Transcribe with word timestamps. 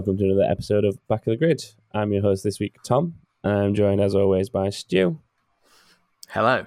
Welcome 0.00 0.16
to 0.16 0.24
another 0.24 0.50
episode 0.50 0.86
of 0.86 0.96
Back 1.08 1.26
of 1.26 1.32
the 1.32 1.36
Grid. 1.36 1.62
I'm 1.92 2.10
your 2.10 2.22
host 2.22 2.42
this 2.42 2.58
week, 2.58 2.76
Tom. 2.82 3.16
and 3.44 3.52
I'm 3.52 3.74
joined 3.74 4.00
as 4.00 4.14
always 4.14 4.48
by 4.48 4.70
Stu 4.70 5.18
Hello. 6.30 6.64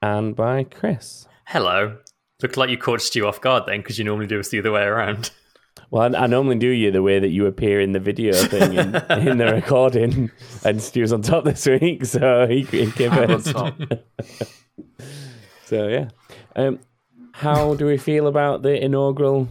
and 0.00 0.34
by 0.34 0.64
Chris. 0.64 1.28
Hello. 1.48 1.98
Looked 2.42 2.56
like 2.56 2.70
you 2.70 2.78
caught 2.78 3.02
Stu 3.02 3.26
off 3.26 3.42
guard 3.42 3.64
then, 3.66 3.80
because 3.82 3.98
you 3.98 4.06
normally 4.06 4.26
do 4.26 4.40
us 4.40 4.48
the 4.48 4.58
other 4.58 4.72
way 4.72 4.84
around. 4.84 5.32
Well, 5.90 6.16
I, 6.16 6.20
I 6.20 6.26
normally 6.28 6.56
do 6.56 6.68
you 6.68 6.90
the 6.90 7.02
way 7.02 7.18
that 7.18 7.28
you 7.28 7.44
appear 7.44 7.78
in 7.78 7.92
the 7.92 8.00
video 8.00 8.32
thing 8.32 8.72
in, 8.72 8.94
in 9.28 9.36
the 9.36 9.52
recording, 9.52 10.30
and 10.64 10.80
Stu's 10.80 11.12
on 11.12 11.20
top 11.20 11.44
this 11.44 11.66
week, 11.66 12.04
so 12.06 12.46
he, 12.46 12.62
he 12.62 12.90
came 12.90 13.12
I'm 13.12 13.32
on 13.32 13.42
first. 13.42 13.50
top. 13.54 13.78
So 15.66 15.88
yeah, 15.88 16.08
um, 16.56 16.78
how 17.32 17.74
do 17.74 17.84
we 17.84 17.98
feel 17.98 18.28
about 18.28 18.62
the 18.62 18.82
inaugural 18.82 19.48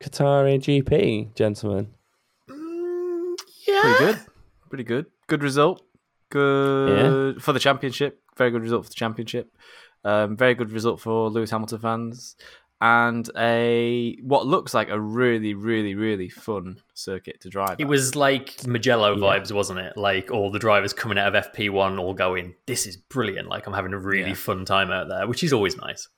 Qatari 0.00 0.60
GP, 0.60 1.34
gentlemen? 1.34 1.88
Pretty 3.80 3.98
good. 3.98 4.18
Pretty 4.68 4.84
good. 4.84 5.06
Good 5.26 5.42
result. 5.42 5.82
Good 6.30 7.42
for 7.42 7.52
the 7.52 7.58
championship. 7.60 8.20
Very 8.36 8.50
good 8.50 8.62
result 8.62 8.84
for 8.84 8.88
the 8.90 8.94
championship. 8.94 9.54
Um, 10.04 10.36
very 10.36 10.54
good 10.54 10.70
result 10.70 11.00
for 11.00 11.28
Lewis 11.28 11.50
Hamilton 11.50 11.78
fans. 11.80 12.36
And 12.82 13.28
a 13.36 14.16
what 14.22 14.46
looks 14.46 14.72
like 14.72 14.88
a 14.88 14.98
really, 14.98 15.52
really, 15.52 15.94
really 15.94 16.30
fun 16.30 16.80
circuit 16.94 17.40
to 17.42 17.50
drive. 17.50 17.76
It 17.78 17.82
at. 17.82 17.88
was 17.88 18.14
like 18.16 18.66
Mugello 18.66 19.14
Yeah. 19.16 19.20
vibes, 19.22 19.52
wasn't 19.52 19.80
it? 19.80 19.98
Like 19.98 20.30
all 20.30 20.50
the 20.50 20.58
drivers 20.58 20.94
coming 20.94 21.18
out 21.18 21.34
of 21.34 21.44
FP1 21.52 21.98
all 21.98 22.14
going, 22.14 22.54
this 22.66 22.86
is 22.86 22.96
brilliant. 22.96 23.48
Like 23.48 23.66
I'm 23.66 23.74
having 23.74 23.92
a 23.92 23.98
really 23.98 24.30
Yeah. 24.30 24.34
fun 24.34 24.64
time 24.64 24.90
out 24.90 25.08
there, 25.08 25.26
which 25.28 25.44
is 25.44 25.52
always 25.52 25.76
nice. 25.76 26.08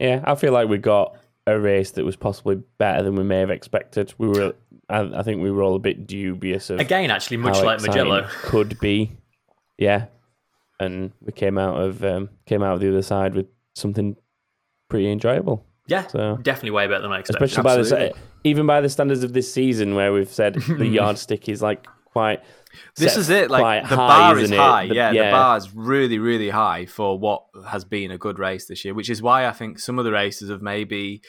Yeah, 0.00 0.22
I 0.24 0.36
feel 0.36 0.52
like 0.54 0.68
we 0.68 0.78
got 0.78 1.18
a 1.46 1.58
race 1.60 1.90
that 1.92 2.04
was 2.04 2.16
possibly 2.16 2.56
better 2.78 3.02
than 3.02 3.14
we 3.14 3.22
may 3.22 3.40
have 3.40 3.50
expected. 3.50 4.14
We 4.16 4.28
were, 4.28 4.54
I, 4.88 5.00
I 5.18 5.22
think, 5.22 5.42
we 5.42 5.50
were 5.50 5.62
all 5.62 5.74
a 5.74 5.80
bit 5.80 6.06
dubious 6.06 6.70
of 6.70 6.78
Again, 6.80 7.10
actually, 7.10 7.38
much 7.38 7.62
like 7.62 7.80
Mugello. 7.82 8.26
could 8.42 8.78
be. 8.80 9.12
Yeah, 9.78 10.06
and 10.80 11.12
we 11.20 11.32
came 11.32 11.58
out 11.58 11.80
of 11.80 12.02
um, 12.04 12.30
came 12.46 12.62
out 12.62 12.74
of 12.74 12.80
the 12.80 12.88
other 12.88 13.02
side 13.02 13.34
with 13.34 13.46
something 13.74 14.16
pretty 14.88 15.10
enjoyable. 15.10 15.64
Yeah, 15.88 16.06
So- 16.06 16.38
definitely 16.42 16.70
way 16.72 16.86
better 16.86 17.02
than 17.02 17.12
I 17.12 17.20
expected. 17.20 17.44
especially 17.44 17.62
by 17.62 17.76
the 17.76 18.14
even 18.44 18.66
by 18.66 18.80
the 18.80 18.88
standards 18.88 19.22
of 19.22 19.32
this 19.32 19.52
season, 19.52 19.94
where 19.94 20.12
we've 20.12 20.32
said 20.32 20.54
the 20.78 20.86
yardstick 20.86 21.48
is 21.48 21.60
like 21.62 21.86
quite. 22.06 22.42
This 22.96 23.16
is 23.16 23.30
it. 23.30 23.50
Like 23.50 23.88
the 23.88 23.96
high, 23.96 24.32
bar 24.32 24.38
is 24.38 24.50
high. 24.50 24.86
The- 24.88 24.94
yeah, 24.94 25.12
the 25.12 25.30
bar 25.30 25.56
is 25.58 25.74
really, 25.74 26.18
really 26.18 26.50
high 26.50 26.86
for 26.86 27.18
what 27.18 27.44
has 27.68 27.84
been 27.84 28.10
a 28.10 28.18
good 28.18 28.38
race 28.38 28.66
this 28.66 28.84
year. 28.84 28.94
Which 28.94 29.10
is 29.10 29.20
why 29.22 29.46
I 29.46 29.52
think 29.52 29.78
some 29.78 29.98
of 29.98 30.04
the 30.04 30.12
races 30.12 30.50
have 30.50 30.62
maybe, 30.62 31.22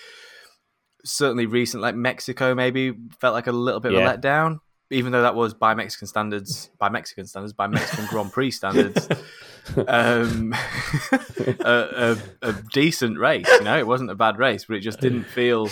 certainly 1.10 1.46
recent, 1.46 1.82
like 1.82 1.96
Mexico, 1.96 2.54
maybe 2.56 2.94
felt 3.20 3.34
like 3.34 3.48
a 3.48 3.52
little 3.52 3.80
bit 3.80 3.92
Yeah. 3.94 4.00
of 4.00 4.14
a 4.14 4.18
letdown. 4.18 4.60
Even 4.90 5.12
though 5.12 5.22
that 5.22 5.36
was 5.36 5.54
by 5.54 5.74
Mexican 5.74 6.08
standards, 6.08 6.70
by 6.80 6.88
Mexican 6.88 7.26
standards, 7.28 7.52
by 7.52 7.68
Mexican 7.68 8.06
Grand 8.06 8.32
Prix 8.32 8.52
standards, 8.52 9.10
um, 9.88 10.54
a, 11.60 12.16
a, 12.42 12.50
a 12.50 12.54
decent 12.72 13.20
race. 13.20 13.48
You 13.50 13.64
know, 13.64 13.78
it 13.78 13.86
wasn't 13.86 14.12
a 14.12 14.16
bad 14.16 14.38
race, 14.38 14.64
but 14.66 14.78
it 14.78 14.80
just 14.82 15.02
didn't 15.02 15.26
feel 15.26 15.70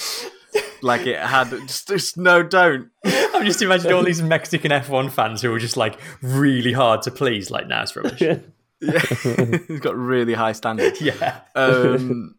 like 0.81 1.07
it 1.07 1.17
had. 1.17 1.49
Just, 1.49 1.87
just 1.87 2.17
no, 2.17 2.43
don't. 2.43 2.89
I'm 3.05 3.45
just 3.45 3.61
imagining 3.61 3.93
all 3.93 4.03
these 4.03 4.21
Mexican 4.21 4.71
F1 4.71 5.11
fans 5.11 5.41
who 5.41 5.49
were 5.49 5.59
just 5.59 5.77
like 5.77 5.97
really 6.21 6.73
hard 6.73 7.01
to 7.03 7.11
please. 7.11 7.49
Like, 7.49 7.67
nah, 7.67 7.83
it's 7.83 7.95
rubbish. 7.95 8.21
Yeah, 8.81 9.01
it's 9.01 9.79
got 9.79 9.95
really 9.95 10.33
high 10.33 10.51
standards. 10.51 10.99
yeah. 11.01 11.39
um, 11.55 12.35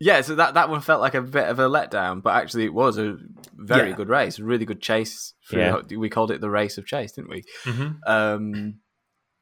yeah, 0.00 0.20
so 0.20 0.34
that, 0.34 0.54
that 0.54 0.68
one 0.68 0.80
felt 0.80 1.00
like 1.00 1.14
a 1.14 1.22
bit 1.22 1.48
of 1.48 1.58
a 1.58 1.68
letdown, 1.68 2.22
but 2.22 2.34
actually 2.34 2.64
it 2.64 2.74
was 2.74 2.98
a 2.98 3.16
very 3.54 3.90
Yeah. 3.90 3.96
good 3.96 4.08
race, 4.08 4.38
really 4.38 4.64
good 4.64 4.80
chase. 4.80 5.34
For, 5.42 5.58
Yeah. 5.58 5.80
We 5.96 6.08
called 6.08 6.30
it 6.30 6.40
the 6.40 6.50
race 6.50 6.78
of 6.78 6.86
chase, 6.86 7.12
didn't 7.12 7.30
we? 7.30 7.44
Mhm. 7.64 7.98
Um, 8.06 8.74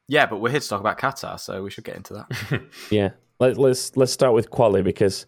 yeah, 0.08 0.26
but 0.26 0.38
we're 0.38 0.50
here 0.50 0.60
to 0.60 0.68
talk 0.68 0.80
about 0.80 0.98
Qatar, 0.98 1.40
so 1.40 1.62
we 1.62 1.70
should 1.70 1.84
get 1.84 1.96
into 1.96 2.14
that. 2.14 2.62
Yeah, 2.90 3.10
Let, 3.40 3.56
let's 3.58 3.96
let's 3.96 4.12
start 4.12 4.34
with 4.34 4.50
quali 4.50 4.82
because, 4.82 5.26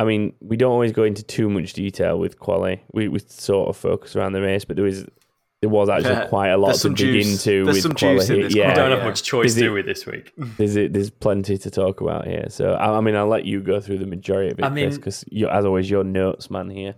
I 0.00 0.04
mean, 0.04 0.32
we 0.40 0.56
don't 0.56 0.72
always 0.72 0.92
go 0.92 1.04
into 1.04 1.22
too 1.22 1.48
much 1.50 1.72
detail 1.74 2.18
with 2.18 2.38
quali. 2.38 2.82
We 2.92 3.08
we 3.08 3.18
sort 3.20 3.68
of 3.68 3.76
focus 3.76 4.16
around 4.16 4.32
the 4.32 4.40
race, 4.42 4.64
but 4.64 4.76
there 4.76 4.84
was 4.84 5.04
there 5.60 5.70
was 5.70 5.88
actually 5.88 6.10
Yeah, 6.10 6.26
quite 6.26 6.48
a 6.50 6.56
lot 6.56 6.68
there's 6.68 6.76
to 6.78 6.82
some 6.82 6.94
dig 6.94 7.14
juice. 7.14 7.46
into 7.46 7.64
There's 7.64 7.76
with 7.76 7.82
some 7.82 7.92
quali. 7.94 8.16
juice 8.18 8.30
in 8.30 8.40
this 8.42 8.54
yeah, 8.54 8.68
We 8.68 8.74
don't 8.74 8.90
have 8.90 9.00
yeah. 9.00 9.04
much 9.06 9.22
choice, 9.24 9.46
Is 9.46 9.56
it- 9.58 9.62
do 9.62 9.72
we, 9.72 9.82
this 9.82 10.06
week? 10.06 10.32
there's 10.56 10.74
there's 10.74 11.10
plenty 11.10 11.58
to 11.58 11.70
talk 11.70 12.00
about 12.00 12.26
here. 12.26 12.46
So 12.48 12.72
I, 12.74 12.96
I 12.96 13.00
mean, 13.00 13.16
I'll 13.16 13.26
let 13.26 13.44
you 13.44 13.60
go 13.60 13.80
through 13.80 13.98
the 13.98 14.06
majority 14.06 14.52
of 14.52 14.58
it, 14.60 14.64
I 14.64 14.68
mean- 14.70 14.90
because 14.94 15.24
as 15.50 15.64
always, 15.64 15.90
your 15.90 16.04
notes 16.04 16.50
man 16.50 16.70
here. 16.70 16.94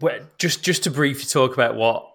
Well, 0.00 0.18
just 0.38 0.62
just 0.62 0.84
to 0.84 0.90
briefly 0.90 1.26
talk 1.26 1.52
about 1.52 1.76
what 1.76 2.06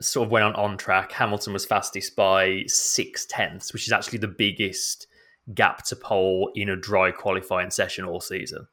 sort 0.00 0.26
of 0.26 0.30
went 0.30 0.44
on 0.44 0.54
on 0.54 0.78
track, 0.78 1.12
Hamilton 1.12 1.52
was 1.52 1.66
fastest 1.66 2.16
by 2.16 2.62
six 2.66 3.26
tenths, 3.26 3.72
which 3.72 3.86
is 3.86 3.92
actually 3.92 4.18
the 4.20 4.28
biggest 4.28 5.06
gap 5.52 5.82
to 5.82 5.96
pole 5.96 6.50
in 6.54 6.68
a 6.70 6.76
dry 6.76 7.10
qualifying 7.10 7.70
session 7.70 8.04
all 8.04 8.20
season. 8.20 8.66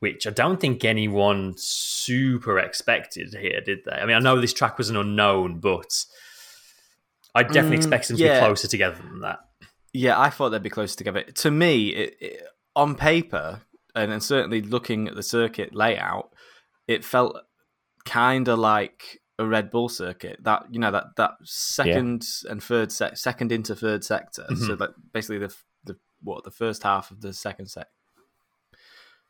Which 0.00 0.26
I 0.26 0.30
don't 0.30 0.60
think 0.60 0.84
anyone 0.84 1.54
super 1.56 2.58
expected 2.58 3.34
here, 3.34 3.60
did 3.60 3.80
they? 3.84 3.92
I 3.92 4.06
mean, 4.06 4.14
I 4.16 4.20
know 4.20 4.40
this 4.40 4.52
track 4.52 4.78
was 4.78 4.90
an 4.90 4.96
unknown, 4.96 5.58
but 5.58 6.04
I 7.34 7.42
definitely 7.42 7.76
Mm, 7.78 7.80
expect 7.80 8.08
them 8.08 8.16
to 8.16 8.22
yeah. 8.24 8.40
be 8.40 8.46
closer 8.46 8.68
together 8.68 8.96
than 9.02 9.20
that. 9.20 9.40
yeah, 9.92 10.18
I 10.18 10.30
thought 10.30 10.50
they'd 10.50 10.62
be 10.62 10.70
closer 10.70 10.96
together. 10.96 11.22
To 11.22 11.50
me, 11.50 11.88
it, 11.88 12.16
it, 12.20 12.42
on 12.76 12.94
paper, 12.94 13.62
and, 13.94 14.12
and 14.12 14.22
certainly 14.22 14.62
looking 14.62 15.08
at 15.08 15.16
the 15.16 15.22
circuit 15.22 15.74
layout, 15.74 16.30
it 16.86 17.04
felt 17.04 17.36
kind 18.04 18.46
of 18.48 18.58
like 18.60 19.20
a 19.38 19.44
Red 19.46 19.70
Bull 19.70 19.88
circuit. 19.88 20.38
That 20.44 20.66
you 20.70 20.78
know 20.78 20.90
that 20.92 21.16
that 21.16 21.32
second 21.42 22.24
and 22.48 22.62
third 22.62 22.92
sec, 22.92 23.16
second 23.16 23.50
into 23.50 23.74
third 23.74 24.04
sector. 24.04 24.44
So 24.50 24.54
Mhm. 24.54 24.78
that 24.78 24.90
basically 25.12 25.38
the 25.38 25.54
the 25.84 25.96
what 26.22 26.44
the 26.44 26.50
first 26.52 26.82
half 26.84 27.10
of 27.10 27.20
the 27.20 27.32
second 27.32 27.66
sec. 27.66 27.88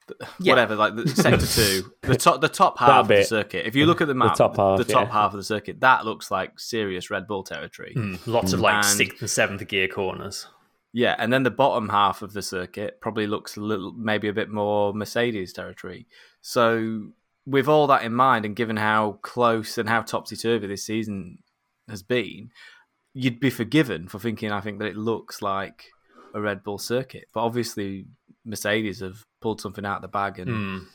The- 0.08 0.28
Yeah. 0.40 0.52
Whatever, 0.52 0.76
like 0.76 0.96
the 0.96 1.08
sector 1.08 1.46
two, 1.82 1.92
the 2.02 2.16
top, 2.16 2.40
the 2.40 2.48
top 2.48 2.78
half 2.78 3.02
of 3.02 3.08
the 3.08 3.22
circuit. 3.24 3.66
If 3.66 3.76
you 3.76 3.86
look 3.86 4.00
at 4.00 4.08
the 4.08 4.14
map, 4.14 4.34
top 4.34 4.56
half, 4.56 4.78
the 4.78 4.84
top 4.84 5.08
yeah. 5.08 5.12
half 5.12 5.32
of 5.32 5.36
the 5.38 5.44
circuit, 5.44 5.80
that 5.80 6.04
looks 6.04 6.30
like 6.30 6.58
serious 6.58 7.10
Red 7.10 7.26
Bull 7.26 7.42
territory. 7.44 7.94
Mm, 7.96 8.26
lots 8.26 8.52
of 8.52 8.60
like 8.60 8.74
And- 8.76 8.84
sixth 8.84 9.20
and 9.20 9.30
seventh 9.30 9.66
gear 9.68 9.88
corners. 9.88 10.46
Yeah, 10.92 11.14
and 11.18 11.30
then 11.32 11.42
the 11.42 11.50
bottom 11.50 11.90
half 11.90 12.22
of 12.22 12.32
the 12.32 12.40
circuit 12.42 13.00
probably 13.00 13.26
looks 13.26 13.56
a 13.56 13.60
little, 13.60 13.92
maybe 13.92 14.26
a 14.28 14.32
bit 14.32 14.48
more 14.48 14.94
Mercedes 14.94 15.52
territory. 15.52 16.06
So, 16.40 17.08
with 17.46 17.68
all 17.68 17.86
that 17.88 18.02
in 18.04 18.14
mind, 18.14 18.44
and 18.46 18.56
given 18.56 18.76
how 18.78 19.18
close 19.22 19.76
and 19.78 19.88
how 19.88 20.00
topsy 20.00 20.34
turvy 20.34 20.66
this 20.66 20.84
season 20.84 21.38
has 21.88 22.02
been, 22.02 22.50
you'd 23.12 23.38
be 23.38 23.50
forgiven 23.50 24.08
for 24.08 24.18
thinking, 24.18 24.50
I 24.50 24.60
think, 24.62 24.78
that 24.78 24.86
it 24.86 24.96
looks 24.96 25.42
like 25.42 25.84
a 26.34 26.40
Red 26.40 26.62
Bull 26.62 26.78
circuit. 26.78 27.26
But 27.34 27.40
obviously, 27.42 28.06
Mercedes 28.48 29.00
have 29.00 29.22
pulled 29.40 29.60
something 29.60 29.84
out 29.84 29.96
of 29.96 30.02
the 30.02 30.08
bag, 30.08 30.38
and 30.38 30.50
Mm. 30.50 30.86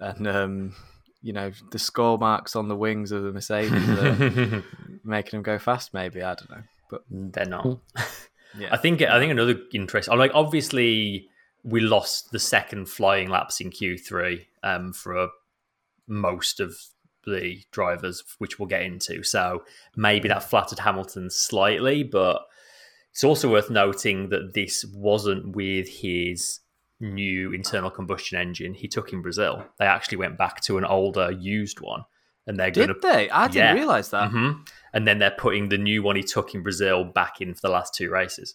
and 0.00 0.26
um, 0.28 0.74
you 1.22 1.32
know 1.32 1.52
the 1.70 1.78
score 1.78 2.18
marks 2.18 2.56
on 2.56 2.68
the 2.68 2.76
wings 2.76 3.12
of 3.12 3.22
the 3.22 3.32
Mercedes 3.32 3.88
are 3.88 4.62
making 5.04 5.38
them 5.38 5.42
go 5.42 5.58
fast. 5.58 5.94
Maybe 5.94 6.22
I 6.22 6.34
don't 6.34 6.50
know, 6.50 6.62
but 6.90 7.02
They're 7.10 7.46
not. 7.46 7.78
yeah, 8.58 8.68
I 8.72 8.76
think 8.76 9.00
I 9.02 9.18
think 9.18 9.30
another 9.32 9.56
interest. 9.72 10.08
Like 10.08 10.32
obviously, 10.34 11.28
we 11.62 11.80
lost 11.80 12.32
the 12.32 12.38
second 12.40 12.88
flying 12.88 13.30
laps 13.30 13.60
in 13.60 13.70
Q 13.70 13.96
three 13.96 14.48
um, 14.62 14.92
for 14.92 15.28
most 16.06 16.60
of 16.60 16.76
the 17.26 17.62
drivers, 17.72 18.22
which 18.38 18.58
we'll 18.58 18.68
get 18.68 18.82
into. 18.82 19.22
So 19.22 19.62
maybe 19.96 20.28
that 20.28 20.42
flattered 20.42 20.80
Hamilton 20.80 21.30
slightly, 21.30 22.02
but 22.02 22.42
it's 23.10 23.24
also 23.24 23.50
worth 23.50 23.70
noting 23.70 24.28
that 24.28 24.52
this 24.52 24.84
wasn't 24.92 25.56
with 25.56 25.88
his 25.88 26.60
new 27.04 27.52
internal 27.52 27.90
combustion 27.90 28.38
engine 28.38 28.74
he 28.74 28.88
took 28.88 29.12
in 29.12 29.22
Brazil. 29.22 29.64
They 29.78 29.86
actually 29.86 30.18
went 30.18 30.38
back 30.38 30.60
to 30.62 30.78
an 30.78 30.84
older 30.84 31.30
used 31.30 31.80
one, 31.80 32.04
and 32.46 32.58
they're 32.58 32.70
going 32.70 32.88
did 32.88 32.94
to 33.02 33.08
they? 33.08 33.30
I 33.30 33.46
didn't 33.48 33.56
Yeah. 33.68 33.72
realize 33.74 34.10
that. 34.10 34.30
hmm 34.30 34.52
And 34.92 35.06
then 35.06 35.18
they're 35.18 35.30
putting 35.36 35.68
the 35.68 35.78
new 35.78 36.02
one 36.02 36.16
he 36.16 36.22
took 36.22 36.54
in 36.54 36.62
Brazil 36.62 37.04
back 37.04 37.40
in 37.40 37.54
for 37.54 37.60
the 37.62 37.68
last 37.70 37.94
two 37.94 38.10
races. 38.10 38.54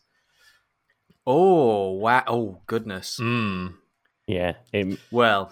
Oh 1.28 1.92
wow! 1.92 2.24
Oh 2.28 2.62
goodness. 2.66 3.20
Mm. 3.22 3.76
Yeah, 4.28 4.54
it, 4.74 5.00
Well, 5.12 5.52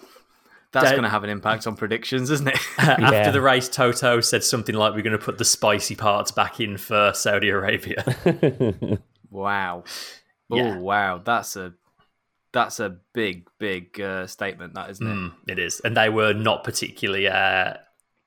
that's 0.72 0.90
going 0.90 1.02
to 1.02 1.08
have 1.08 1.24
an 1.24 1.30
impact 1.30 1.66
on 1.66 1.76
predictions, 1.76 2.30
isn't 2.30 2.48
it? 2.48 2.58
After 2.78 3.12
Yeah. 3.12 3.30
the 3.30 3.40
race, 3.40 3.68
Toto 3.68 4.20
said 4.20 4.44
something 4.44 4.74
like, 4.74 4.94
"We're 4.94 5.02
going 5.02 5.18
to 5.18 5.24
put 5.24 5.38
the 5.38 5.44
spicy 5.44 5.94
parts 5.96 6.30
back 6.30 6.60
in 6.60 6.76
for 6.78 7.12
Saudi 7.14 7.48
Arabia." 7.50 8.04
wow. 9.30 9.84
Oh 10.50 10.56
Yeah. 10.56 10.78
wow! 10.78 11.18
That's 11.18 11.56
a 11.56 11.74
that's 12.52 12.80
a 12.80 12.96
big 13.12 13.48
big 13.58 14.00
uh, 14.00 14.26
statement, 14.26 14.74
that 14.74 14.90
isn't 14.90 15.06
it? 15.06 15.14
Mm, 15.14 15.32
it 15.48 15.58
is, 15.58 15.80
and 15.80 15.96
they 15.96 16.08
were 16.08 16.32
not 16.32 16.64
particularly 16.64 17.28
uh, 17.28 17.74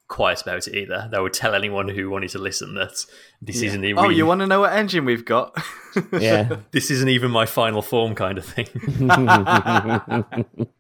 quiet 0.08 0.42
about 0.42 0.68
it 0.68 0.76
either. 0.76 1.10
They 1.12 1.20
would 1.20 1.34
tell 1.34 1.56
anyone 1.56 1.88
who 1.88 2.10
wanted 2.10 2.30
to 2.32 2.40
listen 2.40 2.76
that 2.76 3.06
this 3.42 3.62
isn't 3.62 3.84
even. 3.84 4.04
Oh, 4.04 4.10
you 4.10 4.26
want 4.26 4.42
to 4.42 4.48
know 4.48 4.60
what 4.60 4.74
engine 4.74 5.06
we've 5.06 5.26
got? 5.26 5.58
yeah. 6.12 6.58
this 6.72 6.92
isn't 6.92 7.10
even 7.10 7.32
my 7.32 7.46
final 7.48 7.82
form 7.82 8.14
kind 8.14 8.38
of 8.38 8.46
thing. 8.46 8.68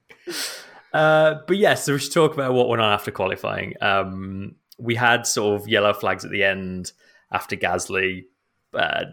Uh, 0.93 1.35
but 1.47 1.55
yeah, 1.55 1.73
so 1.73 1.93
we 1.93 1.99
should 1.99 2.11
talk 2.11 2.33
about 2.33 2.53
what 2.53 2.67
went 2.67 2.81
on 2.81 2.91
after 2.91 3.11
qualifying. 3.11 3.75
Um, 3.79 4.55
we 4.77 4.95
had 4.95 5.25
sort 5.25 5.61
of 5.61 5.65
yellow 5.65 5.93
flags 5.93 6.25
at 6.25 6.31
the 6.31 6.43
end 6.43 6.91
after 7.31 7.55
Gasly 7.55 8.25
uh, 8.73 9.05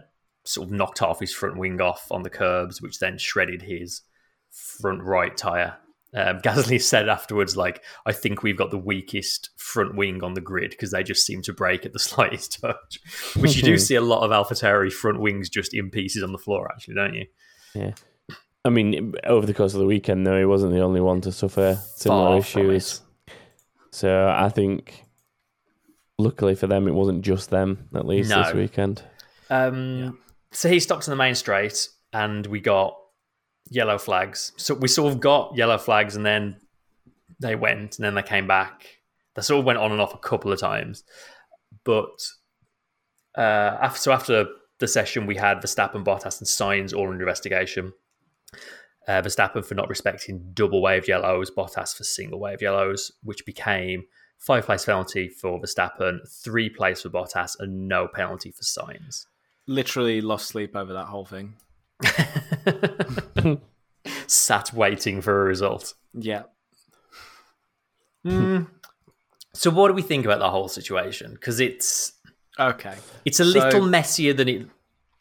sort 0.43 0.67
of 0.67 0.73
knocked 0.73 0.99
half 0.99 1.19
his 1.21 1.33
front 1.33 1.57
wing 1.57 1.79
off 1.79 2.07
on 2.11 2.23
the 2.23 2.29
curbs, 2.29 2.81
which 2.81 2.99
then 2.99 3.17
shredded 3.17 3.61
his 3.61 4.01
front 4.51 5.01
right 5.03 5.35
tire. 5.35 5.77
Um, 6.15 6.39
Gasly 6.43 6.81
said 6.81 7.07
afterwards, 7.07 7.55
like, 7.55 7.83
I 8.05 8.11
think 8.11 8.41
we've 8.43 8.57
got 8.57 8.71
the 8.71 8.77
weakest 8.77 9.49
front 9.57 9.95
wing 9.95 10.23
on 10.23 10.33
the 10.33 10.41
grid 10.41 10.71
because 10.71 10.91
they 10.91 11.03
just 11.03 11.25
seem 11.25 11.41
to 11.43 11.53
break 11.53 11.85
at 11.85 11.93
the 11.93 11.99
slightest 12.09 12.59
touch. 12.61 12.99
Which 13.37 13.55
you 13.55 13.61
do 13.63 13.77
see 13.77 13.95
a 13.95 14.01
lot 14.01 14.23
of 14.23 14.31
AlphaTauri 14.31 14.91
front 14.91 15.19
wings 15.19 15.49
just 15.49 15.73
in 15.73 15.89
pieces 15.89 16.23
on 16.23 16.31
the 16.31 16.37
floor, 16.39 16.69
actually, 16.71 16.95
don't 16.95 17.13
you? 17.13 17.25
Yeah. 17.75 17.91
I 18.65 18.69
mean, 18.69 19.13
over 19.25 19.45
the 19.45 19.53
course 19.53 19.73
of 19.73 19.79
the 19.79 19.85
weekend, 19.85 20.27
though, 20.27 20.37
he 20.37 20.45
wasn't 20.45 20.73
the 20.73 20.81
only 20.81 20.99
one 20.99 21.21
to 21.21 21.31
suffer 21.31 21.79
similar 21.95 22.29
Far 22.29 22.37
issues. 22.39 23.01
So 23.91 24.27
I 24.27 24.49
think, 24.49 25.05
luckily 26.17 26.55
for 26.55 26.67
them, 26.67 26.87
it 26.87 26.93
wasn't 26.93 27.21
just 27.21 27.49
them, 27.51 27.87
at 27.95 28.05
least 28.05 28.29
No. 28.29 28.43
this 28.43 28.53
weekend. 28.53 29.01
Um, 29.49 30.19
So 30.51 30.67
he 30.67 30.79
stopped 30.79 31.07
in 31.07 31.11
the 31.11 31.15
main 31.15 31.35
straight, 31.35 31.87
and 32.11 32.45
we 32.47 32.59
got 32.59 32.98
yellow 33.69 33.97
flags. 33.97 34.51
So 34.57 34.73
we 34.73 34.87
sort 34.87 35.13
of 35.13 35.19
got 35.19 35.55
yellow 35.55 35.77
flags, 35.77 36.15
and 36.15 36.25
then 36.25 36.57
they 37.39 37.55
went, 37.55 37.97
and 37.97 38.05
then 38.05 38.15
they 38.15 38.23
came 38.23 38.47
back. 38.47 38.85
They 39.35 39.41
sort 39.41 39.59
of 39.59 39.65
went 39.65 39.79
on 39.79 39.91
and 39.91 40.01
off 40.01 40.13
a 40.13 40.17
couple 40.17 40.51
of 40.51 40.59
times, 40.59 41.03
but 41.83 42.09
uh, 43.37 43.77
after 43.81 43.99
so 43.99 44.11
after 44.11 44.45
the 44.79 44.87
session, 44.87 45.25
we 45.25 45.35
had 45.35 45.57
Verstappen, 45.57 46.03
Bottas, 46.03 46.39
and 46.39 46.47
Sainz 46.47 46.93
all 46.93 47.09
under 47.09 47.21
investigation. 47.21 47.93
Uh, 49.07 49.21
Verstappen 49.21 49.65
for 49.65 49.75
not 49.75 49.89
respecting 49.89 50.51
double 50.53 50.81
wave 50.81 51.07
yellows, 51.07 51.51
Bottas 51.51 51.95
for 51.95 52.03
single 52.03 52.39
wave 52.39 52.61
yellows, 52.61 53.11
which 53.23 53.45
became 53.45 54.03
five 54.37 54.65
place 54.65 54.85
penalty 54.85 55.29
for 55.29 55.59
Verstappen, 55.59 56.19
three 56.43 56.69
place 56.69 57.01
for 57.01 57.09
Bottas, 57.09 57.55
and 57.59 57.87
no 57.87 58.07
penalty 58.07 58.51
for 58.51 58.63
Sainz. 58.63 59.25
Literally 59.67 60.21
lost 60.21 60.47
sleep 60.47 60.75
over 60.75 60.93
that 60.93 61.05
whole 61.05 61.25
thing. 61.25 61.55
Sat 64.27 64.73
waiting 64.73 65.21
for 65.21 65.41
a 65.41 65.45
result. 65.45 65.93
Yeah. 66.13 66.43
So, 69.53 69.71
what 69.71 69.87
do 69.87 69.93
we 69.93 70.01
think 70.01 70.25
about 70.25 70.39
the 70.39 70.49
whole 70.49 70.67
situation? 70.67 71.33
Because 71.33 71.59
it's 71.59 72.13
Okay. 72.59 72.95
it's 73.25 73.39
a 73.39 73.45
So- 73.45 73.59
little 73.59 73.81
messier 73.87 74.33
than 74.33 74.47
it 74.47 74.67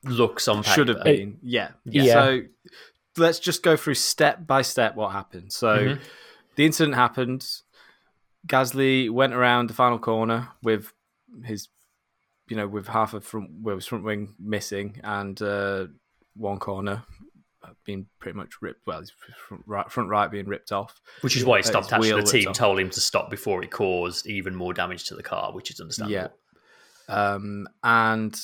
looks 0.05 0.47
on 0.49 0.63
paper. 0.63 0.75
Should 0.75 0.89
have 0.89 1.05
been. 1.05 1.39
Yeah. 1.43 1.71
Yeah. 1.85 2.13
So 2.15 2.41
let's 3.17 3.39
just 3.39 3.63
go 3.63 3.77
through 3.77 3.95
step 3.95 4.47
by 4.47 4.63
step 4.63 4.95
what 4.95 5.13
happened. 5.13 5.53
So 5.53 5.77
Mhm. 5.79 6.01
the 6.57 6.65
incident 6.67 6.95
happened. 6.97 7.47
Gasly 8.47 9.11
went 9.11 9.33
around 9.35 9.69
the 9.71 9.75
final 9.75 9.99
corner 9.99 10.49
with 10.63 10.93
his, 11.45 11.69
you 12.49 12.57
know, 12.57 12.69
with 12.69 12.89
half 12.89 13.13
of 13.15 13.25
front, 13.25 13.51
well, 13.61 13.75
his 13.77 13.87
front 13.87 14.05
wing 14.05 14.35
missing 14.39 15.01
and 15.03 15.41
uh, 15.43 15.87
one 16.39 16.59
corner 16.59 17.03
being 17.85 18.07
pretty 18.19 18.37
much 18.37 18.63
ripped. 18.63 18.87
Well, 18.87 19.01
his 19.01 19.11
front 19.47 19.63
right, 19.67 19.91
front 19.91 20.09
right 20.09 20.31
being 20.31 20.47
ripped 20.47 20.73
off. 20.73 21.01
Which 21.21 21.37
is 21.37 21.45
why 21.45 21.59
he 21.59 21.65
Uh, 21.65 21.67
stopped. 21.67 21.93
Actually, 21.93 22.13
the 22.21 22.23
team 22.23 22.53
told 22.53 22.79
him 22.79 22.89
to 22.91 23.01
stop 23.01 23.29
before 23.31 23.63
it 23.63 23.71
caused 23.71 24.27
even 24.27 24.55
more 24.55 24.73
damage 24.73 25.05
to 25.05 25.15
the 25.15 25.23
car, 25.23 25.53
which 25.53 25.71
is 25.71 25.81
understandable. 25.81 26.33
Yeah. 27.09 27.15
Um, 27.15 27.69
and 27.83 28.39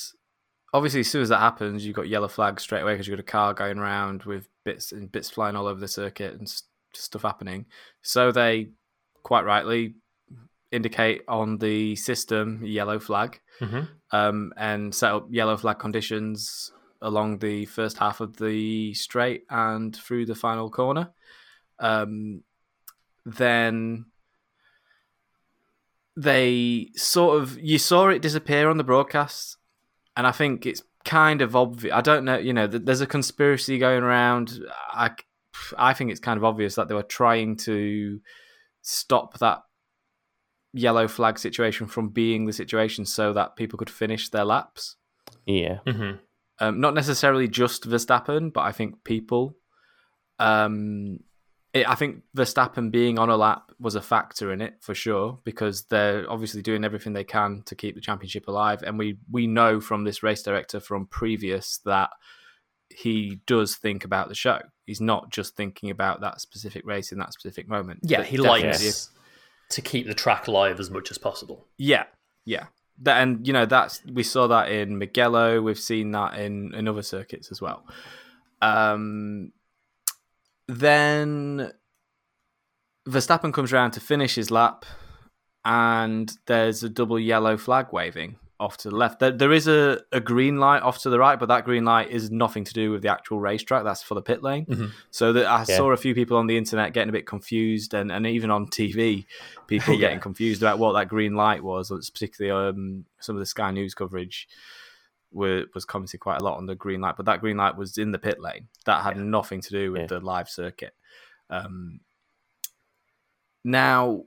obviously, 0.73 0.99
as 1.01 1.09
soon 1.09 1.21
as 1.23 1.29
that 1.29 1.39
happens, 1.39 1.85
you've 1.85 1.95
got 1.95 2.07
yellow 2.07 2.27
flags 2.27 2.63
straight 2.63 2.81
away 2.81 2.93
because 2.93 3.07
you've 3.07 3.17
got 3.17 3.23
a 3.23 3.31
car 3.31 3.53
going 3.53 3.77
around 3.79 4.23
with 4.23 4.47
bits 4.63 4.91
and 4.91 5.11
bits 5.11 5.29
flying 5.29 5.55
all 5.55 5.67
over 5.67 5.79
the 5.79 5.87
circuit 5.87 6.33
and 6.33 6.43
s- 6.43 6.63
stuff 6.93 7.21
happening. 7.23 7.65
So 8.01 8.31
they 8.31 8.69
quite 9.23 9.45
rightly 9.45 9.95
indicate 10.71 11.21
on 11.27 11.57
the 11.59 11.95
system 11.95 12.61
yellow 12.65 12.99
flag 12.99 13.39
Mhm. 13.61 13.87
um, 14.11 14.53
and 14.57 14.93
set 14.93 15.11
up 15.13 15.27
yellow 15.29 15.55
flag 15.57 15.79
conditions 15.79 16.71
along 17.05 17.37
the 17.37 17.65
first 17.65 17.97
half 17.99 18.19
of 18.19 18.37
the 18.37 18.93
straight 18.95 19.43
and 19.49 19.95
through 19.95 20.25
the 20.25 20.35
final 20.35 20.69
corner. 20.69 21.11
Um, 21.79 22.43
then 23.25 24.05
they 26.17 26.89
sort 26.95 27.41
of 27.41 27.59
you 27.59 27.77
saw 27.77 28.07
it 28.09 28.21
disappear 28.21 28.69
on 28.69 28.77
the 28.77 28.83
broadcast, 28.83 29.57
and 30.15 30.25
I 30.25 30.31
think 30.31 30.65
it's 30.65 30.83
kind 31.03 31.41
of 31.41 31.55
obvious. 31.55 31.93
I 31.93 32.01
don't 32.01 32.25
know, 32.25 32.37
you 32.37 32.53
know, 32.53 32.67
th- 32.67 32.83
there's 32.85 33.01
a 33.01 33.07
conspiracy 33.07 33.77
going 33.77 34.03
around. 34.03 34.59
I 34.91 35.11
I 35.77 35.93
think 35.93 36.11
it's 36.11 36.19
kind 36.19 36.37
of 36.37 36.43
obvious 36.43 36.75
that 36.75 36.87
they 36.87 36.95
were 36.95 37.03
trying 37.03 37.57
to 37.57 38.19
stop 38.81 39.37
that 39.39 39.61
yellow 40.73 41.07
flag 41.07 41.39
situation 41.39 41.87
from 41.87 42.09
being 42.09 42.45
the 42.45 42.53
situation 42.53 43.05
so 43.05 43.31
that 43.33 43.55
people 43.55 43.77
could 43.77 43.89
finish 43.89 44.29
their 44.29 44.43
laps. 44.45 44.97
Yeah. 45.45 45.79
Mhm. 45.85 46.19
Um, 46.59 46.79
not 46.79 46.93
necessarily 46.93 47.47
just 47.47 47.87
Verstappen, 47.87 48.51
but 48.53 48.61
I 48.61 48.71
think 48.71 49.03
people. 49.03 49.55
Um, 50.39 51.19
it, 51.73 51.87
I 51.87 51.95
think 51.95 52.23
Verstappen 52.35 52.89
being 52.89 53.19
on 53.19 53.29
a 53.29 53.35
lap 53.35 53.71
was 53.79 53.95
a 53.95 54.01
factor 54.01 54.53
in 54.53 54.61
it 54.61 54.75
for 54.79 54.95
sure 54.95 55.39
because 55.43 55.83
they're 55.83 56.29
obviously 56.31 56.61
doing 56.61 56.85
everything 56.85 57.11
they 57.11 57.25
can 57.25 57.63
to 57.65 57.75
keep 57.75 57.95
the 57.95 58.01
championship 58.01 58.47
alive, 58.47 58.81
and 58.83 58.97
we 58.97 59.17
we 59.29 59.45
know 59.47 59.81
from 59.81 60.05
this 60.05 60.23
race 60.23 60.41
director 60.41 60.79
from 60.79 61.07
previous 61.07 61.79
that 61.79 62.11
he 62.89 63.41
does 63.45 63.75
think 63.75 64.05
about 64.05 64.29
the 64.29 64.35
show. 64.35 64.59
He's 64.85 65.01
not 65.01 65.31
just 65.31 65.57
thinking 65.57 65.89
about 65.89 66.21
that 66.21 66.39
specific 66.39 66.85
race 66.85 67.11
in 67.11 67.17
that 67.19 67.33
specific 67.33 67.67
moment. 67.67 67.99
Yeah, 68.03 68.23
he 68.23 68.37
likes 68.37 69.09
to 69.69 69.81
keep 69.81 70.07
the 70.07 70.13
track 70.13 70.47
alive 70.47 70.79
as 70.79 70.89
much 70.89 71.11
as 71.11 71.17
possible. 71.17 71.67
yeah, 71.77 72.05
yeah. 72.45 72.67
That, 73.01 73.21
and 73.21 73.45
you 73.45 73.53
know 73.53 73.65
that's 73.65 74.01
we 74.05 74.23
saw 74.23 74.47
that 74.47 74.71
in 74.71 74.97
Mugello. 74.97 75.61
We've 75.61 75.79
seen 75.79 76.11
that 76.11 76.39
in 76.39 76.73
in 76.73 76.87
other 76.87 77.01
circuits 77.01 77.51
as 77.51 77.61
well. 77.61 77.85
Um, 78.61 79.51
then 80.67 81.71
Verstappen 83.07 83.53
comes 83.53 83.73
around 83.73 83.91
to 83.91 83.99
finish 83.99 84.35
his 84.35 84.49
lap, 84.49 84.85
and 85.65 86.31
there's 86.45 86.83
a 86.83 86.89
double 86.89 87.19
yellow 87.19 87.57
flag 87.57 87.87
waving 87.91 88.37
off 88.59 88.77
to 88.77 88.89
the 88.89 88.95
left. 88.95 89.19
There, 89.19 89.31
there 89.31 89.51
is 89.51 89.67
a, 89.67 89.99
a 90.13 90.19
green 90.21 90.57
light 90.59 90.81
off 90.81 90.99
to 90.99 91.09
the 91.09 91.19
right, 91.19 91.37
but 91.37 91.47
that 91.47 91.65
green 91.65 91.83
light 91.83 92.09
is 92.09 92.31
nothing 92.31 92.63
to 92.63 92.73
do 92.73 92.91
with 92.91 93.01
the 93.01 93.09
actual 93.09 93.39
racetrack. 93.39 93.83
That's 93.83 94.01
for 94.01 94.13
the 94.15 94.21
pit 94.21 94.41
lane. 94.43 94.65
Mhm. 94.65 94.91
So 95.11 95.33
that 95.33 95.45
I 95.45 95.59
Yeah. 95.67 95.77
saw 95.77 95.91
a 95.91 95.97
few 95.97 96.15
people 96.15 96.37
on 96.37 96.47
the 96.47 96.57
internet 96.57 96.93
getting 96.93 97.09
a 97.09 97.11
bit 97.11 97.27
confused, 97.27 97.93
and, 97.93 98.11
and 98.11 98.25
even 98.25 98.51
on 98.51 98.67
TV, 98.67 99.25
people 99.67 99.93
Yeah. 99.95 99.99
getting 99.99 100.19
confused 100.21 100.61
about 100.61 100.79
what 100.79 100.93
that 100.93 101.09
green 101.09 101.35
light 101.35 101.63
was. 101.63 101.91
It's 101.91 102.09
particularly 102.09 102.69
um, 102.69 103.05
some 103.19 103.35
of 103.35 103.41
the 103.41 103.45
Sky 103.45 103.71
News 103.71 103.93
coverage 103.93 104.47
were, 105.33 105.65
was 105.73 105.83
commenting 105.83 106.19
quite 106.21 106.39
a 106.39 106.43
lot 106.45 106.57
on 106.57 106.65
the 106.65 106.75
green 106.75 107.01
light, 107.01 107.17
but 107.17 107.25
that 107.25 107.41
green 107.41 107.57
light 107.57 107.75
was 107.75 107.97
in 107.97 108.11
the 108.13 108.19
pit 108.19 108.39
lane. 108.39 108.69
That 108.85 109.03
had 109.03 109.17
Yeah. 109.17 109.23
nothing 109.23 109.59
to 109.61 109.69
do 109.69 109.91
with 109.91 110.07
the 110.07 110.21
live 110.21 110.47
circuit. 110.49 110.93
Um, 111.49 111.99
now, 113.63 114.23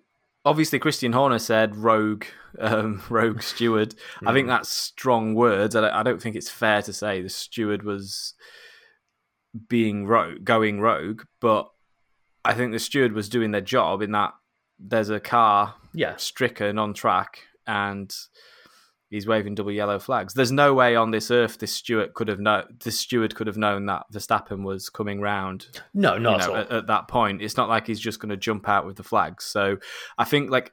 obviously, 0.49 0.79
Christian 0.79 1.13
Horner 1.13 1.39
said 1.39 1.77
rogue, 1.77 2.25
um, 2.59 3.03
rogue 3.11 3.43
steward. 3.43 3.95
I 4.25 4.33
think 4.33 4.49
that's 4.49 4.71
strong 4.71 5.35
words. 5.35 5.77
I 5.77 5.83
don't, 5.83 5.93
I 5.93 6.03
don't 6.03 6.23
think 6.23 6.37
it's 6.37 6.51
fair 6.51 6.81
to 6.83 6.93
say 6.93 7.21
the 7.21 7.29
steward 7.29 7.83
was 7.83 8.35
being 9.69 10.07
rogue, 10.07 10.45
going 10.45 10.81
rogue, 10.81 11.23
but 11.41 11.69
I 12.45 12.55
think 12.55 12.73
the 12.73 12.79
steward 12.79 13.13
was 13.13 13.29
doing 13.29 13.51
their 13.51 13.61
job 13.61 14.01
in 14.01 14.13
that 14.13 14.33
there's 14.79 15.11
a 15.11 15.21
car 15.21 15.75
Yeah, 15.93 16.17
stricken 16.17 16.79
on 16.79 16.95
track 16.95 17.41
and 17.67 18.15
he's 19.11 19.27
waving 19.27 19.55
double 19.55 19.73
yellow 19.73 19.99
flags. 19.99 20.35
There's 20.35 20.53
no 20.53 20.75
way 20.75 20.97
on 20.97 21.11
this 21.11 21.31
earth 21.31 21.59
this 21.59 21.73
steward 21.73 22.15
could 22.15 22.29
have 22.29 22.41
known 22.41 22.65
this 22.85 22.99
steward 22.99 23.35
could 23.35 23.47
have 23.47 23.57
known 23.57 23.87
that 23.87 24.05
Verstappen 24.13 24.65
was 24.65 24.89
coming 24.89 25.21
round 25.21 25.67
no, 25.95 26.15
you 26.15 26.21
not 26.21 26.41
know, 26.41 26.55
at 26.55 26.67
at, 26.67 26.73
at 26.73 26.87
that 26.89 27.09
point. 27.09 27.43
It's 27.43 27.57
not 27.57 27.69
like 27.69 27.87
he's 27.87 28.01
just 28.01 28.21
going 28.21 28.31
to 28.31 28.37
jump 28.37 28.69
out 28.69 28.87
with 28.87 28.97
the 28.97 29.03
flags. 29.03 29.45
So 29.45 29.79
I 30.17 30.25
think 30.25 30.51
like 30.51 30.73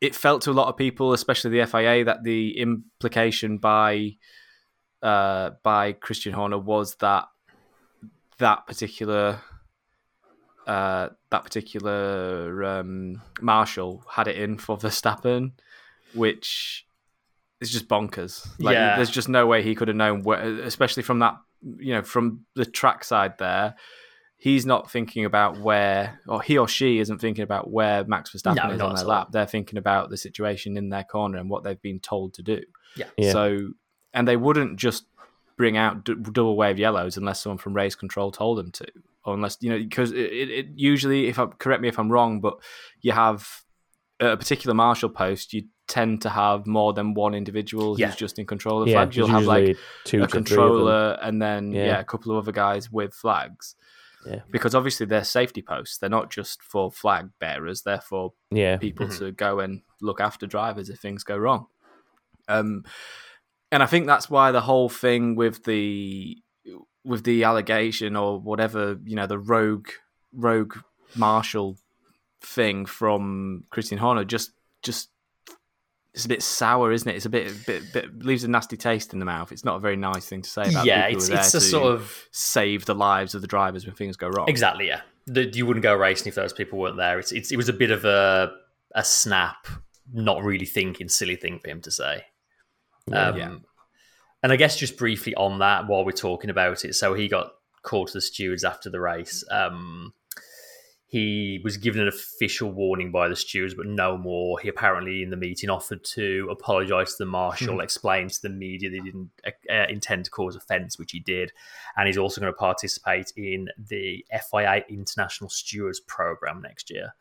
it 0.00 0.14
felt 0.14 0.42
to 0.42 0.50
a 0.50 0.52
lot 0.52 0.68
of 0.68 0.76
people, 0.76 1.12
especially 1.12 1.50
the 1.50 1.66
FIA, 1.66 2.04
that 2.04 2.24
the 2.24 2.58
implication 2.58 3.58
by 3.58 4.16
uh, 5.02 5.50
by 5.62 5.92
Christian 5.92 6.32
Horner 6.32 6.58
was 6.58 6.96
that 6.96 7.26
that 8.38 8.66
particular 8.66 9.40
uh, 10.66 11.08
that 11.30 11.44
particular 11.44 12.64
um, 12.64 13.20
marshal 13.40 14.04
had 14.10 14.28
it 14.28 14.36
in 14.36 14.56
for 14.56 14.76
Verstappen, 14.78 15.52
which 16.14 16.86
is 17.60 17.70
just 17.70 17.88
bonkers. 17.88 18.46
Like, 18.58 18.74
Yeah. 18.74 18.96
there's 18.96 19.10
just 19.10 19.28
no 19.28 19.46
way 19.46 19.62
he 19.62 19.74
could 19.74 19.88
have 19.88 19.96
known, 19.96 20.22
where, 20.22 20.40
especially 20.62 21.02
from 21.02 21.18
that, 21.20 21.36
you 21.78 21.92
know, 21.94 22.02
from 22.02 22.44
the 22.54 22.64
track 22.64 23.04
side 23.04 23.34
there. 23.38 23.74
He's 24.36 24.64
not 24.64 24.90
thinking 24.90 25.26
about 25.26 25.58
where, 25.60 26.18
or 26.26 26.40
he 26.40 26.56
or 26.56 26.66
she 26.66 26.98
isn't 26.98 27.18
thinking 27.18 27.42
about 27.44 27.70
where 27.70 28.04
Max 28.04 28.30
Verstappen 28.32 28.56
No, 28.68 28.70
is 28.74 28.80
on 28.80 28.94
their 28.94 28.98
at 29.00 29.02
all. 29.02 29.08
lap. 29.10 29.28
They're 29.32 29.44
thinking 29.44 29.76
about 29.78 30.08
the 30.08 30.16
situation 30.16 30.78
in 30.78 30.88
their 30.88 31.04
corner 31.04 31.36
and 31.36 31.50
what 31.50 31.62
they've 31.62 31.82
been 31.82 32.00
told 32.00 32.32
to 32.34 32.42
do. 32.42 32.62
Yeah. 32.96 33.04
Yeah. 33.18 33.32
So, 33.32 33.72
and 34.14 34.26
they 34.26 34.38
wouldn't 34.38 34.78
just 34.78 35.04
bring 35.58 35.76
out 35.76 36.04
d- 36.04 36.14
double 36.32 36.56
wave 36.56 36.78
yellows 36.78 37.18
unless 37.18 37.42
someone 37.42 37.58
from 37.58 37.74
race 37.74 37.94
control 37.94 38.32
told 38.32 38.56
them 38.56 38.70
to, 38.72 38.86
or 39.26 39.34
unless 39.34 39.58
you 39.60 39.68
know, 39.68 39.78
because 39.78 40.10
it, 40.12 40.16
it, 40.32 40.48
it 40.50 40.66
usually, 40.74 41.26
if 41.28 41.38
I 41.38 41.44
correct 41.44 41.82
me 41.82 41.88
if 41.88 41.98
I'm 41.98 42.10
wrong, 42.10 42.40
but 42.40 42.54
you 43.02 43.12
have 43.12 43.46
at 44.20 44.32
a 44.32 44.36
particular 44.36 44.74
marshal 44.74 45.08
post, 45.08 45.52
you 45.52 45.62
tend 45.88 46.22
to 46.22 46.28
have 46.28 46.66
more 46.66 46.92
than 46.92 47.14
one 47.14 47.34
individual 47.34 47.98
Yeah. 47.98 48.06
who's 48.08 48.16
just 48.16 48.38
in 48.38 48.46
control 48.46 48.82
of 48.82 48.88
yeah, 48.88 48.94
flags. 48.96 49.16
You'll 49.16 49.26
have 49.28 49.44
like 49.44 49.64
two 49.66 49.70
a 49.74 49.74
to 49.74 50.06
three 50.08 50.22
of 50.22 50.30
them. 50.30 50.44
controller 50.44 51.18
and 51.22 51.40
then 51.42 51.72
yeah. 51.72 51.84
Yeah. 51.86 51.98
a 52.00 52.04
couple 52.04 52.30
of 52.32 52.38
other 52.38 52.52
guys 52.52 52.90
with 52.92 53.12
flags. 53.14 53.74
Yeah. 54.26 54.40
Because 54.50 54.74
obviously 54.74 55.06
they're 55.06 55.24
safety 55.24 55.62
posts. 55.62 55.96
They're 55.98 56.10
not 56.10 56.30
just 56.30 56.62
for 56.62 56.92
flag 56.92 57.30
bearers. 57.40 57.82
They're 57.82 58.00
for 58.02 58.34
Yeah, 58.50 58.76
people 58.76 59.06
Mhm. 59.06 59.18
to 59.18 59.32
go 59.32 59.58
and 59.60 59.80
look 60.02 60.20
after 60.20 60.46
drivers 60.46 60.90
if 60.90 61.00
things 61.00 61.24
go 61.24 61.36
wrong. 61.38 61.66
Um, 62.46 62.84
and 63.72 63.82
I 63.82 63.86
think 63.86 64.06
that's 64.06 64.28
why 64.28 64.52
the 64.52 64.60
whole 64.60 64.88
thing 64.90 65.34
with 65.36 65.64
the 65.64 66.36
with 67.02 67.24
the 67.24 67.44
allegation 67.44 68.14
or 68.14 68.38
whatever 68.38 68.98
you 69.04 69.16
know 69.16 69.26
the 69.26 69.38
rogue 69.38 69.88
rogue 70.34 70.76
marshal 71.16 71.78
thing 72.40 72.86
from 72.86 73.64
Christian 73.70 73.98
Horner 73.98 74.24
just 74.24 74.52
just 74.82 75.10
it's 76.12 76.24
a 76.24 76.28
bit 76.28 76.42
sour, 76.42 76.90
isn't 76.90 77.08
it? 77.08 77.14
It's 77.14 77.26
a 77.26 77.30
bit 77.30 77.66
bit, 77.66 77.92
bit 77.92 78.18
leaves 78.24 78.42
a 78.42 78.48
nasty 78.48 78.76
taste 78.76 79.12
in 79.12 79.18
the 79.20 79.24
mouth. 79.24 79.52
It's 79.52 79.64
not 79.64 79.76
a 79.76 79.78
very 79.78 79.96
nice 79.96 80.26
thing 80.26 80.42
to 80.42 80.50
say 80.50 80.62
about 80.62 80.84
yeah, 80.84 81.06
it's 81.06 81.28
it's 81.28 81.54
a 81.54 81.58
to 81.58 81.60
sort 81.60 81.94
of 81.94 82.28
save 82.32 82.84
the 82.84 82.94
lives 82.94 83.34
of 83.34 83.42
the 83.42 83.46
drivers 83.46 83.86
when 83.86 83.94
things 83.94 84.16
go 84.16 84.28
wrong. 84.28 84.48
exactly 84.48 84.88
yeah. 84.88 85.02
The, 85.26 85.44
you 85.44 85.66
wouldn't 85.66 85.84
go 85.84 85.94
racing 85.94 86.28
if 86.28 86.34
those 86.34 86.52
people 86.52 86.78
weren't 86.78 86.96
there. 86.96 87.18
It's, 87.20 87.30
it's 87.30 87.52
it 87.52 87.56
was 87.56 87.68
a 87.68 87.72
bit 87.72 87.92
of 87.92 88.04
a 88.04 88.52
a 88.94 89.04
snap, 89.04 89.68
not 90.12 90.42
really 90.42 90.66
thinking, 90.66 91.08
silly 91.08 91.36
thing 91.36 91.60
for 91.60 91.70
him 91.70 91.80
to 91.82 91.90
say. 91.90 92.24
Um, 93.12 93.36
Yeah. 93.36 93.56
And 94.42 94.52
I 94.52 94.56
guess 94.56 94.76
just 94.76 94.96
briefly 94.96 95.34
on 95.34 95.58
that, 95.58 95.86
while 95.86 96.04
we're 96.04 96.12
talking 96.12 96.50
about 96.50 96.84
it, 96.84 96.94
so 96.94 97.14
he 97.14 97.28
got 97.28 97.52
called 97.82 98.08
to 98.08 98.14
the 98.14 98.20
stewards 98.20 98.64
after 98.64 98.88
the 98.90 99.00
race. 99.00 99.44
Um, 99.50 100.14
he 101.10 101.60
was 101.64 101.76
given 101.76 102.02
an 102.02 102.06
official 102.06 102.70
warning 102.70 103.10
by 103.10 103.28
the 103.28 103.34
stewards, 103.34 103.74
but 103.74 103.86
no 103.86 104.16
more. 104.16 104.60
He 104.60 104.68
apparently, 104.68 105.24
in 105.24 105.30
the 105.30 105.36
meeting, 105.36 105.68
offered 105.68 106.04
to 106.04 106.46
apologise 106.48 107.16
to 107.16 107.24
the 107.24 107.30
marshal, 107.30 107.80
explain 107.80 108.28
to 108.28 108.42
the 108.42 108.48
media 108.48 108.90
that 108.90 108.94
he 108.94 109.02
didn't 109.02 109.30
uh, 109.44 109.86
intend 109.88 110.26
to 110.26 110.30
cause 110.30 110.54
offence, 110.54 111.00
which 111.00 111.10
he 111.10 111.18
did. 111.18 111.50
And 111.96 112.06
he's 112.06 112.16
also 112.16 112.40
going 112.40 112.52
to 112.52 112.56
participate 112.56 113.32
in 113.36 113.66
the 113.76 114.24
FIA 114.30 114.84
International 114.88 115.50
Stewards 115.50 115.98
Programme 115.98 116.62
next 116.62 116.90
year. 116.90 117.12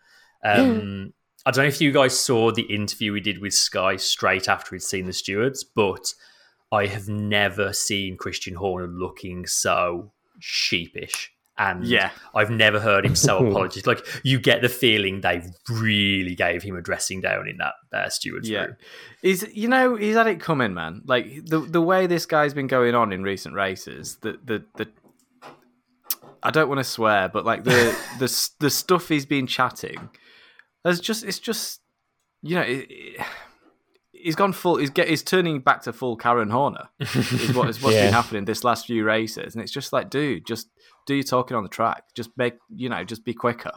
Um, 0.43 1.13
I 1.48 1.50
don't 1.50 1.63
know 1.63 1.69
if 1.69 1.81
you 1.81 1.91
guys 1.91 2.17
saw 2.17 2.51
the 2.51 2.72
interview 2.72 3.12
we 3.12 3.22
did 3.22 3.41
with 3.41 3.55
Sky 3.55 3.96
straight 3.96 4.48
after 4.48 4.75
he'd 4.75 4.84
seen 4.84 5.08
the 5.08 5.13
stewards, 5.13 5.63
but 5.63 6.13
I 6.72 6.86
have 6.86 7.10
never 7.10 7.74
seen 7.74 8.17
Christian 8.17 8.53
Horner 8.53 8.86
looking 8.86 9.48
so 9.48 10.12
sheepish. 10.38 11.34
And 11.60 11.84
Yeah. 11.86 12.12
I've 12.34 12.50
never 12.50 12.80
heard 12.80 13.06
him 13.06 13.16
so 13.16 13.38
apologetic. 13.48 13.86
Like 13.86 14.08
you 14.24 14.39
get 14.39 14.62
the 14.62 14.70
feeling 14.70 15.20
they 15.22 15.44
really 15.70 16.34
gave 16.34 16.63
him 16.63 16.75
a 16.78 16.82
dressing 16.82 17.20
down 17.22 17.48
in 17.50 17.58
that 17.58 17.74
uh, 17.92 18.10
stewards 18.10 18.50
Yeah. 18.50 18.62
room. 18.66 18.75
He's 19.22 19.44
you 19.54 19.68
know 19.68 19.96
he's 19.98 20.16
had 20.16 20.28
it 20.28 20.39
coming, 20.39 20.74
man. 20.74 21.01
Like 21.06 21.46
the 21.46 21.60
the 21.60 21.82
way 21.82 22.08
this 22.08 22.25
guy's 22.25 22.54
been 22.54 22.68
going 22.68 22.96
on 22.96 23.12
in 23.12 23.24
recent 23.24 23.54
races, 23.56 24.18
the 24.22 24.39
the 24.44 24.63
the. 24.78 24.88
I 26.42 26.51
don't 26.51 26.70
want 26.70 26.80
to 26.80 26.86
swear, 26.86 27.28
but 27.28 27.46
like 27.46 27.66
the 27.66 27.96
the 28.20 28.50
the 28.60 28.70
stuff 28.70 29.10
he's 29.10 29.25
been 29.25 29.46
chatting, 29.46 30.10
there's 30.84 31.01
just 31.01 31.25
it's 31.25 31.39
just 31.39 31.82
you 32.42 32.56
know 32.56 32.62
it, 32.62 32.88
it- 32.89 33.25
he's 34.13 34.36
gone 34.36 34.54
full. 34.54 34.78
He's 34.78 34.89
get 34.89 35.10
he's 35.10 35.24
turning 35.24 35.60
back 35.60 35.82
to 35.84 35.94
full 35.94 36.16
Karen 36.16 36.50
Horner. 36.50 36.89
is 37.00 37.54
what 37.54 37.70
is 37.70 37.82
what's 37.82 37.96
Yeah. 37.96 38.06
been 38.06 38.13
happening 38.13 38.46
this 38.46 38.63
last 38.63 38.86
few 38.86 39.04
races, 39.04 39.54
and 39.56 39.62
it's 39.62 39.72
just 39.72 39.92
like, 39.92 40.10
dude, 40.10 40.46
just 40.46 40.70
do 41.10 41.16
your 41.16 41.24
talking 41.24 41.58
on 41.58 41.63
the 41.63 41.70
track. 41.70 42.04
Just 42.16 42.30
make 42.38 42.56
you 42.74 42.88
know, 42.89 43.04
just 43.04 43.25
be 43.25 43.34
quicker. 43.34 43.72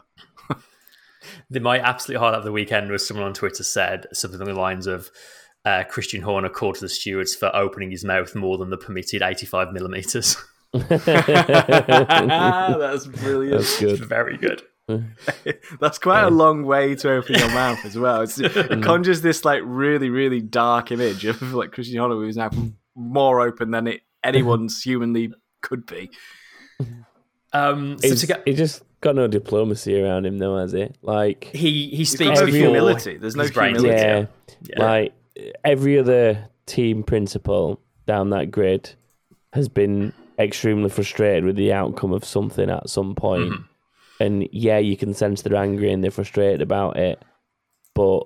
The, 1.49 1.59
my 1.61 1.79
absolute 1.79 2.19
highlight 2.19 2.39
of 2.39 2.43
the 2.43 2.51
weekend 2.51 2.91
was 2.91 3.07
someone 3.07 3.25
on 3.25 3.33
Twitter 3.33 3.63
said 3.63 4.07
something 4.11 4.41
along 4.41 4.53
the 4.53 4.59
lines 4.59 4.87
of 4.87 5.09
uh, 5.65 5.83
Christian 5.89 6.21
Horner 6.21 6.49
called 6.49 6.75
to 6.75 6.81
the 6.81 6.89
stewards 6.89 7.33
for 7.33 7.55
opening 7.55 7.91
his 7.91 8.03
mouth 8.03 8.35
more 8.35 8.57
than 8.57 8.69
the 8.69 8.77
permitted 8.77 9.21
85 9.21 9.71
millimeters. 9.71 10.35
That's 10.73 11.05
brilliant. 13.07 13.59
That's 13.59 13.79
good. 13.79 13.99
Very 13.99 14.37
good. 14.37 14.63
That's 15.79 15.97
quite 15.97 16.23
a 16.23 16.29
long 16.29 16.65
way 16.65 16.95
to 16.95 17.11
open 17.11 17.35
your 17.35 17.51
mouth 17.51 17.85
as 17.85 17.97
well. 17.97 18.21
It's, 18.21 18.37
it 18.39 18.81
conjures 18.83 19.21
this 19.21 19.45
like 19.45 19.61
really, 19.63 20.09
really 20.09 20.41
dark 20.41 20.91
image 20.91 21.23
of 21.23 21.41
like 21.53 21.71
Christian 21.71 21.99
Horner 21.99 22.15
who's 22.15 22.35
now 22.35 22.49
more 22.95 23.39
open 23.39 23.71
than 23.71 23.87
it 23.87 24.01
anyone's 24.23 24.83
humanly 24.83 25.31
could 25.61 25.85
be. 25.85 26.09
Um, 27.53 27.97
so 27.99 28.07
It's, 28.07 28.21
to 28.21 28.27
go, 28.27 28.35
he 28.45 28.53
just 28.53 28.83
got 29.01 29.15
no 29.15 29.27
diplomacy 29.27 30.01
around 30.01 30.25
him, 30.25 30.37
though, 30.39 30.57
has 30.57 30.71
he? 30.71 30.89
Like, 31.01 31.45
he 31.53 31.87
he 31.89 31.97
He's 31.97 32.11
speaks 32.11 32.39
no 32.39 32.47
every- 32.47 32.51
before 32.53 32.67
humility. 32.69 33.17
There's 33.17 33.35
no 33.35 33.47
brain 33.49 33.75
humility. 33.75 34.01
yeah, 34.01 34.25
Yeah. 34.69 34.79
like 34.85 35.13
every 35.63 35.99
other 35.99 36.47
team 36.65 37.03
principal 37.03 37.79
down 38.07 38.29
that 38.31 38.51
grid 38.51 38.91
has 39.53 39.69
been 39.69 40.13
extremely 40.39 40.89
frustrated 40.89 41.43
with 41.45 41.55
the 41.55 41.71
outcome 41.73 42.11
of 42.11 42.25
something 42.25 42.69
at 42.69 42.89
some 42.89 43.13
point. 43.15 43.51
Mhm. 43.51 43.63
And 44.19 44.49
yeah, 44.51 44.77
you 44.79 44.95
can 44.97 45.13
sense 45.13 45.41
they're 45.41 45.55
angry 45.55 45.91
and 45.91 46.03
they're 46.03 46.11
frustrated 46.11 46.61
about 46.61 46.97
it, 46.97 47.21
but 47.93 48.25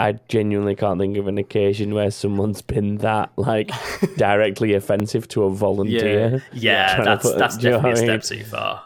I 0.00 0.12
genuinely 0.28 0.74
can't 0.76 0.98
think 0.98 1.16
of 1.16 1.26
an 1.28 1.38
occasion 1.38 1.94
where 1.94 2.10
someone's 2.10 2.62
been 2.62 2.96
that 2.98 3.30
like 3.36 3.70
directly 4.16 4.74
offensive 4.74 5.28
to 5.28 5.44
a 5.44 5.50
volunteer. 5.50 6.42
Yeah, 6.52 6.94
Trying 6.94 6.98
to 6.98 7.04
that's 7.10 7.22
put- 7.22 7.38
that's 7.38 7.56
do 7.56 7.70
know 7.70 7.76
definitely 7.82 8.14
a 8.14 8.20
step 8.22 8.38
too 8.38 8.44
far. 8.44 8.82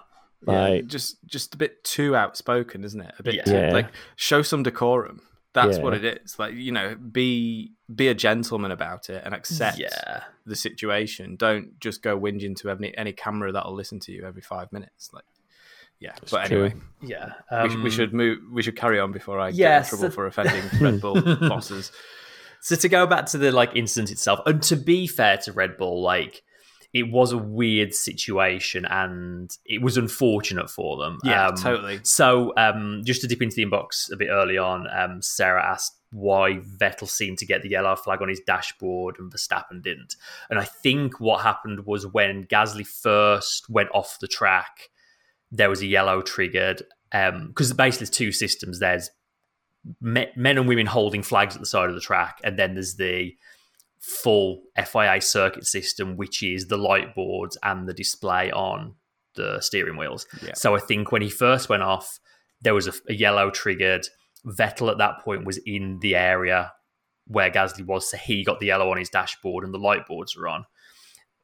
Yeah, 0.47 0.81
just 0.83 1.25
just 1.27 1.55
a 1.55 1.57
bit 1.57 1.83
too 1.85 2.15
outspoken, 2.15 2.85
isn't 2.85 3.01
it? 3.01 3.15
A 3.19 3.23
bit 3.23 3.35
Yeah. 3.37 3.69
too, 3.69 3.73
like 3.75 3.89
show 4.17 4.43
some 4.43 4.63
decorum. 4.63 5.23
That's 5.55 5.79
Yeah. 5.79 5.85
what 5.85 5.95
it 5.95 6.05
is. 6.23 6.39
Like 6.39 6.55
you 6.55 6.73
know, 6.73 6.97
be 6.97 7.73
be 7.95 8.09
a 8.09 8.15
gentleman 8.15 8.71
about 8.71 9.09
it 9.09 9.23
and 9.25 9.35
accept 9.35 9.79
Yeah, 9.79 10.25
the 10.45 10.57
situation. 10.57 11.37
Don't 11.37 11.79
just 11.81 12.03
go 12.03 12.19
whinging 12.19 12.57
to 12.57 12.71
any 12.71 12.95
any 12.99 13.13
camera 13.13 13.53
that'll 13.53 13.73
listen 13.75 14.01
to 14.01 14.13
you 14.13 14.25
every 14.27 14.43
five 14.43 14.73
minutes. 14.73 15.11
Like, 15.13 15.25
yeah. 16.05 16.15
but 16.31 16.47
true. 16.47 16.65
anyway, 16.65 16.75
yeah. 17.03 17.33
we, 17.63 17.69
sh- 17.71 17.75
Um, 17.75 17.83
we 17.83 17.91
should 17.91 18.13
move. 18.15 18.39
We 18.53 18.63
should 18.63 18.77
carry 18.77 18.99
on 19.01 19.13
before 19.13 19.39
I 19.41 19.49
Yes, 19.49 19.57
get 19.57 19.95
in 19.95 19.99
trouble 19.99 20.09
the- 20.09 20.15
for 20.15 20.27
offending 20.27 20.63
Red 20.81 21.01
Bull 21.01 21.21
bosses. 21.49 21.91
So 22.61 22.77
to 22.77 22.89
go 22.89 23.07
back 23.07 23.27
to 23.27 23.39
the 23.39 23.53
like 23.53 23.73
incident 23.75 24.11
itself, 24.11 24.41
and 24.47 24.63
to 24.65 24.77
be 24.77 25.07
fair 25.07 25.37
to 25.39 25.53
Red 25.53 25.77
Bull, 25.77 26.01
like 26.03 26.43
it 26.95 27.11
was 27.11 27.33
a 27.33 27.37
weird 27.39 27.93
situation 27.93 28.85
and 28.85 29.51
it 29.67 29.83
was 29.83 29.97
unfortunate 29.97 30.71
for 30.71 30.97
them. 30.97 31.19
Yeah, 31.25 31.49
Um, 31.49 31.57
totally. 31.57 31.99
So 32.05 32.53
um, 32.57 33.03
just 33.05 33.21
to 33.23 33.27
dip 33.27 33.43
into 33.43 33.57
the 33.57 33.67
inbox 33.67 34.13
a 34.13 34.17
bit 34.17 34.29
early 34.31 34.57
on, 34.59 34.87
um, 34.97 35.21
Sarah 35.21 35.65
asked 35.73 35.99
why 36.13 36.61
Vettel 36.81 37.09
seemed 37.09 37.39
to 37.39 37.47
get 37.47 37.63
the 37.63 37.69
yellow 37.69 37.97
flag 37.97 38.23
on 38.23 38.29
his 38.29 38.41
dashboard 38.47 39.17
and 39.19 39.33
Verstappen 39.33 39.83
didn't. 39.83 40.15
And 40.49 40.61
I 40.61 40.65
think 40.65 41.19
what 41.19 41.43
happened 41.43 41.85
was 41.85 42.07
when 42.07 42.45
Gasly 42.47 42.87
first 42.87 43.69
went 43.69 43.89
off 43.93 44.19
the 44.21 44.29
track, 44.29 44.91
there 45.55 45.71
was 45.71 45.81
a 45.83 45.87
yellow 45.87 46.21
triggered 46.21 46.83
um, 47.13 47.49
because 47.49 47.73
basically 47.73 48.07
there's 48.07 48.11
two 48.11 48.33
systems. 48.33 48.81
There's 48.81 49.09
me- 50.01 50.33
men 50.37 50.59
and 50.59 50.69
women 50.69 50.87
holding 50.87 51.23
flags 51.23 51.55
at 51.55 51.61
the 51.61 51.67
side 51.67 51.89
of 51.89 51.95
the 51.95 52.01
track, 52.01 52.41
and 52.43 52.59
then 52.59 52.75
there's 52.75 52.97
the 52.97 53.37
full 54.01 54.63
FIA 54.77 55.21
circuit 55.21 55.67
system, 55.67 56.17
which 56.17 56.43
is 56.43 56.67
the 56.67 56.77
light 56.77 57.15
boards 57.15 57.57
and 57.63 57.89
the 57.89 57.95
display 57.95 58.51
on 58.51 58.95
the 59.37 59.61
steering 59.61 59.97
wheels. 59.97 60.27
Yeah. 60.43 60.53
So 60.55 60.75
I 60.75 60.81
think 60.81 61.13
when 61.13 61.23
he 61.23 61.31
first 61.31 61.69
went 61.69 61.83
off, 61.83 62.19
there 62.61 62.75
was 62.75 62.87
a, 62.87 62.93
a 63.09 63.15
yellow 63.15 63.51
triggered. 63.51 64.07
Vettel 64.47 64.91
at 64.91 64.99
that 64.99 65.21
point 65.21 65.47
was 65.47 65.59
in 65.65 66.01
the 66.01 66.17
area 66.17 66.73
where 67.27 67.51
Gasly 67.51 67.87
was, 67.87 68.11
so 68.11 68.17
he 68.19 68.45
got 68.45 68.61
the 68.61 68.67
yellow 68.67 68.91
on 68.91 68.99
his 68.99 69.09
dashboard 69.09 69.65
and 69.65 69.73
the 69.73 69.79
light 69.79 70.07
boards 70.07 70.37
were 70.37 70.49
on. 70.49 70.67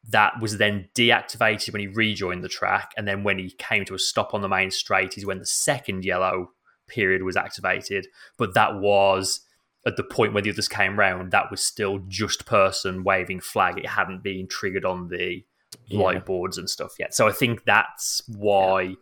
That 0.09 0.40
was 0.40 0.57
then 0.59 0.88
deactivated 0.95 1.73
when 1.73 1.80
he 1.80 1.87
rejoined 1.87 2.42
the 2.42 2.49
track, 2.49 2.92
and 2.97 3.07
then 3.07 3.23
when 3.23 3.38
he 3.38 3.50
came 3.50 3.85
to 3.85 3.95
a 3.95 3.99
stop 3.99 4.33
on 4.35 4.40
the 4.40 4.49
main 4.49 4.71
straight, 4.71 5.19
is 5.19 5.26
when 5.26 5.38
the 5.38 5.47
second 5.47 6.04
yellow 6.04 6.52
period 6.88 7.23
was 7.23 7.37
activated. 7.37 8.07
But 8.38 8.54
that 8.54 8.76
was 8.80 9.40
at 9.87 9.97
the 9.97 10.02
point 10.02 10.33
where 10.33 10.42
the 10.42 10.50
others 10.50 10.69
came 10.69 10.99
round. 10.99 11.30
That 11.33 11.50
was 11.50 11.62
still 11.62 12.00
just 12.09 12.47
person 12.47 13.04
waving 13.04 13.40
flag. 13.40 13.78
It 13.78 13.87
hadn't 13.87 14.23
been 14.23 14.47
triggered 14.47 14.85
on 14.85 15.09
the 15.09 15.45
Yeah. 15.87 16.00
light 16.02 16.26
boards 16.26 16.59
and 16.59 16.69
stuff 16.69 16.95
yet. 16.99 17.14
So 17.14 17.28
I 17.28 17.33
think 17.33 17.64
that's 17.64 18.23
why 18.26 18.97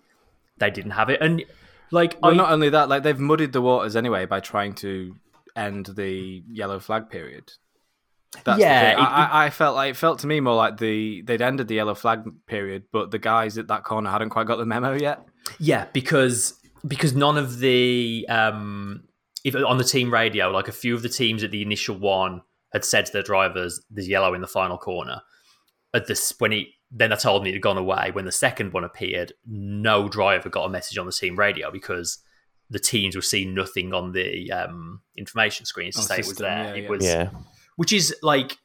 they 0.58 0.70
didn't 0.70 0.92
have 0.92 1.08
it. 1.10 1.20
And 1.20 1.44
like, 1.90 2.16
Well, 2.22 2.32
I, 2.32 2.34
not 2.36 2.52
only 2.52 2.68
that, 2.70 2.88
like 2.88 3.02
they've 3.02 3.18
muddied 3.18 3.52
the 3.52 3.62
waters 3.62 3.96
anyway 3.96 4.26
by 4.26 4.40
trying 4.40 4.74
to 4.74 5.16
end 5.56 5.86
the 5.86 6.42
yellow 6.50 6.78
flag 6.78 7.08
period. 7.08 7.52
That's 8.44 8.61
Yeah, 8.61 8.80
the 8.80 8.97
thing. 8.97 8.99
it- 9.04 9.08
I, 9.08 9.25
I, 9.25 9.44
I 9.47 9.50
felt 9.50 9.75
like 9.75 9.90
it 9.90 9.97
felt 9.97 10.18
to 10.20 10.26
me 10.26 10.40
more 10.40 10.54
like 10.54 10.76
the 10.78 11.23
they'd 11.23 11.40
ended 11.42 11.68
the 11.68 11.75
yellow 11.76 11.94
flag 11.94 12.25
period, 12.47 12.85
but 12.92 13.11
the 13.11 13.18
guys 13.18 13.56
at 13.58 13.68
that 13.68 13.85
corner 13.85 14.11
hadn't 14.11 14.30
quite 14.30 14.47
got 14.47 14.56
the 14.56 14.66
memo 14.66 14.92
yet. 14.94 15.25
Yeah, 15.58 15.87
because 15.92 16.54
because 16.87 17.14
none 17.14 17.38
of 17.38 17.58
the 17.58 18.26
um 18.28 19.04
if 19.44 19.54
on 19.54 19.78
the 19.78 19.85
team 19.85 20.12
radio, 20.12 20.50
like 20.50 20.68
a 20.68 20.73
few 20.73 20.94
of 20.94 21.02
the 21.02 21.08
teams 21.08 21.42
at 21.42 21.50
the 21.50 21.62
initial 21.62 21.97
one 21.99 22.42
had 22.73 22.85
said 22.85 23.06
to 23.06 23.12
their 23.12 23.23
drivers, 23.23 23.80
"There's 23.90 24.08
yellow 24.08 24.35
in 24.35 24.40
the 24.42 24.47
final 24.47 24.76
corner." 24.78 25.23
At 25.94 26.06
this, 26.06 26.35
when 26.38 26.52
he 26.52 26.75
then 26.90 27.11
they 27.11 27.16
told 27.16 27.42
me 27.44 27.50
it 27.50 27.54
had 27.54 27.62
gone 27.62 27.78
away. 27.78 28.11
When 28.12 28.26
the 28.26 28.32
second 28.32 28.75
one 28.75 28.85
appeared, 28.85 29.32
no 29.47 30.06
driver 30.08 30.50
got 30.50 30.64
a 30.64 30.68
message 30.68 30.99
on 30.99 31.06
the 31.06 31.12
team 31.12 31.35
radio 31.38 31.70
because 31.70 32.18
the 32.68 32.78
teams 32.78 33.16
were 33.16 33.23
seeing 33.23 33.54
nothing 33.54 33.94
on 33.94 34.12
the 34.12 34.52
um, 34.52 35.00
information 35.16 35.64
screens 35.64 35.94
to 35.94 36.02
On 36.02 36.06
say 36.06 36.18
it 36.18 36.26
was 36.26 36.37
there. 36.37 36.64
yeah, 36.64 36.75
it 36.75 36.82
yeah. 36.82 36.88
was, 36.90 37.04
Yeah, 37.04 37.30
which 37.78 37.92
is 37.92 38.14
like 38.23 38.58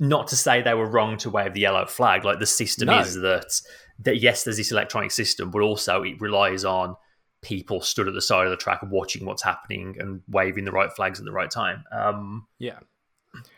not 0.00 0.26
to 0.28 0.36
say 0.36 0.60
they 0.62 0.74
were 0.74 0.86
wrong 0.88 1.16
to 1.18 1.28
wave 1.30 1.52
the 1.54 1.60
yellow 1.60 1.84
flag. 1.86 2.24
Like 2.24 2.38
the 2.38 2.46
system 2.46 2.86
No. 2.86 2.98
is 3.00 3.14
that 3.16 3.60
that 4.00 4.20
yes, 4.20 4.42
there's 4.42 4.56
this 4.56 4.72
electronic 4.72 5.10
system, 5.12 5.50
but 5.50 5.60
also 5.60 6.02
it 6.02 6.20
relies 6.20 6.64
on 6.64 6.96
people 7.42 7.80
stood 7.82 8.08
at 8.08 8.14
the 8.14 8.22
side 8.22 8.46
of 8.46 8.50
the 8.50 8.56
track 8.56 8.80
watching 8.90 9.26
what's 9.26 9.42
happening 9.42 9.96
and 10.00 10.22
waving 10.28 10.64
the 10.64 10.72
right 10.72 10.90
flags 10.92 11.18
at 11.18 11.26
the 11.26 11.30
right 11.32 11.50
time. 11.50 11.84
Um, 11.92 12.46
Yeah. 12.58 12.78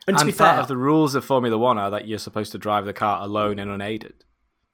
and 0.09 0.17
to 0.19 0.25
and 0.25 0.33
be 0.33 0.37
part 0.37 0.55
fair, 0.57 0.61
of 0.61 0.67
the 0.69 0.77
rules 0.77 1.15
of 1.15 1.25
Formula 1.25 1.57
One 1.57 1.79
are 1.79 1.91
that 1.91 2.09
you're 2.09 2.19
supposed 2.19 2.51
to 2.53 2.59
drive 2.59 2.85
the 2.85 2.93
car 2.93 3.23
alone 3.23 3.59
and 3.61 3.71
unaided. 3.71 4.25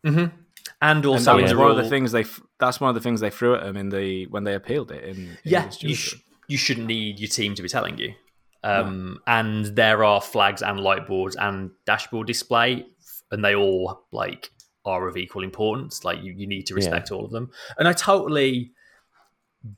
Mhm. 0.04 0.16
and 0.18 0.32
And 0.80 1.06
also 1.06 1.32
that 1.32 1.36
in 1.38 1.42
was 1.42 1.52
the 1.52 1.58
one 1.58 1.70
of 1.70 1.76
the 1.76 1.88
things 1.88 2.10
they. 2.12 2.24
That's 2.58 2.80
one 2.80 2.88
of 2.88 2.94
the 2.94 3.00
things 3.00 3.20
they 3.20 3.30
threw 3.30 3.54
at 3.54 3.62
them 3.62 3.76
in 3.76 3.90
the 3.90 4.26
when 4.28 4.44
they 4.44 4.54
appealed 4.54 4.90
it. 4.90 5.04
In, 5.04 5.16
in 5.16 5.38
yeah, 5.44 5.70
you, 5.80 5.94
sh- 5.94 6.16
you 6.48 6.56
shouldn't 6.56 6.86
need 6.86 7.20
your 7.20 7.28
team 7.28 7.54
to 7.54 7.62
be 7.62 7.68
telling 7.68 7.98
you. 7.98 8.14
Um, 8.64 9.20
And 9.26 9.66
there 9.66 10.04
are 10.04 10.20
flags 10.20 10.62
and 10.62 10.80
light 10.80 11.06
boards 11.06 11.36
and 11.36 11.70
dashboard 11.84 12.26
display, 12.26 12.86
and 13.30 13.44
they 13.44 13.54
all 13.54 14.04
like 14.12 14.50
are 14.84 15.08
of 15.08 15.16
equal 15.16 15.42
importance. 15.42 16.04
Like 16.04 16.22
you, 16.22 16.32
you 16.32 16.46
need 16.46 16.66
to 16.66 16.74
respect 16.74 17.10
all 17.12 17.24
of 17.24 17.30
them. 17.30 17.50
And 17.78 17.88
I 17.88 17.92
totally 17.92 18.72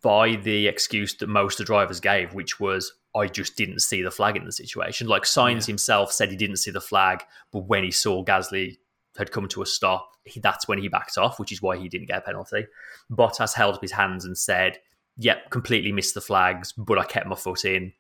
buy 0.02 0.36
the 0.36 0.66
excuse 0.66 1.14
that 1.16 1.28
most 1.28 1.60
of 1.60 1.66
the 1.66 1.72
drivers 1.72 2.00
gave, 2.00 2.34
which 2.34 2.58
was 2.58 2.92
I 3.14 3.26
just 3.26 3.56
didn't 3.56 3.80
see 3.80 4.02
the 4.02 4.10
flag 4.10 4.36
in 4.36 4.44
the 4.44 4.52
situation. 4.52 5.06
Like 5.06 5.22
Sainz 5.24 5.66
himself 5.66 6.10
said 6.12 6.30
he 6.30 6.36
didn't 6.36 6.56
see 6.56 6.70
the 6.70 6.80
flag, 6.80 7.22
but 7.52 7.60
when 7.60 7.84
he 7.84 7.90
saw 7.90 8.24
Gasly 8.24 8.78
had 9.16 9.30
come 9.30 9.46
to 9.48 9.62
a 9.62 9.66
stop, 9.66 10.10
he, 10.24 10.40
that's 10.40 10.66
when 10.66 10.78
he 10.78 10.88
backed 10.88 11.16
off, 11.18 11.38
which 11.38 11.52
is 11.52 11.62
why 11.62 11.76
he 11.76 11.88
didn't 11.88 12.08
get 12.08 12.18
a 12.18 12.22
penalty. 12.22 12.66
Bottas 13.10 13.54
held 13.54 13.76
up 13.76 13.82
his 13.82 13.92
hands 13.92 14.24
and 14.24 14.36
said, 14.36 14.78
"Yep, 15.18 15.50
completely 15.50 15.92
missed 15.92 16.14
the 16.14 16.20
flags, 16.20 16.72
but 16.72 16.98
I 16.98 17.04
kept 17.04 17.26
my 17.26 17.36
foot 17.36 17.64
in. 17.64 17.92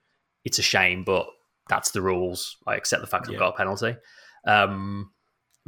It's 0.44 0.58
a 0.58 0.62
shame, 0.62 1.04
but 1.04 1.26
that's 1.68 1.90
the 1.92 2.02
rules. 2.02 2.56
I 2.66 2.74
accept 2.76 3.00
the 3.00 3.06
fact 3.08 3.28
I've 3.28 3.38
got 3.38 3.54
a 3.54 3.56
penalty." 3.56 3.96
Um, 4.46 5.10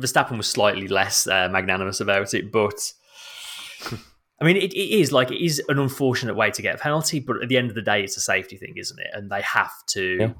Verstappen 0.00 0.36
was 0.36 0.48
slightly 0.48 0.88
less 0.88 1.26
uh, 1.26 1.48
magnanimous 1.50 2.00
about 2.00 2.34
it, 2.34 2.52
but 2.52 2.92
I 4.40 4.44
mean, 4.44 4.56
it, 4.56 4.72
it 4.74 4.90
is 5.00 5.12
like 5.12 5.30
it 5.30 5.42
is 5.42 5.62
an 5.68 5.78
unfortunate 5.78 6.34
way 6.36 6.50
to 6.50 6.62
get 6.62 6.74
a 6.74 6.78
penalty, 6.78 7.20
but 7.20 7.42
at 7.42 7.48
the 7.48 7.56
end 7.56 7.70
of 7.70 7.74
the 7.74 7.82
day, 7.82 8.02
it's 8.04 8.16
a 8.16 8.20
safety 8.20 8.56
thing, 8.56 8.74
isn't 8.76 8.98
it? 9.00 9.08
And 9.14 9.30
they 9.30 9.40
have 9.42 9.72
to 9.88 10.16
Yeah. 10.20 10.32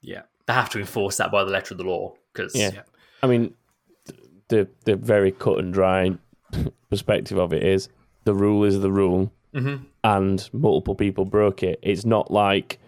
Yeah. 0.00 0.22
they 0.46 0.52
have 0.52 0.70
to 0.70 0.78
enforce 0.78 1.16
that 1.16 1.32
by 1.32 1.42
the 1.44 1.50
letter 1.50 1.74
of 1.74 1.78
the 1.78 1.84
law 1.84 2.14
because 2.32 2.54
Yeah. 2.54 2.70
Yeah. 2.74 2.82
I 3.22 3.26
mean, 3.26 3.54
the 4.48 4.68
the 4.84 4.94
very 4.96 5.32
cut 5.32 5.58
and 5.58 5.72
dry 5.74 6.12
perspective 6.90 7.38
of 7.38 7.52
it 7.52 7.64
is 7.64 7.88
the 8.24 8.34
rule 8.34 8.62
is 8.62 8.78
the 8.80 8.92
rule, 8.92 9.32
Mhm. 9.52 9.86
and 10.04 10.48
multiple 10.52 10.94
people 10.94 11.24
broke 11.24 11.64
it. 11.64 11.80
It's 11.82 12.04
not 12.04 12.30
like 12.30 12.78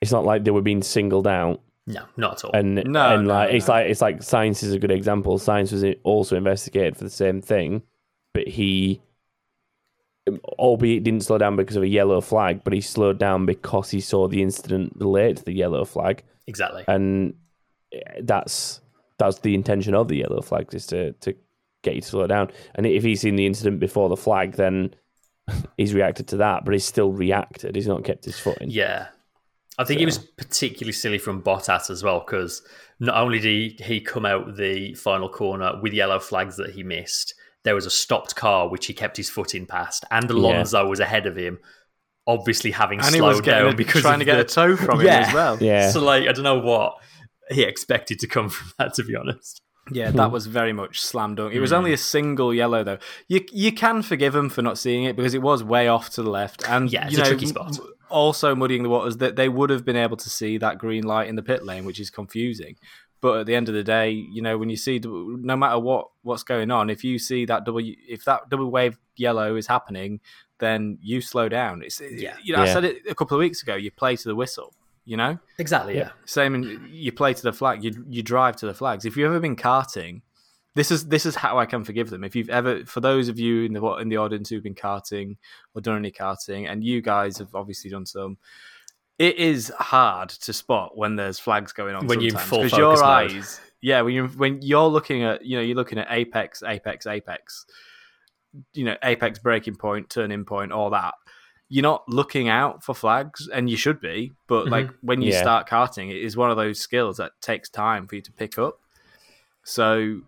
it's 0.00 0.12
not 0.12 0.24
like 0.24 0.44
they 0.44 0.50
were 0.50 0.62
being 0.62 0.82
singled 0.82 1.26
out, 1.26 1.60
no, 1.86 2.04
not 2.16 2.34
at 2.34 2.44
all. 2.44 2.50
and 2.54 2.74
No, 2.74 3.14
and 3.14 3.26
no, 3.26 3.34
like 3.34 3.54
it's 3.54 3.68
like 3.68 3.88
it's 3.88 4.00
like 4.00 4.20
Sainz 4.20 4.62
is 4.62 4.72
a 4.72 4.78
good 4.78 4.90
example. 4.90 5.38
Sainz 5.38 5.72
was 5.72 5.84
also 6.04 6.36
investigated 6.36 6.96
for 6.96 7.04
the 7.04 7.10
same 7.10 7.40
thing, 7.40 7.82
but 8.34 8.46
he, 8.46 9.00
albeit 10.58 11.04
didn't 11.04 11.22
slow 11.22 11.38
down 11.38 11.56
because 11.56 11.76
of 11.76 11.82
a 11.82 11.88
yellow 11.88 12.20
flag, 12.20 12.62
but 12.64 12.72
he 12.72 12.80
slowed 12.80 13.18
down 13.18 13.46
because 13.46 13.90
he 13.90 14.00
saw 14.00 14.28
the 14.28 14.42
incident 14.42 14.92
relate 14.96 15.38
to 15.38 15.44
the 15.44 15.52
yellow 15.52 15.84
flag 15.84 16.22
exactly. 16.46 16.84
and 16.88 17.34
that's 18.20 18.80
that's 19.18 19.40
the 19.40 19.54
intention 19.54 19.94
of 19.94 20.08
the 20.08 20.16
yellow 20.16 20.42
flags 20.42 20.74
is 20.74 20.86
to 20.86 21.12
to 21.12 21.34
get 21.82 21.94
you 21.94 22.00
to 22.00 22.08
slow 22.08 22.26
down. 22.26 22.50
And 22.74 22.86
if 22.86 23.02
he's 23.02 23.20
seen 23.20 23.36
the 23.36 23.46
incident 23.46 23.80
before 23.80 24.08
the 24.08 24.16
flag, 24.16 24.52
then 24.52 24.94
he's 25.76 25.94
reacted 25.94 26.28
to 26.28 26.36
that, 26.38 26.64
but 26.64 26.74
he's 26.74 26.84
still 26.84 27.12
reacted. 27.12 27.74
He's 27.74 27.86
not 27.86 28.04
kept 28.04 28.24
his 28.24 28.38
foot 28.38 28.58
in. 28.58 28.70
Yeah. 28.70 29.08
I 29.78 29.84
think 29.84 30.00
it 30.00 30.06
was 30.06 30.18
particularly 30.18 30.92
silly 30.92 31.18
from 31.18 31.40
Bottas 31.42 31.88
as 31.88 32.02
well 32.02 32.18
because 32.20 32.62
not 32.98 33.16
only 33.16 33.38
did 33.38 33.78
he, 33.78 33.84
he 33.84 34.00
come 34.00 34.26
out 34.26 34.56
the 34.56 34.94
final 34.94 35.28
corner 35.28 35.80
with 35.80 35.92
yellow 35.92 36.18
flags 36.18 36.56
that 36.56 36.70
he 36.70 36.82
missed, 36.82 37.32
there 37.64 37.74
was 37.76 37.86
a 37.86 37.90
stopped 37.90 38.34
car 38.34 38.68
which 38.68 38.86
he 38.86 38.92
kept 38.94 39.16
his 39.16 39.30
foot 39.30 39.54
in 39.54 39.66
past, 39.66 40.04
and 40.10 40.28
Alonso 40.30 40.86
was 40.88 40.98
ahead 41.00 41.26
of 41.26 41.36
him, 41.36 41.58
obviously 42.26 42.70
having 42.72 42.98
And 43.00 43.08
he 43.14 43.18
slowed 43.18 43.36
was 43.36 43.40
down 43.40 43.72
a, 43.74 43.76
because 43.76 44.02
trying 44.02 44.14
of 44.14 44.20
to 44.20 44.24
get 44.24 44.34
the- 44.34 44.40
a 44.42 44.44
toe 44.44 44.76
from 44.76 45.00
him 45.00 45.06
as 45.08 45.32
well. 45.32 45.58
Yeah, 45.62 45.90
So 45.90 46.02
like 46.04 46.28
I 46.28 46.32
don't 46.32 46.44
know 46.44 46.58
what 46.58 46.94
he 47.50 47.62
expected 47.62 48.18
to 48.20 48.26
come 48.26 48.48
from 48.48 48.72
that 48.78 48.94
to 48.94 49.04
be 49.04 49.14
honest. 49.16 49.62
Yeah, 49.90 50.10
Hmm. 50.10 50.16
that 50.18 50.30
was 50.32 50.46
very 50.46 50.72
much 50.72 51.00
slam 51.00 51.34
dunk. 51.34 51.54
It 51.54 51.60
was 51.60 51.72
only 51.72 51.92
a 51.92 51.96
single 51.96 52.52
yellow 52.52 52.82
though. 52.84 52.98
You 53.28 53.44
you 53.52 53.72
can 53.72 54.02
forgive 54.02 54.34
him 54.34 54.48
for 54.50 54.60
not 54.62 54.76
seeing 54.76 55.04
it 55.04 55.16
because 55.16 55.34
it 55.34 55.42
was 55.42 55.62
way 55.64 55.88
off 55.88 56.10
to 56.10 56.22
the 56.22 56.30
left, 56.30 56.68
and 56.68 56.92
Yeah, 56.92 57.06
it's 57.06 57.16
you 57.16 57.22
a 57.22 57.26
tricky 57.26 57.46
spot. 57.46 57.78
M- 58.10 58.16
Also 58.16 58.54
muddying 58.54 58.82
the 58.82 58.88
waters 58.88 59.16
that 59.18 59.36
they 59.36 59.48
would 59.48 59.70
have 59.70 59.84
been 59.84 59.96
able 59.96 60.16
to 60.16 60.30
see 60.30 60.58
that 60.58 60.78
green 60.78 61.04
light 61.04 61.28
in 61.28 61.36
the 61.36 61.42
pit 61.42 61.64
lane, 61.64 61.84
which 61.84 62.00
is 62.00 62.10
confusing. 62.10 62.76
But 63.20 63.40
at 63.40 63.46
the 63.46 63.54
end 63.56 63.68
of 63.68 63.74
the 63.74 63.82
day, 63.82 64.10
you 64.10 64.42
know, 64.42 64.56
when 64.58 64.70
you 64.70 64.76
see 64.76 65.00
no 65.04 65.56
matter 65.56 65.78
what 65.78 66.08
what's 66.22 66.44
going 66.44 66.70
on, 66.70 66.88
if 66.90 67.02
you 67.02 67.18
see 67.18 67.44
that 67.46 67.64
double 67.64 67.80
if 67.82 68.24
that 68.24 68.48
double 68.48 68.70
wave 68.70 68.96
yellow 69.16 69.56
is 69.56 69.66
happening, 69.66 70.20
then 70.60 70.98
you 71.02 71.20
slow 71.20 71.48
down. 71.48 71.82
It's 71.82 72.00
Yeah. 72.00 72.36
you 72.42 72.54
know 72.56 72.62
I 72.62 72.66
said 72.72 72.84
it 72.84 73.02
a 73.08 73.14
couple 73.16 73.36
of 73.36 73.40
weeks 73.40 73.62
ago. 73.62 73.74
You 73.74 73.90
play 73.90 74.14
to 74.16 74.28
the 74.28 74.34
whistle. 74.36 74.72
You 75.04 75.16
know, 75.16 75.38
Exactly. 75.58 75.96
Yeah. 75.96 76.10
same 76.26 76.54
in 76.54 76.86
you 76.92 77.10
play 77.12 77.32
to 77.34 77.42
the 77.42 77.52
flag. 77.52 77.82
You 77.82 78.04
you 78.08 78.22
drive 78.22 78.54
to 78.56 78.66
the 78.66 78.74
flags. 78.74 79.04
If 79.04 79.16
you've 79.16 79.26
ever 79.30 79.40
been 79.40 79.56
karting, 79.56 80.20
this 80.78 80.92
is 80.92 81.08
this 81.08 81.26
is 81.26 81.34
how 81.34 81.58
I 81.58 81.66
can 81.66 81.82
forgive 81.82 82.08
them. 82.08 82.22
If 82.22 82.36
you've 82.36 82.48
ever, 82.50 82.84
for 82.84 83.00
those 83.00 83.28
of 83.28 83.36
you 83.36 83.64
in 83.64 83.72
the 83.72 83.84
in 83.96 84.08
the 84.08 84.16
audience 84.18 84.48
who've 84.48 84.62
been 84.62 84.76
karting 84.76 85.36
or 85.74 85.80
done 85.82 85.96
any 85.96 86.12
karting, 86.12 86.70
and 86.70 86.84
you 86.84 87.02
guys 87.02 87.36
have 87.38 87.52
obviously 87.52 87.90
done 87.90 88.06
some, 88.06 88.38
it 89.18 89.36
is 89.36 89.72
hard 89.76 90.28
to 90.30 90.52
spot 90.52 90.96
when 90.96 91.16
there's 91.16 91.40
flags 91.40 91.72
going 91.72 91.96
on. 91.96 92.06
When 92.06 92.20
you're 92.20 92.30
sometimes, 92.30 92.48
focus 92.50 92.78
your 92.78 92.94
mode. 92.94 93.04
eyes, 93.32 93.60
yeah, 93.80 94.00
when 94.02 94.14
you 94.14 94.28
when 94.28 94.62
you're 94.62 94.86
looking 94.86 95.24
at 95.24 95.44
you 95.44 95.56
know 95.56 95.62
you're 95.62 95.74
looking 95.76 95.98
at 95.98 96.06
apex, 96.10 96.62
apex, 96.62 97.06
apex, 97.08 97.66
you 98.72 98.84
know 98.84 98.96
apex 99.02 99.40
braking 99.40 99.74
point, 99.74 100.08
turning 100.08 100.44
point, 100.44 100.70
all 100.70 100.90
that. 100.90 101.14
You're 101.68 101.82
not 101.82 102.08
looking 102.08 102.48
out 102.48 102.84
for 102.84 102.94
flags, 102.94 103.48
and 103.52 103.68
you 103.68 103.76
should 103.76 104.00
be. 104.00 104.32
But 104.46 104.66
Mhm. 104.66 104.70
like 104.70 104.90
when 105.02 105.22
you 105.22 105.32
Yeah. 105.32 105.42
start 105.42 105.68
karting, 105.68 106.08
it 106.10 106.22
is 106.22 106.36
one 106.36 106.50
of 106.52 106.56
those 106.56 106.78
skills 106.80 107.16
that 107.16 107.32
takes 107.42 107.68
time 107.68 108.06
for 108.06 108.14
you 108.14 108.22
to 108.22 108.32
pick 108.32 108.58
up. 108.58 108.78
So 109.64 110.20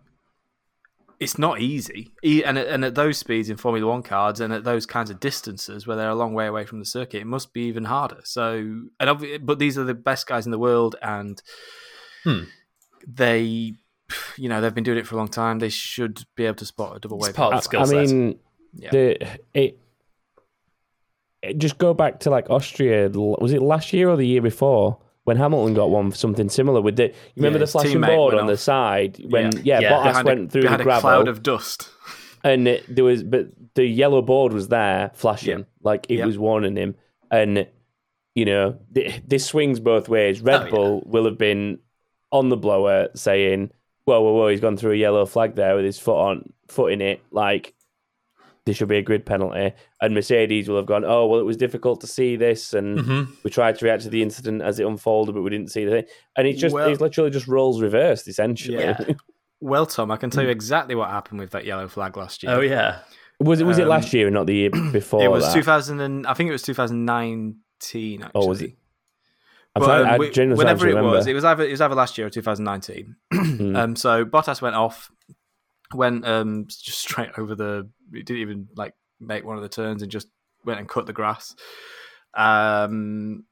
it's 1.21 1.37
not 1.37 1.61
easy, 1.61 2.11
E- 2.23 2.43
and 2.43 2.57
at, 2.57 2.67
and 2.67 2.83
at 2.83 2.95
those 2.95 3.17
speeds 3.17 3.49
in 3.49 3.55
Formula 3.55 3.87
One 3.89 4.03
cards, 4.03 4.39
and 4.41 4.51
at 4.51 4.63
those 4.65 4.85
kinds 4.85 5.09
of 5.09 5.19
distances 5.19 5.85
where 5.87 5.95
they're 5.95 6.09
a 6.09 6.15
long 6.15 6.33
way 6.33 6.47
away 6.47 6.65
from 6.65 6.79
the 6.79 6.85
circuit, 6.85 7.21
it 7.21 7.27
must 7.27 7.53
be 7.53 7.61
even 7.67 7.85
harder. 7.85 8.19
So, 8.23 8.55
and 8.99 9.09
obvi- 9.09 9.39
but 9.45 9.59
these 9.59 9.77
are 9.77 9.83
the 9.85 9.93
best 9.93 10.27
guys 10.27 10.45
in 10.45 10.51
the 10.51 10.59
world, 10.59 10.95
and 11.01 11.41
Hmm. 12.25 12.43
they, 13.07 13.73
you 14.35 14.49
know, 14.49 14.59
they've 14.61 14.73
been 14.75 14.83
doing 14.83 14.97
it 14.97 15.07
for 15.07 15.15
a 15.15 15.17
long 15.19 15.27
time. 15.29 15.59
They 15.59 15.69
should 15.69 16.23
be 16.35 16.45
able 16.45 16.55
to 16.57 16.65
spot 16.65 16.97
a 16.97 16.99
double 16.99 17.17
It's 17.19 17.27
wave. 17.27 17.35
part 17.35 17.53
of 17.53 17.57
I, 17.57 17.59
the 17.59 17.63
skill 17.63 17.81
I 17.81 17.85
mean, 18.05 18.39
Yeah. 18.73 18.89
the 18.91 19.21
it, 19.53 19.79
it. 21.43 21.57
Just 21.57 21.77
go 21.77 21.93
back 21.93 22.19
to 22.21 22.29
like 22.29 22.49
Austria. 22.49 23.09
Was 23.09 23.51
it 23.53 23.61
last 23.61 23.93
year 23.93 24.09
or 24.09 24.15
the 24.17 24.27
year 24.27 24.41
before 24.41 24.97
when 25.23 25.37
Hamilton 25.37 25.73
got 25.73 25.89
one 25.89 26.11
for 26.11 26.17
something 26.17 26.49
similar 26.49 26.81
with 26.81 26.95
the? 26.95 27.07
You 27.07 27.13
remember 27.37 27.59
Yeah, 27.59 27.65
the 27.65 27.71
flashing 27.71 28.01
board 28.01 28.33
went 28.33 28.41
on 28.41 28.47
the 28.47 28.57
side 28.57 29.19
when 29.29 29.51
Yeah. 29.57 29.61
yeah, 29.63 29.79
Yeah. 29.81 29.91
Bottas 29.91 30.03
behind 30.03 30.27
a, 30.27 30.31
went 30.31 30.51
through 30.51 30.61
the 30.63 30.67
behind 30.67 30.81
a 30.81 30.99
cloud 31.01 31.27
of 31.27 31.43
dust. 31.43 31.89
and 32.43 32.67
it, 32.67 32.83
there 32.95 33.03
was 33.05 33.23
but 33.23 33.47
the 33.75 33.85
yellow 33.85 34.21
board 34.21 34.51
was 34.53 34.67
there 34.69 35.11
flashing 35.13 35.59
Yeah. 35.59 35.65
like 35.83 36.07
it 36.09 36.25
was 36.25 36.37
warning 36.39 36.75
him 36.75 36.95
and 37.29 37.67
you 38.35 38.45
know 38.45 38.77
th- 38.95 39.21
this 39.27 39.45
swings 39.45 39.79
both 39.79 40.09
ways 40.09 40.41
red 40.41 40.67
Oh, 40.67 40.71
bull 40.71 41.03
will 41.05 41.25
have 41.25 41.37
been 41.37 41.77
on 42.31 42.49
the 42.49 42.57
blower 42.57 43.09
saying 43.13 43.69
whoa 44.05 44.21
whoa 44.21 44.33
whoa 44.33 44.47
he's 44.47 44.59
gone 44.59 44.75
through 44.75 44.93
a 44.93 44.95
yellow 44.95 45.25
flag 45.27 45.53
there 45.55 45.75
with 45.75 45.85
his 45.85 45.99
foot 45.99 46.17
on 46.17 46.51
foot 46.67 46.91
in 46.93 46.99
it 47.01 47.21
like 47.31 47.73
there 48.65 48.75
should 48.75 48.87
be 48.87 48.97
a 48.97 49.01
grid 49.01 49.25
penalty 49.25 49.73
and 50.01 50.13
mercedes 50.13 50.69
will 50.69 50.75
have 50.77 50.85
gone 50.85 51.03
oh 51.05 51.25
well 51.27 51.39
it 51.39 51.45
was 51.45 51.57
difficult 51.57 51.99
to 52.01 52.07
see 52.07 52.35
this 52.35 52.73
and 52.73 52.99
Mhm. 52.99 53.27
we 53.43 53.49
tried 53.49 53.75
to 53.79 53.85
react 53.85 54.03
to 54.03 54.09
the 54.09 54.21
incident 54.21 54.61
as 54.61 54.79
it 54.79 54.85
unfolded 54.85 55.33
but 55.33 55.41
we 55.41 55.49
didn't 55.49 55.71
see 55.71 55.83
the 55.85 55.91
thing 55.91 56.05
and 56.37 56.47
it's 56.47 56.59
just 56.61 56.73
Well- 56.75 56.87
it's 56.89 57.01
literally 57.01 57.31
just 57.31 57.47
rolls 57.47 57.81
reversed 57.81 58.27
essentially 58.27 58.77
Yeah. 58.79 58.97
Well, 59.63 59.85
Tom, 59.85 60.09
I 60.09 60.17
can 60.17 60.31
tell 60.31 60.43
you 60.43 60.49
exactly 60.49 60.95
what 60.95 61.11
happened 61.11 61.39
with 61.39 61.51
that 61.51 61.65
yellow 61.65 61.87
flag 61.87 62.17
last 62.17 62.41
year. 62.41 62.51
Oh 62.51 62.61
yeah. 62.61 62.99
was 63.39 63.61
it 63.61 63.63
was 63.65 63.77
it 63.77 63.83
Um, 63.83 63.89
last 63.89 64.11
year 64.11 64.25
and 64.25 64.33
not 64.33 64.47
the 64.47 64.55
year 64.55 64.69
before 64.91 65.23
it 65.23 65.29
was 65.29 65.45
that? 65.45 65.53
2000 65.53 65.99
and 65.99 66.25
I 66.25 66.33
think 66.33 66.49
it 66.49 66.51
was 66.51 66.63
2019. 66.63 68.23
Actually. 68.23 68.31
Oh, 68.35 68.47
was 68.47 68.61
it? 68.63 68.75
I'm 69.75 69.81
But, 69.81 69.85
trying, 69.85 70.01
um, 70.01 70.07
I 70.09 70.17
we- 70.17 70.29
whenever 70.55 70.85
it 70.87 70.89
remember. 70.95 71.11
was, 71.11 71.27
it 71.27 71.33
was 71.33 71.45
either 71.45 71.63
it 71.63 71.71
was 71.71 71.79
either 71.81 71.95
last 71.95 72.17
year 72.17 72.27
or 72.27 72.29
2019. 72.31 73.15
Hmm. 73.31 73.75
um, 73.75 73.95
so 73.95 74.25
Bottas 74.25 74.61
went 74.61 74.75
off, 74.75 75.11
went 75.93 76.25
um, 76.25 76.65
just 76.69 76.99
straight 76.99 77.31
over 77.37 77.55
the. 77.55 77.89
He 78.13 78.23
didn't 78.23 78.41
even 78.41 78.67
like 78.75 78.93
make 79.19 79.45
one 79.45 79.57
of 79.57 79.63
the 79.63 79.69
turns 79.69 80.01
and 80.01 80.11
just 80.11 80.27
went 80.65 80.79
and 80.79 80.89
cut 80.89 81.05
the 81.05 81.13
grass. 81.13 81.55
Um, 82.33 83.45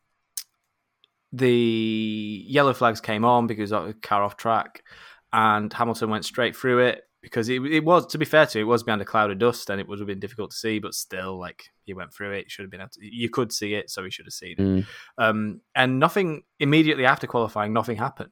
the 1.31 2.43
yellow 2.47 2.73
flags 2.73 3.01
came 3.01 3.23
on 3.23 3.47
because 3.47 3.71
of 3.71 3.87
the 3.87 3.93
car 3.93 4.23
off 4.23 4.37
track, 4.37 4.83
and 5.31 5.71
Hamilton 5.71 6.09
went 6.09 6.25
straight 6.25 6.55
through 6.55 6.79
it. 6.79 7.03
because 7.21 7.49
it, 7.49 7.61
it 7.65 7.83
was 7.83 8.07
to 8.07 8.17
be 8.17 8.25
fair 8.25 8.45
to 8.45 8.59
it, 8.59 8.61
it 8.61 8.65
was 8.65 8.83
behind 8.83 9.01
a 9.01 9.05
cloud 9.05 9.29
of 9.29 9.37
dust 9.37 9.69
and 9.69 9.81
it 9.81 9.87
would 9.87 9.99
have 9.99 10.07
been 10.07 10.19
difficult 10.19 10.51
to 10.51 10.57
see, 10.57 10.79
but 10.79 10.93
still, 10.93 11.37
like 11.37 11.65
he 11.83 11.93
went 11.93 12.13
through 12.13 12.31
it. 12.31 12.49
Should 12.49 12.63
have 12.63 12.71
been 12.71 12.81
able 12.81 12.89
to, 12.91 12.99
you 13.01 13.29
could 13.29 13.51
see 13.51 13.73
it, 13.73 13.89
so 13.89 14.03
he 14.03 14.09
should 14.09 14.25
have 14.25 14.33
seen 14.33 14.55
it. 14.57 14.59
Mm. 14.59 14.85
Um, 15.17 15.61
and 15.75 15.99
nothing 15.99 16.43
immediately 16.59 17.05
after 17.05 17.27
qualifying, 17.27 17.73
nothing 17.73 17.97
happened, 17.97 18.31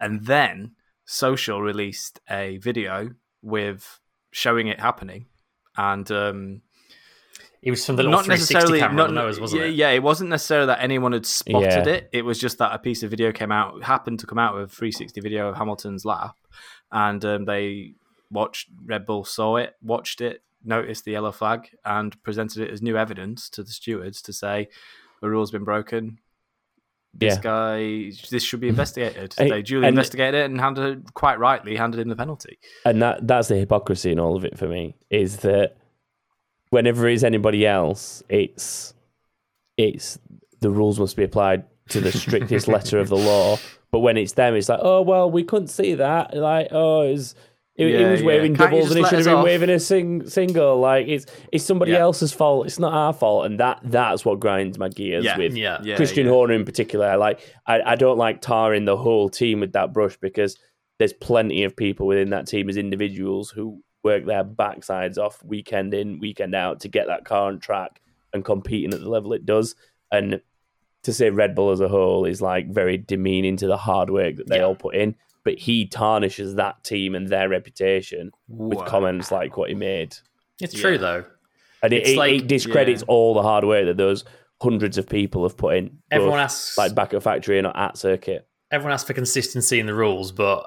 and 0.00 0.24
then 0.24 0.72
Social 1.06 1.60
released 1.60 2.20
a 2.30 2.56
video 2.58 3.10
with 3.44 4.00
showing 4.30 4.66
it 4.68 4.80
happening, 4.80 5.26
and 5.76 6.10
um, 6.10 6.62
It 7.62 7.70
was 7.70 7.84
from 7.86 7.96
the 7.96 8.02
not 8.02 8.26
necessarily 8.26 8.80
not, 8.80 9.12
nose, 9.12 9.38
wasn't 9.38 9.62
yeah, 9.62 9.68
it? 9.68 9.74
yeah, 9.74 9.90
it 9.90 10.02
wasn't 10.02 10.30
necessarily 10.30 10.66
that 10.66 10.80
anyone 10.82 11.12
had 11.12 11.26
spotted 11.26 11.86
Yeah. 11.86 11.92
it. 11.94 12.08
It 12.12 12.22
was 12.24 12.38
just 12.38 12.58
that 12.58 12.74
a 12.74 12.78
piece 12.78 13.02
of 13.02 13.10
video 13.10 13.30
came 13.32 13.52
out, 13.52 13.82
happened 13.84 14.18
to 14.20 14.26
come 14.26 14.38
out 14.38 14.54
with 14.54 14.72
360 14.72 15.20
video 15.20 15.48
of 15.48 15.56
Hamilton's 15.56 16.04
lap, 16.04 16.36
and 16.90 17.24
um, 17.24 17.44
they 17.44 17.94
watched 18.30 18.68
Red 18.84 19.06
Bull 19.06 19.24
saw 19.24 19.56
it, 19.56 19.74
watched 19.82 20.20
it, 20.20 20.42
noticed 20.64 21.04
the 21.04 21.12
yellow 21.12 21.30
flag, 21.32 21.68
and 21.84 22.20
presented 22.22 22.62
it 22.62 22.70
as 22.72 22.82
new 22.82 22.96
evidence 22.96 23.48
to 23.50 23.62
the 23.62 23.70
stewards 23.70 24.20
to 24.22 24.32
say 24.32 24.68
the 25.20 25.28
rule's 25.30 25.50
been 25.50 25.64
broken. 25.64 26.18
This 27.16 27.36
Yeah. 27.36 27.40
guy, 27.40 28.12
this 28.30 28.42
should 28.42 28.60
be 28.60 28.66
mm-hmm. 28.66 28.72
investigated. 28.72 29.34
They 29.38 29.62
duly 29.62 29.86
investigated 29.88 30.34
it 30.34 30.44
and 30.46 30.60
handed, 30.60 31.14
quite 31.14 31.38
rightly, 31.38 31.76
handed 31.76 32.00
him 32.00 32.08
the 32.08 32.16
penalty. 32.16 32.58
and 32.84 33.00
that 33.02 33.26
that's 33.26 33.48
the 33.48 33.56
hypocrisy 33.56 34.10
in 34.10 34.18
all 34.18 34.36
of 34.36 34.44
it 34.44 34.58
for 34.58 34.66
me 34.68 34.96
is 35.10 35.38
that 35.38 35.76
whenever 36.70 37.06
it's 37.06 37.22
anybody 37.22 37.64
else 37.64 38.22
it's 38.28 38.94
it's 39.76 40.18
the 40.60 40.70
rules 40.70 40.98
must 40.98 41.16
be 41.16 41.22
applied 41.22 41.64
to 41.88 42.00
the 42.00 42.10
strictest 42.10 42.66
letter 42.66 42.98
of 42.98 43.08
the 43.08 43.16
law 43.16 43.56
but 43.92 44.00
when 44.00 44.16
it's 44.16 44.32
them 44.32 44.56
it's 44.56 44.68
like 44.68 44.80
oh 44.82 45.00
well 45.00 45.30
we 45.30 45.44
couldn't 45.44 45.68
see 45.68 45.94
that 45.94 46.34
like 46.36 46.66
oh 46.72 47.02
it 47.76 47.84
was 47.86 47.94
it, 47.94 48.10
was 48.10 48.22
waving 48.22 48.54
Can't 48.54 48.70
doubles 48.70 48.90
and 48.92 49.00
it 49.00 49.08
should 49.08 49.18
have 49.18 49.24
been 49.24 49.34
off? 49.34 49.44
waving 49.44 49.70
a 49.70 49.80
sing, 49.80 50.28
single 50.28 50.78
like 50.78 51.08
it's 51.08 51.26
it's 51.50 51.64
somebody 51.64 51.92
Yeah. 51.92 51.98
else's 51.98 52.32
fault 52.32 52.66
it's 52.66 52.78
not 52.78 52.92
our 52.92 53.12
fault 53.12 53.46
and 53.46 53.58
that 53.60 53.80
that's 53.82 54.24
what 54.24 54.38
grinds 54.40 54.78
my 54.78 54.88
gears 54.88 55.24
Yeah, 55.24 55.36
with 55.38 55.56
Yeah. 55.56 55.78
Yeah, 55.82 55.96
Christian 55.96 56.26
yeah. 56.26 56.32
Horner 56.32 56.54
in 56.54 56.64
particular, 56.64 57.16
like 57.16 57.40
I, 57.66 57.80
I 57.82 57.94
don't 57.96 58.18
like 58.18 58.40
tarring 58.40 58.84
the 58.84 58.96
whole 58.96 59.28
team 59.28 59.60
with 59.60 59.72
that 59.72 59.92
brush 59.92 60.16
because 60.18 60.56
there's 60.98 61.12
plenty 61.12 61.64
of 61.64 61.74
people 61.76 62.06
within 62.06 62.30
that 62.30 62.46
team 62.46 62.68
as 62.68 62.76
individuals 62.76 63.50
who 63.50 63.82
work 64.04 64.24
their 64.26 64.44
backsides 64.44 65.18
off 65.18 65.42
weekend 65.42 65.92
in, 65.94 66.20
weekend 66.20 66.54
out 66.54 66.78
to 66.80 66.88
get 66.88 67.06
that 67.08 67.24
car 67.24 67.48
on 67.48 67.58
track 67.58 68.00
and 68.32 68.44
competing 68.44 68.92
at 68.94 69.00
the 69.00 69.08
level 69.08 69.32
it 69.32 69.44
does. 69.46 69.74
And 70.12 70.40
to 71.02 71.12
say 71.12 71.30
Red 71.30 71.54
Bull 71.54 71.70
as 71.70 71.80
a 71.80 71.88
whole 71.88 72.24
is 72.24 72.40
like 72.40 72.68
very 72.70 72.96
demeaning 72.98 73.56
to 73.56 73.66
the 73.66 73.76
hard 73.76 74.10
work 74.10 74.36
that 74.36 74.46
they 74.48 74.58
Yeah. 74.58 74.64
all 74.66 74.74
put 74.76 74.94
in. 74.94 75.16
But 75.44 75.58
he 75.58 75.86
tarnishes 75.86 76.54
that 76.54 76.82
team 76.84 77.14
and 77.14 77.28
their 77.28 77.48
reputation 77.48 78.30
with 78.48 78.78
comments 78.86 79.30
like 79.30 79.56
what 79.56 79.68
he 79.68 79.74
made. 79.74 80.16
It's 80.60 80.74
Yeah. 80.74 80.80
true 80.80 80.98
though. 80.98 81.24
And 81.82 81.92
it, 81.92 82.06
it, 82.08 82.16
like- 82.16 82.32
it 82.42 82.46
discredits 82.46 83.02
yeah. 83.02 83.06
all 83.12 83.34
the 83.34 83.42
hard 83.42 83.64
work 83.64 83.84
that 83.86 83.96
those 83.98 84.24
hundreds 84.62 84.96
of 84.96 85.06
people 85.08 85.42
have 85.42 85.56
put 85.56 85.76
in. 85.76 85.86
both, 85.88 85.96
Everyone 86.10 86.40
asks 86.40 86.78
like 86.78 86.94
back 86.94 87.12
at 87.12 87.22
factory 87.22 87.58
and 87.58 87.66
at 87.66 87.98
circuit. 87.98 88.48
everyone 88.70 88.92
asks 88.94 89.06
for 89.06 89.12
consistency 89.12 89.78
in 89.80 89.86
the 89.86 89.94
rules, 89.94 90.32
but 90.32 90.66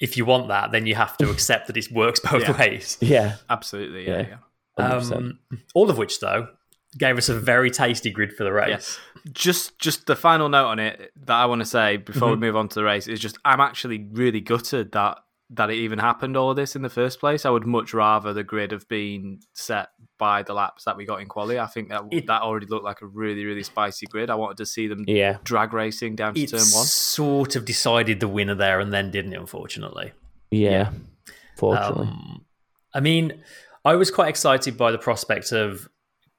if 0.00 0.16
you 0.16 0.24
want 0.24 0.48
that, 0.48 0.72
then 0.72 0.86
you 0.86 0.94
have 0.96 1.16
to 1.18 1.30
accept 1.30 1.66
that 1.68 1.76
it 1.76 1.90
works 1.92 2.18
both 2.20 2.42
Yeah. 2.48 2.58
ways. 2.58 2.98
Yeah, 3.00 3.36
Absolutely, 3.48 4.06
yeah, 4.08 4.18
Yeah. 4.20 4.36
yeah. 4.78 4.96
Um, 4.96 5.38
all 5.74 5.90
of 5.90 5.98
which, 5.98 6.18
though, 6.20 6.48
gave 6.96 7.18
us 7.18 7.28
a 7.28 7.38
very 7.38 7.70
tasty 7.70 8.10
grid 8.10 8.32
for 8.32 8.44
the 8.44 8.52
race. 8.52 8.68
Yes. 8.70 8.98
Just 9.32 9.78
just 9.78 10.06
the 10.06 10.16
final 10.16 10.48
note 10.48 10.66
on 10.68 10.78
it 10.78 11.12
that 11.26 11.34
I 11.34 11.46
want 11.46 11.60
to 11.60 11.66
say 11.66 11.96
before 11.98 12.30
we 12.30 12.36
move 12.36 12.56
on 12.56 12.68
to 12.68 12.74
the 12.76 12.84
race 12.84 13.08
is 13.08 13.20
just 13.20 13.36
I'm 13.44 13.60
actually 13.60 14.08
really 14.12 14.40
gutted 14.40 14.92
that 14.92 15.18
that 15.50 15.70
it 15.70 15.76
even 15.76 15.98
happened 15.98 16.36
all 16.36 16.50
of 16.50 16.56
this 16.56 16.76
in 16.76 16.82
the 16.82 16.90
first 16.90 17.20
place. 17.20 17.46
I 17.46 17.50
would 17.50 17.66
much 17.66 17.94
rather 17.94 18.34
the 18.34 18.44
grid 18.44 18.70
have 18.70 18.86
been 18.88 19.40
set 19.54 19.88
by 20.18 20.42
the 20.42 20.52
laps 20.52 20.84
that 20.84 20.96
we 20.96 21.06
got 21.06 21.22
in 21.22 21.26
quali. 21.28 21.58
I 21.58 21.66
think 21.66 21.88
that 21.88 22.02
It- 22.10 22.26
that 22.26 22.42
already 22.42 22.66
looked 22.66 22.84
like 22.84 23.00
a 23.02 23.06
really 23.06 23.44
really 23.44 23.62
spicy 23.62 24.06
grid. 24.06 24.28
I 24.30 24.34
wanted 24.34 24.58
to 24.58 24.66
see 24.66 24.86
them 24.88 25.04
yeah, 25.06 25.38
drag 25.44 25.72
racing 25.72 26.16
down 26.16 26.34
to 26.34 26.40
It 26.40 26.50
turn 26.50 26.58
one. 26.60 26.84
sort 26.86 27.56
of 27.56 27.64
decided 27.64 28.20
the 28.20 28.28
winner 28.28 28.54
there 28.54 28.78
and 28.80 28.92
then 28.92 29.10
didn't 29.10 29.32
it, 29.32 29.40
unfortunately. 29.40 30.12
yeah. 30.50 30.90
Fortunately, 31.56 32.06
Um, 32.06 32.44
I 32.94 33.00
mean, 33.00 33.42
I 33.84 33.94
was 33.96 34.10
quite 34.10 34.28
excited 34.28 34.76
by 34.78 34.92
the 34.92 34.98
prospect 34.98 35.50
of 35.52 35.88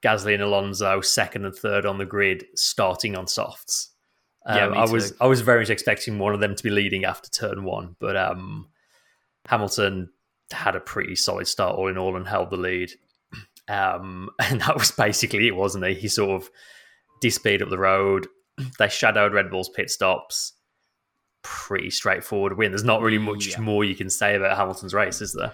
Gasly 0.03 0.33
and 0.33 0.43
Alonso 0.43 1.01
second 1.01 1.45
and 1.45 1.55
third 1.55 1.85
on 1.85 1.97
the 1.97 2.05
grid 2.05 2.45
starting 2.55 3.15
on 3.17 3.27
softs. 3.27 3.91
Um, 4.45 4.73
I 4.73 4.85
was. 4.85 5.13
I 5.19 5.27
was 5.27 5.41
very 5.41 5.59
much 5.59 5.69
expecting 5.69 6.17
one 6.17 6.33
of 6.33 6.39
them 6.39 6.55
to 6.55 6.63
be 6.63 6.69
leading 6.69 7.03
after 7.05 7.29
turn 7.29 7.63
one, 7.63 7.95
but 7.99 8.15
um, 8.15 8.69
Hamilton 9.45 10.09
had 10.51 10.75
a 10.75 10.79
pretty 10.79 11.15
solid 11.15 11.47
start 11.47 11.75
all 11.75 11.87
in 11.89 11.97
all 11.97 12.15
and 12.15 12.27
held 12.27 12.49
the 12.49 12.57
lead. 12.57 12.91
Um, 13.67 14.31
and 14.39 14.61
that 14.61 14.75
was 14.75 14.89
basically 14.89 15.45
it, 15.47 15.55
wasn't 15.55 15.85
he? 15.85 15.93
He 15.93 16.07
sort 16.07 16.31
of 16.41 16.49
disappeared 17.21 17.61
up 17.61 17.69
the 17.69 17.77
road. 17.77 18.27
They 18.79 18.89
shadowed 18.89 19.31
Red 19.31 19.51
Bull's 19.51 19.69
pit 19.69 19.91
stops. 19.91 20.53
Pretty 21.43 21.91
straightforward 21.91 22.57
win. 22.57 22.71
There's 22.71 22.83
not 22.83 23.01
really 23.03 23.19
much 23.19 23.47
Yeah. 23.47 23.59
more 23.59 23.83
you 23.83 23.93
can 23.95 24.09
say 24.09 24.35
about 24.35 24.57
Hamilton's 24.57 24.95
race, 24.95 25.21
is 25.21 25.33
there? 25.33 25.53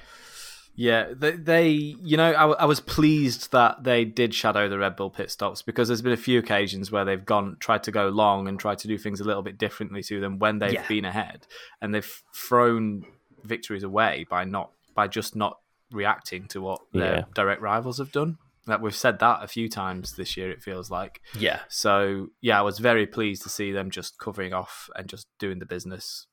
Yeah, 0.75 1.13
they, 1.15 1.31
they 1.31 1.67
you 1.69 2.17
know, 2.17 2.31
I, 2.33 2.45
I, 2.63 2.65
was 2.65 2.79
pleased 2.81 3.51
that 3.53 3.83
they 3.83 4.03
did 4.03 4.33
shadow 4.33 4.67
the 4.67 4.77
Red 4.77 4.95
Bull 4.97 5.09
pit 5.09 5.31
stops 5.31 5.61
because 5.61 5.87
there's 5.87 6.01
been 6.01 6.11
a 6.11 6.17
few 6.17 6.37
occasions 6.39 6.91
where 6.91 7.05
they've 7.05 7.23
gone, 7.25 7.55
tried 7.59 7.83
to 7.83 7.91
go 7.91 8.09
long 8.09 8.47
and 8.47 8.59
tried 8.59 8.79
to 8.79 8.87
do 8.89 8.97
things 8.97 9.21
a 9.21 9.23
little 9.23 9.41
bit 9.41 9.57
differently 9.57 10.03
to 10.03 10.19
them 10.19 10.37
when 10.37 10.59
they've 10.59 10.73
Yeah. 10.73 10.87
been 10.87 11.05
ahead, 11.05 11.47
and 11.81 11.93
they've 11.95 12.23
thrown 12.33 13.05
victories 13.43 13.83
away 13.83 14.25
by 14.29 14.43
not 14.43 14.71
by 14.95 15.07
just 15.07 15.35
not 15.35 15.59
reacting 15.91 16.47
to 16.49 16.61
what 16.61 16.81
their 16.93 17.15
Yeah. 17.19 17.23
direct 17.33 17.61
rivals 17.61 17.97
have 17.99 18.11
done. 18.11 18.37
That 18.67 18.81
we've 18.81 18.95
said 18.95 19.19
that 19.19 19.43
a 19.43 19.47
few 19.47 19.69
times 19.69 20.15
this 20.15 20.35
year. 20.35 20.49
It 20.51 20.63
feels 20.63 20.89
like 20.89 21.21
Yeah. 21.37 21.59
so. 21.69 22.29
Yeah, 22.41 22.59
I 22.59 22.63
was 22.63 22.79
very 22.79 23.05
pleased 23.05 23.43
to 23.43 23.49
see 23.49 23.71
them 23.71 23.91
just 23.91 24.17
covering 24.17 24.53
off 24.53 24.89
and 24.95 25.07
just 25.07 25.27
doing 25.37 25.59
the 25.59 25.65
business, 25.65 26.25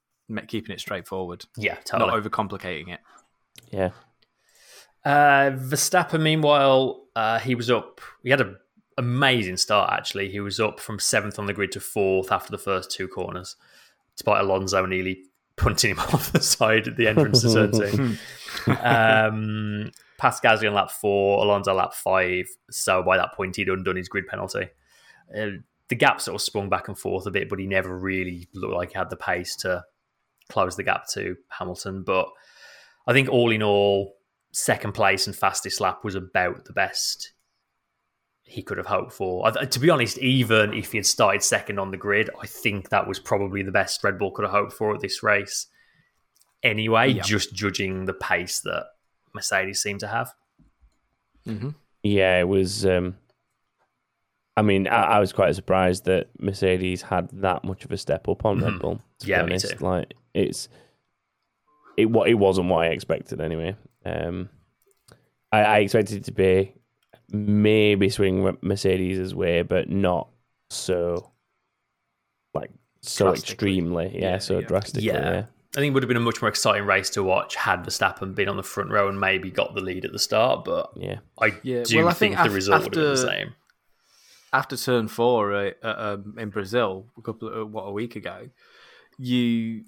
keeping 0.48 0.74
it 0.74 0.80
straightforward, 0.80 1.44
Yeah, 1.56 1.74
totally. 1.84 2.10
not 2.10 2.22
overcomplicating 2.22 2.88
it. 2.88 3.00
yeah, 3.70 3.90
Uh, 5.04 5.50
Verstappen, 5.50 6.22
meanwhile, 6.22 7.04
uh, 7.16 7.38
he 7.38 7.54
was 7.54 7.70
up. 7.70 8.00
He 8.22 8.30
had 8.30 8.40
an 8.40 8.56
amazing 8.98 9.56
start, 9.56 9.92
actually. 9.92 10.30
He 10.30 10.40
was 10.40 10.60
up 10.60 10.80
from 10.80 10.98
seventh 10.98 11.38
on 11.38 11.46
the 11.46 11.52
grid 11.52 11.72
to 11.72 11.80
fourth 11.80 12.30
after 12.30 12.50
the 12.50 12.58
first 12.58 12.90
two 12.90 13.08
corners, 13.08 13.56
despite 14.16 14.40
Alonso 14.40 14.84
nearly 14.86 15.24
punting 15.56 15.92
him 15.92 15.98
off 16.00 16.32
the 16.32 16.40
side 16.40 16.88
at 16.88 16.96
the 16.96 17.08
entrance 17.08 17.42
to 17.42 17.52
turn 17.52 17.72
two. 17.72 18.16
um, 18.82 19.90
passed 20.18 20.42
Gasly 20.42 20.68
on 20.68 20.74
lap 20.74 20.90
four, 20.90 21.42
Alonso 21.42 21.74
lap 21.74 21.94
five. 21.94 22.46
So 22.70 23.02
by 23.02 23.16
that 23.16 23.34
point, 23.34 23.56
he'd 23.56 23.68
undone 23.68 23.96
his 23.96 24.08
grid 24.08 24.26
penalty. 24.28 24.68
Uh, 25.36 25.46
the 25.88 25.96
gap 25.96 26.20
sort 26.20 26.36
of 26.36 26.40
sprung 26.40 26.68
back 26.68 26.88
and 26.88 26.98
forth 26.98 27.26
a 27.26 27.30
bit, 27.30 27.48
but 27.48 27.58
he 27.58 27.66
never 27.66 27.96
really 27.96 28.48
looked 28.54 28.74
like 28.74 28.92
he 28.92 28.98
had 28.98 29.10
the 29.10 29.16
pace 29.16 29.56
to 29.56 29.84
close 30.48 30.76
the 30.76 30.82
gap 30.82 31.06
to 31.08 31.36
Hamilton. 31.48 32.02
But 32.02 32.28
I 33.06 33.12
think 33.12 33.28
all 33.28 33.50
in 33.50 33.62
all, 33.62 34.14
second 34.52 34.92
place 34.92 35.26
and 35.26 35.34
fastest 35.34 35.80
lap 35.80 36.04
was 36.04 36.14
about 36.14 36.64
the 36.66 36.72
best 36.72 37.32
he 38.44 38.62
could 38.62 38.76
have 38.76 38.86
hoped 38.86 39.12
for. 39.12 39.46
I- 39.46 39.64
To 39.64 39.80
be 39.80 39.88
honest, 39.90 40.18
even 40.18 40.74
if 40.74 40.92
he 40.92 40.98
had 40.98 41.06
started 41.06 41.42
second 41.42 41.78
on 41.78 41.90
the 41.90 41.96
grid, 41.96 42.28
I 42.40 42.46
think 42.46 42.90
that 42.90 43.06
was 43.06 43.18
probably 43.18 43.62
the 43.62 43.72
best 43.72 44.02
Red 44.04 44.18
Bull 44.18 44.30
could 44.30 44.42
have 44.44 44.52
hoped 44.52 44.72
for 44.74 44.94
at 44.94 45.00
this 45.00 45.22
race. 45.22 45.66
Anyway, 46.62 47.08
Yeah. 47.12 47.22
just 47.22 47.54
judging 47.54 48.04
the 48.04 48.12
pace 48.12 48.60
that 48.60 48.86
Mercedes 49.34 49.80
seemed 49.80 50.00
to 50.00 50.08
have. 50.08 50.32
hmm 51.44 51.70
yeah. 52.04 52.40
It 52.40 52.48
was. 52.48 52.84
Um, 52.84 53.16
I 54.56 54.62
mean, 54.62 54.86
I, 54.86 55.02
I 55.16 55.18
was 55.20 55.32
quite 55.32 55.54
surprised 55.54 56.04
that 56.04 56.28
Mercedes 56.38 57.00
had 57.02 57.30
that 57.40 57.64
much 57.64 57.84
of 57.84 57.90
a 57.92 57.96
step 57.96 58.28
up 58.28 58.44
on 58.44 58.60
Red 58.60 58.74
Mhm. 58.74 58.80
Bull. 58.80 59.00
To 59.20 59.26
Yeah, 59.26 59.42
be 59.44 59.52
me 59.54 59.58
too. 59.58 59.76
Like 59.80 60.12
it's 60.34 60.68
it. 61.96 62.06
What 62.10 62.28
it 62.28 62.34
wasn't 62.34 62.68
what 62.68 62.84
I 62.84 62.88
expected 62.88 63.40
anyway. 63.40 63.76
Um, 64.04 64.48
I, 65.50 65.60
I 65.62 65.78
expected 65.78 66.18
it 66.18 66.24
to 66.24 66.32
be 66.32 66.74
maybe 67.30 68.08
swing 68.10 68.56
Mercedes' 68.62 69.34
way, 69.34 69.62
but 69.62 69.88
not 69.88 70.28
so 70.70 71.30
like 72.54 72.70
so 73.00 73.32
extremely. 73.32 74.10
Yeah, 74.14 74.20
Yeah, 74.32 74.38
so 74.38 74.58
yeah. 74.58 74.66
drastically. 74.66 75.02
Yeah. 75.06 75.30
Yeah. 75.32 75.44
I 75.74 75.80
think 75.80 75.92
it 75.92 75.94
would 75.94 76.02
have 76.02 76.08
been 76.08 76.18
a 76.18 76.20
much 76.20 76.42
more 76.42 76.50
exciting 76.50 76.84
race 76.84 77.08
to 77.10 77.22
watch 77.22 77.54
had 77.56 77.82
Verstappen 77.82 78.34
been 78.34 78.48
on 78.48 78.58
the 78.58 78.62
front 78.62 78.90
row 78.90 79.08
and 79.08 79.18
maybe 79.18 79.50
got 79.50 79.74
the 79.74 79.80
lead 79.80 80.04
at 80.04 80.12
the 80.12 80.18
start. 80.18 80.64
But 80.66 80.90
Yeah. 80.96 81.20
I 81.40 81.54
Yeah, 81.62 81.84
do 81.84 81.96
well, 81.98 82.08
I 82.08 82.12
think, 82.12 82.34
think 82.34 82.42
the 82.44 82.50
af- 82.50 82.54
result 82.54 82.84
would 82.84 82.94
have 82.94 83.02
been 83.04 83.10
the 83.10 83.16
same. 83.16 83.54
after 84.52 84.76
turn 84.76 85.08
four 85.08 85.54
uh, 85.54 85.70
uh, 85.82 86.18
um, 86.22 86.36
in 86.38 86.50
Brazil 86.50 87.06
a 87.16 87.22
couple 87.22 87.48
of, 87.48 87.72
what 87.72 87.84
a 87.84 87.90
week 87.90 88.16
ago, 88.16 88.50
you 89.18 89.84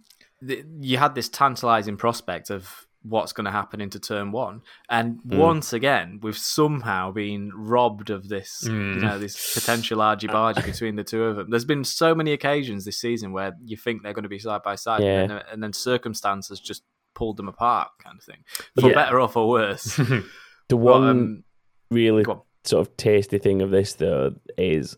th- 0.46 0.64
you 0.80 0.96
had 0.96 1.14
this 1.14 1.28
tantalizing 1.28 1.98
prospect 1.98 2.48
of 2.48 2.86
what's 3.06 3.32
going 3.34 3.44
to 3.44 3.50
happen 3.50 3.80
into 3.80 4.00
turn 4.00 4.32
one, 4.32 4.62
and 4.88 5.20
Mm. 5.26 5.36
once 5.36 5.72
again 5.72 6.18
we've 6.22 6.38
somehow 6.38 7.12
been 7.12 7.50
robbed 7.54 8.08
of 8.10 8.28
this, 8.28 8.62
you 8.64 8.70
Mm. 8.72 9.00
know, 9.02 9.18
this 9.18 9.54
potential 9.54 10.00
argy 10.00 10.26
bargy 10.26 10.64
between 10.72 10.96
the 10.96 11.04
two 11.04 11.22
of 11.24 11.36
them. 11.36 11.50
There's 11.50 11.64
been 11.66 11.84
so 11.84 12.14
many 12.14 12.32
occasions 12.32 12.84
this 12.84 12.98
season 12.98 13.32
where 13.32 13.52
you 13.64 13.76
think 13.76 14.02
they're 14.02 14.14
going 14.14 14.22
to 14.22 14.28
be 14.28 14.38
side 14.38 14.62
by 14.62 14.74
side, 14.76 15.02
Yeah. 15.02 15.20
and, 15.20 15.30
then, 15.30 15.42
and 15.52 15.62
then 15.62 15.72
circumstance 15.74 16.48
has 16.48 16.60
just 16.60 16.82
pulled 17.14 17.36
them 17.36 17.46
apart, 17.48 17.90
kind 18.02 18.18
of 18.18 18.24
thing, 18.24 18.42
for 18.80 18.88
Yeah. 18.88 18.94
better 18.94 19.20
or 19.20 19.28
for 19.28 19.48
worse. 19.48 19.96
The 20.68 20.76
But, 20.76 20.76
one 20.76 21.08
um, 21.08 21.44
really 21.90 22.24
on. 22.24 22.40
sort 22.64 22.88
of 22.88 22.96
tasty 22.96 23.36
thing 23.38 23.60
of 23.60 23.70
this 23.70 23.92
though 23.94 24.34
is 24.56 24.96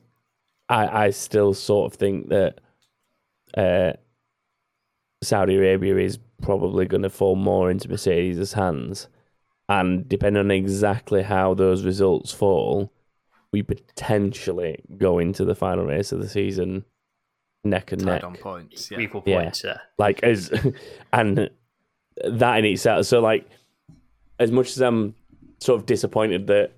I 0.68 1.06
I 1.06 1.10
still 1.10 1.54
sort 1.54 1.92
of 1.92 1.98
think 1.98 2.28
that 2.28 2.60
uh, 3.56 3.94
Saudi 5.22 5.56
Arabia 5.56 5.96
is 5.96 6.18
probably 6.42 6.86
going 6.86 7.02
to 7.02 7.10
fall 7.10 7.36
more 7.36 7.70
into 7.70 7.88
Mercedes' 7.88 8.52
hands, 8.52 9.08
and 9.68 10.08
depending 10.08 10.40
on 10.40 10.50
exactly 10.50 11.22
how 11.22 11.54
those 11.54 11.84
results 11.84 12.32
fall, 12.32 12.92
we 13.52 13.62
potentially 13.62 14.82
go 14.98 15.18
into 15.18 15.44
the 15.44 15.54
final 15.54 15.84
race 15.86 16.12
of 16.12 16.20
the 16.20 16.28
season 16.28 16.84
neck 17.64 17.90
and 17.92 18.02
tied 18.02 18.06
neck 18.06 18.24
on 18.24 18.36
points. 18.36 18.90
Yeah. 18.90 18.98
Equal 19.00 19.22
Yeah. 19.26 19.42
points, 19.42 19.64
yeah. 19.64 19.78
like 19.98 20.22
as 20.22 20.50
and 21.12 21.50
that 22.24 22.58
in 22.58 22.64
itself 22.64 23.04
so 23.06 23.20
like 23.20 23.46
as 24.38 24.50
much 24.50 24.68
as 24.68 24.80
i'm 24.80 25.14
sort 25.60 25.78
of 25.80 25.84
disappointed 25.84 26.46
that 26.46 26.72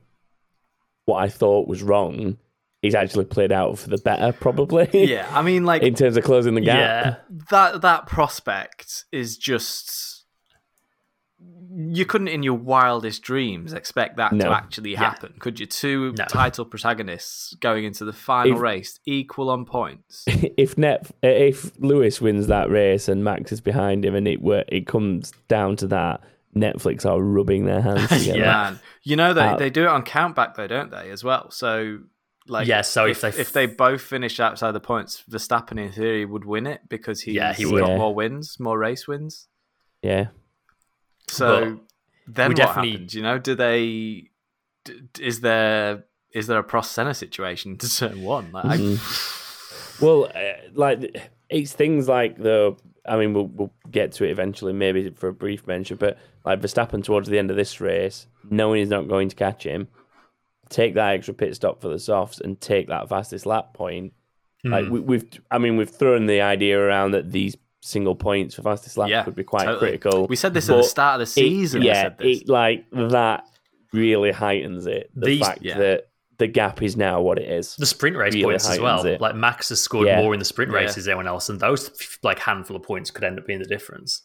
what 1.05 1.22
i 1.22 1.29
thought 1.29 1.68
was 1.68 1.81
wrong 1.83 2.37
is 2.82 2.94
actually 2.94 3.24
played 3.24 3.50
out 3.52 3.78
for 3.78 3.88
the 3.90 3.98
better 3.98 4.32
probably 4.32 4.88
yeah, 5.08 5.28
I 5.32 5.42
mean, 5.42 5.64
like 5.64 5.82
in 5.82 5.94
terms 5.94 6.16
of 6.16 6.24
closing 6.24 6.54
the 6.54 6.60
gap 6.60 6.78
Yeah. 6.78 7.16
that 7.50 7.80
that 7.82 8.06
prospect 8.06 9.04
is 9.12 9.36
just 9.36 10.24
you 11.70 12.04
couldn't 12.04 12.28
in 12.28 12.42
your 12.42 12.54
wildest 12.54 13.22
dreams 13.22 13.72
expect 13.72 14.16
that 14.16 14.32
No. 14.32 14.46
to 14.46 14.50
actually 14.52 14.94
happen 14.94 15.34
could 15.38 15.60
you 15.60 15.66
two 15.66 16.12
No. 16.18 16.24
title 16.24 16.64
protagonists 16.64 17.54
going 17.60 17.84
into 17.84 18.04
the 18.04 18.12
final 18.12 18.54
If- 18.56 18.60
race 18.60 18.98
equal 19.06 19.50
on 19.50 19.64
points 19.64 20.24
if 20.26 20.76
net 20.76 21.10
if 21.22 21.70
lewis 21.78 22.20
wins 22.20 22.48
that 22.48 22.70
race 22.70 23.08
and 23.08 23.22
max 23.22 23.52
is 23.52 23.60
behind 23.60 24.04
him 24.04 24.14
and 24.16 24.26
it 24.26 24.40
were 24.42 24.64
it 24.68 24.86
comes 24.88 25.32
down 25.46 25.76
to 25.76 25.86
that 25.88 26.20
netflix 26.56 27.06
are 27.06 27.20
rubbing 27.22 27.66
their 27.66 27.82
hands 27.82 28.08
together 28.08 28.38
Yeah. 28.38 28.44
man 28.44 28.80
you 29.04 29.14
know 29.14 29.32
they, 29.34 29.42
Uh, 29.42 29.56
they 29.56 29.70
do 29.70 29.82
it 29.82 29.88
on 29.88 30.02
countback 30.04 30.56
though 30.56 30.66
don't 30.66 30.90
they 30.90 31.10
as 31.10 31.22
well 31.22 31.50
so 31.50 31.98
like 32.48 32.66
Yeah, 32.66 32.80
so 32.82 33.06
if 33.06 33.22
if, 33.24 33.34
they- 33.37 33.40
if 33.40 33.52
they 33.52 33.66
both 33.66 34.00
finish 34.02 34.40
outside 34.40 34.72
the 34.72 34.80
points 34.80 35.22
Verstappen 35.30 35.78
in 35.78 35.92
theory 35.92 36.24
would 36.24 36.44
win 36.44 36.66
it 36.66 36.80
because 36.88 37.20
he's 37.22 37.34
Yeah, 37.34 37.52
he 37.52 37.66
would. 37.66 37.80
got 37.80 37.90
Yeah. 37.90 37.96
more 37.98 38.14
wins 38.14 38.56
more 38.58 38.78
race 38.78 39.06
wins 39.08 39.48
yeah 40.02 40.28
So 41.28 41.80
then 42.26 42.48
we 42.50 42.54
what 42.54 42.56
definitely- 42.56 42.90
happens? 42.92 43.14
You 43.14 43.22
know, 43.22 43.38
do 43.38 43.54
they? 43.54 44.30
d- 44.84 45.00
d- 45.12 45.24
Is 45.24 45.40
there 45.40 46.04
is 46.32 46.46
there 46.46 46.58
a 46.58 46.64
Prost 46.64 46.87
Senna 46.87 47.14
situation 47.14 47.76
to 47.78 47.88
turn 47.98 48.22
one? 48.22 48.52
Like, 48.52 48.64
I- 48.66 48.76
Mhm. 48.76 50.00
well, 50.02 50.30
uh, 50.34 50.52
like 50.74 51.16
it's 51.48 51.72
things 51.72 52.08
like 52.08 52.37
the. 52.38 52.76
I 53.06 53.16
mean, 53.16 53.32
we'll 53.32 53.46
we'll 53.46 53.72
get 53.90 54.12
to 54.12 54.24
it 54.24 54.30
eventually, 54.30 54.74
maybe 54.74 55.08
for 55.11 55.28
a 55.28 55.32
brief 55.32 55.66
mention. 55.66 55.96
But 55.96 56.18
like 56.44 56.61
Verstappen 56.61 57.02
towards 57.02 57.28
the 57.28 57.38
end 57.38 57.50
of 57.50 57.56
this 57.56 57.80
race, 57.80 58.26
knowing 58.50 58.80
he's 58.80 58.90
not 58.90 59.08
going 59.08 59.30
to 59.30 59.37
catch 59.37 59.64
him, 59.64 59.88
take 60.68 60.94
that 60.94 61.11
extra 61.14 61.35
pit 61.35 61.54
stop 61.54 61.81
for 61.81 61.88
the 61.88 61.98
softs 61.98 62.40
and 62.40 62.61
take 62.61 62.88
that 62.88 63.09
fastest 63.09 63.46
lap 63.46 63.74
point. 63.74 64.12
Like 64.64 64.87
Hmm. 64.87 64.90
we, 64.92 65.00
we've, 65.00 65.24
I 65.50 65.59
mean, 65.59 65.76
we've 65.76 65.88
thrown 65.90 66.26
the 66.26 66.40
idea 66.40 66.78
around 66.78 67.12
that 67.12 67.31
these 67.31 67.57
single 67.81 68.14
points 68.16 68.54
for 68.57 68.62
fastest 68.62 68.98
lap 68.98 69.09
Yeah, 69.09 69.22
could 69.22 69.37
be 69.37 69.44
quite 69.44 69.64
totally. 69.66 69.78
critical. 69.98 70.26
we 70.26 70.35
said 70.37 70.52
this 70.52 70.68
at 70.68 70.76
the 70.76 70.83
start 70.83 71.14
of 71.14 71.20
the 71.20 71.26
season. 71.26 71.81
we 71.81 71.87
yeah, 71.87 72.02
said 72.02 72.18
this. 72.18 72.40
it 72.40 72.48
like 72.48 72.85
that 72.92 73.44
really 73.92 74.33
heightens 74.33 74.87
it. 74.87 75.11
The 75.14 75.26
These- 75.26 75.40
fact 75.46 75.61
yeah. 75.62 75.78
that 75.78 76.09
the 76.38 76.46
gap 76.48 76.83
is 76.83 76.96
now 76.96 77.20
what 77.20 77.38
it 77.38 77.48
is. 77.48 77.74
the 77.76 77.87
sprint 77.87 78.16
race 78.16 78.33
really 78.35 78.44
points 78.44 78.68
as 78.68 78.78
well. 78.81 79.04
it. 79.07 79.20
Like 79.20 79.35
Max 79.37 79.68
has 79.70 79.81
scored 79.81 80.07
Yeah. 80.09 80.20
more 80.22 80.35
in 80.35 80.38
the 80.38 80.44
sprint 80.44 80.72
races 80.72 81.04
than 81.04 81.12
anyone 81.12 81.26
else, 81.28 81.48
and 81.48 81.59
those 81.61 81.90
like 82.22 82.38
handful 82.40 82.76
of 82.76 82.83
points 82.83 83.11
could 83.11 83.24
end 83.24 83.38
up 83.38 83.46
being 83.46 83.59
the 83.61 83.64
difference. 83.64 84.22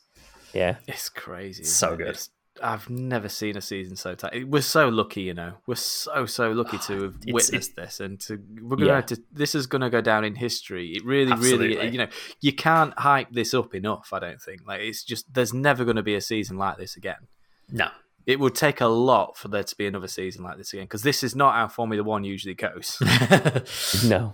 Yeah, 0.54 0.76
it's 0.88 1.10
crazy. 1.10 1.64
So 1.64 1.94
it? 1.94 1.98
good. 1.98 2.08
It's- 2.08 2.30
I've 2.62 2.90
never 2.90 3.30
seen 3.30 3.58
a 3.58 3.62
season 3.62 3.96
so 3.96 4.14
tight. 4.16 4.48
We're 4.48 4.62
so 4.62 4.88
lucky, 4.90 5.22
you 5.22 5.34
know. 5.34 5.54
We're 5.66 5.76
so 5.76 6.26
so 6.28 6.52
lucky 6.52 6.78
to 6.80 6.94
ah, 6.98 7.02
have 7.04 7.16
It's- 7.26 7.34
witnessed 7.34 7.76
this, 7.76 8.00
and 8.00 8.20
to 8.22 8.40
we're 8.62 8.78
gonna 8.78 8.88
Yeah. 8.90 9.02
to, 9.02 9.24
this 9.32 9.56
is 9.56 9.66
going 9.66 9.82
to 9.82 9.90
go 9.90 10.02
down 10.02 10.24
in 10.24 10.36
history. 10.36 10.92
It 10.92 11.04
really, 11.04 11.32
Absolutely. 11.32 11.76
really, 11.78 11.90
you 11.90 11.98
know, 11.98 12.08
you 12.42 12.54
can't 12.54 12.98
hype 13.00 13.32
this 13.32 13.54
up 13.54 13.74
enough. 13.74 14.10
I 14.14 14.20
don't 14.20 14.42
think. 14.42 14.62
Like 14.68 14.82
it's 14.82 15.04
just 15.04 15.34
there's 15.34 15.54
never 15.54 15.84
going 15.84 15.96
to 15.96 16.04
be 16.04 16.16
a 16.16 16.22
season 16.22 16.58
like 16.58 16.78
this 16.78 16.96
again. 16.96 17.28
No, 17.72 17.90
it 18.28 18.40
would 18.40 18.54
take 18.56 18.82
a 18.82 18.88
lot 18.88 19.36
for 19.38 19.48
there 19.48 19.64
to 19.64 19.76
be 19.76 19.88
another 19.88 20.08
season 20.08 20.44
like 20.44 20.58
this 20.58 20.74
again 20.74 20.86
because 20.86 21.02
this 21.04 21.24
is 21.24 21.36
not 21.36 21.56
how 21.56 21.68
Formula 21.68 22.04
One 22.04 22.24
usually 22.24 22.54
goes. 22.56 22.98
no, 24.06 24.34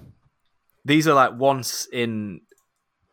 These 0.84 1.08
are 1.08 1.14
like 1.14 1.34
once 1.38 1.88
in 1.92 2.42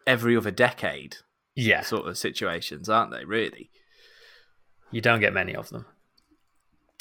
every 0.06 0.36
other 0.36 0.50
decade 0.50 1.16
yeah, 1.54 1.80
sort 1.82 2.06
of 2.06 2.18
situations, 2.18 2.88
aren't 2.88 3.12
they? 3.12 3.24
Really? 3.24 3.70
You 4.90 5.00
don't 5.00 5.20
get 5.20 5.32
many 5.32 5.54
of 5.54 5.68
them, 5.70 5.86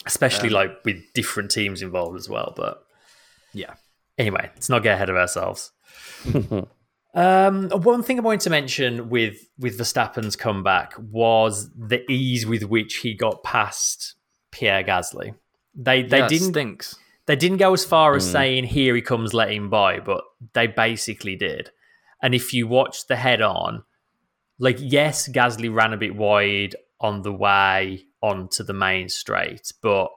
especially 0.06 0.50
like 0.50 0.84
with 0.86 1.02
different 1.14 1.52
teams 1.52 1.82
involved 1.82 2.18
as 2.18 2.30
well. 2.30 2.54
But 2.56 2.86
Yeah. 3.54 3.76
anyway, 4.18 4.50
let's 4.54 4.70
not 4.70 4.84
get 4.84 4.96
ahead 4.96 5.10
of 5.10 5.16
ourselves. 5.16 5.72
um, 7.14 7.70
one 7.70 8.04
thing 8.04 8.20
I 8.20 8.22
wanted 8.22 8.42
to 8.42 8.50
mention 8.50 9.10
with 9.10 9.38
with 9.58 9.78
Verstappen's 9.78 10.36
comeback 10.36 10.94
was 10.98 11.70
the 11.76 12.04
ease 12.12 12.46
with 12.46 12.64
which 12.64 12.98
he 12.98 13.14
got 13.14 13.44
past 13.44 14.16
Pierre 14.52 14.84
Gasly. 14.84 15.36
They 15.74 16.04
they 16.04 16.20
Yeah, 16.20 16.28
didn't 16.28 16.54
stinks. 16.54 16.96
they 17.26 17.36
didn't 17.36 17.58
go 17.58 17.74
as 17.74 17.86
far 17.86 18.16
as 18.16 18.30
saying 18.30 18.66
here 18.66 18.96
he 18.96 19.02
comes, 19.02 19.34
let 19.34 19.52
him 19.52 19.70
by, 19.70 20.00
but 20.00 20.24
they 20.54 20.68
basically 20.68 21.36
did. 21.36 21.72
And 22.22 22.34
if 22.34 22.54
you 22.54 22.68
watch 22.68 23.08
the 23.08 23.16
head 23.18 23.42
on, 23.42 23.84
like 24.60 24.78
yes, 24.80 25.28
Gasly 25.30 25.74
ran 25.74 25.94
a 25.94 25.98
bit 25.98 26.16
wide 26.16 26.76
on 27.00 27.22
the 27.22 27.34
way 27.34 28.06
onto 28.22 28.64
the 28.64 28.74
main 28.74 29.10
straight, 29.10 29.72
but 29.82 30.10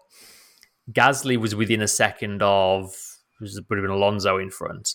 Gasly 0.92 1.36
was 1.36 1.54
within 1.54 1.82
a 1.82 1.88
second 1.88 2.42
of 2.42 2.94
was 3.40 3.60
would 3.68 3.78
have 3.78 3.84
been 3.84 3.90
Alonso 3.90 4.38
in 4.38 4.50
front. 4.50 4.94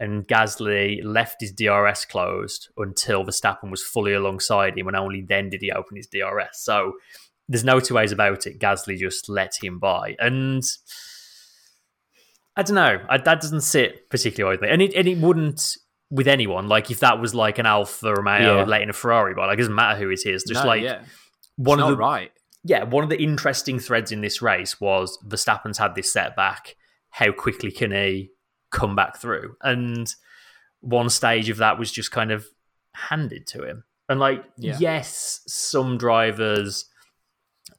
And 0.00 0.28
Gasly 0.28 1.02
left 1.02 1.40
his 1.40 1.52
DRS 1.52 2.04
closed 2.04 2.68
until 2.76 3.24
Verstappen 3.24 3.70
was 3.70 3.82
fully 3.82 4.12
alongside 4.12 4.78
him, 4.78 4.86
and 4.86 4.96
only 4.96 5.22
then 5.22 5.50
did 5.50 5.60
he 5.60 5.72
open 5.72 5.96
his 5.96 6.06
DRS. 6.06 6.60
So 6.60 6.92
there's 7.48 7.64
no 7.64 7.80
two 7.80 7.94
ways 7.94 8.12
about 8.12 8.46
it. 8.46 8.60
Gasly 8.60 8.96
just 8.96 9.28
let 9.28 9.56
him 9.60 9.78
by, 9.80 10.14
and 10.20 10.62
I 12.56 12.62
don't 12.62 12.76
know. 12.76 13.04
I, 13.08 13.18
that 13.18 13.40
doesn't 13.40 13.62
sit 13.62 14.08
particularly 14.08 14.56
with 14.56 14.62
me, 14.62 14.68
and 14.68 14.82
it 14.82 14.94
and 14.94 15.08
it 15.08 15.18
wouldn't 15.18 15.76
with 16.10 16.26
anyone. 16.28 16.68
Like 16.68 16.90
if 16.90 17.00
that 17.00 17.20
was 17.20 17.34
like 17.34 17.58
an 17.58 17.66
Alfa 17.66 18.14
Romeo 18.14 18.58
Yeah. 18.58 18.64
letting 18.64 18.88
a 18.88 18.92
Ferrari 18.92 19.34
by, 19.34 19.46
like 19.46 19.54
it 19.54 19.62
doesn't 19.62 19.74
matter 19.74 19.98
who 19.98 20.10
it 20.10 20.24
is. 20.26 20.44
Just 20.44 20.62
No, 20.62 20.66
like 20.66 20.82
yeah, 20.82 21.02
one 21.56 21.80
of 21.80 21.88
the 21.88 21.96
right. 21.96 22.30
yeah, 22.64 22.84
one 22.84 23.04
of 23.04 23.10
the 23.10 23.20
interesting 23.22 23.78
threads 23.78 24.10
in 24.12 24.20
this 24.20 24.40
race 24.42 24.80
was 24.80 25.18
Verstappen's 25.26 25.78
had 25.78 25.94
this 25.94 26.12
setback. 26.12 26.76
How 27.10 27.32
quickly 27.32 27.70
can 27.70 27.90
he 27.92 28.30
come 28.70 28.94
back 28.96 29.18
through? 29.18 29.56
And 29.62 30.12
one 30.80 31.10
stage 31.10 31.48
of 31.50 31.56
that 31.58 31.78
was 31.78 31.90
just 31.92 32.10
kind 32.10 32.30
of 32.30 32.46
handed 32.94 33.46
to 33.48 33.64
him. 33.64 33.84
And 34.08 34.18
like, 34.20 34.44
Yeah. 34.56 34.76
yes, 34.78 35.40
some 35.46 35.98
drivers 35.98 36.86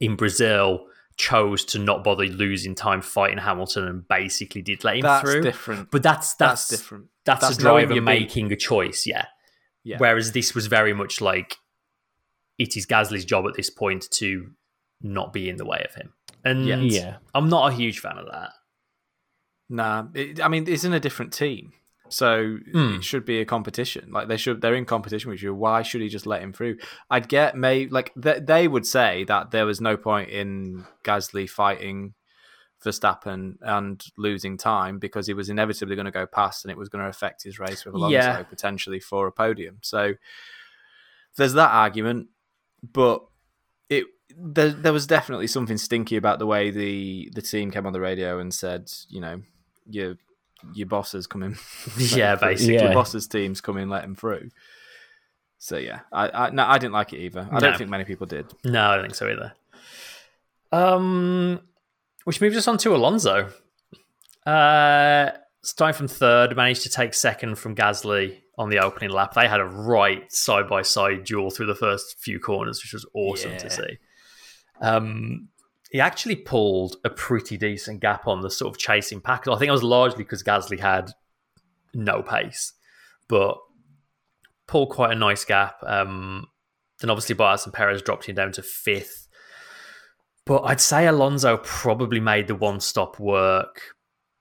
in 0.00 0.14
Brazil 0.16 0.86
chose 1.20 1.64
to 1.66 1.78
not 1.78 2.02
bother 2.02 2.24
losing 2.26 2.74
time 2.74 3.02
fighting 3.02 3.38
Hamilton 3.38 3.86
and 3.86 4.08
basically 4.08 4.62
did 4.62 4.82
let 4.84 4.96
him 4.96 5.02
That's 5.02 5.22
through. 5.30 5.42
different. 5.42 5.90
But 5.90 6.02
that's 6.02 6.34
That's, 6.34 6.68
that's 6.68 6.82
different. 6.82 7.06
that's, 7.24 7.40
That's 7.46 7.58
a 7.58 7.62
knowing 7.62 7.82
driver 7.86 7.94
your 7.94 8.02
beat. 8.02 8.20
making 8.20 8.52
a 8.52 8.56
choice, 8.56 9.06
yeah. 9.06 9.26
Yeah. 9.84 9.98
Whereas 9.98 10.32
this 10.32 10.54
was 10.54 10.66
very 10.66 10.92
much 10.94 11.20
like 11.20 11.56
it 12.58 12.76
is 12.76 12.86
Gasly's 12.86 13.24
job 13.24 13.46
at 13.46 13.54
this 13.54 13.70
point 13.70 14.08
to 14.12 14.50
not 15.02 15.32
be 15.32 15.48
in 15.48 15.56
the 15.56 15.64
way 15.64 15.84
of 15.88 15.94
him. 15.94 16.12
And 16.44 16.66
Yeah. 16.66 16.76
yeah, 16.76 17.16
I'm 17.34 17.48
not 17.48 17.72
a 17.72 17.74
huge 17.74 17.98
fan 18.00 18.16
of 18.18 18.26
that. 18.30 18.50
Nah, 19.68 20.06
it, 20.14 20.40
I 20.42 20.48
mean, 20.48 20.66
it's 20.68 20.84
in 20.84 20.92
a 20.92 21.00
different 21.00 21.32
team, 21.32 21.72
so 22.10 22.58
Hmm. 22.72 22.96
it 22.96 23.04
should 23.04 23.24
be 23.24 23.40
a 23.40 23.44
competition. 23.44 24.10
Like 24.12 24.28
they 24.28 24.36
should, 24.36 24.60
they're 24.60 24.74
in 24.74 24.84
competition 24.84 25.30
with 25.30 25.42
you. 25.42 25.54
Why 25.54 25.82
should 25.82 26.00
he 26.02 26.08
just 26.08 26.26
let 26.26 26.42
him 26.42 26.52
through? 26.52 26.76
I'd 27.10 27.28
get 27.28 27.56
may 27.56 27.86
like 27.88 28.12
th- 28.20 28.42
they 28.44 28.68
would 28.68 28.84
say 28.86 29.24
that 29.24 29.50
there 29.52 29.64
was 29.66 29.80
no 29.80 29.96
point 29.96 30.28
in 30.30 30.84
Gasly 31.04 31.48
fighting 31.48 32.14
Verstappen 32.84 33.56
and 33.60 34.02
losing 34.16 34.56
time 34.56 34.98
because 34.98 35.26
he 35.26 35.34
was 35.34 35.50
inevitably 35.50 35.94
going 35.96 36.06
to 36.06 36.10
go 36.10 36.26
past, 36.26 36.64
and 36.64 36.72
it 36.72 36.78
was 36.78 36.88
going 36.88 37.04
to 37.04 37.10
affect 37.10 37.42
his 37.42 37.58
race 37.58 37.84
with 37.84 37.94
Alonso 37.94 38.16
Yeah. 38.16 38.42
potentially 38.44 39.00
for 39.00 39.26
a 39.26 39.32
podium. 39.32 39.78
So 39.82 40.14
there's 41.36 41.52
that 41.54 41.70
argument, 41.70 42.28
but 42.82 43.22
it 43.88 44.04
there, 44.36 44.70
there 44.70 44.92
was 44.92 45.06
definitely 45.06 45.46
something 45.48 45.76
stinky 45.76 46.16
about 46.16 46.38
the 46.38 46.46
way 46.46 46.70
the 46.70 47.30
the 47.34 47.42
team 47.42 47.70
came 47.70 47.86
on 47.86 47.92
the 47.92 48.00
radio 48.00 48.38
and 48.38 48.52
said, 48.54 48.90
you 49.08 49.20
know, 49.20 49.42
your 49.88 50.14
your 50.74 50.86
bosses 50.86 51.26
come 51.26 51.42
in, 51.42 51.56
Yeah, 51.98 52.36
basically. 52.36 52.74
Yeah. 52.74 52.84
your 52.84 52.94
bosses 52.94 53.26
teams 53.26 53.60
come 53.60 53.76
in, 53.78 53.88
let 53.88 54.04
him 54.04 54.14
through. 54.14 54.50
So 55.58 55.76
yeah, 55.76 56.00
I, 56.12 56.28
I 56.46 56.50
no, 56.50 56.64
I 56.64 56.78
didn't 56.78 56.94
like 56.94 57.12
it 57.12 57.18
either. 57.18 57.46
I 57.50 57.54
No. 57.54 57.60
don't 57.60 57.76
think 57.78 57.90
many 57.90 58.04
people 58.04 58.26
did. 58.26 58.46
No, 58.64 58.82
I 58.90 58.94
don't 58.96 59.04
think 59.04 59.14
so 59.14 59.28
either. 59.28 59.52
Um, 60.72 61.60
which 62.24 62.40
moves 62.40 62.56
us 62.56 62.66
on 62.68 62.78
to 62.78 62.94
Alonso. 62.94 63.50
Uh, 64.46 65.30
starting 65.62 65.96
from 65.98 66.08
third, 66.08 66.56
managed 66.56 66.82
to 66.84 66.88
take 66.88 67.12
second 67.12 67.56
from 67.56 67.74
Gasly 67.76 68.38
on 68.56 68.70
the 68.70 68.78
opening 68.78 69.10
lap. 69.10 69.34
They 69.34 69.48
had 69.48 69.60
a 69.60 69.64
right 69.66 70.30
side 70.32 70.66
by 70.68 70.82
side 70.82 71.24
duel 71.24 71.50
through 71.50 71.66
the 71.66 71.74
first 71.74 72.18
few 72.18 72.38
corners, 72.40 72.82
which 72.82 72.92
was 72.94 73.04
awesome 73.14 73.52
Yeah. 73.52 73.58
to 73.58 73.70
see. 73.70 73.98
Um, 74.80 75.48
he 75.90 76.00
actually 76.00 76.36
pulled 76.36 76.96
a 77.04 77.10
pretty 77.10 77.56
decent 77.56 78.00
gap 78.00 78.26
on 78.26 78.40
the 78.40 78.50
sort 78.50 78.72
of 78.72 78.78
chasing 78.78 79.20
pack. 79.20 79.48
I 79.48 79.56
think 79.56 79.68
it 79.68 79.72
was 79.72 79.82
largely 79.82 80.18
because 80.18 80.42
Gasly 80.42 80.78
had 80.78 81.10
no 81.92 82.22
pace, 82.22 82.72
but 83.28 83.58
pulled 84.68 84.90
quite 84.90 85.10
a 85.12 85.16
nice 85.16 85.44
gap. 85.44 85.82
Um, 85.84 86.46
then 87.00 87.10
obviously 87.10 87.34
Bottas 87.34 87.64
and 87.64 87.74
Perez 87.74 88.02
dropped 88.02 88.26
him 88.26 88.36
down 88.36 88.52
to 88.52 88.62
fifth. 88.62 89.26
But 90.46 90.62
I'd 90.62 90.80
say 90.80 91.06
Alonso 91.06 91.56
probably 91.58 92.20
made 92.20 92.46
the 92.46 92.54
one 92.54 92.80
stop 92.80 93.18
work 93.18 93.82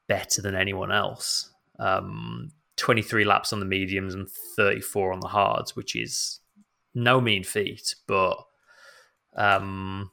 better 0.07 0.41
than 0.41 0.55
anyone 0.55 0.91
else. 0.91 1.51
Um, 1.79 2.51
23 2.77 3.25
laps 3.25 3.53
on 3.53 3.59
the 3.59 3.65
mediums 3.65 4.13
and 4.13 4.29
34 4.55 5.13
on 5.13 5.19
the 5.19 5.27
hards, 5.27 5.75
which 5.75 5.95
is 5.95 6.39
no 6.93 7.19
mean 7.19 7.43
feat. 7.43 7.95
But 8.07 8.37
um, 9.35 10.11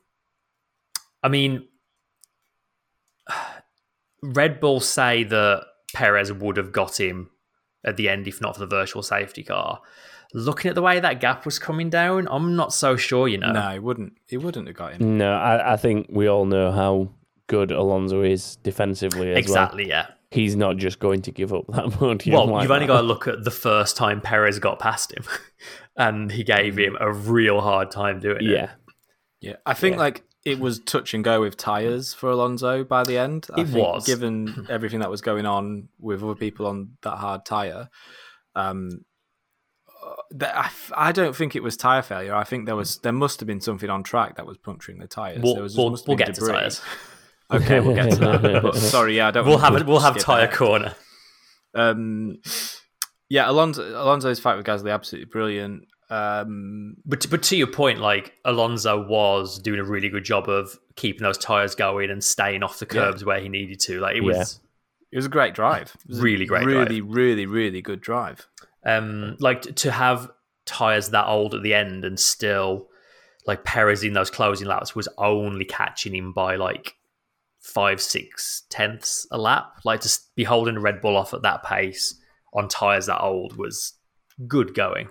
I 1.27 1.29
mean, 1.29 1.65
Red 4.23 4.61
Bull 4.61 4.79
say 4.79 5.25
that 5.25 5.65
Perez 5.93 6.33
would 6.33 6.57
have 6.57 6.71
got 6.71 7.01
him 7.01 7.31
at 7.85 7.97
the 7.97 8.09
end 8.09 8.29
if 8.29 8.41
not 8.41 8.55
for 8.55 8.61
the 8.61 8.67
virtual 8.69 9.03
safety 9.03 9.43
car. 9.43 9.81
Looking 10.35 10.69
at 10.69 10.77
the 10.77 10.83
way 10.83 11.01
that 11.01 11.21
gap 11.21 11.45
was 11.45 11.59
coming 11.59 11.91
down, 11.91 12.29
I'm 12.31 12.55
not 12.55 12.73
so 12.73 12.97
sure, 12.97 13.27
you 13.27 13.39
know. 13.39 13.51
No, 13.51 13.71
he 13.71 13.81
wouldn't. 13.81 14.13
He 14.29 14.37
wouldn't 14.37 14.69
have 14.69 14.77
got 14.77 14.93
him. 14.95 15.19
No, 15.19 15.33
I, 15.33 15.73
I 15.73 15.77
think 15.77 16.07
we 16.11 16.29
all 16.29 16.45
know 16.45 16.71
how 16.71 17.11
good 17.49 17.73
Alonso 17.73 18.23
is 18.23 18.55
defensively 18.63 19.33
as 19.33 19.39
exactly, 19.39 19.89
yeah. 19.89 20.07
He's 20.31 20.55
not 20.55 20.77
just 20.77 21.01
going 21.01 21.23
to 21.23 21.33
give 21.33 21.53
up 21.53 21.65
that 21.69 21.91
podium. 21.91 22.35
Well, 22.37 22.47
like 22.47 22.63
you've 22.63 22.71
only 22.71 22.87
that. 22.87 22.93
got 22.93 23.01
to 23.01 23.07
look 23.07 23.27
at 23.27 23.43
the 23.43 23.51
first 23.51 23.97
time 23.97 24.21
Perez 24.21 24.61
got 24.61 24.79
past 24.79 25.13
him, 25.13 25.25
and 25.97 26.31
he 26.31 26.45
gave 26.45 26.77
him 26.79 26.97
a 27.01 27.13
real 27.13 27.61
hard 27.61 27.91
time 27.91 28.21
doing 28.21 28.39
it. 28.45 28.51
Yeah, 28.51 28.71
Yeah, 29.41 29.57
I 29.67 29.75
think 29.75 29.95
Yeah. 29.97 30.01
like 30.01 30.23
it 30.47 30.61
was 30.61 30.79
touch 30.79 31.13
and 31.13 31.23
go 31.25 31.41
with 31.41 31.57
tires 31.57 32.15
for 32.15 32.31
Alonso 32.31 32.85
by 32.85 33.03
the 33.03 33.19
end. 33.19 33.49
I 33.55 33.61
It 33.63 33.67
think 33.69 33.85
was. 33.85 34.07
given 34.07 34.67
everything 34.71 35.01
that 35.01 35.11
was 35.11 35.21
going 35.21 35.45
on 35.45 35.89
with 35.99 36.23
other 36.23 36.37
people 36.37 36.67
on 36.67 36.97
that 37.03 37.17
hard 37.17 37.45
tire. 37.45 37.91
Um, 38.55 39.05
uh, 40.41 40.47
I, 40.55 40.71
I 40.97 41.13
don't 41.13 41.35
think 41.35 41.57
it 41.57 41.63
was 41.63 41.77
tire 41.77 42.01
failure. 42.03 42.35
I 42.35 42.45
think 42.45 42.67
there 42.67 42.77
was 42.77 42.99
there 42.99 43.13
must 43.13 43.41
have 43.41 43.47
been 43.49 43.61
something 43.61 43.91
on 43.91 44.03
track 44.05 44.37
that 44.37 44.47
was 44.47 44.57
puncturing 44.57 44.99
the 44.99 45.09
tires. 45.09 45.43
We'll, 45.43 45.55
there 45.55 45.63
was 45.65 45.77
we'll, 45.77 45.99
we'll 46.07 46.17
get 46.17 46.35
to 46.37 46.47
tires. 46.47 46.81
Okay, 47.49 47.79
we'll 47.79 47.95
get 47.95 48.11
to 48.11 48.17
that. 48.17 48.43
But 48.65 48.75
sorry, 48.75 49.17
yeah, 49.19 49.29
I 49.29 49.31
don't. 49.31 49.47
We'll 49.47 49.59
have 49.59 49.77
it. 49.77 49.87
We'll 49.87 50.01
have 50.01 50.19
tire 50.19 50.49
corner. 50.49 50.97
Um, 51.77 52.39
yeah, 53.29 53.49
Alonso 53.49 53.83
Alonso's 53.89 54.41
fight 54.41 54.57
with 54.57 54.67
Gasly 54.67 54.93
absolutely 54.93 55.31
brilliant. 55.31 55.85
Um, 56.09 56.97
But 57.05 57.21
to, 57.23 57.29
but 57.29 57.43
to 57.45 57.57
your 57.57 57.67
point, 57.67 58.01
like 58.01 58.35
Alonso 58.45 59.07
was 59.07 59.59
doing 59.59 59.81
a 59.81 59.85
really 59.85 60.09
good 60.09 60.25
job 60.25 60.49
of 60.49 60.79
keeping 60.95 61.23
those 61.23 61.39
tires 61.39 61.75
going 61.75 62.11
and 62.11 62.23
staying 62.23 62.63
off 62.63 62.79
the 62.79 62.87
Yeah. 62.87 63.03
curbs 63.07 63.25
where 63.25 63.41
he 63.41 63.49
needed 63.49 63.81
to. 63.81 64.01
Like 64.01 64.17
it 64.17 64.23
Yeah. 64.23 64.39
was 64.39 64.61
it 65.13 65.17
was 65.17 65.27
a 65.27 65.31
great 65.31 65.55
drive. 65.55 65.97
Really 66.09 66.47
great 66.47 66.65
really, 66.67 67.01
really, 67.01 67.47
really 67.47 67.81
good 67.83 68.01
drive. 68.01 68.47
um 68.85 69.37
like 69.41 69.63
to 69.63 69.91
have 69.91 70.31
tires 70.65 71.09
that 71.11 71.27
old 71.27 71.55
at 71.55 71.63
the 71.63 71.75
end 71.75 72.05
and 72.05 72.19
still 72.21 72.89
like 73.47 73.65
Perez 73.65 74.03
in 74.05 74.13
those 74.13 74.31
closing 74.31 74.67
laps 74.69 74.95
was 74.95 75.09
only 75.19 75.65
catching 75.65 76.15
him 76.15 76.33
by 76.33 76.57
like 76.57 76.95
five 77.61 78.01
six 78.01 78.63
tenths 78.71 79.27
a 79.33 79.39
lap. 79.39 79.81
Like 79.85 80.01
to 80.03 80.19
be 80.37 80.45
holding 80.45 80.77
a 80.77 80.81
Red 80.81 81.01
Bull 81.01 81.17
off 81.17 81.35
at 81.35 81.43
that 81.43 81.63
pace 81.65 82.15
on 82.53 82.69
tires 82.69 83.07
that 83.07 83.21
old 83.21 83.57
was 83.57 83.95
good 84.47 84.73
going. 84.75 85.09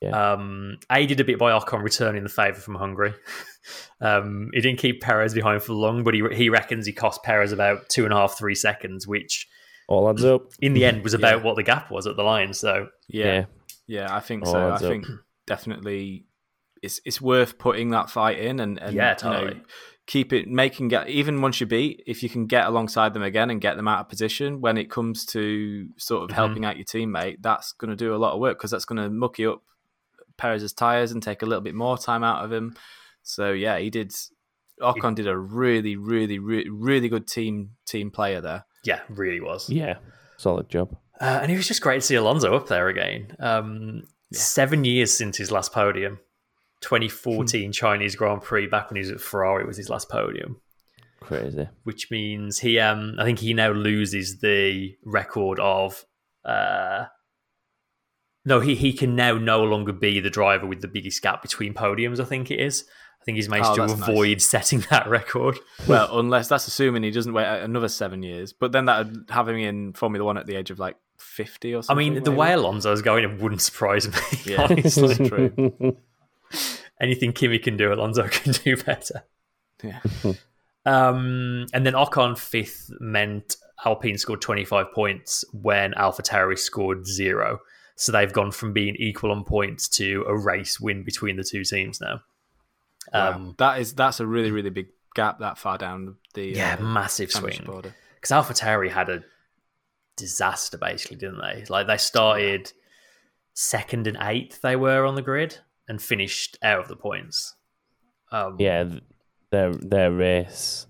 Yeah. 0.00 0.32
Um, 0.32 0.78
aided 0.92 1.18
a 1.20 1.24
bit 1.24 1.38
by 1.38 1.50
Ocon 1.58 1.82
returning 1.82 2.22
the 2.22 2.28
favour 2.28 2.60
from 2.60 2.76
Hungary. 2.76 3.14
um, 4.00 4.50
he 4.54 4.60
didn't 4.60 4.78
keep 4.78 5.00
Perez 5.00 5.34
behind 5.34 5.62
for 5.62 5.72
long, 5.72 6.04
but 6.04 6.14
he 6.14 6.22
he 6.32 6.48
reckons 6.50 6.86
he 6.86 6.92
cost 6.92 7.22
Perez 7.22 7.52
about 7.52 7.88
two 7.88 8.04
and 8.04 8.12
a 8.12 8.16
half 8.16 8.38
three 8.38 8.54
seconds, 8.54 9.06
which 9.08 9.48
all 9.88 10.08
adds 10.08 10.24
up. 10.24 10.42
in 10.60 10.74
the 10.74 10.84
end 10.84 11.02
was 11.02 11.14
about 11.14 11.38
Yeah. 11.38 11.42
what 11.44 11.56
the 11.56 11.62
gap 11.62 11.90
was 11.90 12.06
at 12.06 12.16
the 12.16 12.22
line. 12.22 12.52
So 12.52 12.88
Yeah, 13.08 13.24
Yeah, 13.24 13.44
yeah, 13.86 14.14
I 14.16 14.20
think 14.20 14.44
Oh, 14.46 14.52
so. 14.52 14.58
I 14.68 14.72
adds 14.74 14.82
up. 14.84 14.90
think 14.90 15.06
definitely 15.46 16.26
it's 16.82 17.00
it's 17.04 17.20
worth 17.20 17.58
putting 17.58 17.90
that 17.90 18.08
fight 18.10 18.38
in 18.38 18.60
and, 18.60 18.78
and 18.80 18.94
Yeah, 18.94 19.16
you 19.22 19.30
know, 19.30 19.40
totally. 19.40 19.62
keep 20.06 20.32
it 20.32 20.46
making 20.46 20.88
get 20.88 21.08
even 21.08 21.40
once 21.42 21.60
you 21.60 21.66
beat 21.66 22.02
if 22.06 22.22
you 22.22 22.28
can 22.28 22.46
get 22.46 22.66
alongside 22.66 23.14
them 23.14 23.22
again 23.22 23.50
and 23.50 23.60
get 23.60 23.76
them 23.76 23.88
out 23.88 24.00
of 24.00 24.08
position 24.08 24.60
when 24.60 24.76
it 24.78 24.88
comes 24.90 25.24
to 25.26 25.88
sort 25.96 26.22
of 26.22 26.30
Mhm. 26.30 26.34
helping 26.34 26.64
out 26.64 26.76
your 26.76 26.84
teammate 26.84 27.38
that's 27.40 27.72
going 27.72 27.90
to 27.90 27.96
do 27.96 28.14
a 28.14 28.16
lot 28.16 28.32
of 28.34 28.38
work 28.40 28.58
because 28.58 28.70
that's 28.70 28.84
going 28.84 29.02
to 29.02 29.10
mucky 29.10 29.44
up 29.46 29.62
Perez's 30.38 30.72
tires 30.72 31.12
and 31.12 31.22
take 31.22 31.42
a 31.42 31.46
little 31.46 31.62
bit 31.62 31.74
more 31.74 31.98
time 31.98 32.24
out 32.24 32.44
of 32.44 32.52
him 32.52 32.74
so 33.22 33.52
yeah 33.52 33.78
he 33.78 33.90
did 33.90 34.14
Ocon 34.80 35.14
did 35.14 35.26
a 35.26 35.36
really 35.36 35.96
really 35.96 36.38
really, 36.38 36.70
really 36.70 37.08
good 37.08 37.26
team 37.26 37.70
team 37.84 38.10
player 38.10 38.40
there 38.40 38.64
yeah, 38.84 39.00
really 39.08 39.40
was. 39.40 39.68
yeah, 39.68 39.98
solid 40.36 40.68
job. 40.68 40.96
Uh, 41.20 41.40
and 41.42 41.50
it 41.50 41.56
was 41.56 41.66
just 41.66 41.82
great 41.82 42.00
to 42.00 42.06
see 42.06 42.14
Alonso 42.14 42.54
up 42.54 42.68
there 42.68 42.88
again. 42.88 43.36
Um, 43.38 44.04
Seven 44.32 44.84
years 44.84 45.12
since 45.12 45.36
his 45.36 45.50
last 45.50 45.72
podium. 45.72 46.20
2014 46.80 47.72
Chinese 47.72 48.14
Grand 48.14 48.42
Prix, 48.42 48.66
back 48.66 48.88
when 48.88 48.96
he 48.96 49.00
was 49.00 49.10
at 49.10 49.20
Ferrari, 49.20 49.66
was 49.66 49.76
his 49.76 49.90
last 49.90 50.08
podium. 50.08 50.60
Crazy. 51.20 51.68
Which 51.82 52.10
means 52.10 52.60
he, 52.60 52.78
um, 52.78 53.16
I 53.18 53.24
think 53.24 53.40
he 53.40 53.52
now 53.52 53.72
loses 53.72 54.38
the 54.38 54.96
record 55.04 55.58
of. 55.60 56.04
Uh, 56.44 57.06
no, 58.48 58.60
he, 58.60 58.74
he 58.74 58.92
can 58.92 59.14
now 59.14 59.34
no 59.38 59.62
longer 59.62 59.92
be 59.92 60.18
the 60.20 60.30
driver 60.30 60.66
with 60.66 60.80
the 60.80 60.88
biggest 60.88 61.22
gap 61.22 61.42
between 61.42 61.74
podiums. 61.74 62.18
I 62.20 62.24
think 62.24 62.50
it 62.50 62.58
is. 62.60 62.84
I 63.20 63.24
think 63.24 63.36
he's 63.36 63.48
managed 63.48 63.70
Oh, 63.70 63.74
to 63.74 63.80
that's 63.82 63.98
nice. 64.00 64.08
avoid 64.08 64.40
setting 64.42 64.80
that 64.90 65.06
record. 65.08 65.58
well 65.86 66.18
unless 66.18 66.48
that's 66.48 66.66
assuming 66.66 67.02
he 67.02 67.10
doesn't 67.10 67.32
wait 67.34 67.46
another 67.46 67.88
seven 67.88 68.22
years 68.22 68.52
but 68.54 68.72
then 68.72 68.86
that 68.86 69.06
would 69.06 69.24
have 69.30 69.48
him 69.48 69.56
in 69.56 69.92
Formula 69.92 70.24
One 70.24 70.38
at 70.38 70.46
the 70.46 70.54
age 70.56 70.70
of 70.70 70.78
like 70.78 70.96
50 71.18 71.74
or 71.74 71.82
something. 71.82 72.06
I 72.06 72.10
mean, 72.10 72.22
the 72.22 72.30
maybe. 72.30 72.38
way 72.40 72.52
Alonso's 72.54 73.02
going, 73.02 73.24
it 73.24 73.40
wouldn't 73.42 73.60
surprise 73.60 74.08
me. 74.08 74.14
Yeah. 74.52 74.62
honestly. 74.70 75.28
True. 75.28 75.96
anything 77.00 77.32
Kimi 77.32 77.58
can 77.58 77.76
do, 77.76 77.92
Alonso 77.92 78.26
can 78.28 78.52
do 78.52 78.76
better. 78.76 79.24
Yeah. 79.82 80.00
Um, 80.86 81.66
and 81.74 81.84
then 81.84 81.92
Ocon 81.94 82.38
fifth 82.38 82.90
meant 83.00 83.56
Alpine 83.84 84.16
scored 84.18 84.40
25 84.40 84.86
points 84.94 85.44
when 85.52 85.92
AlphaTauri 85.92 86.58
scored 86.58 87.06
zero. 87.06 87.58
So 88.00 88.12
they've 88.12 88.32
gone 88.32 88.52
from 88.52 88.72
being 88.72 88.94
equal 88.96 89.32
on 89.32 89.42
points 89.42 89.88
to 89.88 90.24
a 90.28 90.38
race 90.38 90.78
win 90.78 91.02
between 91.02 91.34
the 91.36 91.42
two 91.42 91.64
teams 91.64 92.00
now. 92.00 92.20
Wow. 93.12 93.32
Um, 93.32 93.54
that 93.58 93.80
is 93.80 93.92
that's 93.92 94.20
a 94.20 94.26
really 94.26 94.52
really 94.52 94.70
big 94.70 94.86
gap 95.16 95.40
that 95.40 95.58
far 95.58 95.78
down 95.78 96.14
the 96.34 96.46
yeah, 96.46 96.76
uh, 96.78 96.82
massive 96.82 97.30
championship 97.30 97.64
swing. 97.64 97.74
order. 97.74 97.94
Because 98.14 98.30
AlphaTauri 98.30 98.88
had 98.88 99.08
a 99.08 99.24
disaster, 100.16 100.78
basically, 100.78 101.16
didn't 101.16 101.40
they? 101.40 101.64
Like 101.68 101.88
they 101.88 101.96
started 101.96 102.72
second 103.54 104.06
and 104.06 104.16
eighth, 104.20 104.60
they 104.60 104.76
were 104.76 105.04
on 105.04 105.16
the 105.16 105.22
grid, 105.22 105.58
and 105.88 106.00
finished 106.00 106.56
out 106.62 106.78
of 106.78 106.88
the 106.88 106.96
points. 106.96 107.56
Um, 108.30 108.56
yeah, 108.60 108.84
their 109.50 109.72
their 109.72 110.12
race 110.12 110.86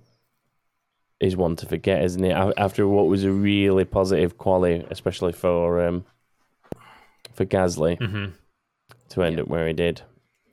is 1.21 1.37
one 1.37 1.57
to 1.57 1.65
forget, 1.65 2.05
isn't 2.05 2.23
it? 2.23 2.53
After 2.59 2.87
what 2.87 3.07
was 3.07 3.25
a 3.25 3.33
really 3.33 3.87
positive 3.87 4.37
quali, 4.37 4.85
especially 4.91 5.33
for 5.33 5.87
um 5.87 6.05
for 7.39 7.47
Gasly 7.47 7.99
mhm. 7.99 8.33
to 9.11 9.23
end 9.23 9.41
up 9.41 9.49
where 9.49 9.67
he 9.67 9.73
did. 9.73 10.03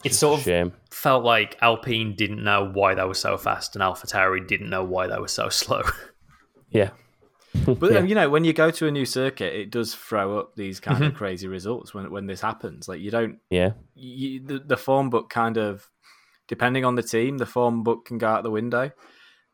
It's 0.03 0.19
sort 0.19 0.39
of 0.39 0.45
Shame. 0.45 0.71
felt 0.91 1.23
like 1.25 1.57
Alpine 1.61 2.15
didn't 2.15 2.43
know 2.43 2.69
why 2.71 2.93
they 2.93 3.03
were 3.03 3.15
so 3.15 3.37
fast, 3.37 3.75
and 3.75 3.81
AlphaTauri 3.83 4.47
didn't 4.47 4.69
know 4.69 4.83
why 4.83 5.07
they 5.07 5.17
were 5.17 5.27
so 5.27 5.49
slow. 5.61 5.81
Yeah, 6.69 6.91
But 7.65 7.91
Yeah. 7.91 7.97
um, 7.99 8.05
you 8.07 8.13
know, 8.13 8.29
when 8.29 8.43
you 8.45 8.53
go 8.53 8.69
to 8.69 8.85
a 8.87 8.91
new 8.91 9.05
circuit, 9.05 9.53
it 9.53 9.71
does 9.71 9.95
throw 9.95 10.37
up 10.37 10.55
these 10.55 10.79
kind 10.79 10.97
Mm-hmm. 10.99 11.07
of 11.07 11.13
crazy 11.15 11.47
results 11.47 11.93
when 11.93 12.11
when 12.11 12.27
this 12.27 12.41
happens. 12.41 12.87
Like 12.87 12.99
you 13.01 13.09
don't, 13.09 13.39
yeah, 13.49 13.71
you, 13.95 14.45
the, 14.45 14.59
the 14.59 14.77
form 14.77 15.09
book 15.09 15.29
kind 15.31 15.57
of, 15.57 15.89
depending 16.47 16.85
on 16.85 16.93
the 16.95 17.03
team, 17.03 17.39
the 17.39 17.45
form 17.47 17.81
book 17.83 18.05
can 18.05 18.19
go 18.19 18.27
out 18.27 18.43
the 18.43 18.51
window, 18.51 18.91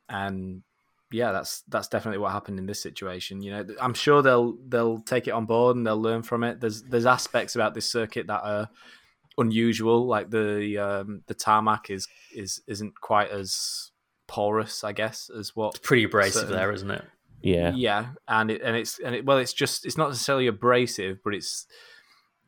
and 0.09 0.63
yeah, 1.11 1.31
that's 1.31 1.61
that's 1.67 1.87
definitely 1.87 2.19
what 2.19 2.31
happened 2.31 2.57
in 2.59 2.65
this 2.65 2.81
situation. 2.81 3.41
You 3.41 3.51
know, 3.51 3.65
I'm 3.81 3.93
sure 3.93 4.21
they'll 4.21 4.57
they'll 4.67 4.99
take 4.99 5.27
it 5.27 5.31
on 5.31 5.45
board 5.45 5.75
and 5.75 5.85
they'll 5.85 6.01
learn 6.01 6.23
from 6.23 6.43
it. 6.43 6.59
There's 6.61 6.83
there's 6.83 7.05
aspects 7.05 7.55
about 7.55 7.73
this 7.73 7.89
circuit 7.89 8.27
that 8.27 8.41
are 8.43 8.69
unusual, 9.37 10.05
like 10.07 10.29
the 10.29 10.77
um, 10.77 11.23
the 11.27 11.33
tarmac 11.33 11.89
is 11.89 12.07
is 12.35 12.61
isn't 12.67 12.99
quite 12.99 13.29
as 13.29 13.91
porous, 14.27 14.83
I 14.83 14.91
guess, 14.93 15.29
as 15.37 15.55
what 15.55 15.75
It's 15.75 15.85
Pretty 15.87 16.03
abrasive 16.05 16.41
Certain- 16.43 16.55
there, 16.55 16.71
isn't 16.71 16.91
it? 16.91 17.03
yeah, 17.41 17.73
yeah, 17.75 18.07
and 18.27 18.51
it 18.51 18.61
and 18.61 18.75
it's 18.75 18.99
and 18.99 19.15
it 19.15 19.25
well, 19.25 19.37
it's 19.37 19.53
just 19.53 19.85
it's 19.85 19.97
not 19.97 20.09
necessarily 20.09 20.47
abrasive, 20.47 21.19
but 21.23 21.33
it's 21.33 21.65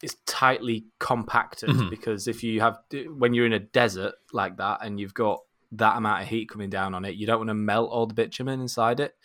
it's 0.01 0.15
tightly 0.25 0.85
compacted 0.99 1.69
Mhm. 1.69 1.89
because 1.89 2.27
if 2.27 2.43
you 2.43 2.59
have 2.59 2.77
when 3.15 3.33
you're 3.33 3.45
in 3.45 3.53
a 3.53 3.59
desert 3.59 4.15
like 4.33 4.57
that 4.57 4.79
and 4.81 4.99
you've 4.99 5.13
got 5.13 5.39
that 5.73 5.97
amount 5.97 6.23
of 6.23 6.27
heat 6.27 6.49
coming 6.49 6.69
down 6.69 6.93
on 6.93 7.05
it, 7.05 7.15
you 7.15 7.25
don't 7.25 7.39
want 7.39 7.49
to 7.49 7.53
melt 7.55 7.89
all 7.91 8.05
the 8.05 8.13
bitumen 8.13 8.61
inside 8.61 8.99
it. 8.99 9.15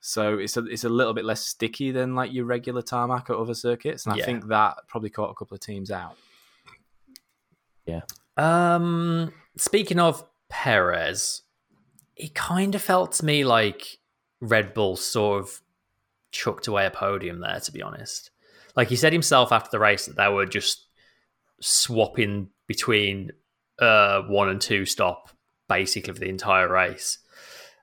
So 0.00 0.38
it's 0.38 0.56
a 0.56 0.64
it's 0.66 0.84
a 0.84 0.88
little 0.90 1.14
bit 1.14 1.24
less 1.24 1.40
sticky 1.40 1.90
than 1.90 2.14
like 2.14 2.32
your 2.32 2.44
regular 2.44 2.82
tarmac 2.82 3.30
at 3.30 3.36
other 3.36 3.54
circuits, 3.54 4.04
and 4.04 4.16
Yeah. 4.16 4.22
I 4.22 4.26
think 4.26 4.48
that 4.48 4.76
probably 4.86 5.08
caught 5.10 5.30
a 5.30 5.34
couple 5.34 5.54
of 5.54 5.60
teams 5.60 5.90
out. 5.90 6.16
Yeah. 7.86 8.02
Um, 8.36 9.32
speaking 9.56 9.98
of 9.98 10.24
Perez, 10.50 11.42
it 12.16 12.34
kind 12.34 12.74
of 12.74 12.82
felt 12.82 13.12
to 13.12 13.24
me 13.24 13.44
like 13.44 13.98
Red 14.40 14.74
Bull 14.74 14.96
sort 14.96 15.42
of 15.42 15.62
chucked 16.32 16.66
away 16.66 16.84
a 16.84 16.90
podium 16.90 17.40
there. 17.40 17.60
To 17.60 17.72
be 17.72 17.80
honest, 17.80 18.30
like 18.76 18.88
he 18.88 18.96
said 18.96 19.12
himself 19.12 19.52
after 19.52 19.70
the 19.70 19.78
race 19.78 20.04
that 20.04 20.16
they 20.16 20.28
were 20.28 20.46
just 20.46 20.86
swapping 21.60 22.50
between 22.66 23.30
uh, 23.78 24.22
one 24.22 24.48
and 24.48 24.60
two 24.60 24.84
stop 24.84 25.30
basically 25.68 26.12
for 26.12 26.20
the 26.20 26.28
entire 26.28 26.70
race. 26.70 27.18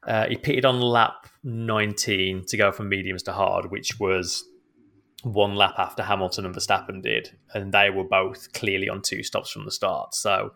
Uh, 0.08 0.28
he 0.28 0.36
pitted 0.36 0.66
on 0.66 0.80
lap 0.82 1.28
19 1.44 2.46
to 2.48 2.58
go 2.58 2.72
from 2.72 2.90
mediums 2.90 3.24
to 3.24 3.34
hard, 3.34 3.70
which 3.72 4.00
was 4.00 4.44
one 5.24 5.56
lap 5.56 5.76
after 5.78 6.04
Hamilton 6.04 6.46
and 6.46 6.56
Verstappen 6.56 7.02
did, 7.02 7.38
and 7.54 7.72
they 7.72 7.90
were 7.90 8.04
both 8.04 8.52
clearly 8.54 8.90
on 8.90 9.02
two 9.02 9.24
stops 9.24 9.52
from 9.52 9.66
the 9.66 9.72
start. 9.72 10.16
So 10.16 10.54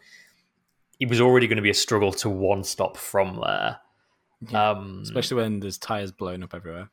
it 0.99 1.09
was 1.09 1.21
already 1.21 1.47
going 1.47 1.57
to 1.57 1.61
be 1.61 1.69
a 1.69 1.75
struggle 1.75 2.11
to 2.13 2.29
one 2.29 2.63
stop 2.63 2.97
from 2.97 3.41
there. 3.45 3.77
Um, 4.53 4.99
Especially 5.03 5.37
when 5.37 5.59
there's 5.59 5.77
tires 5.77 6.11
blown 6.11 6.43
up 6.43 6.53
everywhere. 6.53 6.89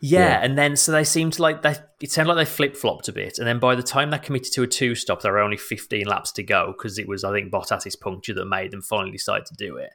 yeah, 0.00 0.20
Yeah. 0.20 0.40
and 0.42 0.56
then 0.58 0.76
so 0.76 0.90
they 0.92 1.04
seemed 1.04 1.34
to 1.34 1.42
like 1.42 1.62
they. 1.62 1.76
It 2.00 2.10
sounded 2.10 2.34
like 2.34 2.46
they 2.46 2.50
flip 2.50 2.76
flopped 2.76 3.08
a 3.08 3.12
bit, 3.12 3.38
and 3.38 3.46
then 3.46 3.58
by 3.58 3.74
the 3.74 3.82
time 3.82 4.10
they 4.10 4.18
committed 4.18 4.52
to 4.54 4.62
a 4.62 4.66
two 4.66 4.94
stop, 4.94 5.22
there 5.22 5.32
were 5.32 5.38
only 5.40 5.56
fifteen 5.56 6.06
laps 6.06 6.32
to 6.32 6.42
go 6.42 6.74
because 6.76 6.98
it 6.98 7.06
was 7.08 7.24
I 7.24 7.32
think 7.32 7.52
Bottas's 7.52 7.96
puncture 7.96 8.34
that 8.34 8.46
made 8.46 8.70
them 8.70 8.82
finally 8.82 9.12
decide 9.12 9.46
to 9.46 9.54
do 9.54 9.76
it, 9.76 9.90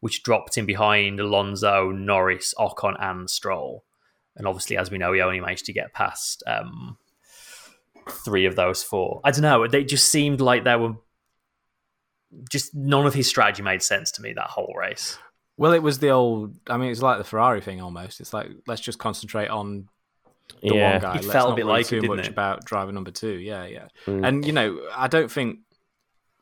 which 0.00 0.22
dropped 0.22 0.56
him 0.56 0.66
behind 0.66 1.20
Alonso, 1.20 1.90
Norris, 1.90 2.54
Ocon, 2.58 2.96
and 2.98 3.28
Stroll. 3.28 3.84
And 4.36 4.46
obviously, 4.46 4.76
as 4.76 4.90
we 4.90 4.98
know, 4.98 5.12
he 5.12 5.20
only 5.20 5.40
managed 5.40 5.66
to 5.66 5.72
get 5.72 5.92
past 5.92 6.42
um, 6.46 6.96
three 8.08 8.46
of 8.46 8.56
those 8.56 8.82
four. 8.82 9.20
I 9.24 9.32
don't 9.32 9.42
know. 9.42 9.66
They 9.66 9.84
just 9.84 10.08
seemed 10.08 10.40
like 10.40 10.64
they 10.64 10.76
were 10.76 10.94
just 12.50 12.74
none 12.74 13.06
of 13.06 13.14
his 13.14 13.26
strategy 13.28 13.62
made 13.62 13.82
sense 13.82 14.10
to 14.12 14.22
me 14.22 14.32
that 14.34 14.46
whole 14.46 14.72
race. 14.78 15.18
Well, 15.60 15.74
it 15.74 15.82
was 15.82 15.98
the 15.98 16.08
old. 16.08 16.56
I 16.68 16.78
mean, 16.78 16.90
it's 16.90 17.02
like 17.02 17.18
the 17.18 17.24
Ferrari 17.24 17.60
thing 17.60 17.82
almost. 17.82 18.18
It's 18.22 18.32
like 18.32 18.48
let's 18.66 18.80
just 18.80 18.98
concentrate 18.98 19.48
on 19.48 19.88
the 20.62 20.74
yeah. 20.74 20.92
one 20.92 21.00
guy. 21.02 21.10
It 21.10 21.14
Let's 21.16 21.26
felt 21.26 21.48
a 21.48 21.50
not 21.50 21.56
bit 21.56 21.66
like 21.66 21.86
too 21.86 22.00
didn't 22.00 22.16
much 22.16 22.26
it? 22.28 22.30
about 22.30 22.64
driver 22.64 22.92
number 22.92 23.10
two. 23.10 23.34
Yeah, 23.38 23.66
yeah. 23.66 23.88
Mm. 24.06 24.26
And 24.26 24.46
you 24.46 24.54
know, 24.54 24.80
I 24.96 25.06
don't 25.06 25.30
think 25.30 25.58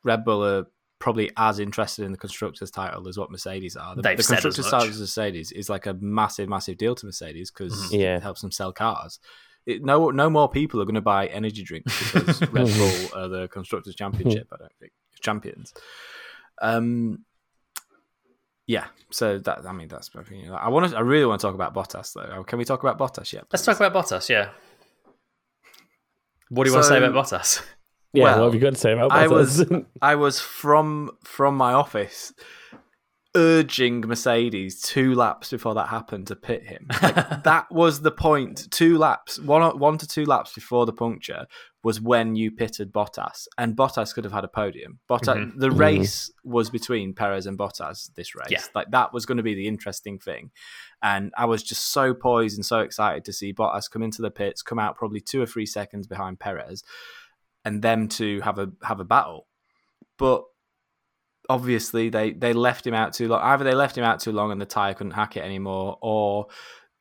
Red 0.05 0.25
Bull 0.25 0.45
are 0.45 0.67
probably 1.01 1.33
as 1.37 1.59
interested 1.59 2.05
in 2.05 2.13
the 2.13 2.17
constructors' 2.19 2.71
title 2.71 3.09
as 3.09 3.19
what 3.19 3.33
Mercedes 3.33 3.75
are. 3.75 3.97
The, 3.97 4.03
They've 4.03 4.17
the 4.17 4.23
said 4.23 4.39
as 4.39 4.45
constructors' 4.45 4.71
title 4.71 4.89
of 4.89 5.01
Mercedes 5.01 5.51
is 5.51 5.69
like 5.69 5.87
a 5.87 5.95
massive, 5.95 6.49
massive 6.49 6.79
deal 6.79 6.95
to 6.95 7.05
Mercedes 7.05 7.51
because 7.51 7.73
Mhm. 7.91 7.99
Yeah. 7.99 8.17
it 8.19 8.23
helps 8.23 8.41
them 8.41 8.53
sell 8.53 8.73
cars. 8.73 9.19
It, 9.67 9.83
no, 9.85 10.11
no 10.11 10.31
more 10.31 10.49
people 10.49 10.81
are 10.81 10.85
going 10.85 10.95
to 10.95 11.01
buy 11.01 11.27
energy 11.27 11.65
drinks 11.65 12.13
because 12.13 12.41
Red 12.53 12.69
Bull 12.69 13.21
are 13.21 13.27
the 13.29 13.49
constructors' 13.49 13.97
championship. 13.97 14.47
I 14.53 14.59
don't 14.59 14.73
think 14.79 14.93
champions. 15.21 15.75
Um, 16.63 17.25
yeah. 18.69 18.85
So 19.11 19.39
that 19.39 19.67
I 19.67 19.73
mean 19.73 19.89
that's 19.89 20.15
my 20.15 20.21
opinion. 20.21 20.53
I 20.53 20.69
want 20.69 20.91
to. 20.91 20.97
I 20.97 21.01
really 21.01 21.25
want 21.25 21.41
to 21.41 21.47
talk 21.47 21.55
about 21.55 21.75
Bottas 21.75 22.13
though. 22.13 22.31
Oh, 22.37 22.45
can 22.45 22.59
we 22.59 22.65
talk 22.65 22.83
about 22.83 22.99
Bottas 22.99 23.33
yet? 23.33 23.47
Let's 23.51 23.65
talk 23.65 23.81
about 23.81 23.95
Bottas. 23.95 24.29
Yeah. 24.29 24.51
What 26.51 26.65
do 26.65 26.71
you 26.71 26.75
want 26.75 26.85
to 26.85 26.89
say 26.89 26.99
about 26.99 27.15
Bottas? 27.15 27.63
yeah, 28.13 28.25
well, 28.25 28.39
what 28.39 28.45
have 28.45 28.55
you 28.55 28.61
got 28.61 28.75
to 28.75 28.79
say 28.79 28.93
about 28.93 29.11
Bottas? 29.11 29.17
I 29.17 29.27
Bottas? 29.27 29.71
was 29.71 29.83
I 30.03 30.15
was 30.15 30.41
from 30.41 31.11
from 31.25 31.57
my 31.57 31.73
office 31.73 32.35
urging 33.35 34.01
Mercedes 34.01 34.81
two 34.83 35.15
laps 35.15 35.51
before 35.51 35.75
that 35.75 35.89
happened 35.89 36.27
to 36.27 36.37
pit 36.37 36.63
him. 36.65 36.87
Like, 37.03 37.15
that 37.45 37.67
was 37.71 38.03
the 38.03 38.11
point. 38.11 38.71
Two 38.71 38.99
laps, 38.99 39.39
one 39.41 39.79
one 39.79 39.97
to 39.99 40.07
two 40.07 40.27
laps 40.27 40.53
before 40.53 40.85
the 40.85 40.93
puncture 40.93 41.47
was 41.85 42.01
when 42.01 42.35
you 42.35 42.51
pitted 42.51 42.93
Bottas, 42.93 43.47
and 43.57 43.77
Bottas 43.77 44.13
could 44.13 44.25
have 44.25 44.33
had 44.33 44.45
a 44.45 44.49
podium. 44.49 44.99
Bottas, 45.09 45.53
Mhm. 45.53 45.59
the 45.61 45.71
race 45.71 46.31
was 46.43 46.71
between 46.71 47.15
Perez 47.15 47.47
and 47.47 47.57
Bottas. 47.57 48.13
This 48.15 48.35
race, 48.35 48.51
Yeah. 48.51 48.63
like 48.75 48.91
that 48.91 49.13
was 49.13 49.27
going 49.27 49.37
to 49.37 49.45
be 49.45 49.55
the 49.55 49.69
interesting 49.69 50.19
thing. 50.19 50.51
And 51.03 51.33
I 51.39 51.45
was 51.45 51.63
just 51.63 51.93
so 51.93 52.15
poised 52.15 52.59
and 52.59 52.67
so 52.67 52.81
excited 52.81 53.25
to 53.27 53.33
see 53.33 53.55
Bottas 53.55 53.89
come 53.91 54.03
into 54.03 54.23
the 54.23 54.31
pits, 54.33 54.61
come 54.63 54.81
out 54.81 54.97
probably 54.97 55.21
two 55.21 55.41
or 55.41 55.47
three 55.47 55.67
seconds 55.67 56.09
behind 56.09 56.41
Perez, 56.41 56.83
and 57.65 57.81
them 57.81 58.09
to 58.09 58.41
have 58.41 58.59
a 58.59 58.73
have 58.83 58.99
a 58.99 59.05
battle. 59.05 59.47
But 60.19 60.45
obviously, 61.49 62.09
they 62.09 62.33
they 62.33 62.53
left 62.53 62.87
him 62.87 62.95
out 62.95 63.13
too 63.13 63.29
long. 63.29 63.41
Either 63.43 63.63
they 63.65 63.75
left 63.75 63.97
him 63.97 64.05
out 64.05 64.21
too 64.21 64.33
long 64.33 64.51
and 64.51 64.61
the 64.61 64.67
tire 64.67 64.95
couldn't 64.95 65.13
hack 65.13 65.37
it 65.37 65.45
anymore, 65.45 65.97
or 66.03 66.49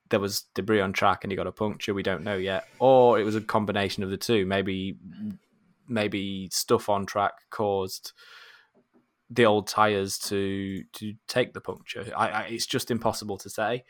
there 0.09 0.19
was 0.19 0.45
debris 0.53 0.81
on 0.81 0.93
track 0.93 1.23
and 1.23 1.31
he 1.31 1.35
got 1.35 1.47
a 1.47 1.51
puncture. 1.51 1.93
We 1.93 2.03
don't 2.03 2.23
know 2.23 2.37
yet, 2.37 2.67
or 2.79 3.19
it 3.19 3.23
was 3.23 3.35
a 3.35 3.41
combination 3.41 4.03
of 4.03 4.09
the 4.09 4.17
two. 4.17 4.45
Maybe 4.45 4.97
maybe 5.87 6.49
stuff 6.51 6.89
on 6.89 7.05
track 7.05 7.33
caused 7.49 8.13
the 9.29 9.45
old 9.45 9.67
tires 9.67 10.17
to 10.17 10.83
to 10.93 11.13
take 11.27 11.53
the 11.53 11.61
puncture. 11.61 12.11
I, 12.15 12.29
I 12.29 12.41
it's 12.43 12.65
just 12.65 12.91
impossible 12.91 13.37
to 13.39 13.49
say, 13.49 13.83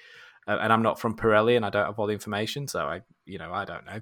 uh, 0.47 0.57
and 0.61 0.73
I'm 0.73 0.81
not 0.81 0.99
from 0.99 1.15
Pirelli 1.15 1.55
and 1.55 1.65
I 1.65 1.69
don't 1.69 1.85
have 1.85 1.99
all 1.99 2.07
the 2.07 2.13
information, 2.13 2.67
so 2.67 2.85
I 2.85 3.01
you 3.25 3.37
know 3.37 3.53
I 3.53 3.65
don't 3.65 3.85
know. 3.85 4.01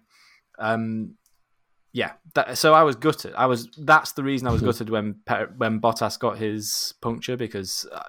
Um, 0.57 1.15
yeah, 1.91 2.13
that, 2.33 2.57
so 2.57 2.73
I 2.73 2.83
was 2.83 2.97
gutted. 2.97 3.33
I 3.35 3.45
was 3.45 3.69
that's 3.77 4.13
the 4.13 4.23
reason 4.23 4.47
I 4.47 4.51
was 4.51 4.61
gutted 4.61 4.89
when 4.89 5.15
when 5.57 5.79
Bottas 5.79 6.19
got 6.19 6.37
his 6.37 6.93
puncture 7.01 7.37
because 7.37 7.85
uh, 7.91 8.03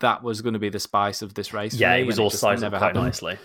that 0.00 0.22
was 0.22 0.42
going 0.42 0.52
to 0.54 0.58
be 0.58 0.68
the 0.68 0.80
spice 0.80 1.22
of 1.22 1.34
this 1.34 1.52
race. 1.52 1.74
for 1.74 1.80
yeah, 1.80 1.94
me, 1.96 2.02
it 2.02 2.06
was 2.06 2.18
all 2.18 2.30
just 2.30 2.40
sized 2.40 2.62
up 2.64 2.72
quite 2.72 2.82
happened. 2.82 3.04
nicely. 3.04 3.38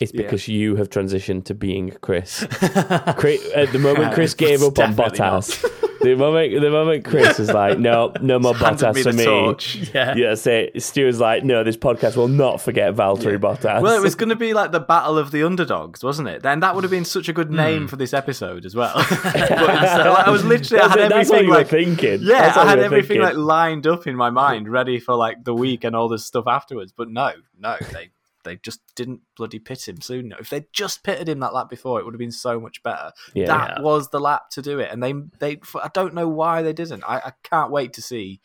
It's 0.00 0.12
Yeah. 0.14 0.22
because 0.22 0.48
you 0.48 0.76
have 0.76 0.88
transitioned 0.90 1.44
to 1.44 1.54
being 1.54 1.90
Chris. 2.00 2.44
Chris 3.16 3.50
at 3.54 3.72
the 3.72 3.78
moment 3.78 4.14
Chris 4.14 4.34
gave 4.34 4.62
up 4.62 4.78
on 4.78 4.94
Definitely 4.96 5.18
not. 5.18 5.42
Bottas. 5.42 5.88
The 6.02 6.14
moment 6.16 6.60
the 6.60 6.70
moment 6.70 7.04
Chris 7.04 7.38
was 7.38 7.50
like, 7.52 7.78
no, 7.78 8.12
no 8.20 8.38
more 8.38 8.54
Bottas 8.54 8.94
me 8.94 9.02
for 9.02 9.12
me. 9.12 9.24
torch. 9.24 9.90
Yeah. 9.94 10.14
Yeah, 10.16 10.34
say 10.34 10.70
Stu 10.78 11.06
was 11.06 11.20
like, 11.20 11.44
no, 11.44 11.62
this 11.64 11.76
podcast 11.76 12.16
will 12.16 12.28
not 12.28 12.60
forget 12.60 12.94
Valtteri 12.94 13.38
Bottas. 13.38 13.80
Well, 13.82 13.96
it 13.96 14.02
was 14.02 14.14
going 14.14 14.28
to 14.30 14.36
be 14.36 14.52
like 14.54 14.72
the 14.72 14.80
battle 14.80 15.16
of 15.18 15.30
the 15.30 15.42
underdogs, 15.44 16.02
wasn't 16.02 16.28
it? 16.28 16.42
Then 16.42 16.60
that 16.60 16.74
would 16.74 16.84
have 16.84 16.90
been 16.90 17.04
such 17.04 17.28
a 17.28 17.32
good 17.32 17.48
Hmm. 17.48 17.56
name 17.56 17.88
for 17.88 17.96
this 17.96 18.12
episode 18.12 18.64
as 18.64 18.74
well. 18.74 18.94
but 19.22 19.34
instead, 19.36 20.06
like, 20.06 20.26
I 20.26 20.30
was 20.30 20.44
literally, 20.44 20.82
I 20.82 20.88
had 20.88 21.10
that's 21.10 21.30
what 21.30 21.38
everything 21.38 21.48
like, 21.50 21.68
thinking. 21.68 22.18
yeah, 22.22 22.52
I 22.56 22.64
had 22.68 22.78
everything 22.80 23.20
thinking. 23.20 23.22
like 23.22 23.36
lined 23.36 23.86
up 23.86 24.06
in 24.06 24.16
my 24.16 24.30
mind, 24.30 24.68
ready 24.68 24.98
for 24.98 25.14
like 25.14 25.44
the 25.44 25.54
week 25.54 25.84
and 25.84 25.94
all 25.94 26.08
this 26.08 26.24
stuff 26.26 26.46
afterwards. 26.46 26.92
But 26.92 27.10
no, 27.10 27.32
no, 27.58 27.76
they 27.92 28.10
they 28.44 28.56
just 28.56 28.80
didn't 28.94 29.20
bloody 29.36 29.58
pit 29.58 29.88
him 29.88 30.00
soon. 30.00 30.34
If 30.38 30.50
they'd 30.50 30.66
just 30.72 31.02
pitted 31.04 31.28
him 31.28 31.40
that 31.40 31.54
lap 31.54 31.68
before, 31.70 31.98
it 32.00 32.04
would 32.04 32.14
have 32.14 32.18
been 32.18 32.32
so 32.32 32.58
much 32.60 32.82
better. 32.82 33.12
Yeah. 33.34 33.46
that 33.46 33.74
Yeah. 33.76 33.82
was 33.82 34.08
the 34.10 34.20
lap 34.20 34.50
to 34.52 34.62
do 34.62 34.78
it, 34.78 34.90
and 34.90 35.02
they 35.02 35.14
they 35.38 35.60
I 35.82 35.90
don't 35.92 36.14
know 36.14 36.28
why 36.28 36.62
they 36.62 36.72
didn't. 36.72 37.04
I, 37.04 37.16
I 37.18 37.32
can't 37.42 37.70
wait 37.70 37.92
to 37.94 38.02
see 38.02 38.40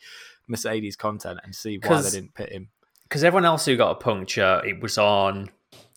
Mercedes 0.46 0.96
content 0.96 1.40
and 1.44 1.54
see 1.54 1.78
why 1.84 2.00
they 2.00 2.10
didn't 2.10 2.34
pit 2.34 2.50
him. 2.52 2.68
Because 3.04 3.24
everyone 3.24 3.44
else 3.46 3.64
who 3.64 3.76
got 3.76 3.90
a 3.92 3.94
puncture, 3.94 4.62
it 4.66 4.80
was 4.82 4.98
on 4.98 5.50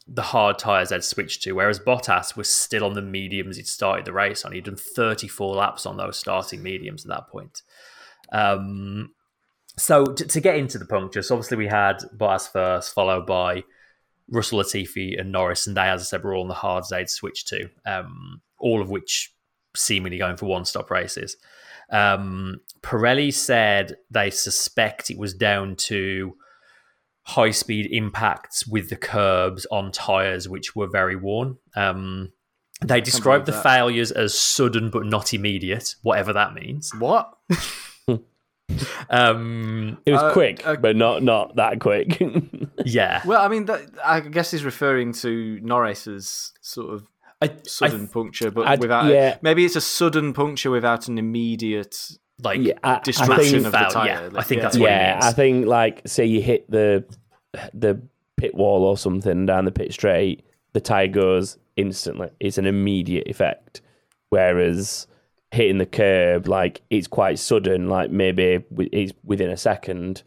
the 0.08 0.22
hard 0.22 0.58
tyres 0.58 0.90
they'd 0.90 1.04
switched 1.04 1.42
to, 1.44 1.52
whereas 1.54 1.80
Bottas 1.80 2.36
was 2.36 2.50
still 2.50 2.84
on 2.84 2.94
the 2.94 3.02
mediums 3.02 3.56
he'd 3.58 3.68
started 3.68 4.04
the 4.06 4.12
race 4.14 4.44
on. 4.44 4.52
He'd 4.52 4.66
done 4.66 4.76
34 4.76 5.56
laps 5.56 5.86
on 5.86 5.96
those 5.98 6.18
starting 6.18 6.64
mediums 6.64 7.06
at 7.06 7.10
that 7.10 7.28
point. 7.28 7.62
Um, 8.32 9.12
so 9.78 10.06
to, 10.06 10.26
to 10.26 10.42
get 10.42 10.56
into 10.56 10.78
the 10.78 10.86
puncture, 10.86 11.22
so 11.22 11.36
obviously 11.36 11.58
we 11.58 11.68
had 11.68 11.98
Bottas 12.18 12.52
first, 12.52 12.94
followed 12.94 13.26
by 13.26 13.64
Russell 14.32 14.60
Latifi 14.60 15.20
and 15.20 15.32
Norris, 15.32 15.68
and 15.68 15.78
they, 15.78 15.82
as 15.82 16.02
I 16.02 16.06
said, 16.06 16.24
were 16.24 16.34
all 16.34 16.44
on 16.44 16.48
the 16.48 16.54
hards 16.54 16.90
they'd 16.90 17.10
switched 17.10 17.50
to, 17.50 17.70
um, 17.86 18.42
all 18.58 18.82
of 18.82 18.90
which 18.90 19.34
seemingly 19.76 20.18
going 20.18 20.38
for 20.38 20.48
one-stop 20.48 20.90
races. 20.90 21.38
Um, 21.92 22.62
Pirelli 22.82 23.34
said 23.34 23.98
they 24.10 24.30
suspect 24.30 25.12
it 25.12 25.18
was 25.18 25.34
down 25.34 25.76
to 25.76 26.36
high 27.24 27.52
speed 27.52 27.90
impacts 27.92 28.66
with 28.66 28.90
the 28.90 28.96
curbs 28.96 29.68
on 29.70 29.92
tyres, 29.92 30.48
which 30.48 30.76
were 30.76 30.88
very 30.88 31.16
worn. 31.16 31.58
Um, 31.76 32.32
they 32.84 33.02
described 33.02 33.46
the 33.46 33.52
that. 33.52 33.64
failures 33.64 34.12
as 34.12 34.38
sudden 34.38 34.90
but 34.90 35.06
not 35.06 35.34
immediate, 35.34 35.96
whatever 36.02 36.34
that 36.34 36.54
means. 36.54 36.92
What? 36.98 37.32
Um, 39.10 39.98
It 40.06 40.12
was 40.14 40.22
Uh, 40.22 40.34
quick, 40.34 40.66
uh, 40.66 40.76
but 40.78 40.96
not 40.96 41.24
not 41.24 41.56
that 41.58 41.80
quick. 41.80 42.22
yeah, 42.86 43.22
Well, 43.26 43.42
I 43.42 43.48
mean, 43.48 43.66
that, 43.66 43.82
I 44.04 44.20
guess 44.22 44.52
he's 44.52 44.64
referring 44.64 45.14
to 45.14 45.60
Norris's 45.62 46.54
sort 46.62 46.94
of 46.94 47.08
I, 47.42 47.52
sudden 47.68 48.06
I, 48.10 48.14
puncture, 48.14 48.52
but 48.52 48.68
I'd- 48.68 48.80
without 48.82 49.12
yeah. 49.12 49.38
maybe 49.42 49.66
it's 49.66 49.76
a 49.76 49.82
sudden 49.82 50.34
puncture 50.34 50.70
without 50.72 51.08
an 51.08 51.18
immediate 51.18 51.98
like 52.44 52.62
yeah, 52.62 52.74
I, 52.84 52.96
I 52.96 53.00
destruction 53.04 53.64
think, 53.64 53.66
of 53.66 53.72
the 53.72 53.78
tire. 53.78 54.08
yeah, 54.08 54.20
Like, 54.32 54.38
I 54.38 54.44
think 54.44 54.62
that's 54.62 54.78
what 54.78 54.90
he 54.90 54.96
yeah, 54.96 55.14
means. 55.14 55.26
I 55.26 55.32
think 55.34 55.66
like 55.68 56.02
say 56.06 56.26
you 56.26 56.42
hit 56.42 56.70
the 56.72 57.04
the 57.74 58.02
pit 58.38 58.56
wall 58.56 58.84
or 58.84 58.98
something 58.98 59.46
down 59.46 59.66
the 59.66 59.72
pit 59.72 59.92
straight, 59.94 60.44
the 60.74 60.82
tire 60.82 61.08
goes 61.08 61.58
instantly. 61.76 62.30
It's 62.40 62.58
an 62.58 62.66
immediate 62.66 63.28
effect. 63.28 63.82
Whereas 64.30 65.08
hitting 65.52 65.78
the 65.78 65.86
curb, 65.86 66.48
like 66.48 66.82
it's 66.90 67.08
quite 67.08 67.38
sudden, 67.40 67.90
like 67.90 68.10
maybe 68.12 68.64
it's 68.92 69.14
within 69.24 69.50
a 69.50 69.58
second. 69.58 70.24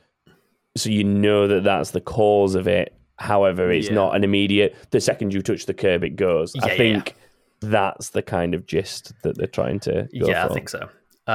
So 0.77 0.91
you 0.91 1.05
know 1.05 1.47
that 1.49 1.64
that's 1.64 1.93
the 1.93 2.01
cause 2.01 2.55
of 2.55 2.66
it, 2.68 2.95
However, 3.16 3.70
it's 3.70 3.87
Yeah. 3.89 3.95
not 3.95 4.16
an 4.16 4.25
immediate. 4.25 4.75
The 4.91 5.01
second 5.01 5.33
you 5.33 5.41
touch 5.41 5.66
the 5.66 5.75
curb, 5.75 6.03
it 6.03 6.16
goes. 6.16 6.53
Yeah, 6.57 6.64
I 6.64 6.68
yeah, 6.72 6.77
think 6.77 7.14
that's 7.61 8.11
the 8.11 8.22
kind 8.22 8.55
of 8.55 8.66
gist 8.66 9.12
that 9.22 9.39
they're 9.39 9.47
trying 9.47 9.79
to. 9.81 10.09
Go 10.18 10.27
yeah, 10.27 10.47
for, 10.47 10.51
I 10.51 10.55
think 10.55 10.68
so. 10.68 10.89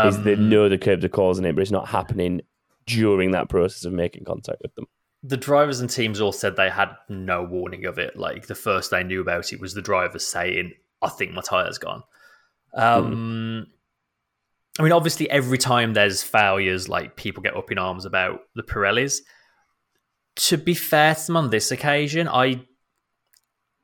Is 0.05 0.21
they 0.23 0.33
Um, 0.33 0.49
know 0.49 0.67
the 0.67 0.77
curbs 0.77 1.05
are 1.05 1.09
causing 1.09 1.45
it, 1.45 1.55
but 1.55 1.61
it's 1.61 1.71
not 1.71 1.87
happening 1.87 2.41
during 2.85 3.31
that 3.31 3.47
process 3.47 3.85
of 3.85 3.93
making 3.93 4.25
contact 4.25 4.61
with 4.61 4.75
them. 4.75 4.85
the 5.23 5.37
drivers 5.37 5.79
and 5.79 5.89
teams 5.89 6.19
all 6.21 6.31
said 6.33 6.55
they 6.57 6.69
had 6.69 6.89
no 7.07 7.43
warning 7.43 7.85
of 7.85 7.97
it. 7.97 8.17
Like 8.17 8.47
the 8.47 8.55
first 8.55 8.91
they 8.91 9.03
knew 9.03 9.21
about 9.21 9.51
it 9.53 9.59
was 9.61 9.73
the 9.73 9.81
driver 9.81 10.19
saying, 10.19 10.73
"I 11.01 11.07
think 11.09 11.31
my 11.31 11.41
tire's 11.41 11.77
gone." 11.77 12.03
Um, 12.73 13.67
I 14.77 14.83
mean, 14.83 14.91
obviously, 14.91 15.29
every 15.29 15.57
time 15.57 15.93
there's 15.93 16.23
failures, 16.23 16.87
like 16.87 17.15
people 17.15 17.43
get 17.43 17.55
up 17.55 17.71
in 17.71 17.77
arms 17.77 18.05
about 18.05 18.41
the 18.55 18.63
Pirellis. 18.63 19.19
To 20.35 20.57
be 20.57 20.73
fair 20.73 21.15
to 21.15 21.27
them 21.27 21.35
on 21.35 21.49
this 21.49 21.71
occasion, 21.71 22.27
I 22.27 22.61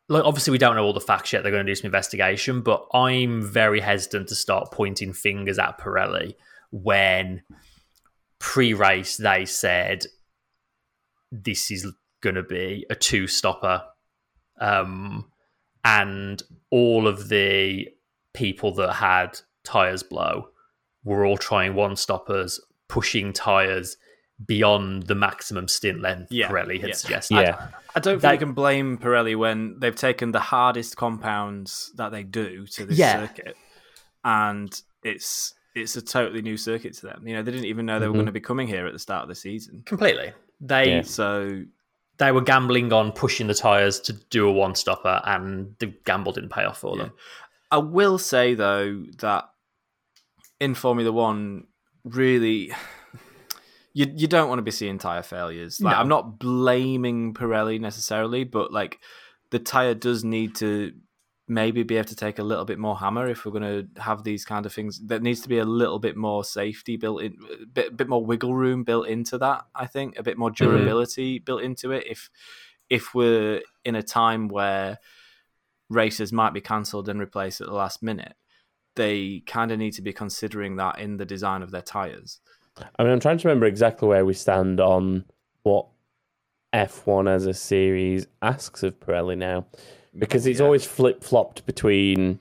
like 0.07 0.23
obviously 0.23 0.51
we 0.51 0.57
don't 0.57 0.75
know 0.75 0.83
all 0.83 0.93
the 0.93 1.01
facts 1.01 1.33
yet. 1.33 1.43
They're 1.43 1.51
going 1.51 1.65
to 1.65 1.71
do 1.71 1.75
some 1.75 1.87
investigation, 1.87 2.61
but 2.61 2.85
I'm 2.93 3.41
very 3.41 3.79
hesitant 3.79 4.29
to 4.29 4.35
start 4.35 4.71
pointing 4.71 5.13
fingers 5.13 5.59
at 5.59 5.79
Pirelli 5.79 6.35
when 6.71 7.41
pre-race 8.39 9.17
they 9.17 9.45
said 9.45 10.05
this 11.31 11.71
is 11.71 11.91
going 12.21 12.35
to 12.35 12.43
be 12.43 12.85
a 12.89 12.95
two 12.95 13.27
stopper 13.27 13.83
um, 14.59 15.25
and 15.83 16.41
all 16.69 17.07
of 17.07 17.29
the 17.29 17.87
people 18.33 18.73
that 18.75 18.93
had 18.93 19.39
tires 19.63 20.03
blow 20.03 20.49
were 21.05 21.25
all 21.25 21.37
trying 21.37 21.73
one 21.75 21.95
stoppers 21.95 22.59
pushing 22.89 23.31
tires 23.31 23.95
beyond 24.45 25.03
the 25.03 25.15
maximum 25.15 25.67
stint 25.69 26.01
length 26.01 26.29
Yeah, 26.29 26.49
Pirelli 26.49 26.79
had 26.81 26.89
yeah. 26.89 26.95
suggested. 26.95 27.35
Yeah, 27.35 27.67
I 27.95 27.99
don't 28.01 28.15
think 28.15 28.21
That- 28.23 28.33
you 28.33 28.39
can 28.39 28.51
blame 28.53 28.97
Pirelli 28.97 29.37
when 29.37 29.79
they've 29.79 29.95
taken 29.95 30.31
the 30.33 30.41
hardest 30.41 30.97
compounds 30.97 31.93
that 31.95 32.11
they 32.11 32.23
do 32.23 32.65
to 32.67 32.85
this 32.85 32.97
Yeah. 32.97 33.25
circuit, 33.27 33.55
and 34.23 34.81
it's 35.03 35.53
it's 35.75 35.97
a 35.97 36.01
totally 36.01 36.41
new 36.41 36.55
circuit 36.55 36.93
to 36.93 37.05
them. 37.05 37.27
You 37.27 37.35
know, 37.35 37.43
they 37.43 37.51
didn't 37.51 37.65
even 37.65 37.85
know 37.85 37.99
they 37.99 38.07
were 38.07 38.13
Mhm. 38.13 38.17
going 38.17 38.25
to 38.27 38.31
be 38.31 38.39
coming 38.39 38.65
here 38.65 38.85
at 38.87 38.93
the 38.93 38.99
start 38.99 39.23
of 39.23 39.27
the 39.27 39.35
season. 39.35 39.83
Completely. 39.85 40.31
They 40.61 40.89
Yeah. 40.97 41.01
So 41.01 41.63
they 42.17 42.31
were 42.31 42.39
gambling 42.39 42.93
on 42.93 43.11
pushing 43.11 43.47
the 43.47 43.53
tires 43.53 43.99
to 44.01 44.13
do 44.13 44.47
a 44.47 44.51
one 44.53 44.73
stopper 44.75 45.21
and 45.25 45.75
the 45.79 45.87
gamble 46.05 46.31
didn't 46.31 46.51
pay 46.51 46.63
off 46.63 46.77
for 46.79 46.95
Yeah. 46.95 47.03
them. 47.03 47.11
I 47.71 47.77
will 47.79 48.17
say 48.17 48.53
though 48.53 49.03
that 49.19 49.49
in 50.59 50.73
Formula 50.75 51.11
One, 51.11 51.67
really, 52.03 52.71
you 53.93 54.11
you 54.15 54.27
don't 54.27 54.49
want 54.49 54.59
to 54.59 54.63
be 54.63 54.71
seeing 54.71 54.97
tire 54.97 55.23
failures. 55.23 55.79
Like 55.81 55.95
No. 55.95 55.99
I'm 55.99 56.09
not 56.09 56.39
blaming 56.39 57.33
Pirelli 57.33 57.79
necessarily, 57.79 58.43
but 58.43 58.71
like 58.71 58.99
the 59.51 59.59
tire 59.59 59.93
does 59.93 60.23
need 60.23 60.55
to 60.55 60.93
maybe 61.47 61.83
be 61.83 61.95
able 61.97 62.07
to 62.07 62.15
take 62.15 62.39
a 62.39 62.43
little 62.43 62.65
bit 62.65 62.79
more 62.79 62.97
hammer 62.97 63.27
if 63.27 63.45
we're 63.45 63.51
going 63.51 63.63
to 63.93 64.01
have 64.01 64.23
these 64.23 64.43
kind 64.43 64.65
of 64.65 64.73
things. 64.73 64.99
There 64.99 65.19
needs 65.19 65.41
to 65.41 65.49
be 65.49 65.59
a 65.59 65.65
little 65.65 65.99
bit 65.99 66.17
more 66.17 66.43
safety 66.43 66.97
built 66.97 67.21
in, 67.21 67.37
a 67.61 67.65
bit 67.65 67.95
bit 67.95 68.09
more 68.09 68.25
wiggle 68.25 68.55
room 68.55 68.83
built 68.83 69.07
into 69.07 69.37
that. 69.39 69.65
I 69.75 69.85
think 69.85 70.17
a 70.17 70.23
bit 70.23 70.37
more 70.37 70.49
mm-hmm. 70.49 70.65
durability 70.65 71.39
built 71.39 71.61
into 71.61 71.91
it. 71.91 72.05
If 72.07 72.29
if 72.89 73.13
we're 73.13 73.61
in 73.83 73.95
a 73.95 74.03
time 74.03 74.47
where 74.47 74.99
races 75.89 76.33
might 76.33 76.53
be 76.53 76.61
cancelled 76.61 77.09
and 77.09 77.19
replaced 77.19 77.61
at 77.61 77.67
the 77.67 77.73
last 77.73 78.01
minute, 78.01 78.35
they 78.95 79.41
kind 79.45 79.71
of 79.71 79.79
need 79.79 79.91
to 79.93 80.01
be 80.01 80.13
considering 80.13 80.75
that 80.77 80.99
in 80.99 81.17
the 81.17 81.25
design 81.25 81.61
of 81.61 81.71
their 81.71 81.81
tires. 81.81 82.39
I 82.97 83.03
mean, 83.03 83.11
I'm 83.13 83.19
trying 83.19 83.37
to 83.37 83.47
remember 83.47 83.65
exactly 83.65 84.07
where 84.07 84.25
we 84.25 84.33
stand 84.33 84.79
on 84.79 85.25
what 85.63 85.87
F1 86.73 87.29
as 87.29 87.45
a 87.45 87.53
series 87.53 88.27
asks 88.41 88.83
of 88.83 88.99
Pirelli 88.99 89.37
now, 89.37 89.65
because 90.17 90.45
it's 90.45 90.59
Yeah. 90.59 90.65
always 90.65 90.85
flip 90.85 91.23
flopped 91.23 91.65
between 91.65 92.39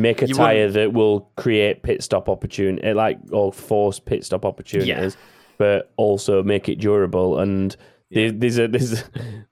make 0.00 0.22
a 0.22 0.26
You 0.28 0.34
tire 0.34 0.70
that 0.70 0.92
will 0.92 1.30
create 1.36 1.82
pit 1.82 2.02
stop 2.02 2.28
opportunity, 2.28 2.82
eh, 2.86 2.92
like 2.92 3.18
or 3.32 3.52
force 3.52 3.98
pit 3.98 4.24
stop 4.24 4.44
opportunities, 4.44 5.16
but 5.58 5.90
also 5.96 6.42
make 6.42 6.68
it 6.68 6.76
durable. 6.78 7.38
And 7.38 7.76
there- 8.10 8.30
there's 8.32 8.58
a 8.58 8.68
there's 8.68 9.00
a, 9.00 9.04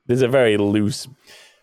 there's 0.06 0.22
a 0.22 0.28
very 0.28 0.56
loose 0.56 1.08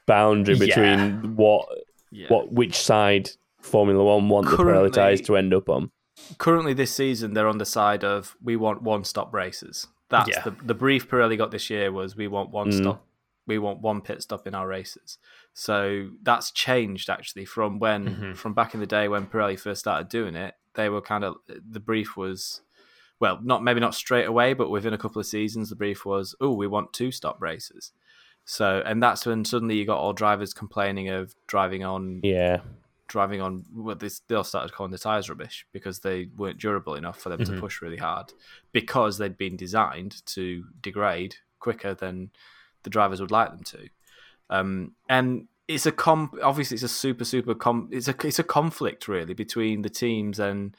boundary 0.05 0.55
Yeah. 0.55 0.65
between 0.65 1.35
what 1.37 1.67
Yeah. 2.11 2.27
what 2.29 2.51
which 2.51 2.75
side 2.77 3.29
Formula 3.63 4.03
One 4.03 4.29
want 4.29 4.49
the 4.49 4.57
Pirelli 4.57 4.91
tires 4.91 5.21
to 5.21 5.35
end 5.35 5.53
up 5.53 5.69
on. 5.69 5.91
Currently, 6.37 6.73
this 6.73 6.93
season, 6.93 7.33
they're 7.33 7.47
on 7.47 7.57
the 7.57 7.65
side 7.65 8.03
of 8.03 8.35
we 8.41 8.55
want 8.55 8.81
one 8.83 9.03
stop 9.03 9.33
races. 9.33 9.87
That's 10.09 10.29
Yeah. 10.29 10.41
the, 10.43 10.51
the 10.63 10.73
brief 10.75 11.09
Pirelli 11.09 11.37
got 11.37 11.51
this 11.51 11.69
year 11.69 11.91
was 11.91 12.15
we 12.15 12.27
want 12.27 12.51
one 12.51 12.69
Mm. 12.69 12.77
stop, 12.77 13.05
we 13.47 13.57
want 13.57 13.81
one 13.81 14.01
pit 14.01 14.21
stop 14.21 14.45
in 14.45 14.53
our 14.53 14.67
races. 14.67 15.17
So 15.53 16.09
that's 16.21 16.51
changed 16.51 17.09
actually 17.09 17.45
from 17.45 17.79
when 17.79 18.15
Mhm. 18.15 18.37
from 18.37 18.53
back 18.53 18.73
in 18.73 18.79
the 18.79 18.85
day 18.85 19.07
when 19.07 19.25
Pirelli 19.27 19.59
first 19.59 19.79
started 19.81 20.07
doing 20.09 20.35
it. 20.35 20.53
They 20.75 20.89
were 20.89 21.01
kind 21.01 21.23
of 21.23 21.35
the 21.47 21.79
brief 21.79 22.15
was 22.17 22.61
well, 23.19 23.39
not 23.41 23.63
maybe 23.63 23.79
not 23.79 23.95
straight 23.95 24.25
away, 24.25 24.53
but 24.53 24.69
within 24.69 24.91
a 24.93 24.97
couple 24.97 25.19
of 25.19 25.25
seasons, 25.25 25.69
the 25.69 25.75
brief 25.77 26.05
was, 26.05 26.35
oh, 26.41 26.51
we 26.51 26.67
want 26.67 26.91
two 26.91 27.09
stop 27.09 27.41
races. 27.41 27.93
So, 28.43 28.83
and 28.85 29.01
that's 29.01 29.25
when 29.25 29.45
suddenly 29.45 29.77
you 29.77 29.85
got 29.85 29.97
all 29.99 30.11
drivers 30.11 30.53
complaining 30.53 31.07
of 31.07 31.33
driving 31.47 31.85
on 31.85 32.19
Yeah, 32.21 32.59
driving 33.13 33.41
on 33.41 33.63
well, 33.73 33.95
they, 33.95 34.35
all 34.35 34.43
started 34.43 34.73
calling 34.73 34.91
the 34.91 34.97
tires 34.97 35.29
rubbish 35.29 35.65
because 35.71 35.99
they 35.99 36.29
weren't 36.35 36.59
durable 36.59 36.95
enough 36.95 37.19
for 37.21 37.29
them 37.29 37.39
Mhm. 37.41 37.45
to 37.45 37.59
push 37.59 37.81
really 37.81 37.97
hard 38.09 38.27
because 38.71 39.17
they'd 39.17 39.37
been 39.37 39.55
designed 39.55 40.25
to 40.35 40.65
degrade 40.81 41.35
quicker 41.59 41.93
than 41.93 42.31
the 42.83 42.89
drivers 42.89 43.21
would 43.21 43.31
like 43.39 43.51
them 43.51 43.63
to 43.63 43.81
um, 44.49 44.93
and 45.07 45.47
it's 45.67 45.85
a 45.85 45.91
com 45.91 46.19
obviously 46.41 46.75
it's 46.75 46.83
a 46.83 46.89
super 47.03 47.23
super 47.23 47.55
com 47.65 47.87
it's 47.91 48.07
a 48.09 48.15
it's 48.29 48.39
a 48.39 48.43
conflict 48.43 49.07
really 49.07 49.33
between 49.45 49.81
the 49.83 49.89
teams 50.03 50.39
and 50.39 50.75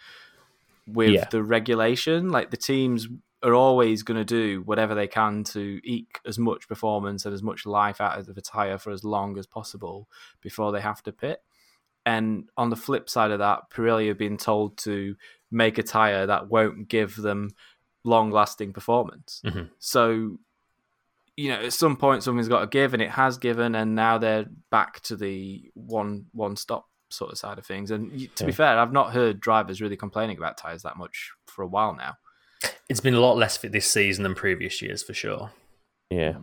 with 0.87 1.11
Yeah. 1.19 1.29
the 1.31 1.43
regulation 1.43 2.29
like 2.31 2.51
the 2.51 2.57
teams 2.59 3.09
are 3.43 3.55
always 3.55 4.03
going 4.03 4.19
to 4.19 4.25
do 4.25 4.63
whatever 4.63 4.95
they 4.95 5.07
can 5.07 5.45
to 5.45 5.63
eke 5.85 6.19
as 6.27 6.39
much 6.39 6.67
performance 6.67 7.25
and 7.27 7.35
as 7.35 7.43
much 7.43 7.65
life 7.67 8.01
out 8.01 8.19
of 8.19 8.35
the 8.35 8.41
tire 8.43 8.79
for 8.79 8.91
as 8.91 9.05
long 9.05 9.39
as 9.39 9.47
possible 9.47 10.09
before 10.41 10.73
they 10.73 10.81
have 10.81 11.03
to 11.03 11.13
pit 11.13 11.43
and 12.07 12.49
on 12.57 12.71
the 12.71 12.77
flip 12.77 13.09
side 13.09 13.31
of 13.31 13.39
that, 13.39 13.71
Pirelli 13.71 14.09
have 14.09 14.19
been 14.19 14.37
told 14.37 14.77
to 14.79 15.17
make 15.51 15.79
a 15.79 15.83
tire 15.83 16.27
that 16.27 16.49
won't 16.49 16.89
give 16.89 17.17
them 17.17 17.51
long 18.05 18.31
lasting 18.31 18.73
performance. 18.73 19.41
Mhm. 19.45 19.71
So, 19.79 20.39
you 21.37 21.49
know, 21.49 21.61
at 21.61 21.73
some 21.73 21.97
point 21.97 22.23
something's 22.23 22.49
got 22.49 22.61
to 22.61 22.67
give, 22.67 22.93
and 22.95 23.03
it 23.03 23.11
has 23.11 23.39
given, 23.39 23.75
and 23.75 23.95
now 23.95 24.19
they're 24.19 24.47
back 24.71 25.01
to 25.03 25.17
the 25.17 25.71
one 25.75 26.27
one 26.33 26.57
stop 26.57 26.87
sort 27.11 27.33
of 27.33 27.39
side 27.39 27.59
of 27.59 27.67
things. 27.67 27.91
And 27.91 28.11
y- 28.13 28.29
to 28.35 28.45
be 28.45 28.51
Yeah. 28.53 28.57
fair, 28.57 28.79
I've 28.79 28.93
not 28.93 29.13
heard 29.13 29.41
drivers 29.41 29.81
really 29.81 29.97
complaining 29.97 30.37
about 30.37 30.57
tires 30.59 30.83
that 30.83 30.97
much 30.97 31.33
for 31.47 31.63
a 31.63 31.67
while 31.67 31.95
now. 31.95 32.17
It's 32.89 33.01
been 33.01 33.15
a 33.15 33.21
lot 33.21 33.37
less 33.37 33.57
fit 33.57 33.73
this 33.73 33.91
season 33.91 34.23
than 34.25 34.35
previous 34.35 34.81
years 34.83 35.03
for 35.03 35.15
sure. 35.15 35.53
yeah. 36.11 36.39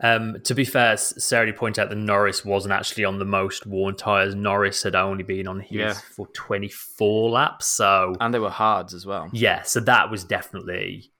Um, 0.00 0.36
to 0.44 0.54
be 0.54 0.64
fair, 0.64 0.96
Sarah 0.96 1.46
did 1.46 1.56
point 1.56 1.78
out 1.78 1.88
that 1.88 1.96
Norris 1.96 2.44
wasn't 2.44 2.72
actually 2.72 3.04
on 3.04 3.18
the 3.18 3.24
most 3.24 3.66
worn 3.66 3.96
tyres. 3.96 4.34
Norris 4.34 4.82
had 4.84 4.94
only 4.94 5.24
been 5.24 5.48
on 5.48 5.58
his 5.60 5.76
Yeah. 5.78 5.94
for 6.14 6.28
24 6.34 7.30
laps. 7.30 7.66
So, 7.66 8.14
And 8.20 8.32
they 8.32 8.38
were 8.38 8.50
hards 8.50 8.94
as 8.94 9.04
well. 9.04 9.28
yeah, 9.32 9.62
so 9.62 9.80
that 9.80 10.10
was 10.10 10.22
definitely 10.24 11.10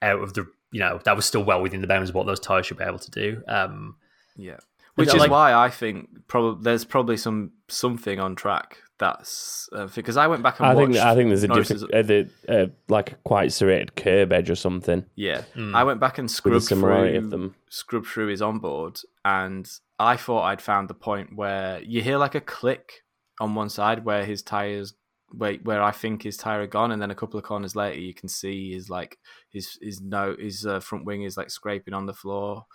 out 0.00 0.20
of 0.22 0.32
the, 0.34 0.46
you 0.72 0.80
know, 0.80 1.00
that 1.04 1.16
was 1.16 1.26
still 1.26 1.44
well 1.44 1.60
within 1.60 1.80
the 1.82 1.86
bounds 1.86 2.08
of 2.08 2.14
what 2.14 2.26
those 2.26 2.40
tyres 2.40 2.66
should 2.66 2.78
be 2.78 2.84
able 2.84 2.98
to 2.98 3.10
do. 3.10 3.42
Um, 3.46 3.96
Yeah, 4.36 4.58
which 4.96 5.08
is 5.08 5.14
like- 5.16 5.30
why 5.30 5.52
I 5.54 5.70
think 5.70 6.26
probably 6.28 6.62
there's 6.64 6.84
probably 6.84 7.16
some 7.16 7.52
something 7.68 8.20
on 8.20 8.34
track 8.36 8.78
that's 8.98 9.68
uh, 9.72 9.88
because 9.94 10.16
I 10.16 10.26
went 10.28 10.42
back 10.42 10.60
and 10.60 10.68
I 10.68 10.74
think 10.74 10.96
I 10.96 11.14
think 11.14 11.28
there's 11.30 11.42
a 11.42 11.48
Norris's- 11.48 11.82
different, 11.82 11.94
uh, 11.94 12.02
the, 12.02 12.30
uh, 12.62 12.66
like 12.88 13.12
a 13.12 13.14
quite 13.16 13.52
serrated 13.52 13.96
curb 13.96 14.32
edge 14.32 14.48
or 14.50 14.54
something 14.54 15.04
Yeah, 15.16 15.42
Mm. 15.56 15.74
I 15.74 15.82
went 15.84 15.98
back 16.00 16.18
and 16.18 16.26
with 16.26 16.32
the 16.32 16.60
scrubbed 16.60 16.80
through 16.80 17.16
of 17.18 17.30
them. 17.30 17.54
scrubbed 17.68 18.06
through 18.06 18.28
his 18.28 18.40
onboard, 18.42 19.00
and 19.24 19.68
I 19.98 20.16
thought 20.16 20.42
I'd 20.44 20.62
found 20.62 20.88
the 20.88 20.94
point 20.94 21.34
where 21.34 21.80
you 21.82 22.02
hear 22.02 22.18
like 22.18 22.34
a 22.36 22.40
click 22.40 23.02
on 23.40 23.54
one 23.56 23.68
side 23.68 24.04
where 24.04 24.24
his 24.24 24.42
tires. 24.42 24.94
Where, 25.36 25.54
where 25.64 25.82
I 25.82 25.90
think 25.90 26.22
his 26.22 26.36
tire 26.36 26.60
had 26.60 26.70
gone, 26.70 26.92
and 26.92 27.02
then 27.02 27.10
a 27.10 27.14
couple 27.16 27.38
of 27.38 27.44
corners 27.44 27.74
later, 27.74 27.98
you 27.98 28.14
can 28.14 28.28
see 28.28 28.72
his 28.72 28.88
like 28.88 29.18
his 29.50 29.76
his 29.82 30.00
no 30.00 30.36
his 30.38 30.64
uh, 30.64 30.78
front 30.78 31.04
wing 31.04 31.22
is 31.24 31.36
like 31.36 31.50
scraping 31.50 31.92
on 31.92 32.06
the 32.06 32.14
floor, 32.14 32.66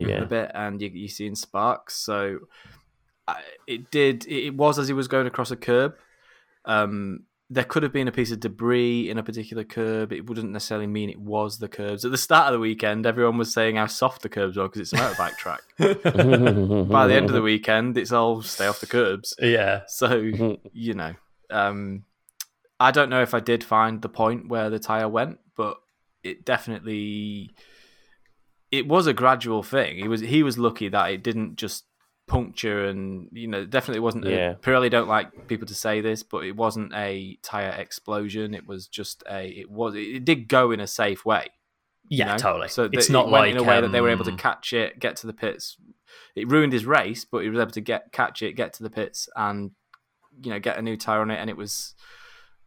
a 0.00 0.26
bit, 0.26 0.50
and 0.54 0.80
you 0.80 0.88
you 0.88 1.08
seeing 1.08 1.34
sparks. 1.34 1.94
So 1.94 2.40
I, 3.26 3.40
it 3.66 3.90
did. 3.90 4.26
It, 4.26 4.46
it 4.46 4.54
was 4.54 4.78
as 4.78 4.88
he 4.88 4.94
was 4.94 5.08
going 5.08 5.26
across 5.26 5.50
a 5.50 5.56
curb. 5.56 5.94
Um, 6.64 7.24
there 7.48 7.64
could 7.64 7.84
have 7.84 7.92
been 7.92 8.08
a 8.08 8.12
piece 8.12 8.32
of 8.32 8.40
debris 8.40 9.08
in 9.08 9.18
a 9.18 9.22
particular 9.22 9.62
curb. 9.62 10.12
It 10.12 10.26
wouldn't 10.26 10.50
necessarily 10.50 10.88
mean 10.88 11.10
it 11.10 11.20
was 11.20 11.58
the 11.58 11.68
curbs. 11.68 12.04
At 12.04 12.10
the 12.10 12.18
start 12.18 12.48
of 12.48 12.54
the 12.54 12.58
weekend, 12.58 13.06
everyone 13.06 13.38
was 13.38 13.52
saying 13.52 13.76
how 13.76 13.86
soft 13.86 14.22
the 14.22 14.28
curbs 14.28 14.56
were 14.56 14.68
because 14.68 14.80
it's 14.80 14.92
a 14.92 14.96
motorbike 14.96 15.36
track. 15.36 15.60
By 15.78 17.06
the 17.06 17.14
end 17.14 17.26
of 17.26 17.32
the 17.32 17.42
weekend, 17.42 17.96
it's 17.98 18.10
all 18.10 18.42
stay 18.42 18.66
off 18.66 18.80
the 18.80 18.86
curbs. 18.86 19.34
yeah. 19.40 19.82
So 19.86 20.14
you 20.72 20.94
know, 20.94 21.14
um, 21.50 22.04
I 22.80 22.90
don't 22.90 23.10
know 23.10 23.22
if 23.22 23.32
I 23.32 23.40
did 23.40 23.62
find 23.62 24.02
the 24.02 24.08
point 24.08 24.48
where 24.48 24.68
the 24.68 24.80
tire 24.80 25.08
went, 25.08 25.38
but 25.56 25.78
it 26.24 26.44
definitely 26.44 27.52
it 28.70 28.86
was 28.88 29.06
a 29.06 29.12
gradual 29.12 29.62
thing. 29.62 29.96
He 29.98 30.08
was 30.08 30.20
he 30.20 30.42
was 30.42 30.58
lucky 30.58 30.88
that 30.88 31.10
it 31.10 31.22
didn't 31.22 31.56
just 31.56 31.84
puncture 32.26 32.86
and 32.86 33.28
you 33.32 33.46
know 33.46 33.64
definitely 33.64 34.00
wasn't. 34.00 34.26
Yeah. 34.26 34.50
A, 34.52 34.54
Pirelli 34.56 34.90
don't 34.90 35.08
like 35.08 35.48
people 35.48 35.66
to 35.66 35.74
say 35.74 36.00
this, 36.00 36.22
but 36.22 36.44
it 36.44 36.56
wasn't 36.56 36.92
a 36.94 37.38
tire 37.42 37.70
explosion. 37.70 38.54
It 38.54 38.66
was 38.66 38.86
just 38.88 39.22
a 39.30 39.46
it 39.46 39.70
was 39.70 39.94
it 39.94 40.24
did 40.24 40.48
go 40.48 40.72
in 40.72 40.80
a 40.80 40.86
safe 40.86 41.24
way. 41.24 41.46
you 42.08 42.18
Yeah, 42.18 42.32
know? 42.32 42.38
totally. 42.38 42.68
So 42.68 42.88
it's 42.92 43.10
not 43.10 43.26
it 43.28 43.30
like 43.30 43.52
in 43.52 43.58
a 43.58 43.62
way 43.62 43.80
that 43.80 43.92
they 43.92 44.00
were 44.00 44.10
able 44.10 44.24
to 44.24 44.32
um, 44.32 44.36
catch 44.38 44.72
it, 44.72 44.98
get 44.98 45.16
to 45.16 45.26
the 45.26 45.32
pits. 45.32 45.76
It 46.34 46.50
ruined 46.50 46.72
his 46.72 46.84
race, 46.86 47.24
but 47.24 47.42
he 47.42 47.48
was 47.48 47.60
able 47.60 47.70
to 47.72 47.80
get 47.80 48.12
catch 48.12 48.42
it, 48.42 48.54
get 48.54 48.72
to 48.74 48.82
the 48.82 48.90
pits, 48.90 49.28
and 49.36 49.72
you 50.42 50.50
know 50.50 50.58
get 50.58 50.78
a 50.78 50.82
new 50.82 50.96
tire 50.96 51.20
on 51.20 51.30
it, 51.30 51.38
and 51.38 51.48
it 51.48 51.56
was 51.56 51.94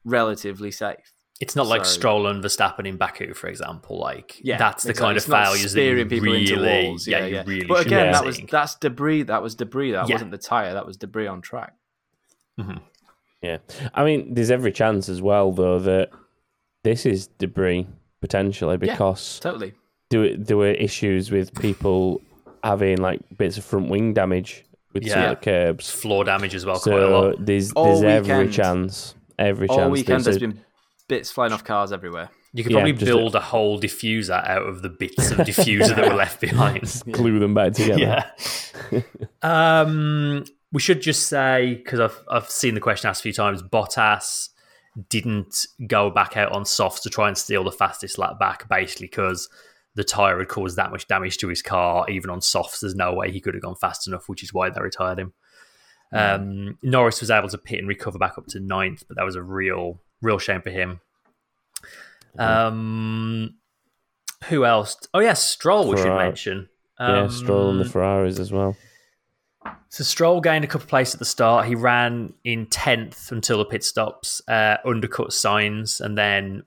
relatively 0.06 0.72
safe. 0.72 1.14
It's 1.40 1.56
not 1.56 1.68
like 1.68 1.86
So- 1.86 1.92
Stroll 1.94 2.28
and 2.28 2.44
Verstappen 2.44 2.86
in 2.86 2.98
Baku, 2.98 3.34
for 3.34 3.48
example. 3.48 3.98
Like 3.98 4.40
Yeah, 4.44 4.58
that's 4.58 4.84
the 4.84 4.90
exactly. 4.90 5.08
kind 5.08 5.18
of 5.18 5.28
not 5.30 5.46
failures 5.46 5.62
that 5.74 5.82
you 5.82 5.86
steering 5.86 6.10
people 6.10 6.26
really, 6.34 6.52
into 6.52 6.62
walls. 6.90 7.08
yeah, 7.08 7.20
Yeah, 7.20 7.26
you 7.28 7.36
yeah. 7.36 7.44
really 7.48 7.66
but 7.66 7.86
again, 7.86 8.08
be 8.08 8.12
that 8.14 8.26
was 8.26 8.42
that's 8.52 8.76
debris. 8.76 9.24
That 9.24 9.42
was 9.42 9.56
debris. 9.56 9.92
That 9.94 10.10
Yeah. 10.10 10.16
wasn't 10.16 10.32
the 10.32 10.38
tire. 10.38 10.74
That 10.74 10.86
was 10.86 10.98
debris 10.98 11.28
on 11.28 11.42
track. 11.42 11.74
Mm-hmm. 12.60 12.78
Yeah. 13.42 13.58
I 13.94 14.04
mean, 14.04 14.34
there's 14.34 14.52
every 14.52 14.74
chance 14.74 15.08
as 15.08 15.22
well, 15.22 15.52
though, 15.54 15.80
that 15.80 16.10
this 16.84 17.06
is 17.06 17.28
debris 17.28 17.88
potentially 18.22 18.74
Yeah. 18.74 18.92
because 18.94 19.40
Totally. 19.40 19.74
there, 20.10 20.36
there 20.36 20.58
were 20.58 20.72
issues 20.72 21.32
with 21.32 21.54
people 21.58 22.22
having 22.66 22.98
like 22.98 23.22
bits 23.38 23.58
of 23.58 23.64
front 23.64 23.90
wing 23.90 24.14
damage 24.14 24.66
with 24.94 25.04
Yeah. 25.04 25.30
the 25.30 25.36
curbs. 25.38 25.90
floor 25.90 26.26
damage 26.26 26.54
as 26.54 26.66
well. 26.66 26.80
quite 26.82 27.00
a 27.00 27.08
lot. 27.08 27.36
So 27.38 27.42
there's 27.44 27.72
All 27.72 27.86
there's 27.86 28.04
every 28.04 28.36
weekend. 28.40 28.54
chance, 28.54 29.16
every 29.38 29.70
All 29.70 29.78
chance. 29.78 29.92
weekend 29.92 30.26
there's 30.26 30.26
there's 30.26 30.36
a- 30.38 30.40
been 30.56 30.60
bits 31.10 31.30
flying 31.30 31.52
off 31.52 31.66
cars 31.66 31.92
everywhere. 31.92 32.30
You 32.54 32.64
could 32.64 32.72
Yeah, 32.72 32.78
probably 32.80 32.94
just 32.94 33.06
build 33.06 33.36
a 33.36 33.42
whole 33.42 33.80
diffuser 33.80 34.48
out 34.48 34.64
of 34.64 34.82
the 34.82 34.90
bits 34.90 35.30
of 35.32 35.40
diffuser 35.40 35.96
that 35.96 36.08
were 36.08 36.16
left 36.16 36.40
behind. 36.50 37.02
glue 37.12 37.38
them 37.40 37.54
back 37.54 37.74
together. 37.74 38.26
yeah. 38.92 39.02
um, 39.42 40.46
we 40.72 40.80
should 40.80 41.02
just 41.02 41.28
say 41.28 41.76
because 41.76 42.00
I've 42.00 42.20
I've 42.30 42.50
seen 42.50 42.74
the 42.76 42.80
question 42.80 43.10
asked 43.10 43.22
a 43.22 43.24
few 43.24 43.34
times. 43.34 43.62
Bottas 43.62 44.50
didn't 45.10 45.66
go 45.88 46.10
back 46.10 46.38
out 46.38 46.52
on 46.52 46.66
softs 46.66 47.02
to 47.02 47.10
try 47.10 47.28
and 47.28 47.38
steal 47.38 47.64
the 47.64 47.72
fastest 47.72 48.18
lap 48.18 48.40
back, 48.40 48.68
basically 48.70 49.08
because 49.08 49.50
the 49.96 50.04
tire 50.04 50.40
had 50.40 50.48
caused 50.48 50.76
that 50.78 50.92
much 50.92 51.08
damage 51.08 51.38
to 51.38 51.48
his 51.48 51.62
car. 51.62 52.10
Even 52.10 52.30
on 52.30 52.42
softs, 52.42 52.80
there's 52.82 52.96
no 52.96 53.14
way 53.14 53.32
he 53.32 53.40
could 53.40 53.54
have 53.54 53.64
gone 53.64 53.76
fast 53.76 54.08
enough, 54.08 54.28
which 54.30 54.44
is 54.44 54.54
why 54.54 54.70
they 54.70 54.82
retired 54.82 55.20
him. 55.20 55.34
Um, 56.12 56.78
Norris 56.82 57.22
was 57.22 57.30
able 57.30 57.50
to 57.50 57.58
pit 57.60 57.78
and 57.80 57.88
recover 57.88 58.18
back 58.18 58.38
up 58.38 58.48
to 58.48 58.60
ninth, 58.60 59.04
but 59.08 59.18
that 59.18 59.26
was 59.26 59.36
a 59.36 59.44
real, 59.44 60.02
real 60.22 60.38
shame 60.38 60.62
for 60.62 60.70
him. 60.70 61.00
Um, 62.38 63.56
who 64.46 64.66
else? 64.66 64.98
Oh 65.14 65.20
yeah, 65.20 65.34
Stroll. 65.34 65.90
We 65.90 65.98
should 65.98 66.04
Ferrari. 66.06 66.28
mention. 66.28 66.70
Yeah, 67.00 67.22
Um, 67.24 67.30
Stroll 67.30 67.70
and 67.72 67.80
the 67.80 67.86
Ferraris 67.86 68.40
as 68.40 68.52
well. 68.52 68.76
so 69.90 70.04
Stroll 70.04 70.42
gained 70.42 70.64
a 70.64 70.68
couple 70.68 70.84
of 70.84 70.90
places 70.90 71.16
at 71.16 71.20
the 71.20 71.26
start. 71.26 71.66
He 71.66 71.76
ran 71.76 72.34
in 72.44 72.66
tenth 72.68 73.32
until 73.32 73.58
the 73.60 73.66
pit 73.66 73.84
stops, 73.84 74.42
uh, 74.48 74.78
undercut 74.86 75.30
Sainz, 75.30 76.02
and 76.02 76.18
then 76.18 76.64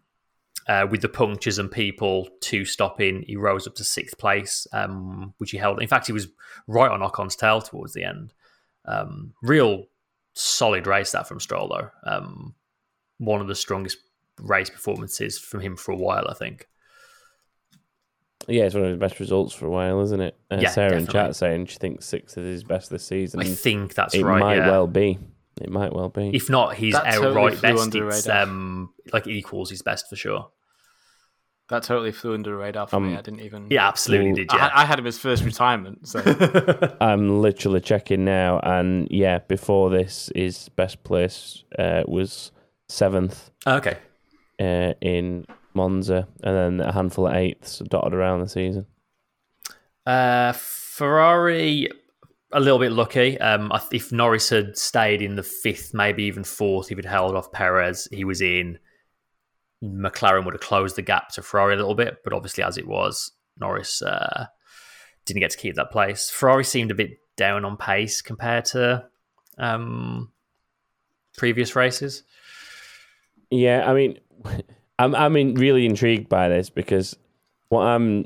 uh, 0.68 0.86
with 0.90 1.02
the 1.02 1.08
punctures 1.08 1.58
and 1.58 1.70
people 1.70 2.28
two 2.40 2.64
stopping, 2.64 3.22
he 3.26 3.36
rose 3.36 3.66
up 3.66 3.74
to 3.76 3.84
sixth 3.84 4.16
place, 4.18 4.66
um, 4.72 5.34
which 5.38 5.50
he 5.50 5.58
held. 5.58 5.80
In 5.82 5.88
fact, 5.88 6.06
he 6.06 6.12
was 6.12 6.28
right 6.66 6.90
on 6.90 7.02
Ocon's 7.02 7.36
tail 7.36 7.60
towards 7.60 7.92
the 7.94 8.04
end. 8.04 8.32
Um, 8.84 9.32
real 9.42 9.84
solid 10.34 10.86
race 10.86 11.12
that 11.12 11.28
from 11.28 11.40
Stroll 11.40 11.68
though. 11.68 11.90
Um, 12.10 12.54
one 13.24 13.40
of 13.40 13.48
the 13.48 13.54
strongest 13.54 13.98
race 14.40 14.70
performances 14.70 15.38
from 15.38 15.60
him 15.60 15.76
for 15.76 15.92
a 15.92 15.96
while, 15.96 16.26
I 16.28 16.34
think. 16.34 16.68
Yeah, 18.48 18.64
it's 18.64 18.74
one 18.74 18.84
of 18.84 18.90
his 18.90 18.98
best 18.98 19.20
results 19.20 19.54
for 19.54 19.66
a 19.66 19.70
while, 19.70 20.00
isn't 20.00 20.20
it? 20.20 20.36
Uh, 20.50 20.58
Yeah, 20.60 20.70
Sarah 20.70 20.96
in 20.96 21.06
chat 21.06 21.36
saying 21.36 21.66
she 21.66 21.78
thinks 21.78 22.06
sixth 22.06 22.36
is 22.36 22.44
his 22.44 22.64
best 22.64 22.90
this 22.90 23.06
season. 23.06 23.40
I 23.40 23.44
think 23.44 23.94
that's 23.94 24.14
it 24.14 24.24
right. 24.24 24.38
It 24.38 24.40
might 24.40 24.56
yeah. 24.56 24.70
well 24.70 24.86
be. 24.86 25.18
It 25.60 25.70
might 25.70 25.92
well 25.92 26.08
be. 26.08 26.30
If 26.34 26.50
not, 26.50 26.74
he's 26.74 26.94
That 26.94 27.14
totally 27.14 27.54
outright 27.54 27.58
flew 27.58 28.06
best. 28.08 28.26
It's 28.26 28.28
um, 28.28 28.92
like 29.12 29.26
equals 29.26 29.70
his 29.70 29.82
best 29.82 30.08
for 30.08 30.16
sure. 30.16 30.48
That 31.68 31.84
totally 31.84 32.10
flew 32.10 32.34
under 32.34 32.50
the 32.50 32.56
radar 32.56 32.86
for 32.88 33.00
me. 33.00 33.12
Um, 33.12 33.18
I 33.18 33.22
didn't 33.22 33.40
even. 33.40 33.68
Yeah, 33.70 33.86
absolutely 33.86 34.32
Well, 34.32 34.36
did. 34.36 34.50
I, 34.50 34.56
Yeah. 34.56 34.70
I 34.74 34.84
had 34.84 34.98
him 34.98 35.06
as 35.06 35.18
first 35.18 35.44
retirement. 35.44 36.08
So 36.08 36.20
I'm 37.00 37.40
literally 37.40 37.80
checking 37.80 38.24
now, 38.24 38.58
and 38.60 39.08
yeah, 39.10 39.38
before 39.38 39.88
this, 39.88 40.30
his 40.34 40.68
best 40.70 41.04
place 41.04 41.62
uh, 41.78 42.02
was 42.06 42.50
seventh 42.92 43.50
okay. 43.66 43.96
uh, 44.60 44.92
in 45.00 45.46
Monza, 45.74 46.28
and 46.42 46.80
then 46.80 46.86
a 46.86 46.92
handful 46.92 47.26
of 47.26 47.34
eighths 47.34 47.78
dotted 47.88 48.14
around 48.14 48.40
the 48.40 48.48
season. 48.48 48.86
Uh, 50.04 50.52
Ferrari, 50.52 51.88
a 52.52 52.60
little 52.60 52.78
bit 52.78 52.92
lucky. 52.92 53.40
Um, 53.40 53.72
if 53.90 54.12
Norris 54.12 54.50
had 54.50 54.76
stayed 54.76 55.22
in 55.22 55.36
the 55.36 55.42
fifth, 55.42 55.94
maybe 55.94 56.24
even 56.24 56.44
fourth, 56.44 56.90
if 56.90 56.98
he'd 56.98 57.04
held 57.04 57.34
off 57.34 57.52
Perez, 57.52 58.08
he 58.12 58.24
was 58.24 58.40
in. 58.40 58.78
McLaren 59.82 60.44
would 60.44 60.54
have 60.54 60.60
closed 60.60 60.94
the 60.94 61.02
gap 61.02 61.30
to 61.30 61.42
Ferrari 61.42 61.74
a 61.74 61.76
little 61.76 61.96
bit, 61.96 62.18
but 62.22 62.32
obviously, 62.32 62.62
as 62.62 62.78
it 62.78 62.86
was, 62.86 63.32
Norris 63.58 64.00
uh, 64.00 64.46
didn't 65.24 65.40
get 65.40 65.50
to 65.50 65.58
keep 65.58 65.74
that 65.74 65.90
place. 65.90 66.30
Ferrari 66.30 66.62
seemed 66.62 66.92
a 66.92 66.94
bit 66.94 67.18
down 67.36 67.64
on 67.64 67.76
pace 67.76 68.22
compared 68.22 68.64
to 68.66 69.04
um, 69.58 70.30
previous 71.36 71.74
races. 71.74 72.22
Yeah, 73.52 73.88
I 73.88 73.94
mean, 73.94 74.18
I'm 74.98 75.14
I'm 75.14 75.36
in, 75.36 75.54
really 75.54 75.84
intrigued 75.86 76.28
by 76.28 76.48
this 76.48 76.70
because 76.70 77.16
what 77.68 77.82
I'm 77.82 78.24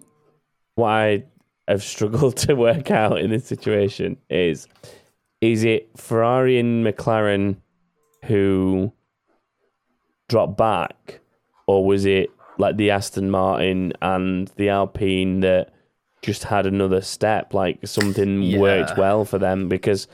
what 0.76 0.88
I 0.88 1.24
have 1.68 1.82
struggled 1.82 2.36
to 2.46 2.54
work 2.54 2.90
out 2.90 3.20
in 3.20 3.30
this 3.30 3.44
situation 3.44 4.16
is 4.30 4.68
is 5.40 5.64
it 5.64 5.90
Ferrari 5.96 6.58
and 6.58 6.86
McLaren 6.86 7.56
who 8.24 8.92
dropped 10.28 10.56
back, 10.56 11.20
or 11.66 11.84
was 11.84 12.04
it 12.04 12.30
like 12.58 12.76
the 12.76 12.90
Aston 12.90 13.30
Martin 13.30 13.92
and 14.00 14.48
the 14.56 14.68
Alpine 14.70 15.40
that 15.40 15.72
just 16.22 16.44
had 16.44 16.66
another 16.66 17.00
step, 17.00 17.52
like 17.52 17.78
something 17.86 18.42
Yeah. 18.42 18.58
worked 18.58 18.96
well 18.96 19.24
for 19.24 19.38
them 19.38 19.68
because 19.68 20.08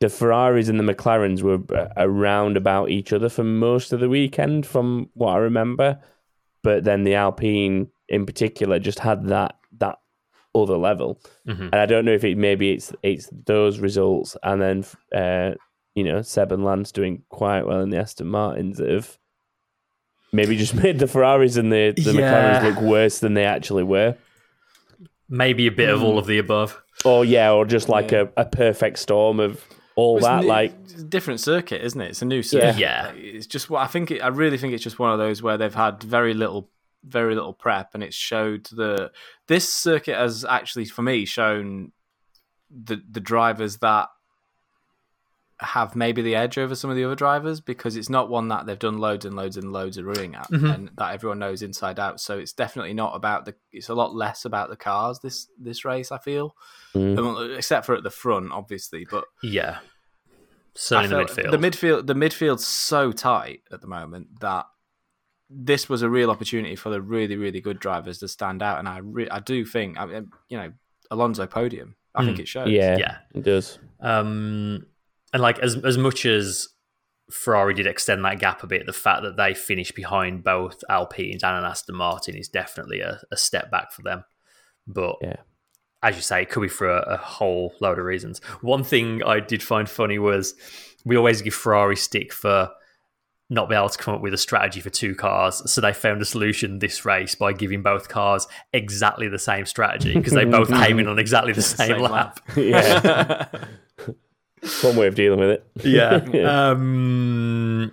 the 0.00 0.08
Ferraris 0.08 0.68
and 0.68 0.78
the 0.78 0.94
McLarens 0.94 1.42
were 1.42 1.60
uh, 1.74 1.88
around 1.96 2.56
about 2.56 2.90
each 2.90 3.12
other 3.12 3.28
for 3.28 3.44
most 3.44 3.92
of 3.92 4.00
the 4.00 4.08
weekend, 4.08 4.66
from 4.66 5.08
what 5.14 5.32
I 5.34 5.38
remember. 5.38 5.98
But 6.62 6.84
then 6.84 7.04
the 7.04 7.14
Alpine, 7.14 7.88
in 8.08 8.26
particular, 8.26 8.78
just 8.78 8.98
had 8.98 9.26
that 9.28 9.56
that 9.78 9.98
other 10.54 10.76
level, 10.76 11.20
Mhm. 11.46 11.66
and 11.72 11.74
I 11.74 11.86
don't 11.86 12.04
know 12.04 12.12
if 12.12 12.24
it 12.24 12.36
maybe 12.36 12.72
it's 12.72 12.92
it's 13.02 13.28
those 13.46 13.78
results, 13.78 14.36
and 14.42 14.60
then 14.60 14.84
uh, 15.14 15.54
you 15.94 16.04
know 16.04 16.22
Seb 16.22 16.52
and 16.52 16.64
Lance 16.64 16.92
doing 16.92 17.22
quite 17.28 17.66
well 17.66 17.80
in 17.80 17.90
the 17.90 17.98
Aston 17.98 18.26
Martins 18.26 18.78
that 18.78 18.90
have 18.90 19.16
maybe 20.32 20.56
just 20.56 20.74
made 20.82 20.98
the 20.98 21.06
Ferraris 21.06 21.56
and 21.56 21.72
the, 21.72 21.92
the 21.96 22.12
Yeah. 22.12 22.60
McLarens 22.60 22.64
look 22.74 22.82
worse 22.82 23.18
than 23.20 23.34
they 23.34 23.44
actually 23.44 23.84
were. 23.84 24.16
Maybe 25.28 25.66
a 25.66 25.72
bit 25.72 25.88
of 25.88 26.02
all 26.02 26.18
of 26.18 26.26
the 26.26 26.38
above. 26.38 26.80
Or 27.04 27.24
yeah, 27.24 27.52
or 27.52 27.64
just 27.64 27.88
like 27.88 28.10
Yeah. 28.12 28.24
a, 28.36 28.42
a 28.42 28.44
perfect 28.44 28.98
storm 28.98 29.40
of 29.40 29.62
all 29.96 30.18
It's 30.18 30.26
that. 30.26 30.42
new- 30.42 30.48
Like 30.48 31.08
different 31.10 31.40
circuit, 31.40 31.82
isn't 31.84 32.00
it? 32.00 32.10
It's 32.10 32.22
a 32.22 32.26
new 32.26 32.42
circuit. 32.42 32.78
Yeah. 32.78 33.10
It's 33.12 33.46
just 33.46 33.68
what 33.70 33.82
I 33.82 33.86
think. 33.86 34.10
It, 34.10 34.20
I 34.20 34.28
really 34.28 34.58
think 34.58 34.72
it's 34.74 34.84
just 34.84 34.98
one 34.98 35.12
of 35.12 35.18
those 35.18 35.42
where 35.42 35.58
they've 35.58 35.74
had 35.74 36.02
very 36.02 36.34
little, 36.34 36.70
very 37.04 37.34
little 37.34 37.52
prep, 37.54 37.90
and 37.94 38.02
it's 38.02 38.14
showed 38.16 38.66
the 38.66 39.10
this 39.48 39.72
circuit 39.72 40.16
has 40.16 40.44
actually, 40.44 40.84
for 40.84 41.02
me, 41.02 41.24
shown 41.24 41.92
the 42.70 43.00
the 43.10 43.20
drivers 43.20 43.78
that 43.78 44.08
have 45.60 45.96
maybe 45.96 46.20
the 46.20 46.34
edge 46.36 46.58
over 46.58 46.74
some 46.74 46.90
of 46.90 46.96
the 46.96 47.04
other 47.04 47.14
drivers 47.14 47.60
because 47.62 47.96
it's 47.96 48.10
not 48.10 48.28
one 48.28 48.48
that 48.48 48.66
they've 48.66 48.78
done 48.78 48.98
loads 48.98 49.24
and 49.24 49.34
loads 49.34 49.56
and 49.56 49.72
loads 49.72 49.96
of 49.96 50.04
running 50.04 50.34
at 50.34 50.50
Mhm. 50.50 50.74
and 50.74 50.90
that 50.98 51.14
everyone 51.14 51.38
knows 51.38 51.62
inside 51.62 51.98
out 51.98 52.20
so 52.20 52.38
it's 52.38 52.52
definitely 52.52 52.92
not 52.92 53.16
about 53.16 53.46
the 53.46 53.54
it's 53.72 53.88
a 53.88 53.94
lot 53.94 54.14
less 54.14 54.44
about 54.44 54.68
the 54.68 54.76
cars 54.76 55.20
this 55.20 55.48
this 55.58 55.82
race 55.84 56.12
i 56.12 56.18
feel 56.18 56.54
mm, 56.94 57.18
Um, 57.18 57.54
except 57.56 57.86
for 57.86 57.94
at 57.94 58.02
the 58.02 58.10
front 58.10 58.52
obviously 58.52 59.06
but 59.10 59.24
Yeah. 59.42 59.78
I 59.80 60.78
Certainly 60.78 61.24
the 61.24 61.26
felt- 61.32 61.46
midfield. 61.46 61.50
The 61.52 61.56
midfield, 61.58 62.06
the 62.06 62.14
midfield's 62.14 62.66
so 62.66 63.10
tight 63.10 63.62
at 63.72 63.80
the 63.80 63.86
moment 63.86 64.40
that 64.40 64.66
this 65.48 65.88
was 65.88 66.02
a 66.02 66.10
real 66.10 66.30
opportunity 66.30 66.76
for 66.76 66.90
the 66.90 67.00
really, 67.00 67.36
really 67.36 67.62
good 67.62 67.78
drivers 67.80 68.18
to 68.18 68.28
stand 68.28 68.62
out. 68.62 68.78
And 68.78 68.86
I, 68.86 68.98
re- 68.98 69.30
I 69.30 69.38
do 69.40 69.64
think, 69.64 69.98
I 69.98 70.04
mean, 70.04 70.30
you 70.50 70.58
know, 70.58 70.72
Alonso 71.10 71.46
podium. 71.46 71.96
I 72.14 72.24
think 72.26 72.36
Mm. 72.36 72.40
it 72.40 72.48
shows. 72.48 72.68
yeah, 72.68 72.98
Yeah. 72.98 73.16
it 73.34 73.42
does. 73.44 73.78
Um, 74.00 74.84
and 75.36 75.42
like 75.42 75.58
as 75.58 75.76
as 75.84 75.98
much 75.98 76.24
as 76.24 76.68
Ferrari 77.30 77.74
did 77.74 77.86
extend 77.86 78.24
that 78.24 78.38
gap 78.40 78.62
a 78.62 78.66
bit, 78.66 78.86
the 78.86 78.92
fact 78.94 79.22
that 79.22 79.36
they 79.36 79.52
finished 79.52 79.94
behind 79.94 80.42
both 80.42 80.82
Alpines 80.88 81.42
and 81.44 81.58
an 81.58 81.64
Aston 81.64 81.94
Martin 81.96 82.34
is 82.36 82.48
definitely 82.48 83.00
a, 83.00 83.20
a 83.30 83.36
step 83.36 83.70
back 83.70 83.92
for 83.92 84.00
them. 84.00 84.24
But 84.86 85.16
Yeah. 85.20 85.36
as 86.02 86.16
you 86.16 86.22
say, 86.22 86.40
it 86.40 86.48
could 86.48 86.62
be 86.62 86.68
for 86.68 86.88
a, 86.88 87.00
a 87.14 87.16
whole 87.18 87.74
load 87.80 87.98
of 87.98 88.04
reasons. 88.06 88.40
One 88.62 88.82
thing 88.82 89.22
I 89.24 89.40
did 89.40 89.62
find 89.62 89.90
funny 89.90 90.18
was 90.18 90.54
we 91.04 91.16
always 91.18 91.42
give 91.42 91.52
Ferrari 91.52 91.96
stick 91.96 92.32
for 92.32 92.70
not 93.50 93.68
be 93.68 93.74
able 93.76 93.88
to 93.88 93.98
come 93.98 94.14
up 94.14 94.20
with 94.22 94.32
a 94.34 94.38
strategy 94.38 94.80
for 94.80 94.90
two 94.90 95.14
cars. 95.14 95.62
So 95.70 95.80
they 95.80 95.92
found 95.92 96.22
a 96.22 96.24
solution 96.24 96.78
this 96.78 97.04
race 97.04 97.34
by 97.34 97.52
giving 97.52 97.82
both 97.82 98.08
cars 98.08 98.46
exactly 98.72 99.28
the 99.28 99.38
same 99.38 99.66
strategy 99.66 100.14
because 100.14 100.32
they 100.32 100.44
both 100.46 100.68
came 100.82 100.98
in 100.98 101.06
on 101.06 101.18
exactly 101.18 101.52
the 101.52 101.62
same, 101.62 101.90
Same 101.90 102.00
lap. 102.02 102.12
lap. 102.12 102.40
yeah, 102.56 103.46
one 104.82 104.96
way 104.96 105.06
of 105.06 105.14
dealing 105.14 105.40
with 105.40 105.50
it. 105.50 105.66
Yeah. 105.84 106.70
um, 106.70 107.92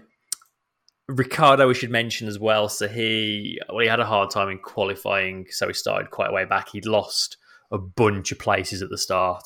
Ricciardo, 1.07 1.67
we 1.67 1.73
should 1.73 1.91
mention 1.91 2.27
as 2.27 2.39
well. 2.39 2.69
So 2.69 2.87
he 2.87 3.59
well, 3.69 3.79
he 3.79 3.87
had 3.87 3.99
a 3.99 4.05
hard 4.05 4.31
time 4.31 4.49
in 4.49 4.59
qualifying, 4.59 5.47
so 5.49 5.67
he 5.67 5.73
started 5.73 6.11
quite 6.11 6.29
a 6.29 6.33
way 6.33 6.45
back. 6.45 6.69
He'd 6.69 6.85
lost 6.85 7.37
a 7.71 7.77
bunch 7.77 8.31
of 8.31 8.39
places 8.39 8.81
at 8.81 8.89
the 8.89 8.97
start. 8.97 9.43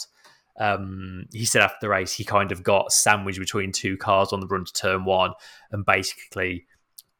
Um, 0.59 1.25
he 1.31 1.45
said 1.45 1.61
after 1.61 1.77
the 1.81 1.89
race 1.89 2.13
he 2.13 2.23
kind 2.23 2.51
of 2.51 2.63
got 2.63 2.91
sandwiched 2.91 3.39
between 3.39 3.71
two 3.71 3.95
cars 3.95 4.33
on 4.33 4.39
the 4.39 4.47
run 4.47 4.65
to 4.65 4.73
turn 4.73 5.05
one, 5.05 5.33
and 5.71 5.85
basically 5.85 6.65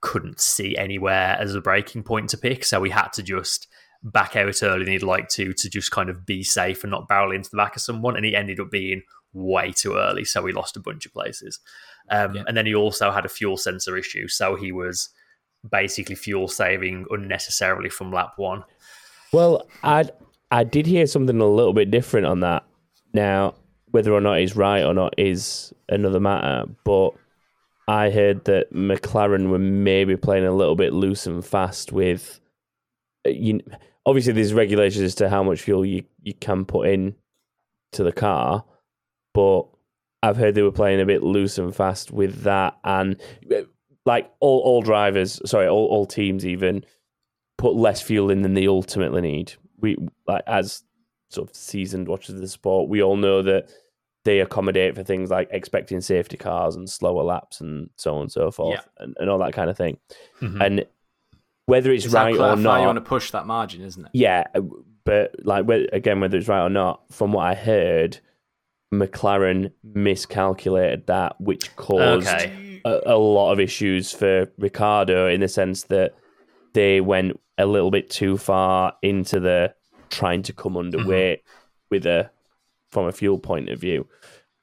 couldn't 0.02 0.40
see 0.40 0.78
anywhere 0.78 1.36
as 1.40 1.56
a 1.56 1.62
braking 1.62 2.04
point 2.04 2.30
to 2.30 2.38
pick. 2.38 2.64
So 2.64 2.84
he 2.84 2.92
had 2.92 3.10
to 3.14 3.24
just 3.24 3.68
back 4.04 4.36
out 4.36 4.62
early 4.62 4.86
than 4.86 4.94
he'd 4.94 5.02
like 5.02 5.28
to 5.30 5.54
to 5.54 5.70
just 5.70 5.92
kind 5.92 6.10
of 6.10 6.26
be 6.26 6.44
safe 6.44 6.84
and 6.84 6.92
not 6.92 7.08
barrel 7.08 7.32
into 7.32 7.50
the 7.50 7.58
back 7.58 7.76
of 7.76 7.82
someone. 7.82 8.16
And 8.16 8.26
he 8.26 8.36
ended 8.36 8.60
up 8.60 8.70
being 8.70 9.02
way 9.38 9.72
too 9.72 9.96
early, 9.96 10.26
so 10.26 10.46
he 10.46 10.54
lost 10.54 10.78
a 10.78 10.80
bunch 10.80 11.06
of 11.06 11.14
places. 11.14 11.60
Um, 12.10 12.36
Yeah. 12.36 12.44
And 12.48 12.58
then 12.58 12.66
he 12.66 12.76
also 12.76 13.12
had 13.12 13.26
a 13.26 13.30
fuel 13.30 13.58
sensor 13.58 13.98
issue, 13.98 14.28
so 14.28 14.56
he 14.56 14.72
was 14.72 15.10
basically 15.70 16.16
fuel 16.16 16.48
saving 16.48 17.06
unnecessarily 17.10 17.90
from 17.90 18.12
lap 18.12 18.34
one. 18.38 18.64
Well, 19.32 19.68
I 19.84 20.10
I 20.52 20.64
did 20.64 20.86
hear 20.86 21.06
something 21.08 21.40
a 21.42 21.46
little 21.48 21.74
bit 21.74 21.92
different 21.92 22.26
on 22.26 22.40
that. 22.42 22.64
Now, 23.14 23.56
whether 23.92 24.14
or 24.14 24.22
not 24.22 24.40
he's 24.40 24.56
right 24.56 24.84
or 24.84 24.94
not 24.94 25.14
is 25.18 25.74
another 25.90 26.20
matter. 26.20 26.66
But 26.84 27.12
I 27.88 28.10
heard 28.10 28.46
that 28.46 28.74
McLaren 28.74 29.50
were 29.50 29.60
maybe 29.60 30.16
playing 30.16 30.46
a 30.46 30.56
little 30.56 30.76
bit 30.76 30.94
loose 30.94 31.28
and 31.28 31.46
fast 31.46 31.92
with. 31.92 32.40
uh, 33.26 33.32
You 33.32 33.60
obviously 34.06 34.34
there's 34.34 34.54
regulations 34.54 35.04
as 35.04 35.16
to 35.16 35.30
how 35.30 35.44
much 35.44 35.62
fuel 35.62 35.86
you, 35.86 36.04
you 36.22 36.34
can 36.34 36.64
put 36.66 36.88
in 36.88 37.16
to 37.92 38.04
the 38.04 38.14
car, 38.14 38.64
but 39.38 39.68
I've 40.24 40.36
heard 40.36 40.56
they 40.56 40.64
were 40.64 40.72
playing 40.72 41.00
a 41.00 41.06
bit 41.06 41.22
loose 41.22 41.60
and 41.60 41.76
fast 41.76 42.10
with 42.12 42.42
that, 42.42 42.76
and 42.84 43.22
like 44.04 44.32
all 44.40 44.60
all 44.62 44.82
drivers, 44.82 45.40
sorry, 45.46 45.68
all 45.68 45.86
all 45.86 46.08
teams 46.08 46.44
even 46.44 46.84
put 47.60 47.76
less 47.76 48.02
fuel 48.02 48.32
in 48.32 48.42
than 48.42 48.56
they 48.56 48.68
ultimately 48.68 49.22
need. 49.22 49.54
We 49.80 49.96
like 50.28 50.42
as 50.48 50.84
sort 51.30 51.50
of 51.50 51.56
seasoned 51.56 52.08
watchers 52.08 52.34
of 52.36 52.42
the 52.42 52.48
sport, 52.48 52.90
we 52.90 53.04
all 53.04 53.16
know 53.16 53.44
that 53.44 53.70
they 54.26 54.40
accommodate 54.40 54.96
for 54.96 55.04
things 55.04 55.30
like 55.30 55.50
expecting 55.52 56.02
safety 56.02 56.36
cars 56.36 56.76
and 56.76 56.90
slower 56.90 57.24
laps 57.24 57.62
and 57.62 57.90
so 57.96 58.16
on 58.16 58.22
and 58.24 58.32
so 58.32 58.50
forth 58.50 58.88
and, 58.98 59.16
and 59.20 59.30
all 59.30 59.38
that 59.38 59.54
kind 59.54 59.70
of 59.70 59.78
thing. 59.78 59.98
Mhm. 60.42 60.66
And 60.66 60.86
whether 61.68 61.92
it's 61.92 62.06
It's 62.06 62.14
right 62.14 62.36
or 62.36 62.56
not, 62.56 62.80
you 62.80 62.88
want 62.88 62.96
to 62.98 63.02
push 63.02 63.30
that 63.32 63.46
margin, 63.46 63.82
isn't 63.84 64.06
it? 64.06 64.12
yeah, 64.14 64.46
but 65.06 65.36
like 65.46 65.66
again, 65.94 66.20
whether 66.22 66.38
it's 66.38 66.48
right 66.48 66.66
or 66.66 66.70
not, 66.70 67.04
from 67.12 67.34
what 67.34 67.46
I 67.46 67.54
heard, 67.56 68.20
McLaren 68.94 69.72
miscalculated 69.84 71.08
that, 71.08 71.40
which 71.40 71.76
caused 71.76 72.28
Okay. 72.28 72.82
a, 72.86 73.02
a 73.08 73.18
lot 73.18 73.52
of 73.52 73.60
issues 73.60 74.12
for 74.12 74.52
Ricciardo 74.58 75.28
in 75.28 75.42
the 75.42 75.48
sense 75.48 75.84
that 75.84 76.16
they 76.74 77.02
went 77.02 77.40
a 77.58 77.66
little 77.66 77.92
bit 77.92 78.10
too 78.10 78.38
far 78.38 78.94
into 79.02 79.40
the 79.40 79.74
trying 80.10 80.42
to 80.44 80.54
come 80.54 80.74
underweight 80.74 81.40
with 81.90 82.06
a 82.06 82.30
from 82.92 83.08
a 83.08 83.12
fuel 83.12 83.40
point 83.40 83.70
of 83.70 83.80
view. 83.80 84.08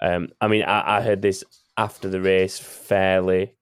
Um, 0.01 0.29
I 0.41 0.49
mean, 0.49 0.63
I, 0.63 0.99
I 0.99 1.01
heard 1.03 1.21
this 1.23 1.45
after 1.77 2.09
the 2.09 2.21
race 2.21 2.59
fairly 2.59 3.55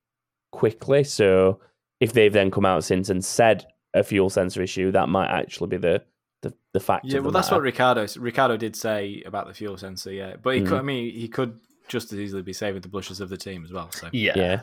quickly, 0.53 1.03
so 1.03 1.61
if 2.01 2.13
they've 2.13 2.33
then 2.33 2.51
come 2.51 2.67
out 2.67 2.85
since 2.85 3.09
and 3.11 3.25
said 3.25 3.67
a 3.95 4.03
fuel 4.05 4.31
sensor 4.31 4.63
issue, 4.63 4.93
that 4.93 5.09
might 5.09 5.29
actually 5.31 5.69
be 5.69 5.77
the 5.79 6.03
the, 6.43 6.53
the 6.72 6.80
fact. 6.80 7.05
Yeah, 7.07 7.18
of 7.18 7.22
the 7.24 7.28
well, 7.28 7.32
that's 7.32 7.47
matter. 7.49 7.57
what 7.57 7.62
Ricciardo 7.64 8.07
Ricciardo 8.18 8.57
did 8.57 8.76
say 8.76 9.22
about 9.24 9.47
the 9.49 9.55
fuel 9.55 9.76
sensor. 9.76 10.12
Yeah, 10.12 10.36
but 10.43 10.55
he 10.57 10.61
could, 10.62 10.72
Mhm. 10.72 10.78
I 10.78 10.82
mean, 10.82 11.12
he 11.14 11.28
could 11.28 11.59
just 11.88 12.12
as 12.12 12.18
easily 12.18 12.43
be 12.43 12.53
saving 12.53 12.80
the 12.82 12.88
blushes 12.88 13.20
of 13.20 13.28
the 13.28 13.36
team 13.36 13.64
as 13.64 13.72
well. 13.72 13.90
So 13.90 14.09
Yeah. 14.12 14.32
Yeah. 14.36 14.61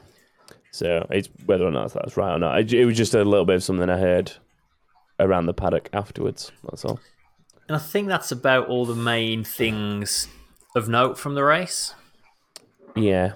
So 0.72 1.06
it's 1.10 1.30
whether 1.46 1.66
or 1.66 1.72
not 1.72 1.94
that's 1.94 2.16
right 2.18 2.36
or 2.36 2.40
not. 2.40 2.60
It, 2.60 2.74
it 2.74 2.86
was 2.86 2.96
just 2.98 3.14
a 3.14 3.24
little 3.24 3.46
bit 3.46 3.56
of 3.58 3.64
something 3.64 3.90
I 3.90 3.98
heard 3.98 4.32
around 5.20 5.46
the 5.48 5.54
paddock 5.54 5.90
afterwards. 5.94 6.52
That's 6.64 6.86
all. 6.86 7.00
And 7.68 7.76
I 7.76 7.80
think 7.80 8.08
that's 8.08 8.32
about 8.32 8.68
all 8.68 8.86
the 8.86 8.96
main 8.96 9.44
things 9.44 10.28
of 10.76 10.88
note 10.90 11.18
from 11.20 11.36
the 11.36 11.44
race. 11.44 11.94
Yeah, 12.96 13.34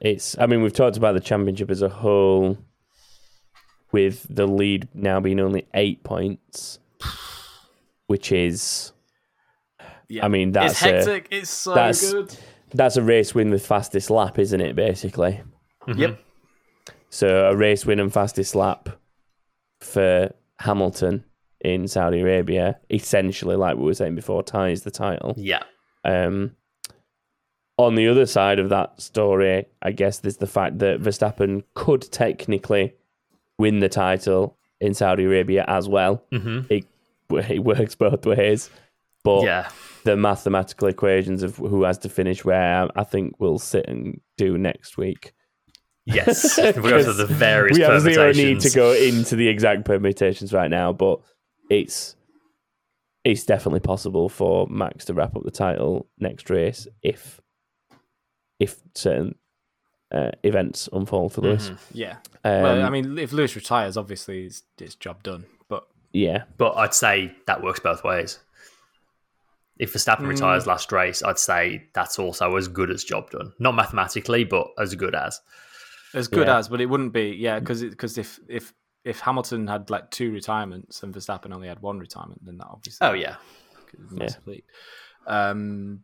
it's. 0.00 0.36
I 0.38 0.46
mean, 0.46 0.62
we've 0.62 0.72
talked 0.72 0.96
about 0.96 1.12
the 1.14 1.20
championship 1.20 1.70
as 1.70 1.80
a 1.82 1.88
whole, 1.88 2.58
with 3.92 4.26
the 4.28 4.46
lead 4.46 4.88
now 4.94 5.20
being 5.20 5.38
only 5.40 5.66
eight 5.74 6.02
points, 6.02 6.78
which 8.08 8.32
is. 8.32 8.92
yeah, 10.08 10.24
I 10.24 10.28
mean, 10.28 10.52
that's 10.52 10.72
it's 10.72 10.82
a- 10.82 10.86
hectic. 11.12 11.28
it's 11.30 11.50
so 11.50 11.74
that's- 11.74 12.12
good. 12.12 12.36
That's 12.74 12.98
a 12.98 13.02
race 13.02 13.34
win 13.34 13.48
with 13.50 13.64
fastest 13.64 14.10
lap, 14.10 14.38
isn't 14.38 14.60
it? 14.60 14.76
Basically. 14.76 15.40
Yep. 15.96 16.18
So 17.08 17.46
a 17.48 17.56
race 17.56 17.86
win 17.86 17.98
and 17.98 18.12
fastest 18.12 18.54
lap 18.54 18.90
for 19.80 20.34
Hamilton 20.58 21.24
in 21.62 21.88
Saudi 21.88 22.20
Arabia, 22.20 22.78
essentially, 22.90 23.56
like 23.56 23.78
we 23.78 23.84
were 23.84 23.94
saying 23.94 24.16
before, 24.16 24.42
ties 24.42 24.82
the 24.82 24.90
title. 24.90 25.32
Yeah. 25.38 25.62
Um, 26.04 26.56
on 27.78 27.94
the 27.94 28.06
other 28.08 28.26
side 28.26 28.58
of 28.58 28.68
that 28.68 29.00
story, 29.00 29.64
I 29.80 29.92
guess 29.92 30.18
there's 30.18 30.36
the 30.36 30.46
fact 30.46 30.78
that 30.80 31.00
Verstappen 31.00 31.62
could 31.72 32.02
technically 32.12 32.92
win 33.58 33.78
the 33.78 33.88
title 33.88 34.58
in 34.78 34.92
Saudi 34.92 35.24
Arabia 35.24 35.64
as 35.68 35.88
well. 35.88 36.22
hmm 36.32 36.60
It, 36.68 36.84
it 37.50 37.62
works 37.64 37.94
both 37.94 38.24
ways. 38.26 38.70
But 39.24 39.44
Yeah. 39.44 39.68
the 40.04 40.16
mathematical 40.16 40.88
equations 40.88 41.42
of 41.42 41.56
who 41.56 41.82
has 41.82 41.98
to 41.98 42.08
finish 42.08 42.44
where, 42.44 42.88
I 42.96 43.04
think 43.04 43.34
we'll 43.38 43.58
sit 43.58 43.86
and 43.88 44.20
do 44.36 44.56
next 44.56 44.96
week. 44.96 45.32
Yes. 46.06 46.56
we 46.58 46.72
go 46.72 47.02
through 47.02 47.12
the 47.14 47.26
various 47.26 47.76
we 47.76 47.84
have 47.84 48.00
zero 48.00 48.32
need 48.32 48.60
to 48.60 48.70
go 48.70 48.92
into 48.92 49.36
the 49.36 49.48
exact 49.48 49.84
permutations 49.84 50.52
right 50.52 50.70
now, 50.70 50.92
but 50.92 51.20
it's 51.68 52.16
it's 53.24 53.44
definitely 53.44 53.80
possible 53.80 54.28
for 54.30 54.66
Max 54.68 55.04
to 55.06 55.14
wrap 55.14 55.36
up 55.36 55.42
the 55.42 55.50
title 55.50 56.08
next 56.18 56.48
race 56.48 56.86
if 57.02 57.40
if 58.58 58.80
certain 58.94 59.34
uh, 60.10 60.30
events 60.42 60.88
unfold 60.92 61.34
for 61.34 61.42
Lewis. 61.42 61.68
Mhm. 61.68 61.78
Yeah. 61.92 62.16
Um, 62.44 62.62
well, 62.62 62.82
I 62.84 62.88
mean, 62.88 63.18
if 63.18 63.32
Lewis 63.32 63.54
retires, 63.54 63.98
obviously 63.98 64.46
it's, 64.46 64.62
it's 64.78 64.94
job 64.94 65.22
done. 65.22 65.44
But 66.12 66.18
yeah, 66.18 66.44
But 66.56 66.76
I'd 66.76 66.94
say 66.94 67.34
that 67.46 67.62
works 67.62 67.80
both 67.80 68.02
ways. 68.04 68.38
If 69.78 69.92
Verstappen 69.92 70.22
Mm. 70.24 70.28
retires 70.28 70.66
last 70.66 70.90
race, 70.90 71.22
I'd 71.22 71.38
say 71.38 71.88
that's 71.94 72.18
also 72.18 72.56
as 72.56 72.66
good 72.66 72.90
as 72.90 73.04
job 73.04 73.30
done. 73.30 73.52
Not 73.58 73.74
mathematically, 73.76 74.44
but 74.44 74.68
as 74.78 74.94
good 74.94 75.14
as. 75.14 75.40
as 76.14 76.26
good 76.26 76.48
Yeah. 76.48 76.58
as, 76.58 76.68
but 76.68 76.80
it 76.80 76.86
wouldn't 76.86 77.12
be. 77.12 77.36
Yeah, 77.38 77.60
because 77.60 77.82
because 77.84 78.18
if 78.18 78.40
if 78.48 78.72
if 79.04 79.20
Hamilton 79.20 79.66
had 79.68 79.88
like 79.90 80.10
two 80.10 80.32
retirements 80.32 81.02
and 81.02 81.14
Verstappen 81.14 81.52
only 81.54 81.68
had 81.68 81.80
one 81.80 81.98
retirement, 81.98 82.44
then 82.44 82.58
that 82.58 82.66
obviously 82.68 83.06
Oh, 83.06 83.12
yeah. 83.12 83.36
is 83.92 84.10
massive 84.12 84.46
lead. 84.46 84.64
Um, 85.26 86.02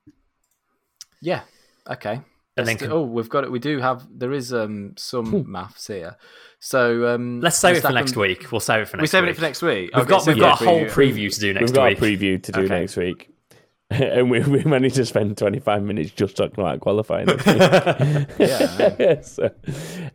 yeah. 1.21 1.43
Okay. 1.89 2.21
And 2.57 2.69
then 2.69 2.77
Let's 2.81 2.93
oh, 2.93 3.03
we've 3.03 3.29
got 3.29 3.45
it. 3.45 3.51
We 3.51 3.59
do 3.59 3.79
have. 3.81 4.07
There 4.17 4.33
is 4.33 4.53
um 4.53 4.95
some 4.97 5.51
maths 5.51 5.89
here. 5.89 6.17
So 6.61 7.15
um, 7.15 7.41
Let's 7.41 7.59
save 7.59 7.77
it 7.77 7.81
for 7.83 7.93
next 7.93 8.17
week. 8.17 8.51
We'll 8.53 8.61
save 8.61 8.83
it 8.83 8.89
for 8.89 8.97
next. 8.97 9.01
We 9.01 9.03
next 9.03 9.11
saving 9.11 9.27
week. 9.27 9.33
it 9.33 9.37
for 9.37 9.43
next 9.43 9.63
week. 9.63 9.91
We've 9.93 10.03
Okay, 10.03 10.09
got, 10.11 10.23
so 10.23 10.31
we've 10.31 10.37
yeah, 10.39 10.51
got 10.51 10.63
a 10.63 10.65
whole 10.65 10.81
preview. 10.85 11.13
preview 11.15 11.35
to 11.35 11.41
do 11.41 11.53
next 11.53 11.61
week. 11.63 11.69
we've 11.69 11.75
got 11.75 11.93
a 11.93 11.97
preview 11.97 12.43
to 12.43 12.53
do 12.53 12.61
Okay. 12.61 12.81
next 12.81 12.97
week. 12.97 13.31
and 13.91 14.31
we, 14.31 14.41
we 14.41 14.65
managed 14.65 14.95
to 14.97 15.05
spend 15.05 15.37
25 15.37 15.83
minutes 15.83 16.11
just 16.13 16.37
talking 16.39 16.59
about 16.59 16.81
qualifying. 16.81 17.27
this. 17.27 17.45
Yeah. 18.39 19.21
so, 19.21 19.51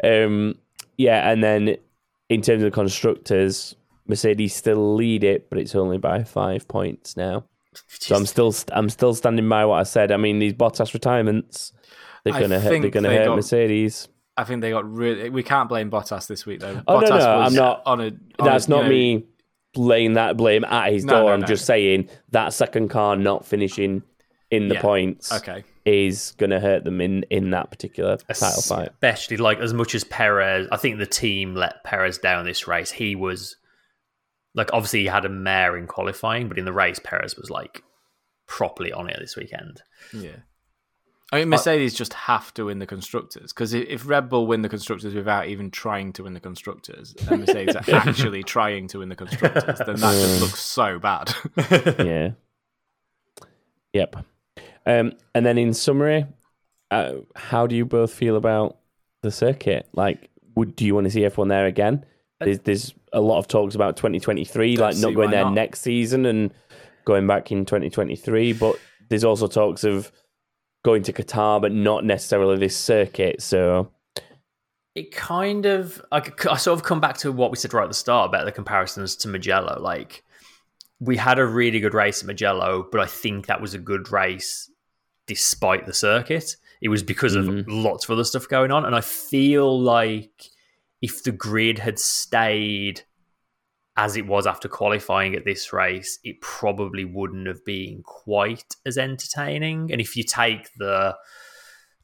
um, 0.03 0.55
yeah, 0.97 1.29
and 1.29 1.43
then 1.43 1.77
in 2.29 2.41
terms 2.41 2.63
of 2.63 2.73
constructors, 2.73 3.75
Mercedes 4.07 4.55
still 4.55 4.95
lead 4.95 5.23
it, 5.23 5.49
but 5.51 5.59
it's 5.59 5.75
only 5.75 5.99
by 5.99 6.23
five 6.23 6.67
points 6.67 7.15
now. 7.15 7.43
So 7.89 8.15
I'm 8.15 8.25
still 8.25 8.53
I'm 8.71 8.89
still 8.89 9.13
standing 9.13 9.47
by 9.47 9.65
what 9.65 9.75
I 9.79 9.83
said. 9.83 10.11
I 10.11 10.17
mean, 10.17 10.39
these 10.39 10.53
Bottas 10.53 10.93
retirements, 10.95 11.71
they're 12.23 12.33
I 12.33 12.41
gonna 12.41 12.59
hurt, 12.59 12.81
they're 12.81 12.89
gonna 12.89 13.09
they 13.09 13.17
hurt 13.17 13.25
got- 13.25 13.35
Mercedes. 13.35 14.07
I 14.37 14.45
think 14.45 14.61
they 14.61 14.69
got 14.71 14.89
really. 14.89 15.29
We 15.29 15.43
can't 15.43 15.67
blame 15.67 15.91
Bottas 15.91 16.27
this 16.27 16.45
week 16.45 16.61
though. 16.61 16.81
Oh, 16.87 16.99
no, 17.01 17.05
Bottas 17.07 17.09
no, 17.09 17.15
was 17.15 17.47
I'm 17.51 17.53
not- 17.55 17.81
on 17.85 17.99
a. 18.01 18.05
on 18.05 18.19
That's 18.45 18.67
a, 18.67 18.69
not 18.69 18.83
know, 18.83 18.89
me 18.89 19.25
laying 19.75 20.13
that 20.13 20.37
blame 20.37 20.63
at 20.65 20.91
his 20.93 21.03
No, 21.05 21.13
door. 21.13 21.23
no, 21.23 21.33
I'm 21.33 21.41
no. 21.41 21.47
just 21.47 21.65
saying 21.65 22.09
that 22.31 22.53
second 22.53 22.87
car 22.89 23.15
not 23.15 23.45
finishing 23.45 24.01
in 24.49 24.67
the 24.67 24.75
Yeah. 24.75 24.81
points 24.81 25.31
Okay. 25.31 25.63
is 25.85 26.33
gonna 26.37 26.59
hurt 26.59 26.83
them 26.85 27.01
in 27.01 27.23
in 27.29 27.51
that 27.51 27.69
particular 27.69 28.17
title 28.17 28.61
fight. 28.63 28.89
Especially 28.89 29.37
like 29.37 29.59
as 29.59 29.73
much 29.73 29.93
as 29.93 30.03
Perez, 30.05 30.67
I 30.71 30.77
think 30.77 30.97
the 30.99 31.05
team 31.05 31.53
let 31.53 31.83
Perez 31.83 32.17
down 32.17 32.45
this 32.45 32.67
race. 32.67 32.89
He 32.91 33.15
was 33.15 33.57
like 34.55 34.71
obviously 34.73 35.01
he 35.01 35.05
had 35.05 35.25
a 35.25 35.29
mare 35.29 35.77
in 35.77 35.85
qualifying, 35.85 36.47
but 36.47 36.57
in 36.57 36.65
the 36.65 36.73
race 36.73 36.99
Perez 37.03 37.35
was 37.37 37.49
like 37.51 37.83
properly 38.47 38.91
on 38.91 39.07
it 39.09 39.17
this 39.19 39.35
weekend. 39.35 39.81
Yeah. 40.13 40.37
I 41.31 41.39
mean, 41.39 41.49
Mercedes 41.49 41.93
just 41.93 42.13
have 42.13 42.53
to 42.55 42.65
win 42.65 42.79
the 42.79 42.87
constructors 42.87 43.53
because 43.53 43.73
if 43.73 44.07
Red 44.07 44.29
Bull 44.29 44.47
win 44.47 44.63
the 44.63 44.69
constructors 44.69 45.13
without 45.13 45.47
even 45.47 45.69
trying 45.69 46.11
to 46.13 46.23
win 46.23 46.33
the 46.33 46.39
constructors, 46.39 47.13
and 47.29 47.41
Mercedes 47.41 47.75
are 47.75 47.83
actually 47.93 48.41
trying 48.41 48.87
to 48.87 48.99
win 48.99 49.09
the 49.09 49.15
constructors, 49.15 49.77
then 49.85 49.97
that 49.97 50.13
just 50.13 50.41
looks 50.41 50.59
so 50.59 50.97
bad. 50.97 51.33
yeah. 51.99 52.31
Yep. 53.93 54.15
Um, 54.85 55.13
and 55.35 55.45
then 55.45 55.57
in 55.57 55.73
summary, 55.73 56.25
uh, 56.89 57.13
how 57.35 57.67
do 57.67 57.75
you 57.75 57.85
both 57.85 58.11
feel 58.11 58.35
about 58.35 58.77
the 59.21 59.31
circuit? 59.31 59.87
Like, 59.93 60.29
would 60.55 60.75
do 60.75 60.85
you 60.85 60.95
want 60.95 61.05
to 61.05 61.11
see 61.11 61.21
F1 61.21 61.49
there 61.49 61.67
again? 61.67 62.05
There's, 62.39 62.59
there's 62.59 62.93
a 63.13 63.21
lot 63.21 63.37
of 63.37 63.47
talks 63.47 63.75
about 63.75 63.97
2023, 63.97 64.75
Don't 64.75 64.85
like 64.85 64.97
not 64.97 65.13
going 65.13 65.31
there 65.31 65.43
not. 65.43 65.53
next 65.53 65.81
season 65.81 66.25
and 66.25 66.53
going 67.05 67.27
back 67.27 67.51
in 67.51 67.65
2023. 67.65 68.53
But 68.53 68.79
there's 69.09 69.23
also 69.23 69.47
talks 69.47 69.83
of 69.83 70.11
going 70.83 71.03
to 71.03 71.13
Qatar, 71.13 71.61
but 71.61 71.71
not 71.71 72.05
necessarily 72.05 72.57
this 72.57 72.77
circuit. 72.77 73.41
So 73.41 73.91
it 74.95 75.11
kind 75.11 75.65
of 75.65 76.01
I, 76.11 76.21
I 76.49 76.57
sort 76.57 76.77
of 76.79 76.83
come 76.85 76.99
back 76.99 77.17
to 77.19 77.31
what 77.31 77.51
we 77.51 77.57
said 77.57 77.73
right 77.73 77.83
at 77.83 77.89
the 77.89 77.93
start 77.93 78.29
about 78.29 78.45
the 78.45 78.51
comparisons 78.51 79.15
to 79.17 79.27
Mugello. 79.27 79.79
Like 79.79 80.23
we 80.99 81.15
had 81.17 81.39
a 81.39 81.45
really 81.45 81.79
good 81.79 81.93
race 81.93 82.21
at 82.21 82.27
Mugello, 82.27 82.87
but 82.91 82.99
I 83.01 83.05
think 83.05 83.47
that 83.47 83.61
was 83.61 83.73
a 83.73 83.79
good 83.79 84.11
race 84.11 84.69
despite 85.27 85.85
the 85.85 85.93
circuit. 85.93 86.55
It 86.81 86.89
was 86.89 87.03
because 87.03 87.35
of 87.35 87.45
Mhm. 87.45 87.65
lots 87.67 88.05
of 88.05 88.11
other 88.11 88.23
stuff 88.23 88.47
going 88.47 88.71
on, 88.71 88.85
and 88.85 88.95
I 88.95 89.01
feel 89.01 89.79
like 89.79 90.49
if 91.01 91.23
the 91.23 91.31
grid 91.31 91.79
had 91.79 91.99
stayed 91.99 93.01
as 93.99 94.15
it 94.15 94.25
was 94.25 94.47
after 94.47 94.69
qualifying 94.69 95.35
at 95.35 95.43
this 95.43 95.73
race, 95.73 96.19
it 96.23 96.39
probably 96.39 97.03
wouldn't 97.03 97.47
have 97.47 97.65
been 97.65 98.01
quite 98.01 98.77
as 98.85 98.97
entertaining. 98.97 99.91
And 99.91 99.99
if 99.99 100.15
you 100.15 100.23
take 100.23 100.73
the 100.77 101.17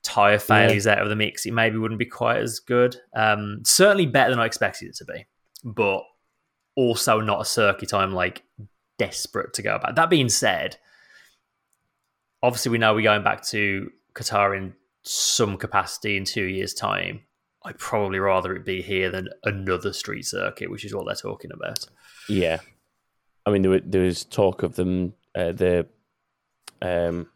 tire 0.04 0.38
failures 0.38 0.88
out 0.88 1.02
of 1.02 1.08
the 1.08 1.16
mix, 1.16 1.46
it 1.46 1.54
maybe 1.54 1.78
wouldn't 1.78 1.98
be 1.98 2.06
quite 2.06 2.42
as 2.42 2.60
good. 2.60 2.98
Um, 3.16 3.62
certainly 3.64 4.06
better 4.08 4.30
than 4.30 4.42
I 4.42 4.46
expected 4.46 4.90
it 4.90 4.96
to 4.96 5.06
be, 5.06 5.26
but 5.64 6.04
also 6.76 7.22
not 7.22 7.40
a 7.40 7.46
circuit 7.46 7.94
I'm 7.94 8.12
like 8.12 8.44
desperate 9.00 9.54
to 9.54 9.62
go 9.62 9.80
back. 9.80 9.96
That 9.96 10.10
being 10.10 10.28
said, 10.28 10.76
obviously 12.44 12.74
we 12.74 12.78
know 12.78 12.94
we're 12.94 13.04
going 13.04 13.24
back 13.24 13.42
to 13.48 13.90
Qatar 14.16 14.58
in 14.58 14.74
some 15.04 15.56
capacity 15.56 16.18
in 16.18 16.26
two 16.26 16.44
years' 16.44 16.74
time. 16.74 17.22
I'd 17.66 17.78
probably 17.78 18.20
rather 18.20 18.56
it 18.56 18.66
be 18.66 18.82
here 18.82 19.10
than 19.10 19.30
another 19.44 19.92
street 19.92 20.26
circuit, 20.26 20.70
which 20.70 20.86
is 20.86 20.94
what 20.94 21.06
they're 21.06 21.16
talking 21.16 21.52
about. 21.52 21.86
yeah, 22.30 22.60
I 23.46 23.52
mean 23.52 23.62
there, 23.64 23.72
were, 23.72 23.80
there 23.80 24.04
was 24.04 24.24
talk 24.24 24.64
of 24.64 24.76
them 24.76 25.14
uh, 25.34 25.52
the 25.52 25.88
um 26.82 27.28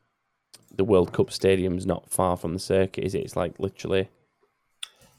the 0.76 0.84
World 0.86 1.12
Cup 1.12 1.32
stadium's 1.32 1.86
not 1.86 2.10
far 2.10 2.38
from 2.38 2.54
the 2.54 2.60
circuit, 2.60 3.04
is 3.04 3.16
it? 3.16 3.20
It's 3.20 3.36
like 3.36 3.60
literally 3.60 4.10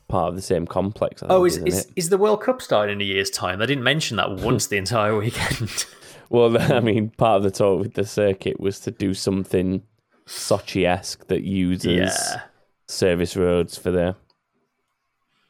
part 0.08 0.28
of 0.28 0.36
the 0.36 0.42
same 0.42 0.66
complex. 0.66 1.22
I 1.22 1.26
think, 1.26 1.32
Oh, 1.38 1.44
is, 1.44 1.58
is, 1.58 1.86
it? 1.86 1.92
is 1.96 2.08
the 2.08 2.16
World 2.18 2.42
Cup 2.42 2.62
starting 2.62 2.94
in 2.94 3.00
a 3.00 3.04
year's 3.04 3.30
time? 3.30 3.58
They 3.58 3.66
didn't 3.66 3.84
mention 3.84 4.16
that 4.16 4.30
once 4.36 4.66
the 4.68 4.76
entire 4.76 5.16
weekend. 5.16 5.86
Well, 6.30 6.56
I 6.72 6.78
mean, 6.78 7.10
part 7.10 7.38
of 7.38 7.42
the 7.42 7.50
talk 7.50 7.80
with 7.80 7.94
the 7.94 8.06
circuit 8.06 8.60
was 8.60 8.78
to 8.80 8.92
do 8.92 9.14
something 9.14 9.82
Sochi-esque 10.26 11.26
that 11.26 11.42
uses 11.42 11.92
yeah. 11.92 12.42
service 12.86 13.36
roads 13.36 13.76
for 13.76 13.90
the 13.90 14.14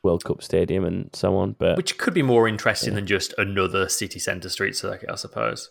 World 0.02 0.24
Cup 0.24 0.42
stadium 0.42 0.84
and 0.84 1.10
so 1.12 1.36
on. 1.36 1.56
But 1.58 1.76
Which 1.76 1.98
could 1.98 2.14
be 2.14 2.22
more 2.22 2.48
interesting 2.48 2.94
than 2.94 3.06
just 3.06 3.34
another 3.38 3.88
city 3.88 4.18
centre 4.18 4.48
street 4.48 4.76
circuit, 4.76 5.10
I 5.10 5.16
suppose. 5.16 5.70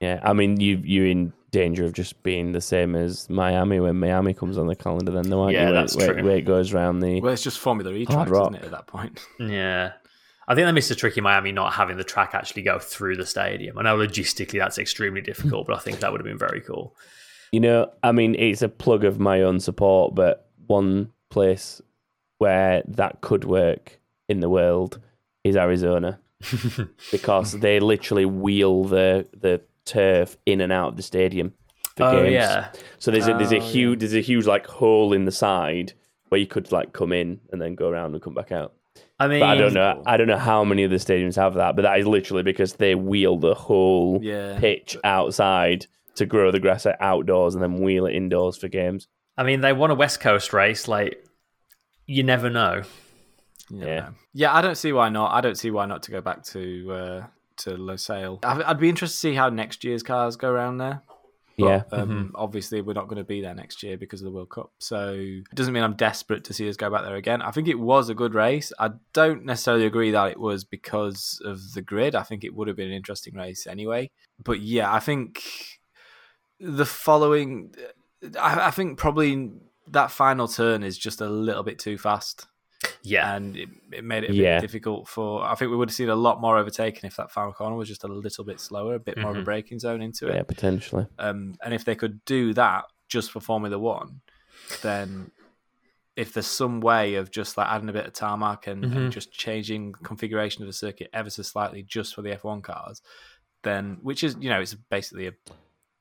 yeah, 0.00 0.20
I 0.22 0.32
mean, 0.32 0.58
you 0.60 0.80
you're 0.84 1.06
in 1.06 1.32
danger 1.52 1.84
of 1.84 1.92
just 1.92 2.22
being 2.22 2.52
the 2.52 2.60
same 2.62 2.96
as 2.96 3.28
Miami 3.28 3.78
when 3.78 4.00
Miami 4.00 4.32
comes 4.34 4.56
on 4.58 4.66
the 4.66 4.74
calendar. 4.74 5.12
Then, 5.12 5.28
though, 5.28 5.42
aren't 5.42 5.52
Yeah, 5.54 5.66
you? 5.68 5.72
Where- 5.72 5.80
that's 5.82 5.96
where, 5.96 6.12
true. 6.14 6.24
Where 6.24 6.36
it 6.36 6.42
goes 6.46 6.72
around 6.72 7.00
the 7.00 7.20
well, 7.20 7.32
it's 7.32 7.42
just 7.42 7.58
Formula 7.58 7.92
E 7.92 8.04
Hard 8.06 8.28
tracks, 8.28 8.30
rock. 8.30 8.50
isn't 8.52 8.62
it? 8.62 8.64
At 8.66 8.70
that 8.72 8.86
point, 8.86 9.20
Yeah. 9.38 9.92
I 10.48 10.56
think 10.56 10.66
they 10.66 10.72
missed 10.72 10.90
a 10.90 10.96
trick 10.96 11.16
in 11.16 11.22
Miami 11.22 11.52
not 11.52 11.72
having 11.74 11.96
the 11.98 12.02
track 12.04 12.30
actually 12.34 12.62
go 12.62 12.80
through 12.80 13.16
the 13.16 13.24
stadium. 13.24 13.78
I 13.78 13.82
know 13.82 13.96
logistically 13.96 14.58
that's 14.58 14.76
extremely 14.76 15.20
difficult, 15.20 15.68
but 15.68 15.76
I 15.76 15.78
think 15.78 16.00
that 16.00 16.10
would 16.10 16.20
have 16.20 16.26
been 16.26 16.36
very 16.36 16.60
cool. 16.60 16.96
You 17.52 17.60
know, 17.60 17.92
I 18.02 18.10
mean, 18.10 18.34
it's 18.34 18.60
a 18.60 18.68
plug 18.68 19.04
of 19.04 19.20
my 19.20 19.42
own 19.42 19.60
support, 19.60 20.16
but 20.16 20.48
one 20.66 21.12
place 21.30 21.80
where 22.42 22.82
that 22.88 23.20
could 23.20 23.44
work 23.44 24.00
in 24.28 24.40
the 24.40 24.48
world 24.48 24.98
is 25.44 25.56
Arizona 25.56 26.18
because 27.12 27.52
they 27.52 27.78
literally 27.78 28.24
wheel 28.24 28.82
the 28.82 29.28
the 29.38 29.60
turf 29.84 30.36
in 30.44 30.60
and 30.60 30.72
out 30.72 30.88
of 30.88 30.96
the 30.96 31.02
stadium 31.04 31.54
for 31.96 32.02
oh, 32.04 32.22
games. 32.22 32.32
yeah. 32.32 32.72
So 32.98 33.12
there's 33.12 33.28
a, 33.28 33.34
there's 33.34 33.52
a 33.52 33.58
Oh, 33.58 33.60
huge 33.60 34.00
there's 34.00 34.14
a 34.14 34.20
huge 34.20 34.46
like 34.46 34.66
hole 34.66 35.12
in 35.12 35.24
the 35.24 35.30
side 35.30 35.92
where 36.30 36.40
you 36.40 36.48
could 36.48 36.72
like 36.72 36.92
come 36.92 37.12
in 37.12 37.38
and 37.52 37.62
then 37.62 37.76
go 37.76 37.88
around 37.88 38.14
and 38.14 38.22
come 38.22 38.34
back 38.34 38.50
out. 38.50 38.72
I 39.20 39.28
mean, 39.28 39.38
But 39.38 39.50
I 39.50 39.54
don't 39.54 39.74
know. 39.74 40.02
I 40.04 40.16
don't 40.16 40.26
know 40.26 40.44
how 40.52 40.64
many 40.64 40.82
of 40.82 40.90
the 40.90 40.96
stadiums 40.96 41.36
have 41.36 41.54
that, 41.54 41.76
but 41.76 41.82
that 41.82 42.00
is 42.00 42.06
literally 42.08 42.42
because 42.42 42.74
they 42.74 42.96
wheel 42.96 43.36
the 43.36 43.54
whole 43.54 44.18
yeah. 44.20 44.58
pitch 44.58 44.96
outside 45.04 45.86
to 46.16 46.26
grow 46.26 46.50
the 46.50 46.58
grass 46.58 46.86
outdoors 46.98 47.54
and 47.54 47.62
then 47.62 47.80
wheel 47.80 48.06
it 48.06 48.16
indoors 48.16 48.56
for 48.56 48.66
games. 48.66 49.06
I 49.38 49.44
mean, 49.44 49.60
they 49.60 49.72
won 49.72 49.92
a 49.92 49.94
West 49.94 50.20
Coast 50.20 50.52
race. 50.52 50.88
Like, 50.88 51.24
you 52.06 52.22
never 52.22 52.50
know. 52.50 52.82
Yeah. 53.70 53.86
Yeah. 53.86 54.08
Yeah, 54.34 54.54
I 54.54 54.60
don't 54.62 54.76
see 54.76 54.92
why 54.92 55.08
not. 55.08 55.32
I 55.32 55.40
don't 55.40 55.56
see 55.56 55.70
why 55.70 55.86
not 55.86 56.02
to 56.04 56.10
go 56.10 56.20
back 56.20 56.42
to 56.46 56.92
uh, 56.92 57.26
to 57.58 57.70
Losail. 57.70 58.44
I- 58.44 58.62
I'd 58.70 58.78
be 58.80 58.88
interested 58.88 59.14
to 59.16 59.20
see 59.20 59.34
how 59.34 59.48
next 59.48 59.84
year's 59.84 60.02
cars 60.02 60.36
go 60.36 60.48
around 60.50 60.78
there. 60.78 61.02
But, 61.58 61.66
Yeah. 61.66 61.82
Um, 61.92 62.32
Obviously, 62.34 62.80
we're 62.80 62.94
not 62.94 63.08
going 63.08 63.18
to 63.18 63.24
be 63.24 63.42
there 63.42 63.54
next 63.54 63.82
year 63.82 63.96
because 63.98 64.20
of 64.22 64.24
the 64.24 64.30
World 64.30 64.48
Cup. 64.50 64.70
So 64.78 65.12
it 65.14 65.54
doesn't 65.54 65.72
mean 65.74 65.82
I'm 65.82 65.96
desperate 65.96 66.44
to 66.44 66.54
see 66.54 66.66
us 66.68 66.76
go 66.76 66.88
back 66.90 67.04
there 67.04 67.16
again. 67.16 67.42
I 67.42 67.50
think 67.50 67.68
it 67.68 67.78
was 67.78 68.08
a 68.08 68.14
good 68.14 68.32
race. 68.34 68.72
I 68.78 68.90
don't 69.12 69.44
necessarily 69.44 69.84
agree 69.84 70.10
that 70.12 70.30
it 70.32 70.40
was 70.40 70.64
because 70.64 71.40
of 71.44 71.60
the 71.74 71.82
grid. 71.82 72.14
I 72.14 72.22
think 72.22 72.42
it 72.42 72.54
would 72.54 72.68
have 72.68 72.76
been 72.76 72.88
an 72.88 72.94
interesting 72.94 73.34
race 73.34 73.66
anyway. 73.66 74.10
But 74.42 74.60
yeah, 74.60 74.92
I 74.92 74.98
think 75.00 75.42
the 76.58 76.86
following. 76.86 77.74
I, 78.40 78.68
I 78.68 78.70
think 78.70 78.96
probably 78.98 79.50
that 79.88 80.10
final 80.10 80.48
turn 80.48 80.82
is 80.82 80.96
just 80.98 81.20
a 81.20 81.28
little 81.28 81.62
bit 81.62 81.78
too 81.78 81.98
fast 81.98 82.46
Yeah. 83.02 83.34
and 83.34 83.56
it, 83.56 83.68
it 83.92 84.04
made 84.04 84.24
it 84.24 84.30
a 84.30 84.34
Yeah. 84.34 84.56
bit 84.60 84.66
difficult 84.66 85.08
for. 85.08 85.44
I 85.44 85.54
think 85.54 85.70
we 85.70 85.76
would 85.76 85.88
have 85.90 85.94
seen 85.96 86.08
a 86.08 86.14
lot 86.16 86.40
more 86.40 86.56
overtaken 86.58 87.06
if 87.06 87.16
that 87.16 87.30
final 87.30 87.52
corner 87.52 87.76
was 87.76 87.88
just 87.88 88.04
a 88.04 88.08
little 88.08 88.44
bit 88.44 88.60
slower, 88.60 88.94
a 88.94 89.00
bit 89.00 89.18
more 89.18 89.30
of 89.32 89.36
a 89.38 89.40
Mhm. 89.40 89.44
braking 89.44 89.78
zone 89.78 90.02
into 90.02 90.28
it. 90.28 90.34
Yeah, 90.34 90.42
potentially. 90.44 91.06
Um, 91.18 91.56
and 91.64 91.74
if 91.74 91.84
they 91.84 91.94
could 91.94 92.24
do 92.24 92.54
that 92.54 92.84
just 93.08 93.30
for 93.30 93.40
Formula 93.40 93.78
One, 93.78 94.20
then 94.82 95.30
if 96.14 96.32
there's 96.34 96.46
some 96.46 96.80
way 96.80 97.14
of 97.14 97.30
just 97.30 97.56
like 97.56 97.68
adding 97.68 97.88
a 97.88 97.92
bit 97.92 98.06
of 98.06 98.12
tarmac 98.12 98.66
and, 98.66 98.84
Mhm. 98.84 98.96
and 98.96 99.12
just 99.12 99.32
changing 99.32 99.92
configuration 100.02 100.62
of 100.62 100.66
the 100.66 100.72
circuit 100.72 101.08
ever 101.12 101.30
so 101.30 101.42
slightly 101.42 101.82
just 101.82 102.14
for 102.14 102.20
the 102.22 102.30
F1 102.32 102.62
cars, 102.62 103.00
then 103.62 103.98
which 104.02 104.22
is 104.22 104.36
you 104.40 104.50
know 104.50 104.60
it's 104.60 104.74
basically 104.74 105.26
a 105.26 105.32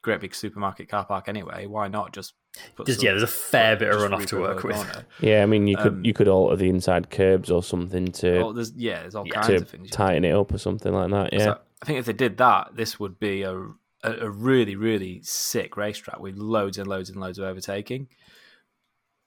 great 0.02 0.20
big 0.20 0.34
supermarket 0.36 0.90
car 0.90 1.06
park 1.06 1.30
anyway. 1.30 1.66
Why 1.66 1.88
not 1.88 2.12
just 2.12 2.34
put 2.76 2.88
yeah, 3.02 3.12
there's 3.12 3.24
a 3.24 3.28
fair 3.28 3.76
bit 3.76 3.89
of 3.89 3.95
runoff 4.02 4.26
to 4.28 4.39
work 4.39 4.64
with. 4.64 4.76
corner? 4.76 5.06
Yeah, 5.20 5.43
I 5.43 5.45
mean, 5.45 5.68
you 5.68 5.78
could 5.78 5.93
Um, 5.93 6.06
you 6.06 6.14
could 6.14 6.28
alter 6.28 6.56
the 6.56 6.70
inside 6.70 7.10
curbs 7.10 7.49
or 7.49 7.64
something 7.64 8.08
to 8.14 8.39
Oh, 8.39 8.54
there's 8.54 8.74
yeah, 8.76 9.02
there's 9.02 9.16
all 9.16 9.26
Yeah. 9.26 9.34
kinds 9.41 9.47
to 9.47 9.56
of 9.58 9.70
things. 9.70 9.89
tighten 9.89 10.26
it 10.26 10.34
up 10.34 10.54
or 10.54 10.58
something 10.58 10.93
like 10.93 11.10
that. 11.12 11.34
Yeah, 11.34 11.45
So 11.45 11.58
I 11.82 11.86
think 11.86 11.99
if 11.99 12.06
they 12.06 12.14
did 12.14 12.38
that, 12.38 12.76
this 12.76 12.99
would 12.99 13.20
be 13.20 13.43
a, 13.43 13.56
a 13.56 13.72
a 14.04 14.30
really 14.30 14.76
really 14.76 15.22
sick 15.24 15.78
racetrack 15.78 16.20
with 16.20 16.36
loads 16.38 16.78
and 16.78 16.88
loads 16.88 17.10
and 17.10 17.20
loads 17.20 17.38
of 17.39 17.45
overtaking. 17.45 18.08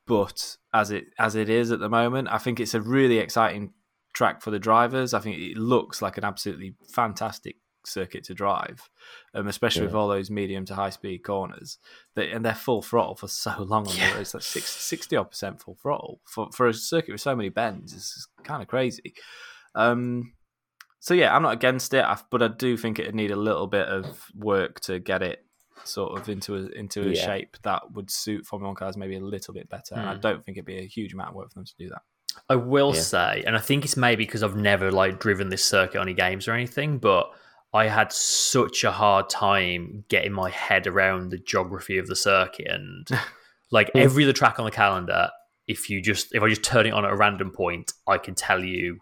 But 0.07 0.57
as 0.73 0.91
it 0.91 1.07
as 1.19 1.35
it 1.35 1.49
is 1.49 1.71
at 1.73 1.81
the 1.81 1.89
moment, 1.89 2.29
I 2.31 2.39
think 2.39 2.61
it's 2.61 2.75
a 2.75 2.81
really 2.81 3.19
exciting 3.19 3.73
track 4.13 4.43
for 4.43 4.51
the 4.51 4.59
drivers. 4.59 5.15
I 5.15 5.21
think 5.21 5.39
it 5.39 5.57
looks 5.57 6.03
like 6.03 6.19
an 6.19 6.25
absolutely 6.25 6.75
fantastic 6.93 7.57
circuit 7.87 8.25
to 8.25 8.35
drive, 8.35 8.89
um, 9.35 9.47
especially 9.49 9.87
with 9.87 9.95
all 9.95 10.09
those 10.09 10.31
medium 10.31 10.65
to 10.67 10.75
high 10.75 10.91
speed 10.91 11.19
corners. 11.25 11.79
They, 12.15 12.31
and 12.31 12.45
they're 12.45 12.55
full 12.55 12.83
throttle 12.83 13.15
for 13.15 13.29
so 13.29 13.55
long 13.63 13.87
on 13.89 13.97
Yeah. 13.97 14.09
the 14.09 14.15
road. 14.15 14.21
It's 14.23 14.35
like 14.35 14.43
60 14.43 15.17
odd 15.17 15.31
percent 15.31 15.61
full 15.63 15.77
throttle 15.81 16.21
for 16.25 16.49
for 16.53 16.67
a 16.69 16.75
circuit 16.75 17.13
with 17.13 17.21
so 17.21 17.35
many 17.37 17.49
bends. 17.49 17.93
It's 17.93 18.27
kind 18.43 18.63
of 18.63 18.69
crazy. 18.69 19.15
Um, 19.75 20.35
so 21.01 21.15
yeah, 21.15 21.35
I'm 21.35 21.43
not 21.43 21.53
against 21.53 21.93
it, 21.95 22.05
I- 22.05 22.19
but 22.31 22.43
I 22.43 22.49
do 22.49 22.77
think 22.77 22.99
it'd 22.99 23.15
need 23.15 23.31
a 23.31 23.37
little 23.37 23.67
bit 23.67 23.89
of 23.89 24.27
work 24.35 24.81
to 24.81 24.99
get 24.99 25.23
it 25.23 25.45
sort 25.85 26.19
of 26.19 26.29
into 26.31 26.55
a 26.57 26.67
into 26.69 27.03
a 27.03 27.13
Yeah. 27.13 27.27
shape 27.27 27.57
that 27.63 27.93
would 27.93 28.11
suit 28.11 28.47
Formula 28.47 28.69
One 28.71 28.77
cars 28.77 28.97
maybe 28.97 29.17
a 29.17 29.21
little 29.21 29.53
bit 29.53 29.69
better. 29.69 29.95
And 29.97 30.09
I 30.09 30.15
Hmm. 30.15 30.21
don't 30.21 30.45
think 30.45 30.57
it'd 30.57 30.65
be 30.67 30.79
a 30.79 30.87
huge 30.87 31.13
amount 31.13 31.31
of 31.31 31.35
work 31.35 31.51
for 31.51 31.55
them 31.59 31.67
to 31.67 31.75
do 31.79 31.89
that. 31.91 32.03
I 32.49 32.57
will 32.57 32.95
Yeah. 32.95 33.01
say, 33.01 33.45
and 33.47 33.55
I 33.55 33.61
think 33.61 33.85
it's 33.85 33.97
maybe 33.97 34.25
because 34.25 34.43
I've 34.43 34.57
never 34.57 34.91
like 34.91 35.21
driven 35.21 35.51
this 35.51 35.65
circuit 35.65 35.99
on 36.01 36.07
any 36.09 36.15
games 36.15 36.49
or 36.49 36.53
anything, 36.53 36.99
but 36.99 37.31
I 37.75 37.89
had 37.89 38.13
such 38.13 38.85
a 38.85 38.93
hard 38.93 39.29
time 39.29 40.05
getting 40.09 40.33
my 40.33 40.49
head 40.49 40.87
around 40.87 41.31
the 41.31 41.39
geography 41.39 41.99
of 41.99 42.07
the 42.07 42.17
circuit 42.17 42.69
and 42.69 43.07
like 43.71 43.91
every 43.95 44.23
other 44.25 44.33
track 44.33 44.59
on 44.59 44.65
the 44.65 44.71
calendar. 44.71 45.29
If 45.67 45.91
you 45.91 46.01
just 46.01 46.35
if 46.35 46.43
I 46.43 46.49
just 46.49 46.63
turn 46.63 46.87
it 46.87 46.93
on 46.93 47.05
at 47.05 47.11
a 47.13 47.17
random 47.17 47.51
point, 47.51 47.93
I 48.07 48.19
can 48.19 48.35
tell 48.35 48.63
you 48.65 48.99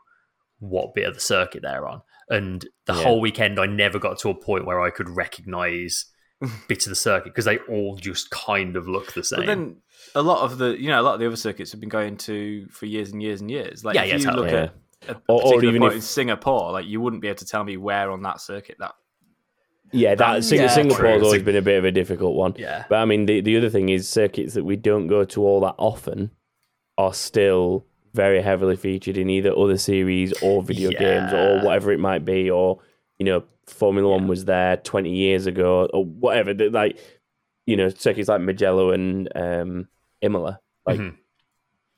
what 0.59 0.95
bit 0.95 1.07
of 1.07 1.15
the 1.15 1.21
circuit 1.21 1.63
they're 1.63 1.87
on. 1.87 2.01
And 2.29 2.65
the 2.87 2.95
Yeah. 2.95 3.03
whole 3.03 3.21
weekend, 3.21 3.59
I 3.61 3.67
never 3.67 3.99
got 3.99 4.19
to 4.21 4.31
a 4.31 4.35
point 4.35 4.65
where 4.65 4.81
I 4.81 4.91
could 4.91 5.09
recognize 5.11 6.07
bits 6.69 6.87
of 6.87 6.91
the 6.91 6.97
circuit 6.97 7.35
because 7.35 7.45
they 7.45 7.59
all 7.69 7.97
just 7.97 8.31
kind 8.31 8.75
of 8.77 8.89
look 8.89 9.13
the 9.13 9.23
same. 9.25 9.41
But 9.41 9.47
then 9.47 9.77
a 10.15 10.23
lot 10.23 10.43
of 10.45 10.59
the 10.59 10.81
you 10.81 10.89
know 10.89 11.01
a 11.01 11.03
lot 11.03 11.15
of 11.15 11.21
the 11.21 11.27
other 11.27 11.37
circuits 11.37 11.73
have 11.73 11.81
been 11.81 11.89
going 11.91 12.17
to 12.19 12.67
for 12.71 12.87
years 12.87 13.13
and 13.13 13.23
years 13.23 13.41
and 13.41 13.51
years. 13.51 13.85
Like 13.85 13.97
Yeah, 13.97 14.05
if 14.05 14.09
yeah, 14.09 14.17
you 14.17 14.25
totally. 14.25 14.43
look 14.45 14.53
Yeah. 14.53 14.63
at 14.65 14.75
Or- 15.29 15.43
or 15.57 15.65
even 15.65 15.81
point 15.81 15.93
if- 15.93 15.97
in 15.97 16.03
Singapore, 16.03 16.73
like 16.73 16.87
you 16.87 17.01
wouldn't 17.01 17.23
be 17.23 17.29
able 17.29 17.39
to 17.39 17.47
tell 17.47 17.65
me 17.65 17.77
where 17.77 18.11
on 18.11 18.23
that 18.23 18.41
circuit 18.41 18.77
that. 18.79 18.95
Yeah, 19.95 20.15
that 20.15 20.43
Sing- 20.45 20.61
yeah, 20.61 20.69
Singapore's 20.69 20.99
true. 21.19 21.25
always 21.27 21.43
been 21.43 21.57
a 21.57 21.61
bit 21.63 21.77
of 21.79 21.85
a 21.85 21.93
difficult 21.93 22.35
one. 22.35 22.55
Yeah. 22.57 22.85
But 22.89 22.97
I 23.01 23.05
mean, 23.05 23.27
the, 23.27 23.43
the 23.43 23.57
other 23.59 23.69
thing 23.69 23.91
is 23.91 24.09
circuits 24.09 24.55
that 24.55 24.65
we 24.65 24.77
don't 24.77 25.07
go 25.07 25.25
to 25.25 25.43
all 25.45 25.61
that 25.61 25.75
often 25.77 26.31
are 26.97 27.13
still 27.13 27.85
very 28.15 28.41
heavily 28.41 28.77
featured 28.77 29.19
in 29.19 29.29
either 29.29 29.55
other 29.57 29.77
series 29.77 30.33
or 30.43 30.63
video 30.63 30.91
games 30.91 31.33
or 31.33 31.61
whatever 31.65 31.93
it 31.93 31.99
might 32.01 32.25
be. 32.25 32.51
Or, 32.51 32.79
you 33.19 33.27
know, 33.27 33.43
Formula 33.67 34.09
One 34.11 34.29
was 34.29 34.47
there 34.47 34.79
20 34.79 35.11
years 35.11 35.47
ago 35.47 35.87
or 35.93 36.05
whatever. 36.07 36.55
Like, 36.55 36.99
you 37.67 37.77
know, 37.77 37.89
circuits 37.91 38.29
like 38.29 38.41
Mugello 38.41 38.93
and 38.93 39.29
um, 39.37 39.89
Imola. 40.23 40.59
Like, 40.87 41.01
Mhm. 41.01 41.17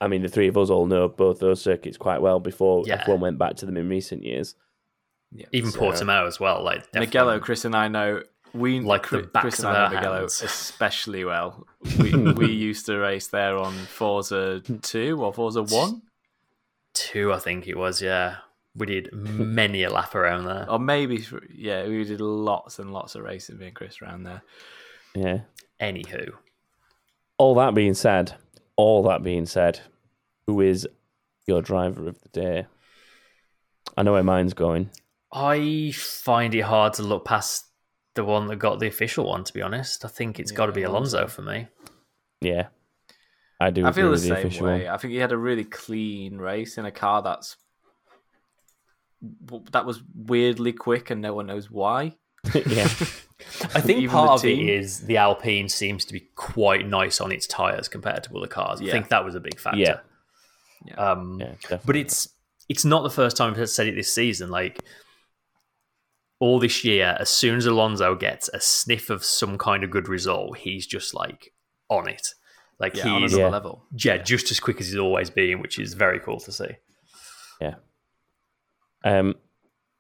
I 0.05 0.09
mean, 0.09 0.23
the 0.23 0.29
three 0.29 0.49
of 0.49 0.57
us 0.59 0.71
all 0.71 0.87
know 0.87 1.09
both 1.09 1.41
those 1.41 1.63
circuits 1.63 1.97
quite 1.97 2.21
well 2.21 2.39
before 2.41 2.85
Yeah. 2.87 3.03
F1 3.05 3.19
went 3.21 3.39
back 3.39 3.57
to 3.57 3.67
them 3.67 3.77
in 3.77 3.89
recent 3.89 4.23
years. 4.23 4.55
Yeah. 5.33 5.47
Even 5.53 5.71
So- 5.71 5.81
Portimao 5.81 6.27
as 6.27 6.39
well. 6.39 6.63
Like 6.63 6.83
definitely. 6.93 7.07
Mugello, 7.07 7.41
Chris 7.41 7.65
and 7.65 7.75
I 7.75 7.89
know 7.89 8.23
we 8.53 8.79
Like 8.81 9.03
the 9.03 9.09
Chris, 9.19 9.27
backs 9.33 9.43
Chris 9.43 9.59
and 9.61 9.69
I 9.69 9.71
our 9.75 9.89
know 9.89 9.95
Mugello 9.97 10.19
hands. 10.21 10.43
especially 10.45 11.25
well. 11.25 11.67
We 11.99 12.15
we 12.33 12.53
used 12.53 12.87
to 12.87 12.99
race 12.99 13.27
there 13.29 13.57
on 13.59 13.73
Forza 13.73 14.61
two 14.83 15.25
or 15.25 15.33
Forza 15.33 15.63
one, 15.65 16.03
two, 16.93 17.33
I 17.33 17.39
think 17.39 17.67
it 17.67 17.77
was. 17.77 18.01
Yeah, 18.01 18.37
we 18.77 18.87
did 18.87 19.13
many 19.13 19.83
a 19.83 19.91
lap 19.91 20.15
around 20.15 20.45
there. 20.45 20.71
or 20.71 20.79
maybe 20.79 21.25
yeah, 21.53 21.85
we 21.87 22.05
did 22.05 22.21
lots 22.21 22.79
and 22.79 22.93
lots 22.93 23.15
of 23.17 23.23
racing. 23.25 23.59
Me 23.59 23.67
and 23.67 23.75
Chris 23.75 24.01
around 24.01 24.23
there. 24.25 24.43
Yeah. 25.17 25.41
Anywho, 25.81 26.33
all 27.39 27.55
that 27.57 27.75
being 27.75 27.95
said, 27.95 28.35
all 28.77 29.03
that 29.05 29.23
being 29.25 29.47
said, 29.47 29.81
who 30.47 30.61
is 30.61 30.87
your 31.47 31.63
driver 31.63 32.09
of 32.09 32.21
the 32.21 32.29
day? 32.29 32.67
I 33.97 34.03
know 34.03 34.13
where 34.13 34.23
mine's 34.23 34.55
going. 34.55 34.91
I 35.33 35.93
find 35.95 36.55
it 36.55 36.61
hard 36.63 36.95
to 36.95 37.03
look 37.03 37.25
past 37.25 37.67
the 38.15 38.25
one 38.25 38.47
that 38.47 38.57
got 38.57 38.79
the 38.79 38.87
official 38.87 39.27
one. 39.27 39.45
To 39.45 39.53
be 39.53 39.63
honest, 39.63 40.05
I 40.05 40.09
think 40.09 40.39
it's 40.39 40.53
got 40.53 40.67
to 40.67 40.73
be 40.73 40.83
Alonso 40.83 41.19
Alonso. 41.19 41.35
for 41.35 41.43
me. 41.43 41.69
Yeah, 42.41 42.69
I 43.61 43.71
do. 43.71 43.87
I 43.87 43.93
feel 43.93 44.07
the 44.07 44.11
with 44.13 44.23
the 44.23 44.29
same 44.29 44.37
official 44.37 44.67
way. 44.67 44.85
one. 44.85 44.95
I 44.95 44.97
think 44.97 45.13
he 45.13 45.19
had 45.19 45.33
a 45.33 45.37
really 45.37 45.65
clean 45.65 46.39
race 46.39 46.79
in 46.79 46.85
a 46.85 46.93
car 46.93 47.23
that's 47.23 47.57
that 49.73 49.87
was 49.87 50.03
weirdly 50.15 50.73
quick, 50.73 51.11
and 51.11 51.21
no 51.21 51.35
one 51.35 51.47
knows 51.47 51.71
why. 51.71 52.17
yeah, 52.55 52.85
I 52.85 53.81
think 53.81 54.01
Even 54.01 54.11
part 54.11 54.29
the 54.29 54.35
of 54.35 54.43
team? 54.43 54.69
it 54.69 54.73
is 54.75 55.01
the 55.01 55.17
Alpine 55.17 55.69
seems 55.69 56.05
to 56.05 56.13
be 56.13 56.29
quite 56.35 56.87
nice 56.87 57.21
on 57.21 57.33
its 57.33 57.47
tires 57.47 57.89
compared 57.89 58.23
to 58.25 58.37
other 58.37 58.47
cars. 58.47 58.81
I 58.81 58.91
think 58.91 59.09
that 59.09 59.25
was 59.25 59.35
a 59.35 59.41
big 59.41 59.59
factor. 59.59 59.81
Yeah. 59.81 60.01
Yeah. 60.85 60.95
Um, 60.95 61.41
yeah, 61.41 61.79
but 61.85 61.97
it's 61.97 62.29
it's 62.69 62.85
not 62.85 63.03
the 63.03 63.11
first 63.11 63.37
time 63.37 63.55
I've 63.55 63.69
said 63.71 63.87
it 63.87 63.95
this 63.95 64.13
season. 64.13 64.51
Like 64.51 64.81
all 66.41 66.59
this 66.59 66.85
year, 66.85 67.17
as 67.21 67.31
soon 67.31 67.57
as 67.57 67.67
Alonso 67.67 68.15
gets 68.15 68.49
a 68.53 68.61
sniff 68.61 69.09
of 69.11 69.25
some 69.25 69.57
kind 69.59 69.83
of 69.85 69.91
good 69.91 70.09
result, 70.09 70.59
he's 70.59 70.87
just 70.87 71.15
like 71.15 71.53
on 71.89 72.09
it. 72.09 72.27
Like 72.81 72.97
Yeah, 72.97 73.09
on 73.09 73.23
he's 73.23 73.33
another 73.33 73.47
Yeah. 73.49 73.53
level. 73.53 73.85
yeah, 73.93 74.17
just 74.19 74.51
as 74.51 74.61
quick 74.61 74.81
as 74.81 74.89
he's 74.89 74.99
always 74.99 75.31
been, 75.31 75.61
which 75.61 75.79
is 75.79 75.95
very 75.95 76.19
cool 76.21 76.41
to 76.41 76.53
see. 76.53 76.71
Um, 79.07 79.35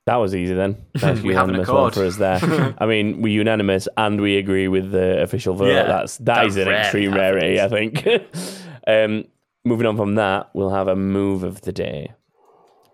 that 0.07 0.17
was 0.17 0.35
easy 0.35 0.55
then. 0.55 0.85
Nice 0.95 1.21
We 1.21 1.35
have 1.35 1.49
an 1.49 1.55
unanimous 1.57 1.69
one 1.69 1.77
accord. 1.77 1.95
for 1.95 2.05
us 2.07 2.17
there. 2.17 2.75
I 2.79 2.87
mean, 2.87 3.21
we're 3.21 3.35
unanimous 3.35 3.87
and 3.99 4.19
we 4.21 4.39
agree 4.39 4.67
with 4.67 4.91
the 4.91 5.21
official 5.23 5.55
vote. 5.55 5.69
Yeah, 5.69 5.83
that's 5.85 6.17
that 6.19 6.25
that 6.37 6.47
is 6.47 6.57
an 6.57 6.69
rarely 6.69 6.81
extreme 6.83 7.13
rarity, 7.15 7.61
I 7.61 7.69
think. 7.69 8.07
um, 8.87 9.25
moving 9.65 9.87
on 9.87 9.97
from 9.97 10.15
that, 10.17 10.51
we'll 10.55 10.71
have 10.71 10.89
a 10.89 10.97
move 10.97 11.43
of 11.43 11.63
the 11.63 11.73
day. 11.73 12.13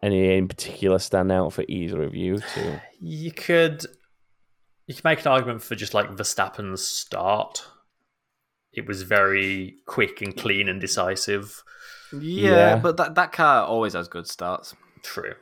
Any 0.03 0.37
in 0.37 0.49
particular 0.49 0.99
stand 0.99 1.31
out 1.31 1.53
for 1.53 1.65
either 1.69 2.03
of 2.03 2.15
you? 2.15 2.39
To 2.39 2.83
You 3.01 3.33
could 3.33 3.85
you 4.87 4.95
could 4.95 5.05
make 5.05 5.21
an 5.21 5.29
argument 5.31 5.63
for 5.63 5.75
just 5.75 5.95
like 5.95 6.11
Verstappen's 6.11 6.85
start. 6.85 7.67
It 8.73 8.87
was 8.87 9.03
very 9.03 9.77
quick 9.87 10.23
and 10.23 10.37
clean 10.37 10.69
and 10.69 10.81
decisive. 10.81 11.63
Yeah, 12.13 12.51
Yeah. 12.51 12.77
but 12.77 12.97
that 12.97 13.15
that 13.17 13.33
car 13.33 13.65
always 13.67 13.93
has 13.93 14.09
good 14.09 14.27
starts. 14.27 14.75
True. 15.03 15.35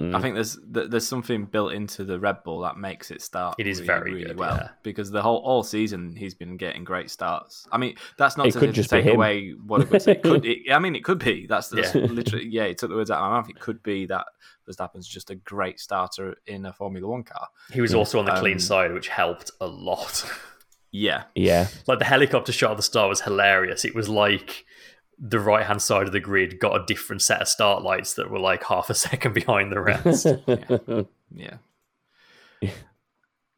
Mm. 0.00 0.14
I 0.14 0.20
think 0.20 0.36
there's 0.36 0.56
th- 0.72 0.90
there's 0.90 1.08
something 1.08 1.44
built 1.46 1.72
into 1.72 2.04
the 2.04 2.20
Red 2.20 2.44
Bull 2.44 2.60
that 2.60 2.76
makes 2.76 3.10
it 3.10 3.20
start. 3.20 3.56
It 3.58 3.66
is 3.66 3.78
really, 3.80 3.86
very 3.86 4.12
really 4.12 4.24
good, 4.26 4.38
well 4.38 4.56
yeah. 4.56 4.68
because 4.84 5.10
the 5.10 5.20
whole 5.22 5.38
all 5.38 5.64
season 5.64 6.14
he's 6.14 6.34
been 6.34 6.56
getting 6.56 6.84
great 6.84 7.10
starts. 7.10 7.66
I 7.72 7.78
mean, 7.78 7.96
that's 8.16 8.36
not 8.36 8.46
It 8.46 8.52
to, 8.52 8.60
could 8.60 8.74
to 8.76 8.84
take 8.84 9.06
away 9.06 9.50
what 9.66 9.80
it, 9.80 9.90
was. 9.90 10.06
it 10.06 10.22
could. 10.22 10.44
It, 10.46 10.70
I 10.72 10.78
mean, 10.78 10.94
it 10.94 11.02
could 11.02 11.18
be. 11.18 11.46
That's, 11.48 11.68
that's 11.68 11.94
Yeah. 11.96 12.02
literally 12.10 12.46
yeah. 12.46 12.62
It 12.64 12.78
took 12.78 12.90
the 12.90 12.96
words 12.96 13.10
out 13.10 13.18
of 13.18 13.28
my 13.28 13.36
mouth. 13.38 13.50
It 13.50 13.58
could 13.58 13.82
be 13.82 14.06
that 14.06 14.26
Verstappen's 14.70 15.08
just 15.08 15.30
a 15.30 15.34
great 15.34 15.80
starter 15.80 16.36
in 16.46 16.64
a 16.66 16.72
Formula 16.72 17.08
One 17.08 17.24
car. 17.24 17.48
He 17.72 17.80
was 17.80 17.92
also 17.92 18.20
on 18.20 18.24
the 18.24 18.34
clean 18.36 18.54
Um, 18.54 18.60
side, 18.60 18.92
which 18.92 19.08
helped 19.08 19.50
a 19.60 19.66
lot. 19.66 20.24
Yeah, 20.92 21.24
yeah, 21.34 21.66
like 21.88 21.98
the 21.98 22.04
helicopter 22.04 22.52
shot 22.52 22.70
at 22.70 22.76
the 22.76 22.82
start 22.84 23.08
was 23.08 23.22
hilarious. 23.22 23.84
It 23.84 23.94
was 23.96 24.08
like 24.08 24.64
the 25.20 25.40
right 25.40 25.66
hand 25.66 25.82
side 25.82 26.06
of 26.06 26.12
the 26.12 26.20
grid 26.20 26.60
got 26.60 26.80
a 26.80 26.84
different 26.86 27.22
set 27.22 27.40
of 27.42 27.48
start 27.48 27.82
lights 27.82 28.14
that 28.14 28.30
were 28.30 28.38
like 28.38 28.64
half 28.64 28.88
a 28.90 28.94
second 29.06 29.34
behind 29.34 29.72
the 29.72 29.80
rest. 29.80 30.26
yeah. 31.34 31.56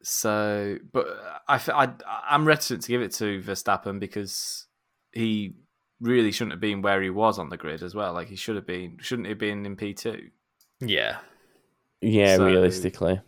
So, 0.03 0.77
but 0.91 1.05
I, 1.47 1.61
I, 1.73 1.89
I'm 2.29 2.45
reticent 2.47 2.81
to 2.83 2.87
give 2.87 3.01
it 3.01 3.11
to 3.13 3.41
Verstappen 3.43 3.99
because 3.99 4.65
he 5.11 5.53
really 5.99 6.31
shouldn't 6.31 6.53
have 6.53 6.59
been 6.59 6.81
where 6.81 7.01
he 7.01 7.11
was 7.11 7.37
on 7.37 7.49
the 7.49 7.57
grid 7.57 7.83
as 7.83 7.93
well. 7.93 8.13
Like 8.13 8.27
he 8.27 8.35
should 8.35 8.55
have 8.55 8.65
been, 8.65 8.97
shouldn't 8.99 9.27
he 9.27 9.31
have 9.31 9.37
been 9.39 9.65
in 9.65 9.75
P2? 9.75 10.29
yeah. 10.79 11.17
yeah. 12.01 12.37
So- 12.37 12.45
realistically, 12.45 13.21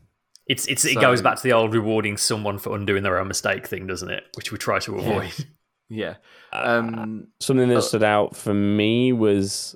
It's 0.47 0.67
it's 0.67 0.83
it 0.83 0.99
goes 0.99 1.21
back 1.21 1.37
to 1.37 1.43
the 1.43 1.53
old 1.53 1.73
rewarding 1.75 2.17
someone 2.17 2.57
for 2.57 2.75
undoing 2.75 3.03
their 3.03 3.19
own 3.19 3.27
mistake 3.27 3.67
thing, 3.67 3.85
doesn't 3.85 4.09
it? 4.09 4.23
Which 4.35 4.51
we 4.51 4.57
try 4.57 4.79
to 4.79 4.97
avoid. 4.97 5.31
Yeah. 5.89 6.15
Um, 6.51 7.27
something 7.39 7.69
that 7.69 7.77
Uh, 7.77 7.81
stood 7.81 8.03
out 8.03 8.35
for 8.35 8.53
me 8.53 9.13
was 9.13 9.75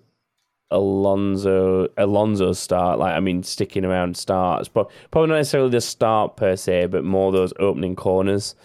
Alonso 0.71 1.87
Alonso's 1.97 2.59
start. 2.59 2.99
Like, 2.99 3.15
I 3.15 3.19
mean, 3.19 3.43
sticking 3.43 3.85
around 3.85 4.17
starts, 4.17 4.67
but 4.67 4.89
probably 5.11 5.29
not 5.29 5.35
necessarily 5.37 5.69
the 5.69 5.81
start 5.81 6.35
per 6.35 6.55
se, 6.55 6.87
but 6.87 7.03
more 7.03 7.31
those 7.31 7.53
opening 7.59 7.95
corners, 7.95 8.55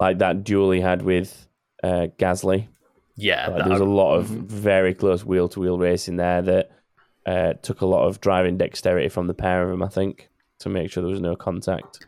like 0.00 0.18
that 0.18 0.44
duel 0.44 0.70
he 0.70 0.80
had 0.80 1.02
with 1.02 1.46
uh, 1.84 2.06
Gasly. 2.18 2.68
Yeah, 3.16 3.46
Like, 3.48 3.56
that- 3.56 3.64
there 3.64 3.72
was 3.72 3.80
a 3.80 3.84
lot 3.84 4.14
of 4.16 4.26
Mhm. 4.28 4.44
very 4.46 4.94
close 4.94 5.24
wheel 5.24 5.48
to 5.48 5.60
wheel 5.60 5.78
racing 5.78 6.16
there 6.16 6.42
that 6.42 6.70
uh, 7.26 7.52
took 7.62 7.80
a 7.82 7.86
lot 7.86 8.06
of 8.08 8.20
driving 8.20 8.56
dexterity 8.56 9.08
from 9.08 9.28
the 9.28 9.34
pair 9.34 9.62
of 9.62 9.70
them. 9.70 9.80
I 9.82 9.88
think 9.88 10.28
to 10.58 10.68
make 10.68 10.90
sure 10.90 11.02
there 11.04 11.10
was 11.10 11.20
no 11.20 11.36
contact. 11.36 12.04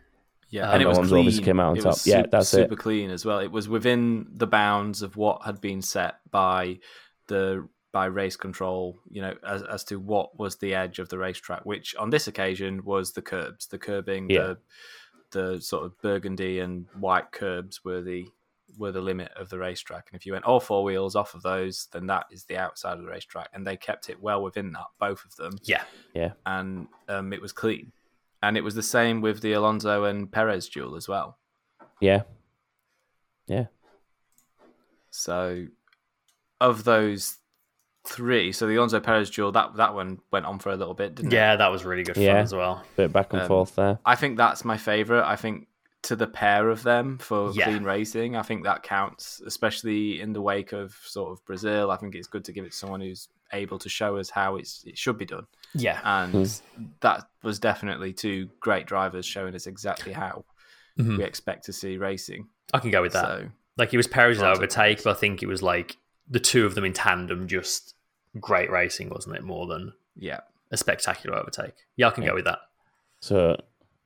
Yeah, 0.55 0.65
And 0.65 0.73
and 0.75 0.83
it 0.83 0.87
was 0.87 0.99
Alonso 0.99 1.19
obviously 1.19 1.45
came 1.45 1.61
out 1.61 1.71
on 1.73 1.77
It 1.79 1.83
top. 1.83 1.93
was 1.95 2.07
Yeah, 2.07 2.23
su- 2.23 2.29
that's 2.31 2.55
it. 2.55 2.57
super 2.57 2.77
clean 2.77 3.11
as 3.11 3.25
well. 3.25 3.39
It 3.41 3.51
was 3.51 3.69
within 3.69 4.27
the 4.43 4.47
bounds 4.47 5.03
of 5.03 5.17
what 5.17 5.43
had 5.45 5.61
been 5.61 5.83
set 5.83 6.15
by 6.31 6.79
the 7.27 7.69
by 7.93 8.07
race 8.07 8.37
control. 8.37 8.99
You 9.11 9.23
know, 9.23 9.35
as 9.47 9.63
as 9.63 9.85
to 9.85 9.97
what 9.99 10.39
was 10.39 10.57
the 10.57 10.75
edge 10.75 10.99
of 10.99 11.09
the 11.09 11.19
racetrack, 11.19 11.65
which 11.65 11.95
on 11.97 12.11
this 12.11 12.27
occasion 12.29 12.85
was 12.85 13.13
the 13.13 13.23
curbs, 13.23 13.67
the 13.67 13.79
curbing, 13.79 14.31
Yeah. 14.31 14.55
the 14.55 14.59
the 15.37 15.61
sort 15.61 15.85
of 15.85 16.01
burgundy 16.01 16.61
and 16.61 16.87
white 16.99 17.33
curbs 17.33 17.85
were 17.85 18.01
the 18.03 18.25
were 18.79 18.93
the 18.93 19.01
limit 19.01 19.31
of 19.37 19.49
the 19.51 19.59
racetrack. 19.59 20.07
And 20.11 20.17
if 20.19 20.27
you 20.27 20.33
went 20.33 20.45
all 20.45 20.59
four 20.61 20.83
wheels 20.83 21.15
off 21.15 21.35
of 21.35 21.43
those, 21.43 21.87
then 21.93 22.07
that 22.07 22.27
is 22.33 22.45
the 22.45 22.57
outside 22.57 22.95
of 22.99 23.03
the 23.05 23.11
racetrack. 23.11 23.49
And 23.55 23.65
they 23.67 23.77
kept 23.77 24.09
it 24.11 24.21
well 24.21 24.43
within 24.43 24.73
that, 24.73 24.87
both 24.99 25.25
of 25.25 25.35
them 25.37 25.53
Yeah, 25.63 25.85
yeah, 26.15 26.33
and 26.47 26.89
um, 27.09 27.33
it 27.33 27.41
was 27.41 27.53
clean. 27.53 27.93
And 28.47 28.57
it 28.59 28.61
was 28.65 28.75
the 28.75 28.83
same 28.83 29.23
with 29.23 29.41
the 29.41 29.53
Alonso 29.55 30.05
and 30.05 30.31
Perez 30.31 30.69
duel 30.69 30.97
as 30.97 31.09
well. 31.09 31.39
Yeah, 32.01 32.23
yeah, 33.47 33.67
So, 35.11 35.67
of 36.61 36.85
those 36.85 37.39
three, 38.07 38.53
so 38.53 38.67
the 38.67 38.77
Alonso 38.77 39.01
Perez 39.01 39.31
duel 39.31 39.53
that 39.53 39.77
that 39.77 39.95
one 39.95 40.19
went 40.31 40.45
on 40.47 40.59
for 40.59 40.71
a 40.71 40.77
little 40.77 40.93
bit, 40.95 41.15
didn't 41.15 41.33
it? 41.33 41.37
yeah, 41.37 41.57
that 41.57 41.69
was 41.69 41.85
really 41.85 42.03
good 42.03 42.17
fun 42.17 42.25
as 42.37 42.55
well. 42.55 42.85
bit 42.97 43.13
back 43.13 43.33
and 43.33 43.43
Um, 43.43 43.49
forth 43.49 43.77
there. 43.77 43.99
I 44.05 44.15
think 44.17 44.37
that's 44.37 44.65
my 44.65 44.77
favorite. 44.77 45.25
I 45.25 45.37
think 45.37 45.69
to 46.03 46.17
the 46.17 46.27
pair 46.27 46.69
of 46.69 46.83
them 46.83 47.17
for 47.17 47.51
Yeah. 47.53 47.65
clean 47.65 47.85
racing, 47.85 48.37
I 48.37 48.43
think 48.43 48.65
that 48.65 48.83
counts, 48.83 49.41
especially 49.47 50.21
in 50.21 50.35
the 50.35 50.43
wake 50.43 50.73
of 50.73 50.93
sort 51.05 51.33
of 51.33 51.43
Brazil. 51.47 51.91
I 51.91 51.97
think 51.97 52.15
it's 52.15 52.29
good 52.29 52.45
to 52.45 52.53
give 52.53 52.65
it 52.67 52.73
to 52.73 52.77
someone 52.77 53.01
who's 53.01 53.29
able 53.53 53.79
to 53.79 53.89
show 53.89 54.17
us 54.17 54.31
how 54.31 54.57
it's 54.57 54.83
it 54.85 54.97
should 54.99 55.19
be 55.19 55.25
done, 55.27 55.47
Yeah, 55.75 56.01
and 56.05 56.61
that 57.01 57.25
was 57.43 57.59
definitely 57.59 58.13
two 58.13 58.49
great 58.61 58.87
drivers 58.87 59.27
showing 59.27 59.55
us 59.55 59.67
exactly 59.67 60.13
how 60.13 60.45
Mhm. 60.99 61.19
we 61.19 61.25
expect 61.25 61.65
to 61.67 61.73
see 61.73 61.97
racing. 61.99 62.49
I 62.73 62.79
can 62.81 62.91
go 62.91 63.03
with 63.03 63.13
that. 63.13 63.25
So 63.25 63.51
Like 63.77 63.93
it 63.93 63.97
was 63.97 64.07
Perez's 64.07 64.41
Alonso 64.43 64.59
overtake, 64.59 65.03
but 65.05 65.11
I 65.17 65.21
think 65.21 65.43
it 65.43 65.47
was 65.47 65.63
like 65.63 65.97
the 66.29 66.41
two 66.41 66.65
of 66.67 66.75
them 66.75 66.85
in 66.85 66.93
tandem, 66.93 67.47
just 67.49 67.95
great 68.41 68.71
racing, 68.71 69.11
wasn't 69.11 69.37
it? 69.37 69.43
More 69.43 69.67
than 69.67 69.93
yeah, 70.17 70.41
a 70.71 70.77
spectacular 70.77 71.37
overtake. 71.37 71.75
Yeah, 71.97 72.09
I 72.09 72.11
can 72.13 72.25
go 72.25 72.35
with 72.35 72.45
that. 72.47 72.61
So 73.21 73.57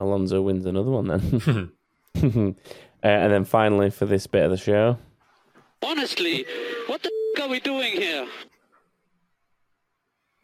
Alonso 0.01 0.41
wins 0.43 0.65
another 0.67 0.91
one 0.91 1.07
then. 1.09 1.73
uh, 3.05 3.07
and 3.07 3.33
then 3.33 3.45
finally 3.45 3.91
for 3.91 4.07
this 4.07 4.27
bit 4.27 4.45
of 4.45 4.51
the 4.51 4.57
show, 4.57 4.99
Honestly, 5.83 6.45
what 6.87 7.03
the 7.03 7.11
f- 7.37 7.45
are 7.45 7.49
we 7.49 7.61
doing 7.61 7.93
here? 7.93 8.27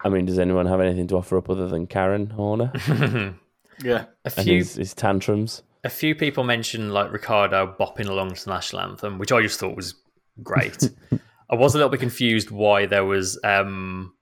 I 0.04 0.10
mean, 0.10 0.26
does 0.26 0.38
anyone 0.38 0.66
have 0.66 0.80
anything 0.80 1.06
to 1.08 1.16
offer 1.16 1.38
up 1.38 1.48
other 1.48 1.66
than 1.66 1.86
Karen 1.86 2.28
Horner 2.30 2.72
Yeah. 3.82 4.04
A 4.24 4.32
and 4.36 4.44
few 4.44 4.58
his, 4.58 4.74
his 4.74 4.94
tantrums? 4.94 5.62
a 5.84 5.90
few 5.90 6.14
people 6.14 6.44
mentioned 6.44 6.92
like 6.92 7.12
Ricciardo 7.12 7.74
bopping 7.78 8.08
along 8.08 8.34
to 8.34 8.44
the 8.44 8.50
national 8.50 8.82
anthem, 8.82 9.18
which 9.18 9.30
I 9.30 9.42
just 9.42 9.60
thought 9.60 9.76
was 9.76 9.94
great. 10.42 10.90
I 11.50 11.56
was 11.56 11.74
a 11.74 11.78
little 11.78 11.90
bit 11.90 12.00
confused 12.00 12.50
why 12.50 12.86
there 12.86 13.04
was 13.04 13.38
um, 13.44 14.14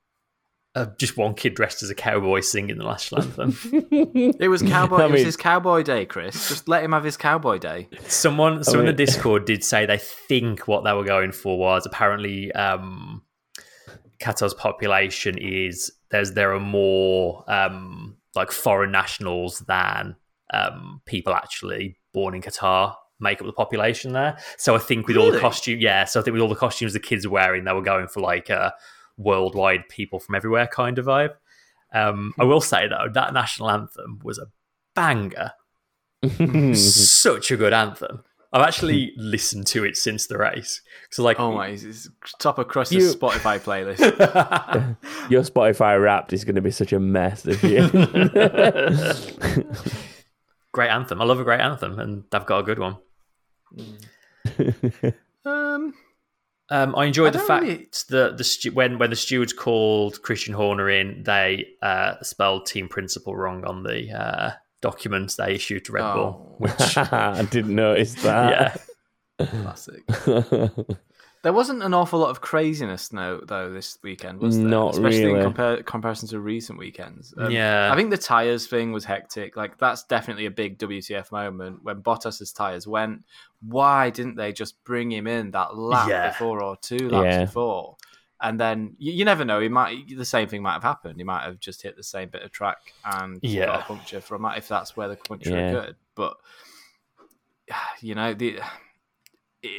uh, 0.74 0.86
just 0.98 1.16
one 1.16 1.34
kid 1.34 1.54
dressed 1.54 1.82
as 1.84 1.88
a 1.90 1.94
cowboy 1.94 2.40
singing 2.40 2.78
the 2.78 2.84
national 2.84 3.22
anthem. 3.22 3.56
It 3.92 4.48
was 4.48 4.60
cowboy. 4.62 4.96
I 4.96 5.04
it 5.04 5.10
was 5.12 5.22
his 5.22 5.36
cowboy 5.36 5.84
day, 5.84 6.04
Chris. 6.04 6.48
Just 6.48 6.66
let 6.68 6.82
him 6.82 6.92
have 6.92 7.04
his 7.04 7.16
cowboy 7.16 7.58
day. 7.58 7.88
Someone, 8.08 8.64
someone 8.64 8.88
in 8.88 8.96
the 8.96 9.04
Discord 9.04 9.44
did 9.44 9.62
say 9.62 9.86
they 9.86 9.98
think 9.98 10.66
what 10.66 10.82
they 10.82 10.92
were 10.92 11.04
going 11.04 11.30
for 11.30 11.56
was 11.56 11.86
apparently 11.86 12.50
um, 12.52 13.22
Qatar's 14.22 14.54
population 14.54 15.36
is 15.38 15.92
there's 16.10 16.32
there 16.32 16.54
are 16.54 16.60
more 16.60 17.44
um, 17.50 18.16
like 18.34 18.50
foreign 18.52 18.92
nationals 18.92 19.60
than 19.60 20.16
um, 20.54 21.00
people 21.06 21.32
actually 21.34 21.96
born 22.14 22.34
in 22.34 22.42
Qatar 22.42 22.94
make 23.20 23.40
up 23.40 23.46
the 23.46 23.52
population 23.52 24.12
there. 24.12 24.36
So 24.58 24.74
I 24.74 24.78
think 24.78 25.06
with 25.06 25.16
all 25.16 25.26
the 25.26 25.30
Really? 25.32 25.40
costume, 25.42 25.80
yeah. 25.80 26.04
So 26.04 26.18
I 26.20 26.22
think 26.22 26.32
with 26.32 26.42
all 26.42 26.48
the 26.48 26.54
costumes 26.56 26.92
the 26.92 27.00
kids 27.00 27.24
are 27.24 27.30
wearing, 27.30 27.64
they 27.64 27.72
were 27.72 27.82
going 27.82 28.08
for 28.08 28.20
like 28.20 28.50
a 28.50 28.74
worldwide 29.16 29.88
people 29.88 30.18
from 30.18 30.34
everywhere 30.34 30.66
kind 30.66 30.98
of 30.98 31.06
vibe. 31.06 31.34
Um, 31.94 32.32
I 32.40 32.44
will 32.44 32.60
say 32.60 32.88
though 32.88 33.08
that 33.12 33.32
national 33.34 33.70
anthem 33.70 34.18
was 34.24 34.38
a 34.38 34.46
banger 34.94 35.52
such 36.74 37.50
a 37.50 37.56
good 37.56 37.72
anthem. 37.72 38.22
I've 38.52 38.66
actually 38.66 39.12
listened 39.16 39.66
to 39.68 39.84
it 39.84 39.96
since 39.96 40.26
the 40.26 40.36
race. 40.36 40.82
So 41.10 41.22
like, 41.22 41.40
Oh 41.40 41.52
my! 41.52 41.68
It's, 41.68 41.84
it's 41.84 42.08
top 42.38 42.58
of 42.58 42.68
Chris's 42.68 42.96
You- 42.96 43.18
Spotify 43.18 43.58
playlist. 43.66 44.00
Your 45.30 45.42
Spotify 45.42 46.00
Wrapped 46.02 46.32
is 46.34 46.44
going 46.44 46.56
to 46.56 46.60
be 46.60 46.70
such 46.70 46.92
a 46.92 47.00
mess 47.00 47.42
this 47.42 47.62
year. 47.62 47.88
great 50.72 50.88
anthem. 50.90 51.20
I 51.20 51.24
love 51.24 51.40
a 51.40 51.44
great 51.44 51.60
anthem, 51.60 51.98
and 51.98 52.24
they've 52.30 52.44
got 52.46 52.58
a 52.58 52.62
good 52.62 52.78
one. 52.78 52.96
um, 55.44 55.94
Um, 56.70 56.94
I 56.96 57.04
enjoyed 57.06 57.34
I 57.36 57.38
the 57.40 57.44
fact 57.46 57.64
really- 57.64 57.88
that 58.10 58.38
the 58.38 58.44
stu- 58.44 58.72
when 58.72 58.98
when 58.98 59.10
the 59.10 59.16
stewards 59.16 59.52
called 59.52 60.22
Christian 60.22 60.54
Horner 60.54 60.88
in, 60.88 61.22
they 61.24 61.66
uh, 61.82 62.14
spelled 62.22 62.66
team 62.66 62.88
principal 62.88 63.36
wrong 63.36 63.64
on 63.64 63.82
the 63.82 64.10
uh, 64.12 64.50
documents 64.82 65.36
they 65.36 65.54
issued 65.54 65.86
to 65.86 65.92
Red 65.92 66.12
Bull. 66.12 66.46
Oh. 66.52 66.54
Which 66.58 66.96
I 66.98 67.42
didn't 67.50 67.74
notice 67.74 68.14
yeah, 68.24 68.76
that. 69.38 69.48
classic. 69.48 70.02
There 71.42 71.52
wasn't 71.52 71.82
an 71.82 71.92
awful 71.92 72.20
lot 72.20 72.30
of 72.30 72.40
craziness, 72.40 73.08
though, 73.08 73.40
though 73.44 73.72
this 73.72 73.98
weekend, 74.04 74.38
was 74.38 74.56
there? 74.58 74.64
Not 74.68 74.92
Especially 74.94 75.24
really. 75.24 75.40
in 75.44 75.52
compar- 75.52 75.84
comparison 75.84 76.28
to 76.28 76.38
recent 76.38 76.78
weekends. 76.78 77.34
Um, 77.36 77.50
Yeah. 77.50 77.92
I 77.92 77.96
think 77.96 78.10
the 78.10 78.16
tires 78.18 78.68
thing 78.68 78.92
was 78.92 79.04
hectic. 79.04 79.56
Like 79.56 79.76
that's 79.76 80.04
definitely 80.04 80.46
a 80.46 80.52
big 80.52 80.78
WTF 80.78 81.32
moment 81.32 81.82
when 81.82 82.00
Bottas's 82.00 82.52
tires 82.52 82.86
went. 82.86 83.24
Why 83.60 84.10
didn't 84.10 84.36
they 84.36 84.52
just 84.52 84.84
bring 84.84 85.10
him 85.10 85.26
in 85.26 85.50
that 85.50 85.76
lap 85.76 86.08
Yeah. 86.08 86.28
before 86.28 86.62
or 86.62 86.76
two 86.80 87.08
laps 87.08 87.24
Yeah. 87.24 87.44
before? 87.46 87.96
And 88.42 88.58
then 88.58 88.96
you, 88.98 89.12
you 89.12 89.24
never 89.24 89.44
know. 89.44 89.60
He 89.60 89.68
might 89.68 90.16
the 90.16 90.24
same 90.24 90.48
thing 90.48 90.62
might 90.62 90.74
have 90.74 90.82
happened. 90.82 91.14
He 91.18 91.24
might 91.24 91.44
have 91.44 91.60
just 91.60 91.82
hit 91.82 91.96
the 91.96 92.02
same 92.02 92.28
bit 92.28 92.42
of 92.42 92.50
track 92.50 92.94
and 93.04 93.38
Yeah. 93.42 93.66
got 93.66 93.80
a 93.82 93.84
puncture 93.84 94.20
from 94.20 94.42
that 94.42 94.58
if 94.58 94.68
that's 94.68 94.96
where 94.96 95.08
the 95.08 95.16
puncture 95.16 95.56
Yeah. 95.56 95.68
occurred. 95.68 95.96
But 96.14 96.36
you 98.00 98.14
know 98.14 98.34
the. 98.34 98.60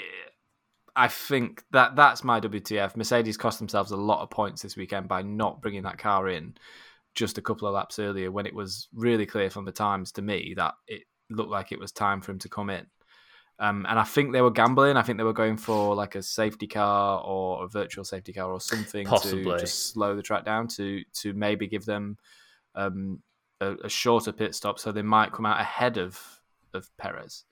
I 0.95 1.07
think 1.07 1.63
that 1.71 1.95
that's 1.95 2.23
my 2.23 2.39
WTF. 2.39 2.95
Mercedes 2.95 3.35
cost 3.35 3.57
themselves 3.57 3.89
a 3.89 3.97
lot 3.97 4.21
of 4.21 4.29
points 4.29 4.61
this 4.61 4.77
weekend 4.77 5.07
by 5.07 5.23
not 5.23 5.59
bringing 5.59 5.81
that 5.83 5.97
car 5.97 6.29
in 6.29 6.55
just 7.15 7.39
a 7.39 7.41
couple 7.41 7.67
of 7.67 7.73
laps 7.73 7.97
earlier 7.97 8.31
when 8.31 8.45
it 8.45 8.53
was 8.53 8.89
really 8.93 9.25
clear 9.25 9.49
from 9.49 9.65
the 9.65 9.71
times 9.71 10.11
to 10.11 10.21
me 10.21 10.53
that 10.55 10.75
it 10.87 11.01
looked 11.31 11.49
like 11.49 11.71
it 11.71 11.79
was 11.79 11.91
time 11.91 12.21
for 12.21 12.31
him 12.31 12.37
to 12.39 12.49
come 12.49 12.69
in. 12.69 12.85
Um, 13.59 13.85
and 13.87 13.99
I 13.99 14.03
think 14.03 14.33
they 14.33 14.41
were 14.41 14.51
gambling. 14.51 14.97
I 14.97 15.03
think 15.03 15.17
they 15.17 15.23
were 15.23 15.31
going 15.33 15.57
for 15.57 15.95
like 15.95 16.15
a 16.15 16.23
safety 16.23 16.67
car 16.67 17.21
or 17.23 17.63
a 17.63 17.67
virtual 17.67 18.03
safety 18.03 18.33
car 18.33 18.51
or 18.51 18.59
something 18.59 19.05
Possibly. 19.05 19.43
to 19.43 19.59
just 19.59 19.91
slow 19.93 20.15
the 20.15 20.23
track 20.23 20.43
down 20.43 20.67
to 20.69 21.03
to 21.21 21.33
maybe 21.33 21.67
give 21.67 21.85
them 21.85 22.17
um, 22.75 23.21
a, 23.61 23.75
a 23.83 23.89
shorter 23.89 24.31
pit 24.31 24.55
stop 24.55 24.79
so 24.79 24.91
they 24.91 25.03
might 25.03 25.31
come 25.31 25.45
out 25.45 25.61
ahead 25.61 25.97
of 25.97 26.19
of 26.73 26.89
Perez. 26.97 27.43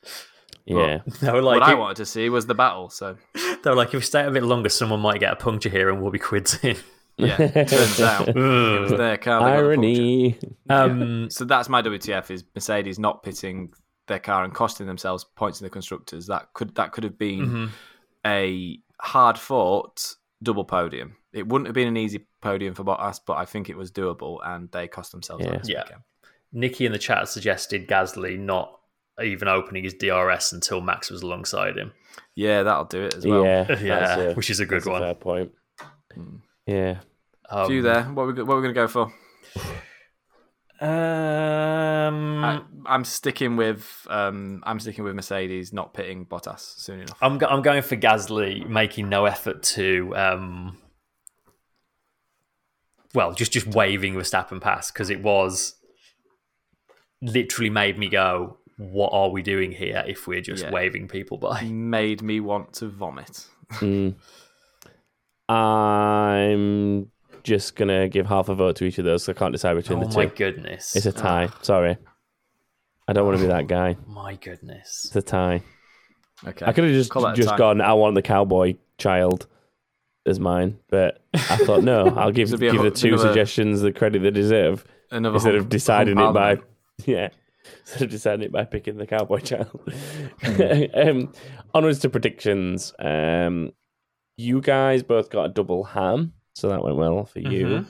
yeah. 0.66 0.99
they 1.22 1.32
were 1.32 1.41
like, 1.43 1.62
what 1.62 1.70
I 1.70 1.76
wanted 1.76 1.97
to 1.97 2.06
see 2.08 2.28
was 2.30 2.47
the 2.47 2.56
battle. 2.56 2.89
So 2.89 3.16
they 3.36 3.70
were 3.70 3.76
like, 3.76 3.89
if 3.89 3.93
we 3.93 4.02
stay 4.02 4.26
a 4.26 4.32
bit 4.32 4.43
longer, 4.43 4.70
someone 4.70 4.99
might 4.99 5.20
get 5.20 5.32
a 5.32 5.36
puncture 5.36 5.70
here, 5.70 5.89
and 5.89 6.02
we'll 6.02 6.12
be 6.12 6.20
quids 6.20 6.58
in. 6.64 6.78
yeah, 7.18 7.38
turns 7.38 8.02
out 8.02 8.28
it 8.30 8.36
was 8.36 8.91
their 8.91 9.18
car. 9.18 9.41
that 9.41 9.58
the 9.58 9.76
puncture. 9.76 9.89
Irony. 9.91 10.39
um, 10.70 11.30
So 11.30 11.45
that's 11.45 11.70
my 11.70 11.84
WTF 11.84 12.32
is 12.32 12.43
Mercedes 12.56 12.97
not 12.97 13.22
pitting 13.22 13.72
their 14.12 14.20
car 14.20 14.43
and 14.43 14.53
costing 14.53 14.86
themselves 14.88 15.24
points 15.36 15.59
in 15.62 15.66
the 15.66 15.70
constructors. 15.70 16.28
That 16.28 16.53
could 16.53 16.76
that 16.76 16.91
could 16.91 17.03
have 17.03 17.18
been 17.18 17.39
mhm. 17.47 17.70
a 18.26 18.80
hard 18.99 19.38
fought 19.38 20.16
double 20.43 20.66
podium. 20.66 21.16
It 21.34 21.47
wouldn't 21.47 21.68
have 21.68 21.76
been 21.76 21.88
an 21.88 21.97
easy 21.97 22.28
podium 22.41 22.74
for 22.74 22.84
Bottas, 22.84 23.20
but 23.26 23.38
I 23.38 23.45
think 23.45 23.70
it 23.70 23.78
was 23.78 23.91
doable, 23.91 24.39
and 24.45 24.70
they 24.72 24.88
cost 24.88 25.12
themselves 25.12 25.45
Yeah. 25.45 25.51
out 25.53 25.59
this 25.59 25.70
Yeah. 25.70 25.84
Nikki 26.51 26.86
in 26.86 26.91
the 26.91 26.99
chat 26.99 27.28
suggested 27.30 27.88
Gasly 27.88 28.38
not 28.38 28.78
even 29.22 29.47
opening 29.47 29.84
his 29.84 29.93
DRS 29.93 30.51
until 30.51 30.82
Max 30.82 31.09
was 31.09 31.22
alongside 31.22 31.78
him. 31.78 31.93
Yeah, 32.36 32.64
that'll 32.64 32.86
do 32.86 33.03
it 33.03 33.14
as 33.16 33.26
well. 33.26 33.45
yeah, 33.45 33.80
Yeah, 33.82 34.16
a- 34.18 34.34
which 34.34 34.49
is 34.49 34.59
a 34.59 34.66
good 34.66 34.80
that's 34.82 34.88
one. 34.88 35.01
fair 35.01 35.16
point. 35.16 35.51
Hmm. 36.14 36.36
Yeah. 36.66 36.99
Um, 37.49 37.68
Few 37.68 37.82
there. 37.82 38.03
What 38.03 38.28
we 38.28 38.34
what 38.34 38.47
we're 38.47 38.62
going 38.62 38.74
to 38.74 38.82
go 38.82 38.88
for? 38.88 39.14
Um, 40.82 42.43
I, 42.43 42.61
I'm 42.88 43.03
sticking 43.05 43.55
with 43.55 44.07
um, 44.09 44.63
I'm 44.65 44.79
sticking 44.79 45.03
with 45.03 45.13
Mercedes 45.15 45.71
not 45.71 45.93
pitting 45.93 46.25
Bottas 46.25 46.59
soon 46.79 47.01
enough. 47.01 47.17
I'm 47.21 47.38
go- 47.38 47.45
I'm 47.47 47.61
going 47.61 47.84
for 47.84 47.95
Gasly 47.95 48.67
making 48.67 49.07
no 49.07 49.25
effort 49.25 49.61
to 49.63 50.11
um, 50.15 50.77
well, 53.13 53.34
just 53.34 53.51
just 53.51 53.67
waving 53.67 54.15
Verstappen 54.15 54.59
past 54.59 54.91
because 54.93 55.11
it 55.11 55.21
was 55.21 55.75
literally 57.21 57.69
made 57.69 57.99
me 57.99 58.07
go, 58.09 58.57
"What 58.77 59.11
are 59.13 59.29
we 59.29 59.43
doing 59.43 59.71
here? 59.71 60.03
If 60.07 60.25
we're 60.27 60.41
just 60.41 60.63
Yeah. 60.63 60.71
waving 60.71 61.07
people 61.09 61.38
by?" 61.38 61.61
Made 61.69 62.23
me 62.23 62.39
want 62.39 62.73
to 62.73 62.88
vomit. 62.88 63.45
Mm. 63.73 64.15
I'm 65.47 67.10
just 67.43 67.76
gonna 67.76 68.07
give 68.09 68.26
half 68.27 68.49
a 68.49 68.55
vote 68.55 68.76
to 68.77 68.85
each 68.85 68.97
of 68.97 69.05
those. 69.05 69.26
'cause 69.26 69.35
I 69.35 69.39
can't 69.39 69.51
decide 69.51 69.76
between 69.76 69.99
Oh 70.03 70.07
the 70.07 70.15
my 70.18 70.26
goodness! 70.26 70.95
It's 70.95 71.05
a 71.05 71.11
tie. 71.11 71.49
Sorry, 71.61 71.97
I 73.07 73.13
don't 73.13 73.26
want 73.26 73.38
to 73.38 73.43
be 73.43 73.47
that 73.49 73.68
guy. 73.68 73.97
my 74.07 74.35
goodness. 74.35 75.03
It's 75.05 75.15
a 75.15 75.22
tie. 75.22 75.61
Okay, 76.47 76.65
I 76.65 76.73
could 76.73 76.85
have 76.85 76.93
just 76.93 77.11
Call 77.11 77.34
just 77.34 77.55
gone. 77.57 77.81
I 77.81 77.93
want 77.93 78.15
the 78.15 78.22
cowboy 78.22 78.76
child 78.97 79.47
as 80.26 80.39
mine, 80.39 80.80
but 80.89 81.22
I 81.34 81.57
thought 81.57 81.84
no. 81.84 82.07
I'll 82.18 82.31
give 82.31 82.47
This 82.49 82.51
would 82.53 82.59
be 82.61 82.68
a 82.68 82.72
give 82.72 82.81
the 82.84 82.91
two 82.91 83.09
another- 83.09 83.27
suggestions 83.30 83.81
the 83.81 83.91
credit 83.91 84.22
they 84.23 84.31
deserve 84.31 84.84
instead 85.11 85.53
hum- 85.53 85.55
of 85.55 85.69
deciding 85.69 86.19
it 86.19 86.31
by 86.34 86.57
yeah. 87.05 87.30
Instead 87.81 88.01
of 88.03 88.09
deciding 88.09 88.45
it 88.45 88.51
by 88.51 88.65
picking 88.65 88.97
the 88.97 89.05
cowboy 89.05 89.39
child. 89.39 89.80
um, 90.95 91.31
onwards 91.73 91.99
to 91.99 92.09
predictions. 92.09 92.93
Um, 92.99 93.73
you 94.38 94.61
guys 94.61 95.03
both 95.03 95.30
got 95.30 95.45
a 95.45 95.49
double 95.49 95.84
ham, 95.84 96.34
so 96.53 96.69
that 96.69 96.84
went 96.84 96.98
well 96.98 97.26
for 97.26 97.40
you. 97.40 97.86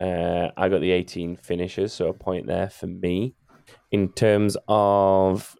Uh, 0.00 0.50
I 0.56 0.68
got 0.68 0.80
the 0.80 0.90
18 0.90 1.36
finishes, 1.36 1.92
so 1.92 2.08
a 2.08 2.12
point 2.12 2.46
there 2.46 2.68
for 2.68 2.86
me. 2.88 3.34
In 3.92 4.08
terms 4.12 4.56
of 4.68 5.54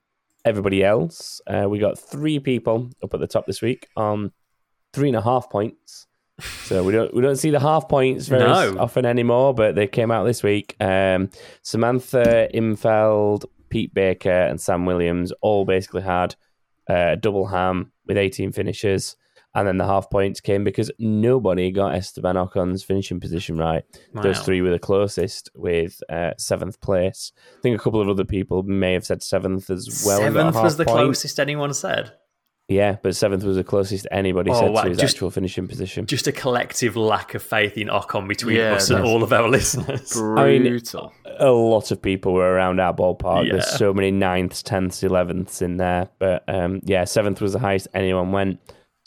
everybody 0.45 0.83
else, 0.85 1.41
uh, 1.47 1.67
we 1.69 1.79
got 1.79 1.99
three 1.99 2.39
people 2.41 2.91
up 3.03 3.15
at 3.15 3.21
the 3.21 3.27
top 3.27 3.47
this 3.47 3.63
week 3.63 3.87
on 3.97 4.33
three 4.93 5.09
and 5.09 5.17
a 5.17 5.23
half 5.23 5.49
points. 5.49 6.07
So 6.65 6.83
we 6.83 6.93
don't 6.93 7.15
we 7.15 7.23
don't 7.23 7.37
see 7.37 7.51
the 7.51 7.61
half 7.61 7.89
points 7.89 8.27
very 8.27 8.43
No. 8.43 8.77
often 8.81 9.07
anymore, 9.07 9.55
but 9.55 9.75
they 9.77 9.87
came 9.87 10.11
out 10.11 10.25
this 10.25 10.43
week. 10.43 10.75
Um, 10.81 11.31
Samantha 11.63 12.49
Imfeld, 12.53 13.45
Pete 13.69 13.95
Baker, 13.95 14.31
and 14.31 14.61
Sam 14.61 14.85
Williams 14.87 15.31
all 15.41 15.65
basically 15.65 16.03
had 16.03 16.35
uh, 16.91 17.15
double 17.15 17.47
ham 17.47 17.93
with 18.07 18.17
18 18.17 18.51
finishes. 18.51 19.15
And 19.55 19.69
then 19.69 19.77
the 19.77 19.87
half 19.87 20.09
points 20.09 20.41
came 20.41 20.65
because 20.65 20.91
nobody 20.99 21.71
got 21.71 21.95
Esteban 21.95 22.37
Ocon's 22.39 22.83
finishing 22.83 23.21
position 23.21 23.59
right. 23.59 23.85
Those 24.15 24.41
three 24.41 24.63
were 24.63 24.71
the 24.71 24.79
closest 24.79 25.51
with 25.55 26.03
uh, 26.09 26.31
seventh 26.39 26.81
place. 26.81 27.33
I 27.59 27.61
think 27.61 27.79
a 27.79 27.83
couple 27.83 28.01
of 28.01 28.09
other 28.09 28.25
people 28.25 28.63
may 28.63 28.95
have 28.95 29.05
said 29.05 29.23
seventh 29.23 29.69
as 29.69 30.03
well. 30.07 30.23
and 30.23 30.35
got 30.35 30.41
a 30.41 30.53
Seventh 30.53 30.65
was 30.65 30.77
the 30.79 30.85
point. 30.87 30.97
closest 30.97 31.39
anyone 31.39 31.75
said. 31.75 32.13
Yeah, 32.69 32.97
but 33.03 33.15
seventh 33.15 33.45
was 33.45 33.57
the 33.57 33.65
closest 33.65 34.07
anybody 34.11 34.51
Oh, 34.51 34.59
said 34.59 34.71
wow, 34.71 34.83
to 34.85 34.89
his 34.91 34.99
just- 34.99 35.17
actual 35.17 35.31
finishing 35.31 35.69
position. 35.69 36.07
Just 36.07 36.27
a 36.29 36.33
collective 36.33 36.97
lack 36.97 37.35
of 37.35 37.43
faith 37.43 37.77
in 37.77 37.89
Ocon 37.89 38.27
between 38.29 38.57
Yeah, 38.57 38.75
us 38.77 38.89
and 38.89 39.05
all 39.05 39.23
of 39.23 39.35
our 39.35 39.49
listeners. 39.51 40.17
I 40.17 40.47
mean, 40.47 40.63
Brutal. 40.63 41.13
a 41.39 41.51
lot 41.51 41.91
of 41.91 42.01
people 42.01 42.33
were 42.33 42.51
around 42.55 42.81
our 42.81 42.95
ballpark. 42.95 43.51
There's 43.51 43.69
so 43.77 43.93
many 43.93 44.11
ninths, 44.13 44.63
tenths, 44.63 45.03
elevenths 45.03 45.61
in 45.61 45.77
there. 45.77 46.09
But 46.19 46.45
um, 46.49 46.81
yeah, 46.85 47.05
seventh 47.05 47.43
was 47.43 47.53
the 47.53 47.59
highest 47.59 47.89
anyone 47.93 48.33
went. 48.33 48.59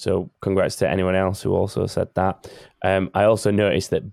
So 0.06 0.30
congrats 0.40 0.76
to 0.76 0.88
anyone 0.88 1.16
else 1.16 1.42
who 1.42 1.56
also 1.56 1.88
said 1.88 2.10
that. 2.14 2.48
Um, 2.84 3.10
I 3.16 3.24
also 3.24 3.50
noticed 3.50 3.90
that 3.90 4.04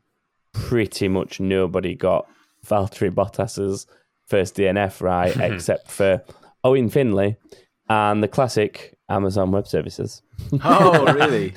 pretty 0.54 1.06
much 1.06 1.38
nobody 1.38 1.94
got 1.94 2.26
Valtteri 2.66 3.10
Bottas's 3.10 3.86
first 4.26 4.56
DNF 4.56 5.02
right, 5.02 5.36
except 5.36 5.90
for 5.90 6.22
Owen 6.64 6.88
Finley 6.88 7.36
and 7.90 8.22
the 8.22 8.28
classic 8.28 8.96
Amazon 9.10 9.52
Web 9.52 9.68
Services. 9.68 10.22
Oh, 10.64 11.12
really? 11.12 11.52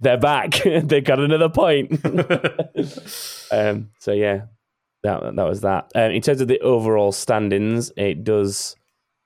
They're 0.00 0.16
back. 0.16 0.60
they 0.64 1.00
got 1.00 1.18
another 1.18 1.48
point. 1.48 1.90
um, 3.50 3.90
so 3.98 4.12
yeah, 4.12 4.42
that 5.02 5.34
that 5.34 5.48
was 5.48 5.62
that. 5.62 5.90
Um, 5.96 6.12
in 6.12 6.22
terms 6.22 6.40
of 6.40 6.46
the 6.46 6.60
overall 6.60 7.10
standings, 7.10 7.90
it 7.96 8.22
does 8.22 8.76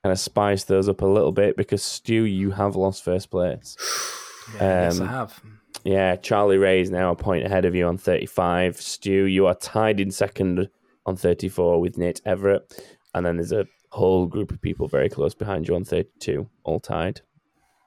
kind 0.03 0.15
of 0.15 0.19
spice 0.19 0.65
those 0.65 0.89
up 0.89 1.03
a 1.03 1.07
little 1.07 1.33
bit 1.33 1.59
because 1.59 1.83
Stu, 1.83 2.25
you 2.25 2.53
have 2.53 2.75
lost 2.75 3.05
first 3.05 3.31
place. 3.31 3.77
yes, 4.55 5.01
I 5.01 5.03
Um, 5.05 5.09
have. 5.09 5.43
Yeah, 5.85 6.17
Charlie 6.17 6.59
Ray 6.59 6.81
is 6.81 6.91
now 6.91 7.13
a 7.13 7.17
point 7.17 7.45
ahead 7.45 7.65
of 7.65 7.75
you 7.75 7.87
on 7.87 7.97
35. 7.99 8.81
Stu, 8.81 9.11
you 9.27 9.47
are 9.47 9.55
tied 9.55 10.01
in 10.01 10.11
second 10.11 10.69
on 11.05 11.17
34 11.17 11.81
with 11.81 11.97
Nate 11.99 12.21
Everett. 12.25 12.83
And 13.15 13.25
then 13.25 13.37
there's 13.37 13.53
a 13.53 13.67
whole 13.91 14.27
group 14.27 14.51
of 14.51 14.61
people 14.61 14.89
very 14.89 15.09
close 15.09 15.35
behind 15.35 15.69
you 15.69 15.75
on 15.75 15.85
32, 15.85 16.49
all 16.65 16.81
tied 16.81 17.21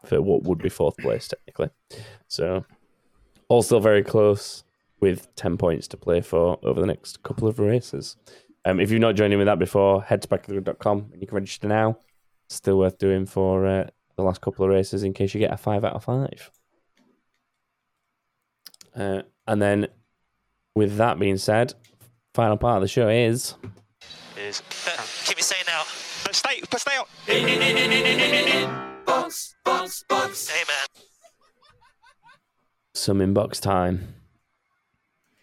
for 0.06 0.22
what 0.22 0.44
would 0.44 0.60
be 0.60 0.70
fourth 0.70 0.98
place, 0.98 1.28
technically. 1.28 1.70
So, 2.28 2.64
all 3.50 3.62
still 3.62 3.80
very 3.82 4.04
close 4.04 4.64
with 5.02 5.34
10 5.36 5.58
points 5.58 5.88
to 5.90 5.98
play 5.98 6.22
for 6.22 6.58
over 6.64 6.80
the 6.80 6.88
next 6.88 7.22
couple 7.24 7.48
of 7.48 7.60
races. 7.60 8.16
Um, 8.66 8.80
if 8.80 8.92
you've 8.92 9.02
not 9.02 9.16
joined 9.16 9.34
in 9.34 9.40
with 9.40 9.48
that 9.48 9.60
before, 9.60 10.04
head 10.04 10.22
to 10.22 10.28
backofthegrid.com 10.28 11.10
and 11.12 11.22
you 11.22 11.28
can 11.28 11.36
register 11.36 11.68
now. 11.68 11.98
Still 12.48 12.78
worth 12.80 12.98
doing 12.98 13.26
for 13.26 13.66
uh, 13.66 13.88
the 14.20 14.26
last 14.26 14.42
couple 14.42 14.66
of 14.66 14.72
races 14.72 15.04
in 15.04 15.14
case 15.14 15.34
you 15.34 15.40
get 15.40 15.54
a 15.54 15.58
5 15.58 15.84
out 15.86 15.94
of 15.94 16.04
5. 16.04 16.52
Uh, 18.96 19.22
and 19.48 19.62
then, 19.62 19.88
with 20.76 20.98
that 20.98 21.18
being 21.20 21.38
said, 21.38 21.74
final 22.34 22.58
part 22.58 22.78
of 22.78 22.82
the 22.82 22.88
show 22.88 23.08
is 23.10 23.56
is 24.38 24.62
keep 25.26 25.38
it 25.40 25.44
saying 25.44 25.64
now. 25.68 25.84
But 26.24 26.36
stay, 26.36 26.62
but 26.70 26.80
stay 26.80 26.96
out. 26.96 27.08
Hey 27.26 27.44
man, 30.68 31.04
some 32.94 33.20
inbox 33.20 33.60
time. 33.62 34.16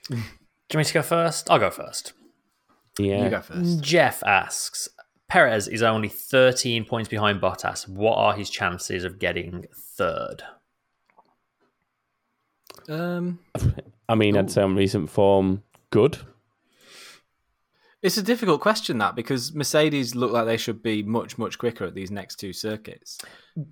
Do 0.08 0.16
you 0.16 0.22
want 0.74 0.76
me 0.76 0.84
to 0.84 0.94
go 0.94 1.02
first? 1.02 1.50
I'll 1.50 1.58
go 1.58 1.70
first. 1.70 2.12
Yeah, 2.98 3.24
You 3.24 3.30
go 3.30 3.40
first. 3.40 3.80
Jeff 3.80 4.22
asks 4.24 4.88
Perez 5.28 5.66
is 5.66 5.82
only 5.82 6.08
13 6.08 6.84
points 6.84 7.08
behind 7.08 7.40
Bottas. 7.40 7.88
What 7.88 8.16
are 8.16 8.34
his 8.34 8.48
chances 8.48 9.04
of 9.04 9.18
getting 9.18 9.66
third? 9.74 10.42
Um, 12.88 13.40
I 14.08 14.14
mean, 14.14 14.36
I'd 14.36 14.50
say 14.50 14.62
on 14.62 14.76
recent 14.76 15.10
form, 15.10 15.64
good. 15.90 16.18
it's 18.02 18.16
a 18.16 18.22
difficult 18.22 18.60
question 18.60 18.98
that 18.98 19.16
because 19.16 19.52
Mercedes 19.54 20.14
look 20.14 20.30
like 20.30 20.46
they 20.46 20.56
should 20.56 20.82
be 20.82 21.02
much 21.02 21.38
much 21.38 21.58
quicker 21.58 21.84
at 21.84 21.94
these 21.94 22.12
next 22.12 22.36
two 22.36 22.52
circuits. 22.52 23.18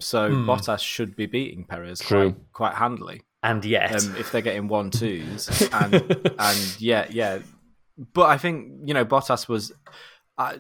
So 0.01 0.31
Bottas 0.31 0.81
should 0.81 1.15
be 1.15 1.27
beating 1.27 1.65
Perez 1.65 2.01
True. 2.01 2.33
quite 2.33 2.53
quite 2.53 2.75
handily. 2.75 3.23
And 3.45 3.65
yet, 3.65 3.93
um, 3.93 4.17
if 4.17 4.33
they're 4.33 4.41
getting 4.41 4.67
one 4.69 4.91
twos 4.91 5.69
and 5.73 5.95
and 6.39 6.77
yeah 6.81 7.07
yeah 7.11 7.41
but 8.13 8.27
i 8.27 8.37
think 8.39 8.73
you 8.87 8.95
know 8.95 9.05
bottas 9.05 9.47
was 9.47 9.71
I, 10.37 10.59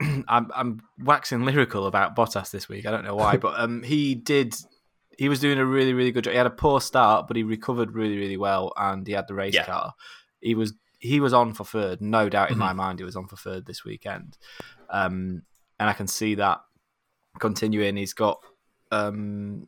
I'm, 0.28 0.50
I'm 0.54 0.80
waxing 0.98 1.44
lyrical 1.44 1.86
about 1.86 2.14
bottas 2.16 2.50
this 2.50 2.68
week 2.68 2.86
i 2.86 2.90
don't 2.90 3.04
know 3.04 3.14
why 3.14 3.36
but 3.36 3.58
um 3.58 3.82
he 3.82 4.14
did 4.14 4.54
he 5.18 5.28
was 5.28 5.40
doing 5.40 5.58
a 5.58 5.64
really 5.66 5.92
really 5.94 6.10
good 6.12 6.24
job 6.24 6.32
he 6.32 6.36
had 6.38 6.46
a 6.46 6.50
poor 6.50 6.80
start 6.80 7.26
but 7.28 7.36
he 7.36 7.42
recovered 7.42 7.92
really 7.94 8.16
really 8.16 8.36
well 8.36 8.72
and 8.76 9.06
he 9.06 9.12
had 9.12 9.26
the 9.28 9.34
race 9.34 9.54
Yeah. 9.54 9.64
car 9.66 9.92
he 10.40 10.54
was 10.54 10.72
he 10.98 11.20
was 11.20 11.32
on 11.32 11.52
for 11.54 11.64
third 11.64 12.00
no 12.00 12.28
doubt 12.28 12.50
in 12.50 12.58
my 12.58 12.72
mind 12.72 12.98
he 12.98 13.04
was 13.04 13.16
on 13.16 13.26
for 13.26 13.36
third 13.36 13.66
this 13.66 13.84
weekend 13.84 14.38
um 14.90 15.42
and 15.80 15.88
i 15.90 15.92
can 15.92 16.06
see 16.06 16.34
that 16.36 16.60
continuing 17.38 17.96
he's 17.96 18.12
got 18.14 18.40
um 18.90 19.66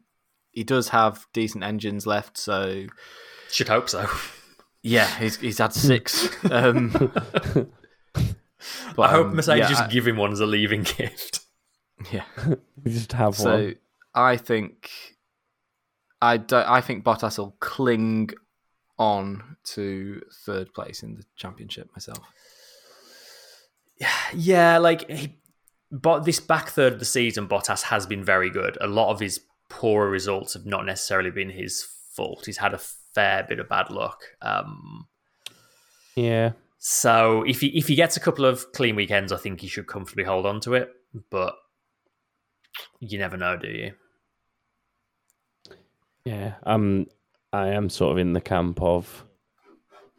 he 0.52 0.62
does 0.64 0.90
have 0.90 1.26
decent 1.32 1.64
engines 1.64 2.06
left 2.06 2.38
so 2.38 2.86
should 3.50 3.68
hope 3.68 3.88
so. 3.88 4.06
yeah, 4.82 5.06
he's 5.18 5.36
he's 5.36 5.58
had 5.58 5.72
six. 5.72 6.28
Um, 6.50 7.12
but, 8.96 9.02
I 9.02 9.10
hope 9.12 9.26
um, 9.28 9.36
Mercedes 9.36 9.60
yeah, 9.64 9.68
just 9.68 9.82
I- 9.82 9.88
give 9.88 10.06
him 10.06 10.16
one 10.16 10.32
as 10.32 10.40
a 10.40 10.46
leaving 10.46 10.82
gift. 10.96 11.40
yeah. 12.12 12.24
We 12.84 12.90
just 12.92 13.12
have 13.12 13.34
So 13.34 13.50
one. 13.50 13.74
I 14.14 14.36
think 14.36 14.90
I 16.20 16.36
don't, 16.36 16.68
I 16.68 16.80
think 16.80 17.02
Bottas 17.04 17.38
will 17.38 17.56
cling 17.60 18.30
on 18.98 19.56
to 19.64 20.20
third 20.44 20.72
place 20.74 21.02
in 21.02 21.14
the 21.16 21.24
championship 21.36 21.90
myself. 21.94 22.18
Yeah, 24.34 24.78
like 24.78 25.08
he, 25.08 25.36
but 25.90 26.24
this 26.24 26.40
back 26.40 26.68
third 26.70 26.94
of 26.94 26.98
the 26.98 27.04
season, 27.04 27.46
Bottas 27.48 27.82
has 27.84 28.06
been 28.06 28.24
very 28.24 28.50
good. 28.50 28.76
A 28.80 28.86
lot 28.88 29.10
of 29.10 29.20
his 29.20 29.40
poorer 29.70 30.10
results 30.10 30.54
have 30.54 30.66
not 30.66 30.84
necessarily 30.84 31.30
been 31.30 31.50
his 31.50 31.86
fault. 32.12 32.44
He's 32.46 32.58
had 32.58 32.74
a 32.74 32.78
fair 33.14 33.44
bit 33.48 33.60
of 33.60 33.68
bad 33.68 33.90
luck. 33.90 34.20
Um, 34.42 35.06
Yeah, 36.16 36.52
so 36.86 37.42
if 37.46 37.62
he 37.62 37.68
if 37.68 37.88
he 37.88 37.94
gets 37.94 38.18
a 38.18 38.20
couple 38.20 38.44
of 38.44 38.70
clean 38.72 38.94
weekends, 38.94 39.32
I 39.32 39.38
think 39.38 39.62
he 39.62 39.68
should 39.68 39.86
comfortably 39.86 40.24
hold 40.24 40.44
on 40.44 40.60
to 40.60 40.74
it. 40.74 40.90
But 41.30 41.54
you 43.00 43.16
never 43.16 43.38
know, 43.38 43.56
do 43.56 43.68
you? 43.68 43.92
yeah. 46.26 46.56
Um, 46.64 47.06
I 47.54 47.68
am 47.68 47.88
sort 47.88 48.12
of 48.12 48.18
in 48.18 48.34
the 48.34 48.40
camp 48.42 48.82
of. 48.82 49.24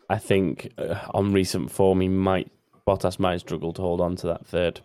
I 0.10 0.18
think 0.18 0.74
uh, 0.80 1.02
on 1.14 1.34
recent 1.34 1.70
form, 1.70 2.02
he 2.02 2.08
might 2.08 2.52
Bottas 2.88 3.20
might 3.20 3.42
struggle 3.42 3.72
to 3.74 3.84
hold 3.84 4.02
on 4.02 4.16
to 4.16 4.28
that 4.28 4.48
third, 4.48 4.82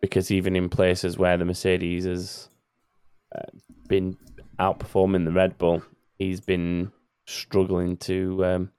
because 0.00 0.32
even 0.32 0.56
in 0.56 0.68
places 0.68 1.16
where 1.16 1.36
the 1.36 1.44
Mercedes 1.44 2.06
has 2.06 2.48
uh, 3.36 3.50
been 3.86 4.16
outperforming 4.58 5.26
the 5.26 5.32
Red 5.32 5.58
Bull, 5.58 5.80
he's 6.18 6.40
been 6.40 6.90
struggling 7.24 7.96
to 7.98 8.44
um, 8.44 8.72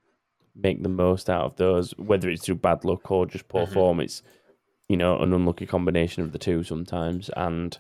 make 0.56 0.84
the 0.84 0.90
most 0.90 1.30
out 1.30 1.46
of 1.46 1.56
those. 1.56 1.92
Whether 1.98 2.30
it's 2.30 2.46
through 2.46 2.56
bad 2.56 2.84
luck 2.84 3.10
or 3.12 3.26
just 3.26 3.48
poor 3.48 3.66
mm-hmm. 3.66 3.74
form, 3.74 4.00
it's 4.00 4.24
you 4.88 4.98
know 4.98 5.20
an 5.20 5.34
unlucky 5.34 5.66
combination 5.66 6.24
of 6.24 6.32
the 6.32 6.40
two 6.40 6.64
sometimes, 6.64 7.30
and 7.36 7.78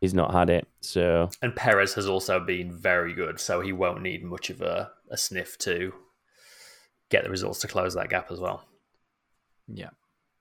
he's 0.00 0.14
not 0.14 0.32
had 0.32 0.50
it. 0.50 0.66
So 0.80 1.30
And 1.42 1.54
Perez 1.54 1.94
has 1.94 2.06
also 2.06 2.40
been 2.40 2.72
very 2.72 3.12
good, 3.12 3.38
so 3.38 3.60
he 3.60 3.72
won't 3.72 4.02
need 4.02 4.24
much 4.24 4.50
of 4.50 4.60
a, 4.60 4.90
a 5.10 5.16
sniff 5.16 5.58
to 5.58 5.92
get 7.10 7.24
the 7.24 7.30
results 7.30 7.60
to 7.60 7.68
close 7.68 7.94
that 7.94 8.08
gap 8.08 8.30
as 8.30 8.40
well. 8.40 8.64
Yeah. 9.72 9.90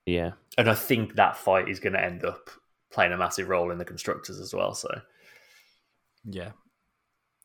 yeah, 0.06 0.32
And 0.58 0.70
I 0.70 0.74
think 0.74 1.16
that 1.16 1.38
fight 1.38 1.70
is 1.70 1.80
going 1.80 1.94
to 1.94 2.04
end 2.04 2.24
up 2.24 2.50
playing 2.92 3.12
a 3.12 3.18
massive 3.18 3.50
role 3.50 3.72
in 3.72 3.78
the 3.78 3.86
constructors 3.86 4.40
as 4.40 4.54
well. 4.54 4.74
So 4.74 4.90
Yeah. 6.24 6.52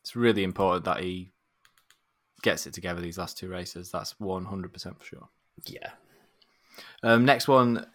It's 0.01 0.15
really 0.15 0.43
important 0.43 0.85
that 0.85 1.01
he 1.01 1.31
gets 2.45 2.65
it 2.67 2.73
together 2.73 3.01
these 3.01 3.17
last 3.17 3.37
two 3.37 3.49
races. 3.49 3.91
That's 3.91 4.13
100% 4.21 4.97
for 4.97 5.03
sure. 5.03 5.27
yeah, 5.65 5.89
Um, 7.03 7.25
next 7.25 7.47
one, 7.47 7.85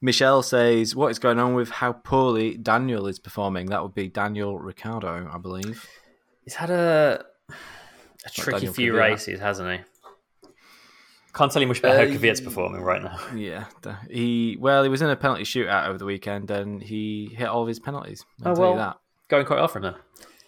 Michelle 0.00 0.42
says, 0.42 0.96
What 0.96 1.08
is 1.12 1.18
going 1.18 1.38
on 1.38 1.54
with 1.54 1.68
how 1.70 1.92
poorly 1.92 2.56
Daniel 2.56 3.06
is 3.06 3.18
performing? 3.18 3.66
That 3.66 3.82
would 3.82 3.94
be 3.94 4.08
Daniel 4.08 4.58
Ricciardo, 4.58 5.30
I 5.32 5.38
believe. 5.38 5.86
he's 6.44 6.54
had 6.54 6.70
a 6.70 7.24
a 8.26 8.30
tricky 8.30 8.52
Daniel 8.58 8.72
few 8.74 8.96
races, 8.96 9.38
hasn't 9.40 9.70
he? 9.70 9.78
Can't 11.34 11.52
tell 11.52 11.62
you 11.62 11.68
much 11.68 11.78
about 11.80 11.96
how 11.96 12.02
Uh, 12.02 12.06
Kvyat's 12.06 12.40
performing 12.40 12.80
right 12.82 13.02
now. 13.02 13.16
Yeah, 13.36 13.66
he 14.10 14.56
well, 14.58 14.82
he 14.82 14.88
was 14.88 15.02
in 15.02 15.10
a 15.10 15.16
penalty 15.16 15.44
shootout 15.44 15.86
over 15.88 15.98
the 15.98 16.04
weekend, 16.06 16.50
and 16.50 16.82
he 16.82 17.30
hit 17.36 17.46
all 17.46 17.62
of 17.62 17.68
his 17.68 17.78
penalties. 17.78 18.24
I'll 18.44 18.52
Oh, 18.52 18.54
tell 18.54 18.64
you 18.64 18.70
well. 18.70 18.78
that. 18.78 18.98
Going 19.28 19.46
quite 19.46 19.56
well 19.58 19.68
for 19.68 19.78
him 19.78 19.84
then. 19.84 19.94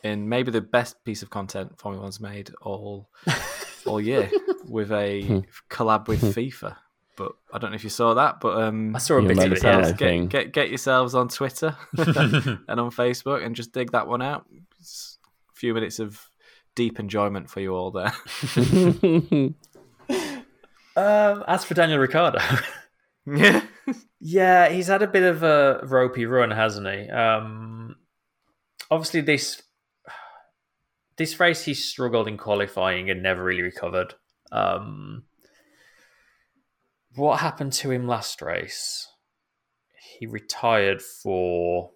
In 0.03 0.29
maybe 0.29 0.51
the 0.51 0.61
best 0.61 1.05
piece 1.05 1.23
of 1.23 1.31
content 1.31 1.79
Formula 1.79 2.03
One's 2.03 2.21
made 2.21 2.51
all 2.63 3.11
all 3.87 4.01
year 4.01 4.31
with 4.67 4.91
a 4.93 5.45
collab 5.69 6.09
with 6.09 6.23
FIFA. 6.23 6.77
But 7.17 7.33
I 7.53 7.59
don't 7.59 7.71
know 7.71 7.77
if 7.77 7.85
you 7.85 7.91
saw 7.91 8.15
that. 8.15 8.41
But 8.41 8.63
um, 8.63 8.97
I 8.97 8.99
saw 8.99 9.19
a 9.19 9.23
bit 9.23 9.39
of 9.39 9.53
it. 9.53 9.63
Yeah. 9.63 9.93
get, 9.93 10.29
get 10.29 10.53
get 10.53 10.69
yourselves 10.69 11.15
on 11.15 11.29
Twitter 11.29 11.77
and 11.97 12.81
on 12.81 12.91
Facebook 12.91 13.45
and 13.45 13.55
just 13.55 13.73
dig 13.73 13.93
that 13.93 14.09
one 14.09 14.23
out. 14.23 14.47
It's 14.79 15.19
a 15.53 15.59
few 15.59 15.75
minutes 15.75 15.99
of 15.99 16.29
deep 16.75 16.99
enjoyment 16.99 17.51
for 17.51 17.61
you 17.61 17.75
all 17.75 17.91
there. 17.91 18.13
Um, 20.97 21.45
as 21.47 21.65
for 21.65 21.75
Daniel 21.75 21.99
Ricciardo, 21.99 22.41
yeah. 23.27 23.63
yeah, 24.21 24.69
he's 24.69 24.89
had 24.89 25.03
a 25.03 25.07
bit 25.07 25.23
of 25.23 25.43
a 25.43 25.81
ropey 25.85 26.27
run, 26.27 26.51
hasn't 26.51 26.87
he? 26.87 27.09
Um, 27.09 27.97
obviously, 28.91 29.21
this 29.21 29.63
this 31.21 31.39
race 31.39 31.65
he 31.67 31.75
struggled 31.75 32.27
in 32.27 32.39
qualifying 32.39 33.11
and 33.11 33.23
never 33.23 33.45
really 33.45 33.61
recovered. 33.61 34.15
Um, 34.51 35.25
what 37.15 37.41
happened 37.41 37.75
to 37.75 37.91
him 37.91 38.07
last 38.09 38.41
race? 38.41 39.07
He 40.19 40.27
retired 40.27 41.03
for 41.03 41.91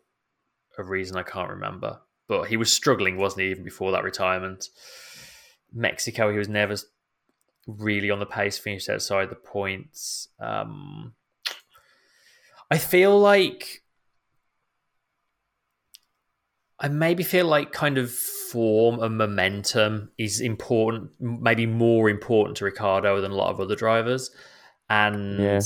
a 0.77 0.85
reason 0.85 1.17
I 1.17 1.23
can't 1.23 1.49
remember. 1.49 2.01
but 2.29 2.49
he 2.49 2.59
was 2.59 2.71
struggling, 2.71 3.17
wasn't 3.17 3.41
he, 3.41 3.51
even 3.51 3.65
before 3.65 3.93
that 3.93 4.05
retirement? 4.05 4.69
Mexico, 5.73 6.31
he 6.31 6.37
was 6.37 6.51
never 6.51 6.77
really 7.67 8.11
on 8.11 8.19
the 8.19 8.27
pace, 8.27 8.59
finished 8.59 8.91
outside 8.91 9.31
the 9.31 9.37
points. 9.37 10.29
Um, 10.39 11.15
I 12.71 12.77
feel 12.77 13.19
like 13.19 13.85
I 16.79 16.89
maybe 16.89 17.23
feel 17.23 17.47
like 17.47 17.73
kind 17.73 17.97
of 17.97 18.15
form 18.55 19.01
and 19.03 19.19
momentum 19.19 20.11
is 20.17 20.41
important, 20.41 21.11
maybe 21.21 21.67
more 21.67 22.09
important 22.09 22.57
to 22.59 22.65
Ricciardo 22.65 23.21
than 23.21 23.33
a 23.33 23.35
lot 23.35 23.51
of 23.51 23.59
other 23.61 23.75
drivers. 23.75 24.31
And 24.89 25.41
Yeah. 25.41 25.61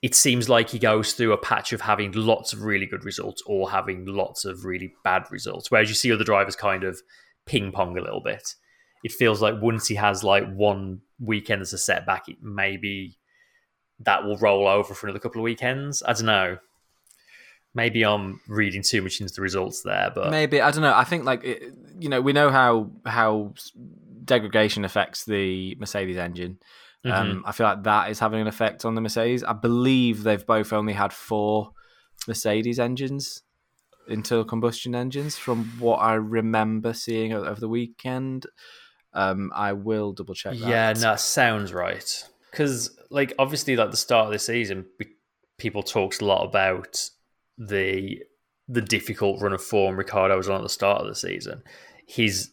it 0.00 0.14
seems 0.14 0.48
like 0.48 0.70
he 0.70 0.78
goes 0.78 1.12
through 1.14 1.32
a 1.32 1.36
patch 1.38 1.72
of 1.72 1.80
having 1.80 2.12
lots 2.12 2.52
of 2.52 2.62
really 2.62 2.86
good 2.86 3.04
results 3.04 3.42
or 3.46 3.70
having 3.72 4.06
lots 4.06 4.44
of 4.44 4.64
really 4.64 4.94
bad 5.02 5.24
results. 5.32 5.70
Whereas 5.72 5.88
you 5.88 5.96
see 5.96 6.12
other 6.12 6.22
drivers 6.24 6.54
kind 6.54 6.84
of 6.84 7.00
ping 7.46 7.72
pong 7.72 7.98
a 7.98 8.02
little 8.02 8.22
bit. 8.22 8.54
It 9.02 9.10
feels 9.10 9.42
like 9.42 9.60
once 9.60 9.88
he 9.88 9.96
has 9.96 10.22
like 10.22 10.46
one 10.52 11.00
weekend 11.18 11.62
as 11.62 11.72
a 11.72 11.78
setback, 11.78 12.28
it 12.28 12.36
maybe 12.42 13.18
that 13.98 14.24
will 14.24 14.36
roll 14.36 14.68
over 14.68 14.94
for 14.94 15.06
another 15.08 15.18
couple 15.18 15.40
of 15.40 15.44
weekends. 15.44 16.02
I 16.06 16.12
don't 16.12 16.26
know. 16.26 16.58
Maybe 17.74 18.04
I'm 18.04 18.40
reading 18.48 18.82
too 18.82 19.02
much 19.02 19.20
into 19.20 19.32
the 19.32 19.42
results 19.42 19.82
there, 19.82 20.10
but 20.14 20.30
Maybe 20.30 20.60
I 20.60 20.70
don't 20.70 20.82
know. 20.82 20.94
I 20.94 21.04
think 21.04 21.24
like 21.24 21.44
it, 21.44 21.72
you 21.98 22.08
know 22.08 22.20
we 22.20 22.32
know 22.32 22.50
how 22.50 22.90
how 23.06 23.54
degradation 24.24 24.84
affects 24.84 25.24
the 25.24 25.76
Mercedes 25.78 26.16
engine. 26.16 26.58
Mm-hmm. 27.04 27.16
Um, 27.16 27.44
I 27.46 27.52
feel 27.52 27.66
like 27.66 27.84
that 27.84 28.10
is 28.10 28.18
having 28.18 28.40
an 28.40 28.46
effect 28.46 28.84
on 28.84 28.94
the 28.94 29.00
Mercedes. 29.00 29.42
I 29.42 29.54
believe 29.54 30.22
they've 30.22 30.44
both 30.44 30.72
only 30.72 30.92
had 30.92 31.12
four 31.12 31.70
Mercedes 32.28 32.78
engines, 32.78 33.42
internal 34.08 34.44
combustion 34.44 34.94
engines, 34.94 35.36
from 35.36 35.64
what 35.78 35.96
I 35.96 36.14
remember 36.14 36.92
seeing 36.92 37.32
over 37.32 37.58
the 37.58 37.68
weekend. 37.68 38.46
Um, 39.12 39.50
I 39.54 39.72
will 39.72 40.12
double 40.12 40.34
check. 40.34 40.58
That. 40.58 40.68
Yeah, 40.68 40.92
no, 40.92 41.00
that 41.00 41.20
sounds 41.20 41.72
right. 41.72 42.24
Because, 42.50 42.96
like, 43.10 43.32
obviously, 43.38 43.76
like 43.76 43.90
the 43.90 43.96
start 43.96 44.26
of 44.26 44.32
the 44.32 44.38
season, 44.38 44.86
people 45.56 45.82
talked 45.82 46.20
a 46.20 46.24
lot 46.24 46.44
about 46.44 47.08
the 47.60 48.18
the 48.68 48.80
difficult 48.80 49.42
run 49.42 49.52
of 49.52 49.62
form 49.62 49.96
Ricciardo 49.96 50.36
was 50.36 50.48
on 50.48 50.56
at 50.56 50.62
the 50.62 50.68
start 50.68 51.02
of 51.02 51.08
the 51.08 51.14
season. 51.14 51.62
His 52.06 52.50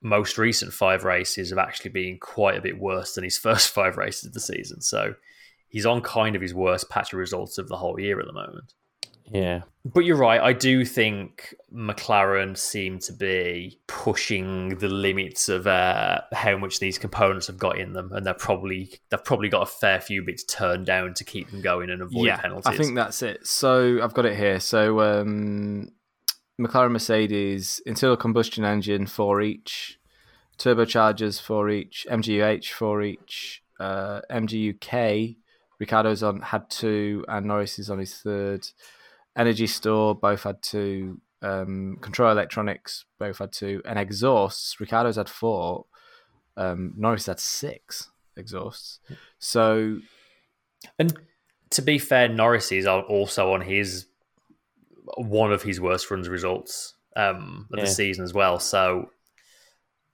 most 0.00 0.38
recent 0.38 0.72
five 0.72 1.04
races 1.04 1.50
have 1.50 1.58
actually 1.58 1.90
been 1.90 2.18
quite 2.18 2.56
a 2.56 2.62
bit 2.62 2.78
worse 2.78 3.14
than 3.14 3.24
his 3.24 3.38
first 3.46 3.70
five 3.70 3.96
races 3.96 4.24
of 4.24 4.32
the 4.32 4.40
season. 4.40 4.80
So 4.80 5.14
he's 5.68 5.86
on 5.86 6.00
kind 6.00 6.36
of 6.36 6.42
his 6.42 6.54
worst 6.54 6.88
patch 6.88 7.12
of 7.12 7.18
results 7.18 7.58
of 7.58 7.68
the 7.68 7.76
whole 7.76 8.00
year 8.00 8.18
at 8.18 8.26
the 8.26 8.32
moment. 8.32 8.72
Yeah. 9.30 9.62
But 9.84 10.00
you're 10.00 10.16
right. 10.16 10.40
I 10.40 10.52
do 10.54 10.84
think 10.84 11.54
McLaren 11.72 12.56
seem 12.56 12.98
to 13.00 13.12
be 13.12 13.78
pushing 13.86 14.78
the 14.78 14.88
limits 14.88 15.48
of 15.48 15.66
uh, 15.66 16.22
how 16.32 16.56
much 16.56 16.78
these 16.78 16.98
components 16.98 17.48
have 17.48 17.58
got 17.58 17.78
in 17.78 17.92
them, 17.92 18.10
and 18.12 18.24
they're 18.24 18.32
probably 18.32 18.98
they've 19.10 19.24
probably 19.24 19.50
got 19.50 19.62
a 19.62 19.66
fair 19.66 20.00
few 20.00 20.22
bits 20.22 20.42
turned 20.44 20.86
down 20.86 21.12
to 21.14 21.24
keep 21.24 21.50
them 21.50 21.60
going 21.60 21.90
and 21.90 22.00
avoid 22.00 22.26
yeah, 22.26 22.36
penalties. 22.38 22.66
I 22.66 22.76
think 22.76 22.94
that's 22.94 23.22
it. 23.22 23.46
So 23.46 24.02
I've 24.02 24.14
got 24.14 24.24
it 24.24 24.36
here. 24.36 24.58
So 24.58 25.00
um, 25.00 25.90
McLaren, 26.60 26.92
Mercedes, 26.92 27.82
internal 27.84 28.16
combustion 28.16 28.64
engine 28.64 29.06
for 29.06 29.42
each, 29.42 29.98
turbochargers 30.58 31.40
for 31.40 31.68
each, 31.68 32.06
MGUH 32.10 32.70
for 32.70 33.02
each, 33.02 33.62
uh, 33.78 34.20
MGUK. 34.30 35.36
Ricciardo's 35.78 36.22
on 36.22 36.40
had 36.40 36.70
two, 36.70 37.24
and 37.28 37.46
Norris 37.46 37.78
is 37.78 37.90
on 37.90 37.98
his 37.98 38.14
third. 38.14 38.66
Energy 39.36 39.66
store 39.66 40.14
both 40.14 40.42
had 40.44 40.62
two. 40.62 41.20
Um, 41.42 41.98
control 42.00 42.30
electronics 42.30 43.04
both 43.18 43.38
had 43.38 43.52
two, 43.52 43.82
and 43.84 43.98
exhausts. 43.98 44.80
Ricciardo's 44.80 45.16
had 45.16 45.28
four. 45.28 45.86
Um, 46.56 46.94
Norris 46.96 47.26
had 47.26 47.40
six 47.40 48.10
exhausts. 48.36 49.00
So 49.38 49.98
And 50.98 51.12
to 51.70 51.82
be 51.82 51.98
fair, 51.98 52.28
Norris 52.28 52.72
is 52.72 52.86
also 52.86 53.52
on 53.52 53.60
his 53.60 54.06
one 55.18 55.52
of 55.52 55.62
his 55.62 55.80
worst 55.80 56.10
runs 56.10 56.28
results 56.28 56.94
um, 57.16 57.66
of 57.72 57.78
Yeah. 57.78 57.84
the 57.84 57.90
season 57.90 58.24
as 58.24 58.32
well. 58.32 58.58
So 58.58 59.10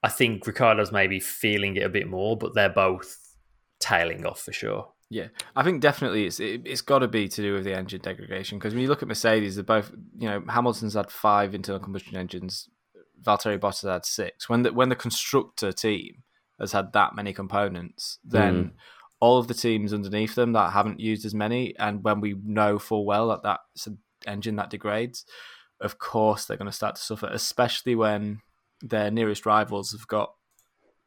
I 0.03 0.09
think 0.09 0.47
Ricciardo's 0.47 0.91
maybe 0.93 1.21
feeling 1.21 1.77
it 1.77 1.85
a 1.85 1.89
bit 1.89 2.09
more, 2.09 2.37
but 2.37 2.55
they're 2.55 2.69
both 2.71 3.37
tailing 3.79 4.27
off 4.27 4.41
for 4.41 4.53
sure. 4.53 4.91
Yeah, 5.13 5.27
I 5.57 5.65
think 5.65 5.81
definitely 5.81 6.27
it's 6.27 6.39
it, 6.39 6.63
it's 6.65 6.83
got 6.83 7.01
to 7.01 7.09
be 7.09 7.27
to 7.27 7.43
do 7.43 7.55
with 7.55 7.65
the 7.65 7.77
engine 7.77 8.01
degradation 8.01 8.59
because 8.59 8.73
when 8.73 8.83
you 8.83 8.89
look 8.89 9.03
at 9.03 9.09
Mercedes, 9.09 9.57
they're 9.57 9.65
both 9.65 9.93
you 10.17 10.29
know 10.29 10.43
Hamilton's 10.49 10.95
had 10.95 11.11
five 11.11 11.53
internal 11.53 11.83
combustion 11.83 12.17
engines, 12.17 12.69
Valtteri 13.21 13.59
Bottas 13.59 13.91
had 13.91 14.07
six. 14.07 14.49
When 14.49 14.63
the 14.63 14.73
when 14.73 14.89
the 14.89 14.95
constructor 14.95 15.73
team 15.73 16.23
has 16.61 16.71
had 16.71 16.93
that 16.93 17.17
many 17.17 17.33
components, 17.33 18.21
then 18.25 18.55
hmm. 18.55 18.69
all 19.19 19.39
of 19.39 19.49
the 19.49 19.55
teams 19.55 19.93
underneath 19.93 20.37
them 20.37 20.53
that 20.53 20.73
haven't 20.73 21.01
used 21.01 21.25
as 21.25 21.35
many, 21.35 21.75
and 21.77 22.05
when 22.05 22.21
we 22.21 22.37
know 22.45 22.79
full 22.79 23.05
well 23.05 23.29
that 23.31 23.43
that's 23.43 23.89
an 23.89 23.99
engine 24.29 24.55
that 24.57 24.71
degrades, 24.71 25.25
of 25.81 25.99
course 25.99 26.45
they're 26.45 26.57
going 26.57 26.71
to 26.71 26.73
start 26.73 26.95
to 26.95 27.03
suffer, 27.03 27.29
especially 27.33 27.97
when 27.97 28.43
their 28.81 29.11
nearest 29.11 29.45
rivals 29.45 29.91
have 29.91 30.07
got 30.07 30.35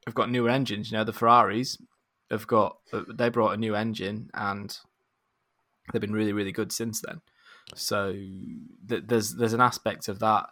have 0.05 0.15
got 0.15 0.29
newer 0.29 0.49
engines. 0.49 0.91
You 0.91 0.97
know, 0.97 1.05
the 1.05 1.13
Ferraris 1.13 1.77
have 2.33 2.47
got 2.47 2.77
they 3.07 3.29
brought 3.29 3.53
a 3.53 3.57
new 3.57 3.75
engine 3.75 4.29
and 4.33 4.77
they've 5.91 6.01
been 6.01 6.13
really 6.13 6.33
really 6.33 6.51
good 6.51 6.71
since 6.71 7.01
then. 7.01 7.21
So 7.75 8.11
th- 8.89 9.03
there's 9.07 9.35
there's 9.35 9.53
an 9.53 9.61
aspect 9.61 10.07
of 10.09 10.19
that. 10.19 10.45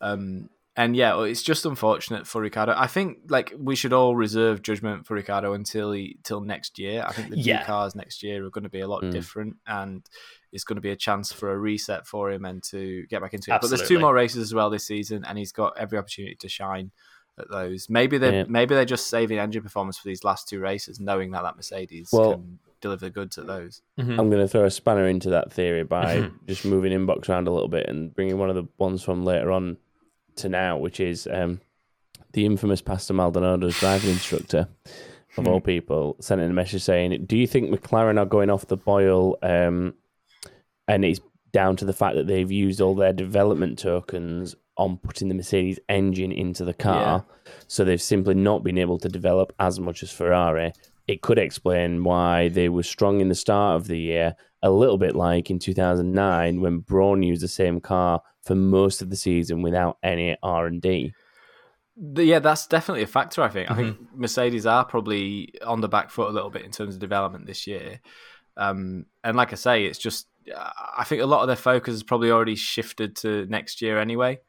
Um, 0.00 0.50
and 0.76 0.94
yeah, 0.94 1.20
it's 1.24 1.42
just 1.42 1.66
unfortunate 1.66 2.26
for 2.26 2.40
Ricciardo. 2.40 2.74
I 2.76 2.86
think 2.86 3.18
like 3.28 3.52
we 3.58 3.74
should 3.74 3.92
all 3.92 4.14
reserve 4.14 4.62
judgment 4.62 5.04
for 5.06 5.14
Ricciardo 5.14 5.52
until 5.52 5.92
he 5.92 6.18
till 6.22 6.40
next 6.40 6.78
year. 6.78 7.04
I 7.06 7.12
think 7.12 7.30
the 7.30 7.38
Yeah. 7.38 7.64
cars 7.64 7.94
next 7.94 8.22
year 8.22 8.46
are 8.46 8.50
going 8.50 8.64
to 8.64 8.70
be 8.70 8.80
a 8.80 8.88
lot 8.88 9.02
Mm. 9.02 9.10
different, 9.10 9.56
and 9.66 10.06
it's 10.52 10.64
going 10.64 10.76
to 10.76 10.80
be 10.80 10.90
a 10.90 10.96
chance 10.96 11.32
for 11.32 11.50
a 11.52 11.58
reset 11.58 12.06
for 12.06 12.30
him 12.30 12.44
and 12.44 12.62
to 12.70 13.04
get 13.08 13.20
back 13.20 13.34
into 13.34 13.52
it. 13.52 13.60
But 13.60 13.68
there's 13.68 13.88
two 13.88 13.98
more 13.98 14.14
races 14.14 14.40
as 14.42 14.54
well 14.54 14.70
this 14.70 14.86
season, 14.86 15.24
and 15.24 15.36
he's 15.38 15.52
got 15.52 15.76
every 15.76 15.98
opportunity 15.98 16.36
to 16.36 16.48
shine 16.48 16.92
at 17.40 17.50
those. 17.50 17.88
Maybe 17.90 18.18
they 18.18 18.32
Yeah. 18.32 18.42
are 18.42 18.46
maybe 18.46 18.74
they're 18.74 18.84
just 18.84 19.08
saving 19.08 19.38
engine 19.38 19.62
performance 19.62 19.98
for 19.98 20.06
these 20.08 20.22
last 20.24 20.48
two 20.48 20.60
races, 20.60 21.00
knowing 21.00 21.30
that 21.32 21.42
that 21.42 21.56
Mercedes 21.56 22.10
Well- 22.12 22.32
can 22.34 22.58
deliver 22.80 23.10
goods 23.10 23.36
at 23.36 23.46
those. 23.46 23.82
Mm-hmm. 23.98 24.18
I'm 24.18 24.30
going 24.30 24.40
to 24.42 24.48
throw 24.48 24.64
a 24.64 24.70
spanner 24.70 25.06
into 25.06 25.30
that 25.30 25.52
theory 25.52 25.84
by 25.84 26.30
just 26.46 26.64
moving 26.64 26.92
inbox 26.92 27.28
around 27.28 27.46
a 27.46 27.50
little 27.52 27.68
bit 27.68 27.86
and 27.88 28.14
bringing 28.14 28.38
one 28.38 28.48
of 28.48 28.56
the 28.56 28.66
ones 28.78 29.02
from 29.02 29.24
later 29.24 29.50
on 29.52 29.76
to 30.36 30.48
now, 30.48 30.78
which 30.78 30.98
is 31.00 31.28
um, 31.30 31.60
the 32.32 32.46
infamous 32.46 32.80
Pastor 32.80 33.12
Maldonado's 33.12 33.78
driving 33.78 34.10
instructor, 34.10 34.68
of 35.36 35.46
all 35.46 35.60
people, 35.60 36.16
sent 36.20 36.40
in 36.40 36.50
a 36.50 36.54
message 36.54 36.82
saying, 36.82 37.24
Do 37.26 37.36
you 37.36 37.46
think 37.46 37.70
McLaren 37.70 38.18
are 38.18 38.24
going 38.26 38.48
off 38.50 38.66
the 38.66 38.76
boil? 38.78 39.36
Um, 39.42 39.94
and 40.88 41.04
it's 41.04 41.20
down 41.52 41.76
to 41.76 41.84
the 41.84 41.92
fact 41.92 42.16
that 42.16 42.26
they've 42.26 42.50
used 42.50 42.80
all 42.80 42.94
their 42.94 43.12
development 43.12 43.78
tokens 43.78 44.54
on 44.80 44.96
putting 44.96 45.28
the 45.28 45.34
Mercedes 45.34 45.78
engine 45.90 46.32
into 46.32 46.64
the 46.64 46.72
car. 46.72 47.26
So 47.68 47.84
they've 47.84 48.00
simply 48.00 48.34
not 48.34 48.64
been 48.64 48.78
able 48.78 48.98
to 48.98 49.10
develop 49.10 49.52
as 49.60 49.78
much 49.78 50.02
as 50.02 50.10
Ferrari. 50.10 50.72
It 51.06 51.20
could 51.20 51.38
explain 51.38 52.02
why 52.02 52.48
they 52.48 52.70
were 52.70 52.82
strong 52.82 53.20
in 53.20 53.28
the 53.28 53.34
start 53.34 53.76
of 53.76 53.88
the 53.88 53.98
year, 53.98 54.34
a 54.62 54.70
little 54.70 54.96
bit 54.96 55.14
like 55.14 55.50
in 55.50 55.58
2009 55.58 56.62
when 56.62 56.78
Braun 56.78 57.22
used 57.22 57.42
the 57.42 57.48
same 57.48 57.80
car 57.80 58.22
for 58.42 58.54
most 58.54 59.02
of 59.02 59.10
the 59.10 59.16
season 59.16 59.60
without 59.60 59.98
any 60.02 60.34
R&D. 60.42 61.12
Yeah, 62.14 62.38
that's 62.38 62.66
definitely 62.66 63.02
a 63.02 63.06
factor. 63.06 63.42
I 63.42 63.50
think. 63.50 63.70
I 63.70 63.74
think 63.74 63.98
Mercedes 64.14 64.64
are 64.64 64.86
probably 64.86 65.52
on 65.66 65.82
the 65.82 65.88
back 65.88 66.10
foot 66.10 66.30
a 66.30 66.32
little 66.32 66.48
bit 66.48 66.64
in 66.64 66.70
terms 66.70 66.94
of 66.94 67.00
development 67.00 67.44
this 67.44 67.66
year. 67.66 68.00
Um, 68.56 69.04
and 69.22 69.36
like 69.36 69.52
I 69.52 69.56
say, 69.56 69.84
it's 69.84 69.98
just 69.98 70.26
I 70.96 71.04
think 71.04 71.20
a 71.20 71.26
lot 71.26 71.42
of 71.42 71.48
their 71.48 71.56
focus 71.56 71.92
has 71.92 72.02
probably 72.02 72.30
already 72.30 72.54
shifted 72.54 73.16
to 73.16 73.44
next 73.46 73.82
year 73.82 73.98
anyway. 73.98 74.40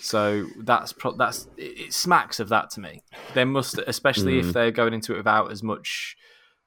So 0.00 0.46
that's 0.58 0.92
pro- 0.92 1.16
that's 1.16 1.48
it 1.56 1.92
smacks 1.92 2.40
of 2.40 2.48
that 2.50 2.70
to 2.70 2.80
me. 2.80 3.02
They 3.34 3.44
must, 3.44 3.78
especially 3.78 4.38
if 4.38 4.52
they're 4.52 4.70
going 4.70 4.94
into 4.94 5.14
it 5.14 5.18
without 5.18 5.50
as 5.50 5.62
much 5.62 6.16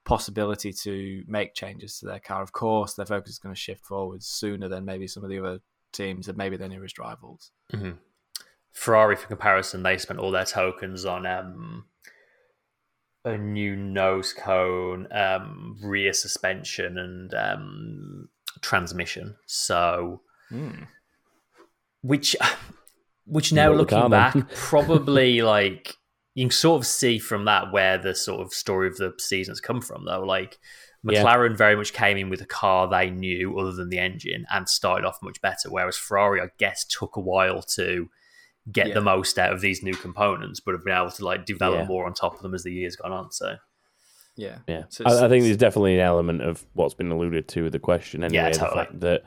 possibility 0.03 0.74
to 0.74 1.24
make 1.28 1.53
changes 1.53 1.99
to 1.99 2.06
their 2.06 2.20
car. 2.20 2.41
Of 2.41 2.52
course, 2.52 2.94
their 2.94 3.06
focus 3.06 3.34
is 3.34 3.40
going 3.40 3.56
to 3.56 3.60
shift 3.60 3.86
forwards 3.86 4.28
sooner 4.28 4.68
than 4.68 4.86
maybe 4.86 5.08
some 5.08 5.24
of 5.24 5.30
the 5.30 5.40
other 5.40 5.60
teams 5.91 6.28
and 6.28 6.38
maybe 6.38 6.58
their 6.58 6.70
nearest 6.70 6.98
rivals. 6.99 7.52
Ferrari, 8.72 9.16
for 9.16 9.28
comparison, 9.28 9.84
they 9.84 9.98
spent 9.98 10.20
all 10.20 10.32
their 10.32 10.45
tokens 10.45 11.06
on 11.06 11.26
um, 11.26 11.86
a 13.26 13.38
new 13.38 13.76
nose 13.76 14.34
cone, 14.34 15.08
um, 15.12 15.78
rear 15.84 16.14
suspension, 16.14 16.98
and 16.98 17.34
um, 17.34 18.30
transmission. 18.62 19.36
So, 19.45 20.22
which, 22.02 22.36
which 23.32 23.53
now 23.53 23.70
Not 23.70 23.78
looking 23.78 23.98
car, 23.98 24.06
eh? 24.06 24.10
back, 24.10 24.49
probably 24.56 25.41
like 25.41 25.95
you 26.36 26.45
can 26.45 26.52
sort 26.52 26.82
of 26.82 26.86
see 26.88 27.18
from 27.20 27.45
that 27.45 27.72
where 27.72 27.98
the 27.98 28.14
sort 28.14 28.41
of 28.41 28.53
story 28.53 28.88
of 28.88 28.98
the 28.98 29.14
season's 29.20 29.60
come 29.62 29.82
from. 29.82 30.06
Though, 30.06 30.24
like 30.24 30.60
Yeah. 31.03 31.24
McLaren 31.24 31.58
very 31.58 31.76
much 31.76 31.94
came 31.94 32.18
in 32.18 32.30
with 32.30 32.41
a 32.41 32.45
car 32.45 32.88
they 32.90 33.10
knew, 33.10 33.58
other 33.58 33.72
than 33.72 33.90
the 33.90 33.99
engine, 33.99 34.45
and 34.52 34.68
started 34.70 35.06
off 35.06 35.18
much 35.24 35.41
better. 35.41 35.70
Whereas 35.70 35.98
Ferrari, 35.98 36.41
I 36.41 36.49
guess, 36.58 36.86
took 36.86 37.16
a 37.16 37.22
while 37.22 37.62
to 37.76 38.10
get 38.72 38.88
Yeah. 38.90 38.94
the 38.95 39.02
most 39.02 39.40
out 39.40 39.52
of 39.53 39.62
these 39.62 39.82
new 39.82 39.94
components, 39.95 40.60
but 40.60 40.74
have 40.74 40.84
been 40.86 40.95
able 40.95 41.10
to 41.12 41.26
like 41.26 41.45
develop 41.45 41.80
Yeah. 41.82 41.86
more 41.88 42.06
on 42.06 42.14
top 42.14 42.36
of 42.36 42.41
them 42.41 42.53
as 42.53 42.64
the 42.64 42.72
years 42.74 42.95
gone 42.95 43.12
on. 43.12 43.32
So 43.32 43.56
Yeah. 44.36 44.60
Yeah, 44.68 44.84
So 44.90 45.03
I, 45.06 45.26
I 45.26 45.30
think 45.30 45.44
there's 45.45 45.58
definitely 45.58 45.95
an 45.95 46.02
element 46.02 46.41
of 46.41 46.66
what's 46.74 46.94
been 46.94 47.12
alluded 47.12 47.48
to 47.49 47.64
with 47.64 47.72
the 47.74 47.80
question. 47.80 48.24
Anyway, 48.24 48.44
Yeah, 48.44 48.49
the 48.52 48.60
fact 48.60 48.99
that 48.99 49.24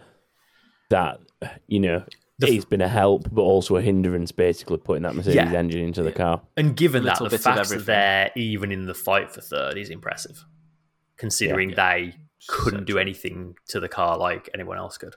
that 0.91 1.21
you 1.67 1.81
know 1.81 2.05
The 2.39 2.49
f- 2.49 2.53
it's 2.53 2.65
been 2.65 2.81
a 2.81 2.89
help, 2.89 3.29
but 3.31 3.43
also 3.43 3.77
a 3.77 3.83
hindrance, 3.83 4.33
basically 4.33 4.79
putting 4.79 5.03
that 5.05 5.15
Mercedes 5.15 5.37
Yeah. 5.37 5.53
engine 5.53 5.83
into 5.83 6.03
the 6.03 6.13
car. 6.13 6.43
And 6.57 6.77
given 6.77 7.05
that, 7.05 7.19
the 7.21 7.39
fact 7.39 7.69
that 7.69 7.87
they're 7.87 8.31
even 8.35 8.73
in 8.73 8.87
the 8.87 8.95
fight 8.95 9.31
for 9.31 9.41
third 9.41 9.79
is 9.79 9.89
impressive, 9.91 10.45
considering 11.17 11.75
they 11.77 12.15
couldn't 12.49 12.81
So 12.81 12.85
do 12.85 12.99
anything 12.99 13.57
to 13.69 13.81
the 13.81 13.89
car 13.89 14.19
like 14.19 14.51
anyone 14.53 14.79
else 14.79 14.99
could. 14.99 15.15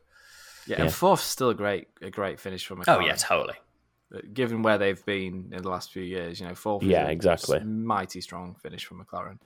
Yeah, 0.67 0.77
Yeah. 0.77 0.83
and 0.85 0.93
fourth's 0.93 1.23
still 1.23 1.49
a 1.49 1.55
great 1.55 1.87
a 2.01 2.09
great 2.09 2.39
finish 2.39 2.65
from 2.65 2.79
McLaren. 2.81 2.87
Oh 2.87 2.99
McLaren. 2.99 3.05
yeah, 3.07 3.15
totally. 3.15 3.55
given 4.33 4.61
where 4.61 4.77
they've 4.77 5.03
been 5.05 5.49
in 5.51 5.61
the 5.63 5.69
last 5.69 5.91
few 5.91 6.01
years, 6.01 6.39
you 6.39 6.47
know, 6.47 6.55
fourth. 6.55 6.81
is 6.83 6.87
Yeah, 6.89 7.07
a 7.07 7.11
exactly. 7.11 7.59
Mighty 7.61 8.21
strong 8.21 8.55
finish 8.55 8.85
from 8.85 9.03
McLaren. 9.03 9.37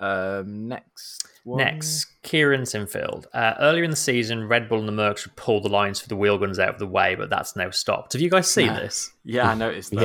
Um, 0.00 0.68
next, 0.68 1.26
one. 1.44 1.58
Next, 1.58 2.06
Kieran 2.22 2.62
Sinfield. 2.62 3.26
Uh, 3.32 3.54
earlier 3.58 3.82
in 3.84 3.90
the 3.90 3.96
season, 3.96 4.46
Red 4.46 4.68
Bull 4.68 4.78
and 4.78 4.88
the 4.88 4.92
Mercs 4.92 5.26
would 5.26 5.34
pull 5.36 5.60
the 5.60 5.68
lines 5.68 6.00
for 6.00 6.08
the 6.08 6.16
wheel 6.16 6.38
guns 6.38 6.58
out 6.58 6.68
of 6.70 6.78
the 6.78 6.86
way, 6.86 7.14
but 7.16 7.30
that's 7.30 7.56
now 7.56 7.70
stopped. 7.70 8.12
Have 8.12 8.22
you 8.22 8.30
guys 8.30 8.50
seen 8.50 8.68
Nah. 8.68 8.80
this? 8.80 9.12
Yeah, 9.24 9.50
I 9.50 9.54
noticed 9.54 9.90
that. 9.92 10.02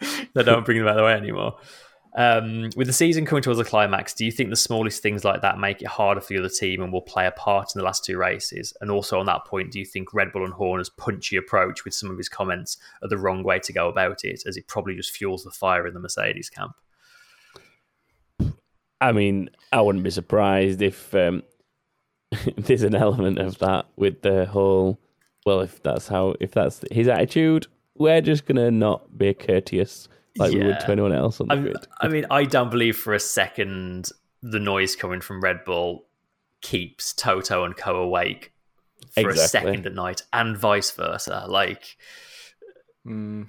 Yeah, 0.00 0.24
they 0.34 0.42
don't 0.44 0.64
bring 0.64 0.78
them 0.78 0.86
out 0.86 0.92
of 0.92 0.98
the 0.98 1.04
way 1.04 1.14
anymore. 1.14 1.56
Um, 2.16 2.70
with 2.76 2.88
the 2.88 2.92
season 2.92 3.24
coming 3.24 3.42
towards 3.42 3.60
a 3.60 3.64
climax, 3.64 4.14
do 4.14 4.24
you 4.24 4.32
think 4.32 4.50
the 4.50 4.56
smallest 4.56 5.00
things 5.02 5.24
like 5.24 5.42
that 5.42 5.58
make 5.58 5.80
it 5.80 5.86
harder 5.88 6.20
for 6.20 6.32
the 6.32 6.38
other 6.40 6.48
team 6.48 6.82
and 6.82 6.92
will 6.92 7.00
play 7.02 7.26
a 7.26 7.30
part 7.30 7.68
in 7.74 7.78
the 7.78 7.84
last 7.84 8.04
two 8.04 8.16
races? 8.18 8.72
And 8.80 8.90
also 8.90 9.18
on 9.20 9.26
that 9.26 9.44
point, 9.44 9.70
do 9.72 9.78
you 9.78 9.84
think 9.84 10.12
Red 10.12 10.32
Bull 10.32 10.44
and 10.44 10.52
Horner's 10.52 10.88
punchy 10.90 11.36
approach 11.36 11.84
with 11.84 11.94
some 11.94 12.10
of 12.10 12.18
his 12.18 12.28
comments 12.28 12.78
are 13.02 13.08
the 13.08 13.16
wrong 13.18 13.42
way 13.44 13.58
to 13.60 13.72
go 13.72 13.88
about 13.88 14.24
it, 14.24 14.42
as 14.46 14.56
it 14.56 14.66
probably 14.66 14.96
just 14.96 15.12
fuels 15.16 15.44
the 15.44 15.50
fire 15.52 15.86
in 15.86 15.94
the 15.94 16.00
Mercedes 16.00 16.50
camp? 16.50 16.72
I 19.00 19.12
mean, 19.12 19.50
I 19.72 19.80
wouldn't 19.80 20.04
be 20.04 20.10
surprised 20.10 20.82
if 20.82 21.14
um, 21.14 21.42
there's 22.56 22.82
an 22.82 22.94
element 22.94 23.38
of 23.38 23.58
that 23.58 23.86
with 23.96 24.22
the 24.22 24.46
whole. 24.46 24.98
Well, 25.46 25.60
if 25.60 25.82
that's 25.82 26.08
how, 26.08 26.34
if 26.40 26.52
that's 26.52 26.84
his 26.90 27.08
attitude, 27.08 27.66
we're 27.96 28.20
just 28.20 28.46
gonna 28.46 28.70
not 28.70 29.16
be 29.16 29.32
courteous 29.34 30.08
like 30.36 30.52
we 30.52 30.64
would 30.64 30.80
to 30.80 30.90
anyone 30.90 31.12
else 31.12 31.40
on 31.40 31.48
the 31.48 31.54
I, 31.54 31.58
grid. 31.58 31.76
I 32.00 32.08
mean, 32.08 32.26
I 32.30 32.44
don't 32.44 32.70
believe 32.70 32.96
for 32.96 33.14
a 33.14 33.20
second 33.20 34.10
the 34.42 34.60
noise 34.60 34.96
coming 34.96 35.20
from 35.20 35.40
Red 35.40 35.64
Bull 35.64 36.06
keeps 36.60 37.12
Toto 37.12 37.64
and 37.64 37.76
Co 37.76 37.96
awake 37.96 38.52
for 39.14 39.30
a 39.30 39.36
second 39.36 39.86
at 39.86 39.94
night, 39.94 40.22
and 40.32 40.56
vice 40.56 40.90
versa. 40.90 41.46
Like 41.48 41.96
Mm, 43.06 43.48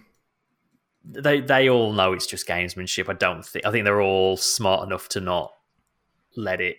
they 1.04 1.42
they 1.42 1.70
all 1.70 1.94
know 1.94 2.14
it's 2.14 2.28
just 2.28 2.48
gamesmanship. 2.48 3.10
I 3.10 3.14
don't 3.14 3.46
think. 3.46 3.66
I 3.66 3.72
think 3.72 3.86
they're 3.86 4.02
all 4.02 4.38
smart 4.38 4.86
enough 4.86 5.10
to 5.10 5.20
not 5.22 5.52
let 6.36 6.62
it, 6.62 6.78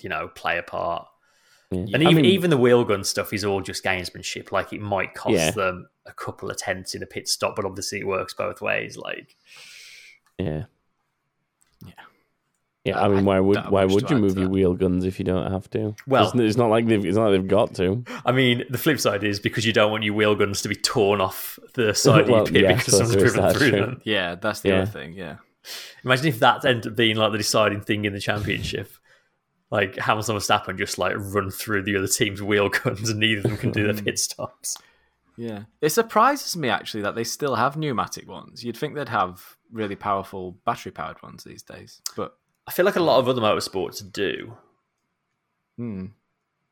you 0.00 0.08
know, 0.08 0.28
play 0.28 0.58
a 0.58 0.62
part. 0.62 1.06
Yeah. 1.70 1.86
And 1.94 2.06
I 2.06 2.10
even 2.10 2.16
mean, 2.16 2.24
even 2.26 2.50
the 2.50 2.58
wheel 2.58 2.84
gun 2.84 3.02
stuff 3.04 3.32
is 3.32 3.44
all 3.44 3.62
just 3.62 3.82
gamesmanship. 3.82 4.52
Like 4.52 4.72
it 4.72 4.80
might 4.80 5.14
cost 5.14 5.34
Yeah. 5.34 5.50
them 5.52 5.88
a 6.04 6.12
couple 6.12 6.50
of 6.50 6.56
tenths 6.58 6.94
in 6.94 7.02
a 7.02 7.06
pit 7.06 7.28
stop, 7.28 7.56
but 7.56 7.64
obviously 7.64 8.00
it 8.00 8.06
works 8.06 8.34
both 8.34 8.60
ways. 8.60 8.96
Like 8.98 9.36
yeah, 10.38 10.64
Yeah. 11.86 11.92
Yeah. 12.84 12.98
Uh, 12.98 13.06
I 13.06 13.08
mean, 13.08 13.24
why 13.24 13.38
would 13.40 13.58
why 13.70 13.84
would 13.84 14.10
you 14.10 14.16
move 14.18 14.36
your 14.36 14.48
wheel 14.48 14.74
guns 14.74 15.04
if 15.04 15.18
you 15.18 15.24
don't 15.24 15.50
have 15.52 15.68
to? 15.70 15.94
Well- 16.06 16.28
it's, 16.28 16.34
it's 16.34 16.56
not 16.56 16.70
like 16.70 16.86
they've 16.86 17.04
it's 17.04 17.16
not 17.16 17.30
like 17.30 17.40
they've 17.40 17.48
got 17.48 17.74
to. 17.76 18.04
I 18.26 18.32
mean, 18.32 18.64
the 18.70 18.78
flip 18.78 18.98
side 19.00 19.24
is 19.24 19.38
because 19.40 19.64
you 19.64 19.72
don't 19.72 19.90
want 19.90 20.02
your 20.04 20.14
wheel 20.14 20.34
guns 20.34 20.62
to 20.62 20.68
be 20.68 20.74
torn 20.74 21.20
off 21.20 21.58
the 21.74 21.94
side 21.94 22.28
Well, 22.28 22.42
of 22.42 22.50
your 22.50 22.62
pit 22.62 22.70
yeah, 22.70 22.76
because 22.76 22.92
so 22.98 23.04
someone's 23.04 23.22
driven 23.32 23.52
through 23.54 23.70
true. 23.70 23.80
them. 23.80 24.00
yeah, 24.04 24.34
that's 24.34 24.60
the 24.60 24.70
Yeah. 24.70 24.74
other 24.82 24.86
thing. 24.90 25.12
Yeah, 25.14 25.36
Imagine 26.04 26.26
if 26.26 26.40
that 26.40 26.64
ended 26.64 26.88
up 26.92 26.96
being 26.96 27.16
like 27.16 27.32
the 27.32 27.38
deciding 27.38 27.82
thing 27.82 28.04
in 28.04 28.12
the 28.12 28.20
championship. 28.20 28.90
Like 29.70 29.96
Hamilton 29.96 30.34
and 30.34 30.42
Verstappen 30.44 30.76
just 30.76 30.98
like 30.98 31.14
run 31.16 31.50
through 31.50 31.84
the 31.84 31.96
other 31.96 32.06
team's 32.06 32.42
wheel 32.42 32.68
guns 32.68 33.08
and 33.08 33.18
neither 33.20 33.38
of 33.38 33.42
them 33.44 33.56
can 33.56 33.70
do 33.70 33.84
their 33.90 34.02
pit 34.04 34.18
stops. 34.18 34.76
yeah. 35.38 35.62
It 35.80 35.90
surprises 35.90 36.56
me 36.58 36.68
actually 36.68 37.04
that 37.04 37.14
they 37.14 37.24
still 37.24 37.54
have 37.54 37.76
pneumatic 37.78 38.28
ones. 38.28 38.62
You'd 38.62 38.76
think 38.76 38.94
they'd 38.94 39.08
have 39.08 39.56
really 39.72 39.96
powerful 39.96 40.58
battery 40.66 40.92
powered 40.92 41.22
ones 41.22 41.42
these 41.44 41.62
days, 41.62 42.02
but 42.16 42.36
I 42.66 42.72
feel 42.72 42.84
like 42.84 42.96
a 42.96 43.02
lot 43.02 43.18
of 43.18 43.28
other 43.28 43.40
motorsports 43.40 44.02
do. 44.12 44.56
hmm, 45.76 46.06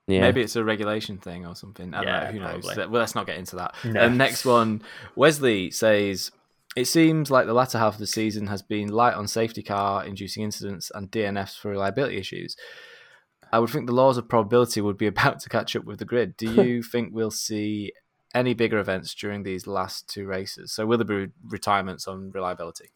Yeah, 0.07 0.21
maybe 0.21 0.41
it's 0.41 0.57
a 0.57 0.65
regulation 0.65 1.19
thing 1.19 1.47
or 1.47 1.55
something. 1.57 1.95
I 1.95 1.99
don't 1.99 2.07
Yeah, 2.07 2.21
know. 2.25 2.33
Who 2.33 2.41
knows? 2.41 2.77
Well, 2.77 2.89
let's 2.91 3.15
not 3.15 3.27
get 3.27 3.39
into 3.39 3.57
that. 3.57 3.75
No. 3.85 4.07
Um, 4.07 4.17
next 4.17 4.45
one, 4.45 4.83
Wesley 5.17 5.71
says. 5.71 6.31
It 6.77 6.85
seems 6.85 7.33
like 7.33 7.47
the 7.47 7.53
latter 7.53 7.79
half 7.79 7.95
of 7.95 7.99
the 7.99 8.07
season 8.07 8.47
has 8.47 8.63
been 8.63 8.89
light 8.91 9.15
on 9.15 9.27
safety 9.27 9.61
car 9.63 10.05
inducing 10.05 10.45
incidents 10.45 10.93
and 10.95 11.11
DNFs 11.11 11.59
for 11.59 11.71
reliability 11.71 12.17
issues. 12.17 12.55
I 13.53 13.59
would 13.59 13.71
think 13.71 13.87
the 13.89 13.93
laws 13.93 14.17
of 14.17 14.29
probability 14.29 14.81
would 14.81 14.97
be 14.97 15.07
about 15.15 15.41
to 15.41 15.49
catch 15.49 15.75
up 15.75 15.85
with 15.85 15.99
the 15.99 16.05
grid. 16.05 16.37
Do 16.37 16.49
you 16.63 16.83
think 16.93 17.13
we'll 17.13 17.33
see 17.33 17.93
any 18.33 18.55
bigger 18.55 18.79
events 18.79 19.13
during 19.17 19.43
these 19.43 19.67
last 19.67 20.09
two 20.09 20.27
races? 20.27 20.71
So 20.73 20.87
will 20.87 20.99
there 20.99 21.27
be 21.27 21.33
retirements 21.49 22.07
on 22.07 22.31
reliability? 22.31 22.91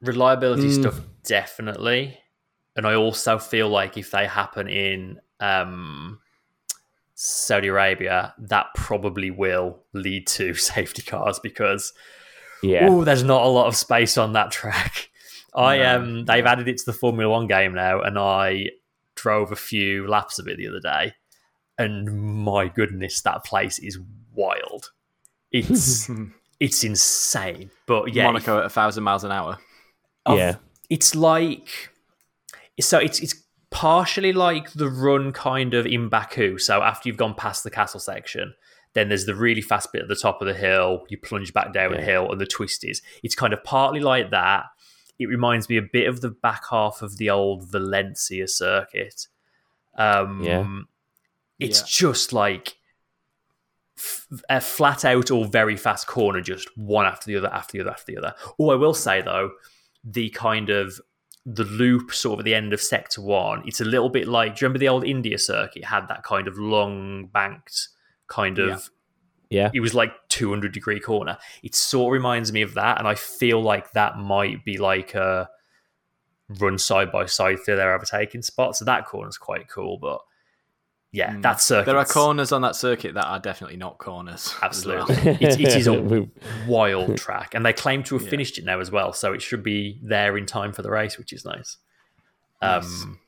Reliability 0.00 0.68
Mm. 0.68 0.80
stuff, 0.80 1.00
definitely. 1.24 2.18
And 2.76 2.86
I 2.86 2.94
also 2.94 3.38
feel 3.38 3.68
like 3.68 3.96
if 3.96 4.10
they 4.12 4.26
happen 4.26 4.68
in 4.68 5.20
um, 5.40 6.20
Saudi 7.14 7.68
Arabia, 7.68 8.34
that 8.38 8.66
probably 8.74 9.30
will 9.30 9.82
lead 9.92 10.26
to 10.28 10.54
safety 10.74 11.02
cars 11.02 11.38
because 11.40 11.92
yeah, 12.62 12.88
oh, 12.90 13.04
there's 13.04 13.22
not 13.24 13.42
a 13.42 13.48
lot 13.48 13.66
of 13.66 13.76
space 13.76 14.16
on 14.18 14.32
that 14.34 14.50
track. 14.50 15.10
I 15.54 15.78
No, 15.78 15.96
um, 15.96 16.24
they've 16.26 16.46
added 16.46 16.68
it 16.68 16.78
to 16.78 16.84
the 16.86 16.92
Formula 16.92 17.30
One 17.30 17.46
game 17.46 17.74
now, 17.74 18.00
and 18.02 18.18
I 18.18 18.70
drove 19.16 19.50
a 19.50 19.56
few 19.56 20.06
laps 20.06 20.38
of 20.38 20.46
it 20.46 20.58
the 20.58 20.68
other 20.68 20.80
day, 20.80 21.14
and 21.78 22.44
my 22.44 22.68
goodness, 22.68 23.20
that 23.22 23.44
place 23.44 23.78
is 23.78 23.98
wild. 24.34 24.90
It's 25.50 26.08
it's 26.60 26.84
insane, 26.84 27.70
but 27.86 28.12
yeah, 28.14 28.24
Monaco 28.24 28.58
at 28.58 28.66
a 28.66 28.70
thousand 28.70 29.02
miles 29.04 29.24
an 29.24 29.32
hour. 29.32 29.58
Of- 30.32 30.38
yeah. 30.38 30.56
it's 30.90 31.14
like 31.14 31.90
so 32.80 32.98
it's 32.98 33.20
it's 33.20 33.34
partially 33.70 34.32
like 34.32 34.72
the 34.72 34.88
run 34.88 35.32
kind 35.32 35.74
of 35.74 35.86
in 35.86 36.08
Baku. 36.08 36.58
So 36.58 36.82
after 36.82 37.08
you've 37.08 37.18
gone 37.18 37.34
past 37.34 37.64
the 37.64 37.70
castle 37.70 38.00
section, 38.00 38.54
then 38.94 39.08
there's 39.08 39.26
the 39.26 39.34
really 39.34 39.60
fast 39.60 39.92
bit 39.92 40.02
at 40.02 40.08
the 40.08 40.16
top 40.16 40.40
of 40.40 40.48
the 40.48 40.54
hill. 40.54 41.04
You 41.08 41.18
plunge 41.18 41.52
back 41.52 41.72
down 41.72 41.92
the 41.92 41.98
Yeah. 41.98 42.04
hill, 42.04 42.32
and 42.32 42.40
the 42.40 42.46
twist 42.46 42.84
is 42.84 43.02
it's 43.22 43.34
kind 43.34 43.52
of 43.52 43.62
partly 43.64 44.00
like 44.00 44.30
that. 44.30 44.64
It 45.18 45.26
reminds 45.26 45.68
me 45.68 45.76
a 45.76 45.82
bit 45.82 46.06
of 46.08 46.20
the 46.20 46.30
back 46.30 46.62
half 46.70 47.02
of 47.02 47.18
the 47.18 47.28
old 47.30 47.68
Valencia 47.70 48.46
circuit. 48.48 49.26
Um, 49.96 50.42
Yeah. 50.44 50.66
it's 51.58 51.80
Yeah. 51.80 51.86
just 51.88 52.32
like 52.32 52.76
f- 53.98 54.26
a 54.48 54.60
flat 54.60 55.04
out 55.04 55.30
or 55.30 55.44
very 55.44 55.76
fast 55.76 56.06
corner, 56.06 56.40
just 56.40 56.68
one 56.78 57.04
after 57.04 57.26
the 57.26 57.36
other, 57.36 57.52
after 57.52 57.72
the 57.76 57.80
other, 57.82 57.90
after 57.90 58.12
the 58.12 58.16
other. 58.18 58.34
Oh, 58.58 58.70
I 58.70 58.76
will 58.76 58.94
say 58.94 59.20
though, 59.22 59.50
the 60.10 60.30
kind 60.30 60.70
of 60.70 61.00
the 61.44 61.64
loop 61.64 62.12
sort 62.12 62.34
of 62.34 62.38
at 62.40 62.44
the 62.44 62.54
end 62.54 62.72
of 62.72 62.80
sector 62.80 63.20
one, 63.20 63.62
it's 63.66 63.80
a 63.80 63.84
little 63.84 64.08
bit 64.08 64.28
like 64.28 64.54
do 64.56 64.64
you 64.64 64.66
remember 64.66 64.78
the 64.78 64.88
old 64.88 65.04
India 65.04 65.38
circuit 65.38 65.84
had 65.84 66.06
that 66.08 66.22
kind 66.22 66.46
of 66.48 66.58
long 66.58 67.26
banked 67.26 67.88
kind 68.26 68.58
of 68.58 68.90
Yeah. 69.50 69.70
it 69.72 69.80
was 69.80 69.94
like 69.94 70.12
200 70.28 70.72
degree 70.72 71.00
corner. 71.00 71.38
It 71.62 71.74
sort 71.74 72.10
of 72.10 72.12
reminds 72.12 72.52
me 72.52 72.60
of 72.62 72.74
that, 72.74 72.98
and 72.98 73.08
I 73.08 73.14
feel 73.14 73.62
like 73.62 73.92
that 73.92 74.18
might 74.18 74.64
be 74.64 74.76
like 74.76 75.14
a 75.14 75.48
run 76.60 76.78
side 76.78 77.10
by 77.12 77.26
side 77.26 77.58
through 77.64 77.76
their 77.76 77.94
overtaking 77.94 78.42
spot. 78.42 78.76
So 78.76 78.84
that 78.84 79.06
corner's 79.06 79.38
quite 79.38 79.68
cool, 79.68 79.98
but 79.98 80.20
yeah, 81.12 81.32
Mm. 81.34 81.42
that 81.42 81.60
circuit. 81.60 81.86
There 81.86 81.96
are 81.98 82.04
corners 82.04 82.52
on 82.52 82.62
that 82.62 82.76
circuit 82.76 83.14
that 83.14 83.24
are 83.26 83.38
definitely 83.40 83.76
not 83.78 83.98
corners. 83.98 84.54
as 84.62 84.84
well. 84.86 85.06
Absolutely. 85.10 85.46
it, 85.46 85.60
it 85.60 85.76
is 85.76 85.86
a 85.86 86.28
wild 86.68 87.16
track, 87.24 87.54
and 87.54 87.64
they 87.64 87.72
claim 87.72 88.02
to 88.04 88.14
have 88.16 88.24
Yeah. 88.24 88.30
finished 88.30 88.58
it 88.58 88.64
now 88.64 88.80
as 88.80 88.90
well, 88.90 89.12
so 89.12 89.32
it 89.32 89.40
should 89.42 89.62
be 89.62 89.98
there 90.02 90.36
in 90.36 90.46
time 90.46 90.72
for 90.72 90.82
the 90.82 90.90
race, 90.90 91.16
which 91.18 91.32
is 91.32 91.44
nice. 91.44 91.76
Nice. 92.60 92.84
Um, 93.04 93.18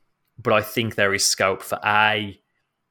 but 0.43 0.52
I 0.52 0.62
think 0.62 0.94
there 0.94 1.15
is 1.15 1.24
scope 1.24 1.62
for 1.62 1.78
a 1.85 2.39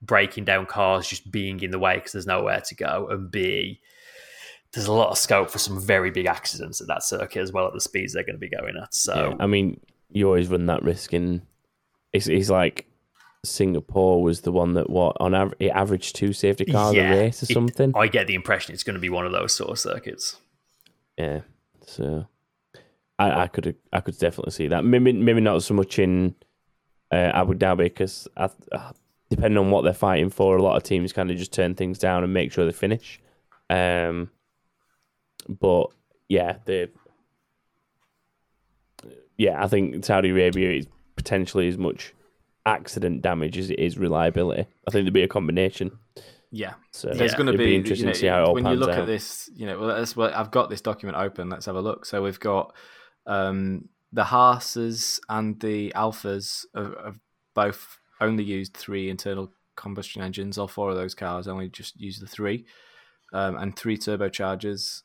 breaking 0.02 0.46
down 0.46 0.66
cars 0.66 1.08
just 1.08 1.30
being 1.32 1.60
in 1.62 1.72
the 1.72 1.80
way 1.80 1.96
because 1.96 2.14
there's 2.14 2.26
nowhere 2.28 2.62
to 2.62 2.76
go, 2.76 3.08
and 3.10 3.30
b 3.30 3.82
there's 4.72 4.86
a 4.86 4.94
lot 4.94 5.10
of 5.10 5.18
scope 5.18 5.50
for 5.50 5.58
some 5.58 5.82
very 5.82 6.12
big 6.12 6.28
accidents 6.28 6.80
at 6.80 6.86
that 6.88 7.02
circuit 7.04 7.42
as 7.42 7.52
well 7.52 7.66
at 7.66 7.74
the 7.74 7.82
speeds 7.82 8.14
they're 8.14 8.24
going 8.24 8.36
to 8.36 8.40
be 8.40 8.48
going 8.50 8.76
at. 8.82 8.94
So 8.94 9.30
Yeah, 9.32 9.44
I 9.44 9.48
mean, 9.48 9.80
you 10.12 10.28
always 10.28 10.48
run 10.48 10.68
that 10.68 10.84
risk 10.84 11.12
in. 11.12 11.42
It's, 12.14 12.28
it's 12.28 12.52
like 12.52 12.86
Singapore 13.46 14.22
was 14.22 14.42
the 14.42 14.52
one 14.52 14.74
that 14.74 14.90
what 14.90 15.16
on 15.20 15.34
average 15.34 15.58
it 15.60 15.70
averaged 15.70 16.16
two 16.16 16.34
safety 16.34 16.66
cars 16.66 16.96
Yeah, 16.96 17.14
a 17.14 17.18
race 17.18 17.42
or 17.44 17.46
it- 17.50 17.54
something. 17.54 17.94
I 17.96 18.08
get 18.08 18.28
the 18.28 18.36
impression 18.36 18.74
it's 18.74 18.84
going 18.84 18.96
to 18.96 19.00
be 19.00 19.10
one 19.10 19.26
of 19.26 19.32
those 19.32 19.54
sort 19.54 19.70
of 19.72 19.80
circuits. 19.80 20.38
yeah, 21.18 21.42
so 21.86 22.28
I, 23.18 23.42
I 23.44 23.48
could 23.48 23.76
I 23.94 24.02
could 24.02 24.18
definitely 24.18 24.52
see 24.52 24.68
that. 24.68 24.84
Maybe 24.84 25.14
maybe 25.14 25.40
not 25.42 25.64
so 25.64 25.74
much 25.74 26.00
in 26.00 26.36
uh, 27.12 27.16
Abu 27.34 27.54
Dhabi 27.54 27.86
because 27.86 28.28
uh, 28.36 28.50
depending 29.30 29.58
on 29.58 29.72
what 29.72 29.84
they're 29.84 29.94
fighting 29.94 30.30
for, 30.30 30.58
a 30.58 30.62
lot 30.62 30.76
of 30.76 30.84
teams 30.84 31.14
kind 31.14 31.32
of 31.32 31.38
just 31.38 31.54
turn 31.54 31.76
things 31.76 31.98
down 31.98 32.24
and 32.24 32.34
make 32.34 32.52
sure 32.52 32.66
they 32.66 32.72
finish. 32.74 33.22
Um, 33.70 34.32
but 35.48 35.88
yeah, 36.28 36.58
the 36.66 36.90
yeah, 39.38 39.64
I 39.64 39.68
think 39.70 40.04
Saudi 40.04 40.30
Arabia 40.32 40.72
is 40.72 40.88
potentially 41.16 41.68
as 41.70 41.78
much 41.78 42.14
accident 42.66 43.22
damage 43.22 43.58
as 43.58 43.70
it 43.70 43.80
is 43.80 43.98
reliability. 43.98 44.66
I 44.88 44.92
think 44.92 45.06
there'd 45.06 45.14
be 45.14 45.24
a 45.24 45.28
combination. 45.28 45.98
Yeah, 46.52 46.74
So 46.92 47.10
there's 47.10 47.32
Yeah. 47.32 47.38
going 47.38 47.52
to 47.52 47.58
be, 47.58 47.76
interesting 47.76 48.06
you 48.08 48.08
know, 48.08 48.14
to 48.14 48.20
see 48.20 48.26
how 48.28 48.42
it 48.42 48.48
all 48.48 48.54
when 48.56 48.66
you 48.66 48.76
look 48.76 48.90
out. 48.90 49.00
at 49.02 49.06
this. 49.06 49.50
You 49.56 49.68
know, 49.68 49.80
well, 49.80 49.90
that's 49.96 50.16
what 50.16 50.34
I've 50.34 50.50
got 50.50 50.70
this 50.70 50.82
document 50.82 51.18
open. 51.18 51.48
Let's 51.50 51.68
have 51.68 51.76
a 51.76 51.82
look. 51.82 52.06
So 52.06 52.24
we've 52.24 52.40
got 52.40 52.74
um, 53.28 53.88
the 54.12 54.24
Haas's 54.24 55.22
and 55.30 55.60
the 55.60 55.94
Alphas 55.96 56.66
have, 56.74 56.96
have 57.06 57.20
both 57.54 58.00
only 58.20 58.44
used 58.44 58.74
three 58.76 59.10
internal 59.12 59.54
combustion 59.76 60.24
engines. 60.24 60.58
All 60.58 60.68
four 60.68 60.90
of 60.90 60.96
those 60.96 61.14
cars 61.14 61.48
only 61.48 61.70
just 61.70 62.00
use 62.02 62.20
the 62.20 62.26
three, 62.28 62.66
um, 63.32 63.56
and 63.58 63.76
three 63.76 63.98
turbochargers. 63.98 65.04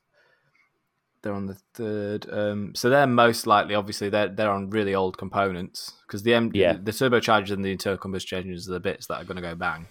They're 1.25 1.33
on 1.33 1.47
the 1.47 1.57
third, 1.73 2.27
um, 2.31 2.75
so 2.75 2.91
they're 2.91 3.07
most 3.07 3.47
likely. 3.47 3.75
Obviously, 3.75 4.11
they're 4.11 4.29
they're 4.29 4.51
on 4.51 4.69
really 4.69 4.95
old 4.95 5.17
components 5.17 5.95
because 6.07 6.23
the 6.23 6.35
M- 6.35 6.51
Yeah. 6.53 6.75
the 6.75 6.91
turbochargers 6.93 7.51
and 7.51 7.65
the 7.65 7.73
internal 7.73 7.97
combustion 7.99 8.39
engines 8.39 8.69
are 8.69 8.75
the 8.75 8.81
bits 8.81 9.07
that 9.07 9.23
are 9.23 9.25
going 9.25 9.37
to 9.37 9.43
go 9.43 9.55
bang. 9.55 9.87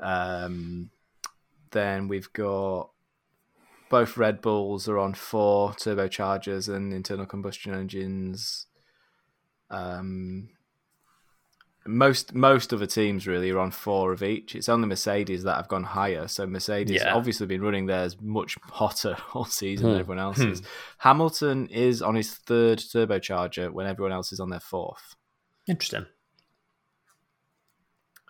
Um, 0.00 0.90
then 1.70 2.08
we've 2.08 2.32
got 2.32 2.90
both 3.88 4.16
Red 4.16 4.40
Bulls 4.42 4.88
are 4.88 4.98
on 4.98 5.14
four 5.14 5.70
turbochargers 5.74 6.68
and 6.68 6.92
internal 6.92 7.26
combustion 7.26 7.72
engines. 7.72 8.66
Um, 9.70 10.48
most 11.86 12.34
most 12.34 12.72
of 12.72 12.80
the 12.80 12.86
teams 12.86 13.26
really 13.26 13.50
are 13.50 13.58
on 13.58 13.70
four 13.70 14.12
of 14.12 14.22
each. 14.22 14.54
It's 14.54 14.68
only 14.68 14.88
Mercedes 14.88 15.42
that 15.44 15.56
have 15.56 15.68
gone 15.68 15.84
higher. 15.84 16.26
So 16.28 16.46
Mercedes 16.46 17.02
Yeah. 17.02 17.14
obviously 17.14 17.46
been 17.46 17.60
running 17.62 17.86
theirs 17.86 18.16
much 18.20 18.56
hotter 18.70 19.16
all 19.34 19.44
season 19.44 19.86
than 19.86 19.94
Hmm. 19.96 20.00
everyone 20.00 20.24
else's. 20.24 20.62
Hamilton 20.98 21.66
is 21.68 22.00
on 22.00 22.14
his 22.14 22.32
third 22.34 22.78
turbocharger 22.78 23.70
when 23.70 23.86
everyone 23.86 24.12
else 24.12 24.32
is 24.32 24.40
on 24.40 24.48
their 24.50 24.60
fourth. 24.60 25.14
Interesting. 25.66 26.06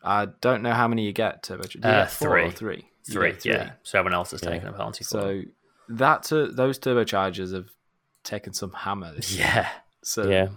I 0.03 0.27
don't 0.41 0.63
know 0.63 0.73
how 0.73 0.87
many 0.89 1.05
you 1.07 1.13
get 1.13 1.43
turbocharger. 1.43 1.75
You 1.77 1.81
Uh, 1.83 2.05
get 2.05 2.23
or 2.23 2.51
three. 2.51 2.51
three? 2.51 2.89
Three, 3.11 3.37
yeah. 3.45 3.73
So 3.83 3.99
everyone 3.99 4.15
else 4.15 4.31
has 4.33 4.43
Yeah. 4.43 4.51
taken 4.51 4.69
a 4.69 4.73
penalty 4.73 5.05
for 5.05 5.09
So 5.11 5.43
that 5.89 6.23
tur- 6.25 6.51
those 6.53 6.79
turbochargers 6.79 7.53
have 7.55 7.71
taken 8.23 8.53
some 8.55 8.73
hammer. 8.73 9.15
This 9.15 9.33
year. 9.33 9.45
Yeah. 9.55 9.71
So 10.03 10.29
yeah, 10.29 10.49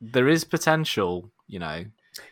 there 0.00 0.28
is 0.28 0.44
potential, 0.44 1.32
you 1.48 1.58
know, 1.58 1.84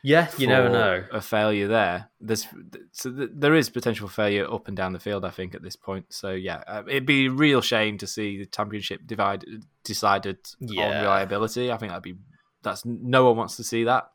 Yeah, 0.03 0.29
you 0.37 0.47
never 0.47 0.69
know. 0.69 1.05
a 1.11 1.21
failure 1.21 1.69
there. 1.69 2.11
There's 2.21 2.47
so 2.93 3.11
th- 3.11 3.31
there 3.33 3.55
is 3.55 3.71
potential 3.71 4.09
failure 4.09 4.51
up 4.53 4.69
and 4.69 4.77
down 4.77 4.93
the 4.93 5.01
field. 5.01 5.25
I 5.25 5.31
think 5.31 5.55
at 5.55 5.63
this 5.63 5.77
point. 5.77 6.07
So 6.11 6.33
yeah, 6.33 6.63
uh, 6.67 6.83
it'd 6.87 7.07
be 7.07 7.27
a 7.27 7.31
real 7.31 7.61
shame 7.61 7.97
to 7.99 8.07
see 8.07 8.39
the 8.39 8.47
championship 8.47 9.01
divide 9.07 9.45
decided 9.85 10.39
on 10.61 10.69
reliability. 10.69 11.73
I 11.73 11.79
think 11.79 11.91
that'd 11.91 12.03
be 12.03 12.17
that's 12.63 12.85
no 12.85 13.25
one 13.25 13.37
wants 13.37 13.57
to 13.57 13.65
see 13.65 13.85
that, 13.85 14.11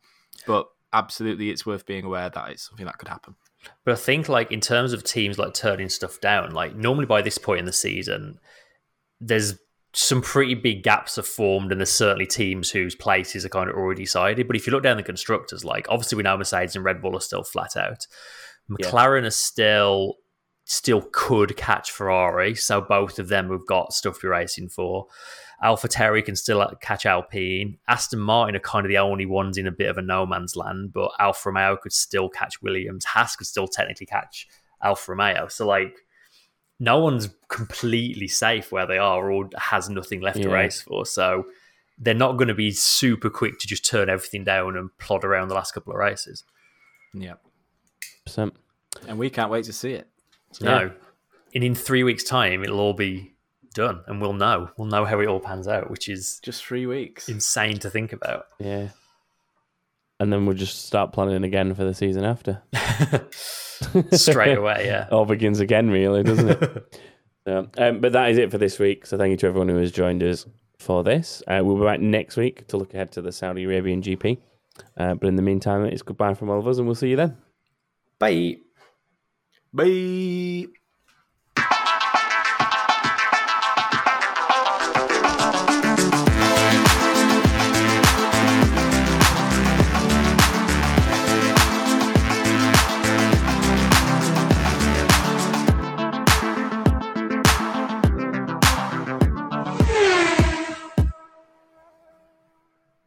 but 0.45 0.67
absolutely, 0.93 1.49
it's 1.49 1.65
worth 1.65 1.85
being 1.85 2.05
aware 2.05 2.29
that 2.29 2.49
it's 2.51 2.67
something 2.67 2.85
that 2.85 2.97
could 2.97 3.09
happen. 3.09 3.35
But 3.83 3.93
I 3.93 3.97
think, 3.97 4.29
like, 4.29 4.51
in 4.51 4.61
terms 4.61 4.93
of 4.93 5.03
teams 5.03 5.37
like 5.37 5.53
turning 5.53 5.89
stuff 5.89 6.21
down, 6.21 6.51
like, 6.51 6.75
normally 6.75 7.05
by 7.07 7.21
this 7.21 7.37
point 7.37 7.59
in 7.59 7.65
the 7.65 7.73
season, 7.73 8.39
there's 9.19 9.55
some 9.95 10.21
pretty 10.21 10.55
big 10.55 10.83
gaps 10.83 11.15
have 11.15 11.25
formed, 11.25 11.71
and 11.71 11.79
there's 11.79 11.91
certainly 11.91 12.25
teams 12.25 12.69
whose 12.69 12.95
places 12.95 13.45
are 13.45 13.49
kind 13.49 13.69
of 13.69 13.77
already 13.77 14.03
decided. 14.03 14.45
But 14.45 14.57
if 14.57 14.67
you 14.67 14.73
look 14.73 14.83
down 14.83 14.97
the 14.97 15.03
constructors, 15.03 15.63
like, 15.63 15.87
obviously 15.89 16.17
we 16.17 16.23
know 16.23 16.35
Mercedes 16.35 16.75
and 16.75 16.83
Red 16.83 17.01
Bull 17.01 17.15
are 17.15 17.21
still 17.21 17.43
flat 17.43 17.77
out. 17.77 18.05
Yeah. 18.77 18.89
McLaren 18.89 19.25
is 19.25 19.37
still 19.37 20.15
still 20.65 21.07
could 21.11 21.55
catch 21.55 21.91
Ferrari, 21.91 22.55
so 22.55 22.81
both 22.81 23.19
of 23.19 23.29
them 23.29 23.51
have 23.51 23.65
got 23.67 23.93
stuff 23.93 24.15
to 24.15 24.21
be 24.21 24.27
racing 24.27 24.67
for. 24.67 25.07
AlphaTauri 25.63 26.25
can 26.25 26.35
still 26.35 26.59
uh, 26.59 26.73
catch 26.81 27.05
Alpine. 27.05 27.77
Aston 27.87 28.19
Martin 28.19 28.55
are 28.55 28.59
kind 28.59 28.85
of 28.85 28.89
the 28.89 28.97
only 28.97 29.25
ones 29.25 29.57
in 29.57 29.67
a 29.67 29.71
bit 29.71 29.89
of 29.89 29.97
a 29.97 30.01
no 30.01 30.25
man's 30.25 30.55
land, 30.55 30.91
but 30.91 31.11
Alfa 31.19 31.49
Romeo 31.49 31.77
could 31.77 31.93
still 31.93 32.27
catch 32.27 32.61
Williams. 32.61 33.05
Haas 33.05 33.35
could 33.35 33.47
still 33.47 33.67
technically 33.67 34.07
catch 34.07 34.47
Alfa 34.83 35.11
Romeo. 35.11 35.47
So, 35.47 35.65
like, 35.65 36.04
no 36.79 36.99
one's 36.99 37.29
completely 37.49 38.27
safe 38.27 38.71
where 38.71 38.85
they 38.85 38.97
are 38.97 39.31
or 39.31 39.49
has 39.57 39.89
nothing 39.89 40.21
left 40.21 40.41
to 40.41 40.49
race 40.49 40.81
for. 40.81 41.05
So, 41.05 41.45
they're 41.97 42.13
not 42.13 42.33
going 42.37 42.49
to 42.49 42.53
be 42.53 42.71
super 42.71 43.29
quick 43.29 43.57
to 43.59 43.67
just 43.67 43.85
turn 43.89 44.09
everything 44.09 44.43
down 44.43 44.75
and 44.75 44.89
plod 44.97 45.23
around 45.23 45.47
the 45.47 45.55
last 45.55 45.73
couple 45.73 45.93
of 45.93 45.97
races. 45.99 46.43
Yeah, 47.13 47.35
percent. 48.25 48.53
and 49.07 49.17
we 49.17 49.29
can't 49.29 49.49
wait 49.49 49.63
to 49.65 49.73
see 49.73 49.93
it. 49.93 50.07
No. 50.59 50.91
And 51.53 51.63
in 51.63 51.73
three 51.75 52.03
weeks' 52.03 52.25
time, 52.25 52.63
it'll 52.63 52.81
all 52.81 52.93
be 52.93 53.33
done 53.73 54.01
and 54.07 54.19
we'll 54.19 54.33
know. 54.33 54.69
We'll 54.77 54.89
know 54.89 55.05
how 55.05 55.19
it 55.21 55.27
all 55.27 55.39
pans 55.39 55.69
out, 55.69 55.89
which 55.89 56.09
is 56.09 56.39
Just 56.43 56.65
three 56.65 56.85
weeks. 56.85 57.29
insane 57.29 57.77
to 57.79 57.89
think 57.89 58.11
about. 58.11 58.47
Yeah, 58.59 58.89
and 60.19 60.31
then 60.31 60.45
we'll 60.45 60.55
just 60.55 60.85
start 60.85 61.11
planning 61.11 61.43
again 61.43 61.73
for 61.73 61.83
the 61.83 61.93
season 61.93 62.23
after. 62.23 62.61
Straight 64.11 64.57
away, 64.57 64.85
yeah. 64.85 65.07
all 65.11 65.25
begins 65.25 65.59
again, 65.59 65.89
really, 65.89 66.23
doesn't 66.23 66.49
it? 66.49 67.01
so, 67.47 67.67
um, 67.77 67.99
but 67.99 68.13
that 68.13 68.31
is 68.31 68.37
it 68.37 68.51
for 68.51 68.57
this 68.57 68.79
week. 68.79 69.05
So 69.05 69.17
thank 69.17 69.31
you 69.31 69.37
to 69.37 69.47
everyone 69.47 69.69
who 69.69 69.77
has 69.77 69.91
joined 69.91 70.23
us 70.23 70.45
for 70.79 71.03
this. 71.03 71.43
Uh, 71.47 71.61
we'll 71.63 71.77
be 71.77 71.83
back 71.83 71.99
next 71.99 72.37
week 72.37 72.67
to 72.67 72.77
look 72.77 72.93
ahead 72.93 73.11
to 73.13 73.21
the 73.21 73.31
Saudi 73.31 73.63
Arabian 73.63 74.01
GP. 74.01 74.37
Uh, 74.97 75.15
but 75.15 75.27
in 75.27 75.35
the 75.35 75.41
meantime, 75.41 75.85
it's 75.85 76.01
goodbye 76.01 76.33
from 76.33 76.49
all 76.49 76.59
of 76.59 76.67
us, 76.67 76.77
and 76.77 76.87
we'll 76.87 76.95
see 76.95 77.09
you 77.09 77.15
then. 77.15 77.37
Bye. 78.19 78.57
Bye. 79.73 80.67